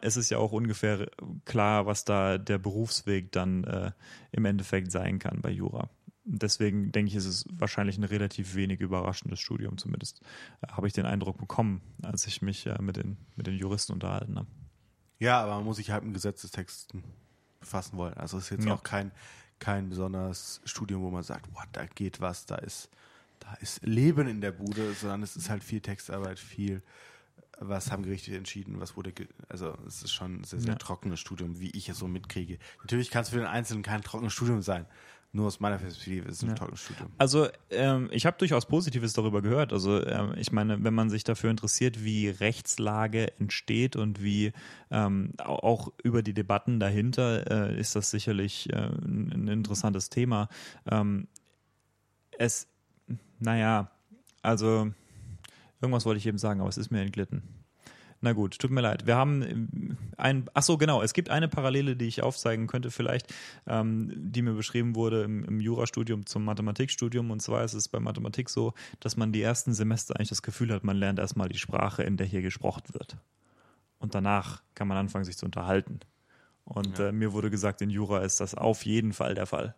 es 0.00 0.16
ist 0.16 0.30
ja 0.30 0.38
auch 0.38 0.52
ungefähr 0.52 1.08
klar, 1.44 1.86
was 1.86 2.04
da 2.04 2.38
der 2.38 2.58
Berufsweg 2.58 3.32
dann 3.32 3.64
äh, 3.64 3.92
im 4.32 4.44
Endeffekt 4.44 4.90
sein 4.92 5.18
kann 5.18 5.40
bei 5.40 5.50
Jura. 5.50 5.88
Deswegen 6.24 6.92
denke 6.92 7.10
ich, 7.10 7.16
ist 7.16 7.26
es 7.26 7.44
wahrscheinlich 7.52 7.98
ein 7.98 8.04
relativ 8.04 8.54
wenig 8.54 8.80
überraschendes 8.80 9.40
Studium, 9.40 9.76
zumindest 9.78 10.20
äh, 10.62 10.68
habe 10.68 10.86
ich 10.86 10.92
den 10.92 11.06
Eindruck 11.06 11.38
bekommen, 11.38 11.80
als 12.02 12.26
ich 12.26 12.42
mich 12.42 12.66
äh, 12.66 12.80
mit, 12.80 12.96
den, 12.96 13.16
mit 13.36 13.46
den 13.46 13.54
Juristen 13.56 13.92
unterhalten 13.92 14.36
habe. 14.38 14.48
Ja, 15.18 15.40
aber 15.42 15.54
man 15.56 15.64
muss 15.64 15.76
sich 15.76 15.90
halt 15.90 16.04
mit 16.04 16.14
Gesetzestexten 16.14 17.04
befassen 17.60 17.96
wollen. 17.96 18.14
Also 18.14 18.38
es 18.38 18.44
ist 18.44 18.50
jetzt 18.50 18.66
Ja. 18.66 18.74
auch 18.74 18.82
kein, 18.82 19.12
kein 19.58 19.88
besonderes 19.88 20.60
Studium, 20.64 21.02
wo 21.02 21.10
man 21.10 21.22
sagt, 21.22 21.52
what, 21.54 21.68
da 21.72 21.86
geht 21.86 22.20
was, 22.20 22.46
da 22.46 22.56
ist, 22.56 22.88
da 23.38 23.54
ist 23.54 23.84
Leben 23.84 24.26
in 24.28 24.40
der 24.40 24.52
Bude, 24.52 24.92
sondern 24.94 25.22
es 25.22 25.36
ist 25.36 25.50
halt 25.50 25.62
viel 25.62 25.80
Textarbeit, 25.80 26.38
viel, 26.38 26.82
was 27.68 27.90
haben 27.92 28.02
Gerichte 28.02 28.36
entschieden, 28.36 28.80
was 28.80 28.96
wurde, 28.96 29.12
also 29.48 29.74
es 29.86 30.02
ist 30.02 30.12
schon 30.12 30.40
ein 30.40 30.44
sehr, 30.44 30.60
sehr 30.60 30.72
Ja. 30.72 30.78
trockenes 30.78 31.20
Studium, 31.20 31.58
wie 31.60 31.70
ich 31.70 31.88
es 31.88 31.98
so 31.98 32.08
mitkriege. 32.08 32.58
Natürlich 32.82 33.10
kann 33.10 33.22
es 33.22 33.30
für 33.30 33.36
den 33.36 33.46
Einzelnen 33.46 33.82
kein 33.82 34.02
trockenes 34.02 34.32
Studium 34.32 34.62
sein. 34.62 34.86
Nur 35.34 35.46
aus 35.46 35.60
meiner 35.60 35.78
Perspektive 35.78 36.28
ist 36.28 36.36
es 36.36 36.42
ein 36.42 36.48
Ja. 36.50 36.54
trockenes 36.56 36.80
Studium. 36.80 37.10
Also 37.16 37.48
ähm, 37.70 38.10
ich 38.12 38.26
habe 38.26 38.36
durchaus 38.36 38.66
Positives 38.66 39.14
darüber 39.14 39.40
gehört. 39.40 39.72
Also 39.72 40.04
ähm, 40.06 40.34
ich 40.36 40.52
meine, 40.52 40.84
wenn 40.84 40.92
man 40.92 41.08
sich 41.08 41.24
dafür 41.24 41.50
interessiert, 41.50 42.04
wie 42.04 42.28
Rechtslage 42.28 43.32
entsteht 43.38 43.96
und 43.96 44.22
wie 44.22 44.52
ähm, 44.90 45.32
au- 45.38 45.56
auch 45.62 45.92
über 46.02 46.22
die 46.22 46.34
Debatten 46.34 46.80
dahinter, 46.80 47.70
äh, 47.70 47.80
ist 47.80 47.96
das 47.96 48.10
sicherlich 48.10 48.68
äh, 48.74 48.76
ein, 48.76 49.32
ein 49.32 49.48
interessantes 49.48 50.10
Thema. 50.10 50.48
Ähm, 50.90 51.28
es, 52.38 52.66
naja, 53.38 53.90
also 54.42 54.92
irgendwas 55.80 56.04
wollte 56.04 56.18
ich 56.18 56.26
eben 56.26 56.38
sagen, 56.38 56.60
aber 56.60 56.68
es 56.68 56.76
ist 56.76 56.90
mir 56.90 57.00
entglitten. 57.00 57.42
Na 58.24 58.32
gut, 58.34 58.56
tut 58.60 58.70
mir 58.70 58.80
leid. 58.82 59.04
Wir 59.04 59.16
haben 59.16 59.42
ähm, 59.42 59.96
ein, 60.16 60.48
ach 60.54 60.62
so, 60.62 60.78
genau, 60.78 61.02
es 61.02 61.12
gibt 61.12 61.28
eine 61.28 61.48
Parallele, 61.48 61.96
die 61.96 62.06
ich 62.06 62.22
aufzeigen 62.22 62.68
könnte 62.68 62.92
vielleicht, 62.92 63.34
ähm, 63.66 64.12
die 64.14 64.42
mir 64.42 64.52
beschrieben 64.52 64.94
wurde 64.94 65.24
im, 65.24 65.44
im 65.44 65.60
Jurastudium 65.60 66.24
zum 66.24 66.44
Mathematikstudium. 66.44 67.32
Und 67.32 67.42
zwar 67.42 67.64
ist 67.64 67.74
es 67.74 67.88
bei 67.88 67.98
Mathematik 67.98 68.48
so, 68.48 68.74
dass 69.00 69.16
man 69.16 69.32
die 69.32 69.42
ersten 69.42 69.74
Semester 69.74 70.14
eigentlich 70.16 70.28
das 70.28 70.42
Gefühl 70.42 70.72
hat, 70.72 70.84
man 70.84 70.96
lernt 70.96 71.18
erstmal 71.18 71.48
die 71.48 71.58
Sprache, 71.58 72.04
in 72.04 72.16
der 72.16 72.26
hier 72.26 72.42
gesprochen 72.42 72.84
wird. 72.92 73.16
Und 73.98 74.14
danach 74.14 74.62
kann 74.76 74.86
man 74.86 74.96
anfangen, 74.98 75.24
sich 75.24 75.36
zu 75.36 75.44
unterhalten. 75.44 75.98
Und 76.64 76.98
Ja. 76.98 77.08
äh, 77.08 77.12
mir 77.12 77.32
wurde 77.32 77.50
gesagt, 77.50 77.82
in 77.82 77.90
Jura 77.90 78.20
ist 78.20 78.38
das 78.38 78.54
auf 78.54 78.86
jeden 78.86 79.12
Fall 79.12 79.34
der 79.34 79.46
Fall. 79.46 79.74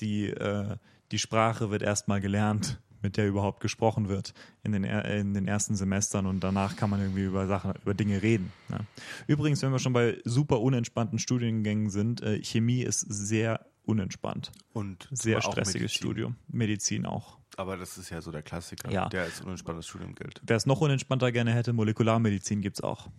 Die, 0.00 0.30
äh, 0.30 0.76
die 1.12 1.18
Sprache 1.20 1.70
wird 1.70 1.82
erstmal 1.82 2.20
gelernt, 2.20 2.80
mit 3.04 3.16
der 3.16 3.28
überhaupt 3.28 3.60
gesprochen 3.60 4.08
wird 4.08 4.34
in 4.64 4.72
den, 4.72 4.82
in 4.82 5.34
den 5.34 5.46
ersten 5.46 5.76
Semestern 5.76 6.26
und 6.26 6.40
danach 6.40 6.74
kann 6.74 6.90
man 6.90 7.00
irgendwie 7.00 7.22
über 7.22 7.46
Sachen, 7.46 7.74
über 7.82 7.94
Dinge 7.94 8.22
reden. 8.22 8.50
Ne? 8.68 8.80
Übrigens, 9.28 9.62
wenn 9.62 9.70
wir 9.70 9.78
schon 9.78 9.92
bei 9.92 10.18
super 10.24 10.60
unentspannten 10.60 11.20
Studiengängen 11.20 11.90
sind, 11.90 12.22
äh, 12.22 12.42
Chemie 12.42 12.82
ist 12.82 13.00
sehr 13.00 13.66
unentspannt. 13.84 14.50
Und 14.72 15.06
Sehr 15.12 15.42
stressiges 15.42 15.74
Medizin. 15.74 15.88
Studium. 15.96 16.36
Medizin 16.48 17.06
auch. 17.06 17.38
Aber 17.56 17.76
das 17.76 17.98
ist 17.98 18.08
ja 18.10 18.20
so 18.22 18.32
der 18.32 18.42
Klassiker, 18.42 18.90
Ja. 18.90 19.08
der 19.10 19.24
als 19.24 19.42
unentspanntes 19.42 19.86
Studium 19.86 20.14
gilt. 20.14 20.40
Wer 20.42 20.56
es 20.56 20.64
noch 20.66 20.80
unentspannter 20.80 21.30
gerne 21.30 21.52
hätte, 21.52 21.72
Molekularmedizin 21.74 22.62
gibt 22.62 22.78
es 22.78 22.82
auch. 22.82 23.10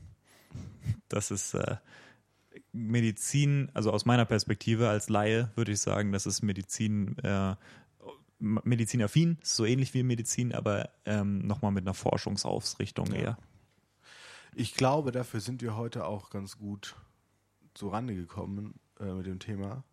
Das 1.07 1.29
ist 1.29 1.53
äh, 1.53 1.77
Medizin, 2.71 3.69
also 3.73 3.91
aus 3.91 4.05
meiner 4.05 4.25
Perspektive 4.25 4.89
als 4.89 5.07
Laie 5.09 5.51
würde 5.55 5.71
ich 5.71 5.79
sagen, 5.79 6.11
das 6.11 6.25
ist 6.25 6.41
Medizin, 6.41 7.17
äh, 7.19 7.55
medizinaffin, 8.45 9.37
so 9.43 9.65
ähnlich 9.65 9.93
wie 9.93 10.03
Medizin, 10.03 10.53
aber 10.53 10.89
ähm, 11.05 11.39
nochmal 11.39 11.71
mit 11.71 11.83
einer 11.83 11.93
Forschungsausrichtung 11.93 13.07
Ja. 13.07 13.15
eher. 13.15 13.37
Ich 14.55 14.73
glaube, 14.75 15.11
dafür 15.11 15.41
sind 15.41 15.61
wir 15.61 15.75
heute 15.75 16.05
auch 16.05 16.29
ganz 16.29 16.57
gut 16.57 16.95
zu 17.73 17.89
Rande 17.89 18.15
gekommen 18.15 18.75
äh, 18.99 19.05
mit 19.11 19.25
dem 19.25 19.39
Thema. 19.39 19.83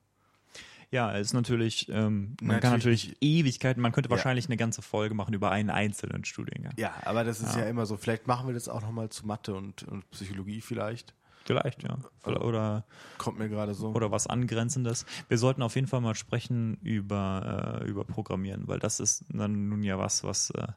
Ja, 0.90 1.16
es 1.16 1.28
ist 1.28 1.32
natürlich, 1.32 1.88
ähm, 1.88 2.36
man 2.42 2.60
kann 2.60 2.72
Natürlich 2.72 3.06
natürlich 3.08 3.16
Ewigkeiten, 3.22 3.80
man 3.80 3.92
könnte 3.92 4.08
Ja. 4.10 4.16
wahrscheinlich 4.16 4.44
eine 4.46 4.58
ganze 4.58 4.82
Folge 4.82 5.14
machen 5.14 5.32
über 5.34 5.50
einen 5.50 5.70
einzelnen 5.70 6.24
Studiengang. 6.24 6.74
Ja, 6.76 6.92
aber 7.06 7.24
das 7.24 7.40
ist 7.40 7.54
ja, 7.56 7.62
Ja. 7.62 7.66
immer 7.70 7.86
so. 7.86 7.96
Vielleicht 7.96 8.26
machen 8.26 8.46
wir 8.46 8.52
das 8.54 8.68
auch 8.68 8.82
nochmal 8.82 9.08
zu 9.08 9.26
Mathe 9.26 9.54
und, 9.54 9.82
und 9.84 10.08
Psychologie 10.10 10.60
vielleicht. 10.60 11.14
Vielleicht, 11.44 11.82
ja. 11.82 11.98
Oder, 12.24 12.84
Kommt 13.18 13.38
mir 13.38 13.48
gerade 13.48 13.74
so. 13.74 13.88
oder 13.88 14.10
was 14.10 14.26
Angrenzendes. 14.26 15.06
Wir 15.28 15.38
sollten 15.38 15.62
auf 15.62 15.74
jeden 15.74 15.86
Fall 15.86 16.00
mal 16.00 16.14
sprechen 16.14 16.78
über, 16.82 17.80
äh, 17.82 17.88
über 17.88 18.04
Programmieren, 18.04 18.68
weil 18.68 18.78
das 18.78 19.00
ist 19.00 19.24
dann 19.28 19.68
nun 19.68 19.82
ja 19.82 19.98
was, 19.98 20.24
was, 20.24 20.50
äh, 20.50 20.68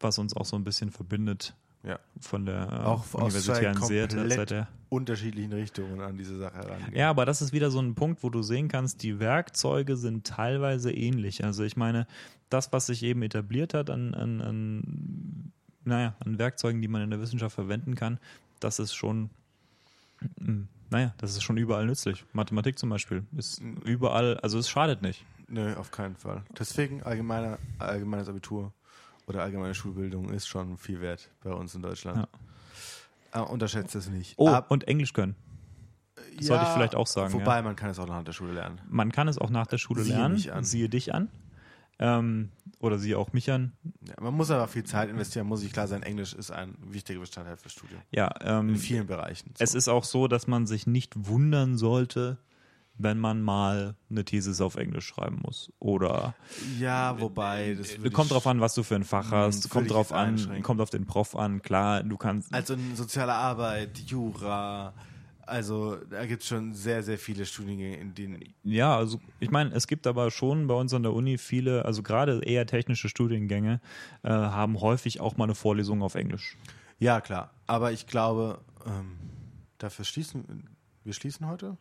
was 0.00 0.18
uns 0.18 0.36
auch 0.36 0.44
so 0.44 0.56
ein 0.56 0.64
bisschen 0.64 0.90
verbindet 0.90 1.54
ja. 1.82 1.98
von 2.20 2.46
der 2.46 2.68
äh, 2.70 2.84
Auch 2.84 3.04
aus 3.14 3.14
universitären 3.14 3.76
zwei 3.76 3.86
Seite. 3.86 4.16
komplett 4.16 4.38
Seite. 4.38 4.68
Unterschiedlichen 4.88 5.52
Richtungen 5.52 6.00
an 6.00 6.16
diese 6.16 6.36
Sache 6.36 6.56
herangehen. 6.56 6.96
Ja, 6.96 7.10
aber 7.10 7.24
das 7.24 7.42
ist 7.42 7.52
wieder 7.52 7.70
so 7.70 7.80
ein 7.80 7.94
Punkt, 7.94 8.22
wo 8.22 8.30
du 8.30 8.42
sehen 8.42 8.68
kannst, 8.68 9.02
die 9.02 9.20
Werkzeuge 9.20 9.96
sind 9.96 10.26
teilweise 10.26 10.92
ähnlich. 10.92 11.44
Also 11.44 11.62
ich 11.62 11.76
meine, 11.76 12.06
das, 12.48 12.72
was 12.72 12.86
sich 12.86 13.04
eben 13.04 13.22
etabliert 13.22 13.72
hat 13.72 13.88
an, 13.88 14.14
an, 14.14 14.40
an, 14.40 15.52
naja, 15.84 16.16
an 16.18 16.38
Werkzeugen, 16.38 16.82
die 16.82 16.88
man 16.88 17.02
in 17.02 17.10
der 17.10 17.20
Wissenschaft 17.20 17.54
verwenden 17.54 17.94
kann, 17.94 18.18
das 18.58 18.80
ist 18.80 18.94
schon, 18.94 19.30
naja, 20.90 21.14
das 21.18 21.32
ist 21.32 21.42
schon 21.42 21.56
überall 21.56 21.86
nützlich. 21.86 22.24
Mathematik 22.32 22.78
zum 22.78 22.90
Beispiel 22.90 23.24
ist 23.36 23.60
überall, 23.84 24.38
also 24.38 24.58
es 24.58 24.68
schadet 24.68 25.02
nicht. 25.02 25.24
Nö, 25.48 25.74
auf 25.76 25.90
keinen 25.90 26.16
Fall. 26.16 26.42
Deswegen 26.58 27.02
allgemeiner, 27.02 27.58
allgemeines 27.78 28.28
Abitur 28.28 28.72
oder 29.26 29.42
allgemeine 29.42 29.74
Schulbildung 29.74 30.30
ist 30.30 30.48
schon 30.48 30.78
viel 30.78 31.00
wert 31.00 31.30
bei 31.42 31.50
uns 31.52 31.74
in 31.74 31.82
Deutschland. 31.82 32.28
Äh, 33.32 33.40
unterschätzt 33.40 33.94
es 33.94 34.08
nicht. 34.08 34.34
Oh, 34.36 34.48
Ab- 34.48 34.70
und 34.70 34.88
Englisch 34.88 35.12
können. 35.12 35.36
sollte 36.40 36.64
ich 36.64 36.70
vielleicht 36.70 36.94
auch 36.94 37.06
sagen, 37.06 37.32
Wobei, 37.32 37.62
man 37.62 37.76
kann 37.76 37.90
es 37.90 37.98
auch 37.98 38.08
nach 38.08 38.24
der 38.24 38.32
Schule 38.32 38.52
lernen. 38.52 38.80
Man 38.88 39.12
kann 39.12 39.28
es 39.28 39.38
auch 39.38 39.50
nach 39.50 39.66
der 39.66 39.78
Schule 39.78 40.02
Siehe 40.02 40.16
lernen. 40.16 40.64
Siehe 40.64 40.88
dich 40.88 41.14
an. 41.14 41.28
Ähm, 42.00 42.48
oder 42.80 42.98
siehe 42.98 43.18
auch 43.18 43.34
mich 43.34 43.50
an. 43.50 43.72
Ja, 44.08 44.14
man 44.22 44.34
muss 44.34 44.50
aber 44.50 44.66
viel 44.66 44.84
Zeit 44.84 45.10
investieren, 45.10 45.46
muss 45.46 45.62
ich 45.62 45.70
klar 45.72 45.86
sein. 45.86 46.02
Englisch 46.02 46.32
ist 46.32 46.50
ein 46.50 46.74
wichtiger 46.80 47.20
Bestandteil 47.20 47.58
fürs 47.58 47.74
Studium. 47.74 48.00
Ja, 48.10 48.30
ähm, 48.40 48.70
In 48.70 48.76
vielen 48.76 49.06
Bereichen. 49.06 49.52
Es 49.58 49.74
ist 49.74 49.86
auch 49.88 50.04
so, 50.04 50.26
dass 50.26 50.46
man 50.46 50.66
sich 50.66 50.86
nicht 50.86 51.12
wundern 51.28 51.76
sollte, 51.76 52.38
wenn 52.96 53.18
man 53.18 53.42
mal 53.42 53.96
eine 54.10 54.24
Thesis 54.24 54.60
auf 54.62 54.76
Englisch 54.76 55.06
schreiben 55.06 55.40
muss. 55.42 55.70
Oder 55.78 56.34
ja, 56.78 57.20
wobei, 57.20 57.74
das 57.74 57.96
kommt 58.12 58.30
drauf 58.30 58.46
an, 58.46 58.60
was 58.60 58.74
du 58.74 58.82
für 58.82 58.94
ein 58.96 59.04
Fach 59.04 59.30
Hm, 59.30 59.38
hast, 59.38 59.68
kommt 59.68 59.90
drauf 59.90 60.12
an, 60.12 60.62
kommt 60.62 60.80
auf 60.80 60.90
den 60.90 61.06
Prof 61.06 61.36
an, 61.36 61.60
klar, 61.62 62.02
du 62.02 62.16
kannst. 62.16 62.52
Also 62.52 62.74
in 62.74 62.96
soziale 62.96 63.34
Arbeit, 63.34 63.98
Jura, 63.98 64.94
also 65.46 65.96
da 65.96 66.26
gibt 66.26 66.42
es 66.42 66.48
schon 66.48 66.74
sehr, 66.74 67.02
sehr 67.02 67.18
viele 67.18 67.46
Studiengänge, 67.46 67.96
in 67.96 68.14
denen. 68.14 68.42
Ja, 68.62 68.96
also 68.96 69.20
ich 69.38 69.50
meine, 69.50 69.74
es 69.74 69.86
gibt 69.86 70.06
aber 70.06 70.30
schon 70.30 70.66
bei 70.66 70.74
uns 70.74 70.94
an 70.94 71.02
der 71.02 71.12
Uni 71.12 71.38
viele, 71.38 71.84
also 71.84 72.02
gerade 72.02 72.42
eher 72.44 72.66
technische 72.66 73.08
Studiengänge, 73.08 73.80
äh, 74.22 74.28
haben 74.28 74.80
häufig 74.80 75.20
auch 75.20 75.36
mal 75.36 75.44
eine 75.44 75.54
Vorlesung 75.54 76.02
auf 76.02 76.14
Englisch. 76.14 76.56
Ja, 76.98 77.20
klar. 77.20 77.50
Aber 77.66 77.92
ich 77.92 78.06
glaube, 78.06 78.60
ähm, 78.86 79.16
dafür 79.78 80.04
schließen 80.04 80.68
wir 81.04 81.14
schließen 81.14 81.46
heute. 81.46 81.76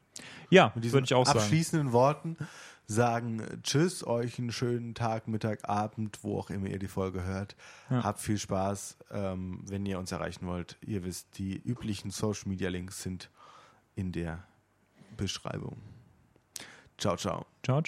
Ja, 0.50 0.72
Mit 0.76 0.84
diesen 0.84 0.94
würde 0.94 1.06
ich 1.06 1.14
auch 1.14 1.26
sagen. 1.26 1.40
abschließenden 1.40 1.92
Worten 1.92 2.38
sagen 2.88 3.44
Tschüss, 3.64 4.06
euch 4.06 4.40
einen 4.40 4.52
schönen 4.52 4.96
Tag, 4.96 5.28
Mittag, 5.28 5.68
Abend, 5.68 6.20
wo 6.24 6.40
auch 6.40 6.50
immer 6.50 6.68
ihr 6.68 6.80
die 6.80 6.88
Folge 6.88 7.24
hört. 7.24 7.56
Ja. 7.90 8.04
Habt 8.04 8.20
viel 8.20 8.38
Spaß, 8.38 8.98
ähm, 9.12 9.62
wenn 9.68 9.86
ihr 9.86 10.00
uns 10.00 10.12
erreichen 10.12 10.48
wollt. 10.48 10.78
Ihr 10.82 11.04
wisst, 11.04 11.38
die 11.38 11.58
üblichen 11.58 12.12
Social 12.12 12.48
Media 12.50 12.70
Links 12.70 13.04
sind 13.04 13.30
in 13.96 14.12
der 14.12 14.44
Beschreibung. 15.18 15.78
Ciao, 16.98 17.16
ciao. 17.16 17.46
Ciao, 17.46 17.46
ciao. 17.64 17.78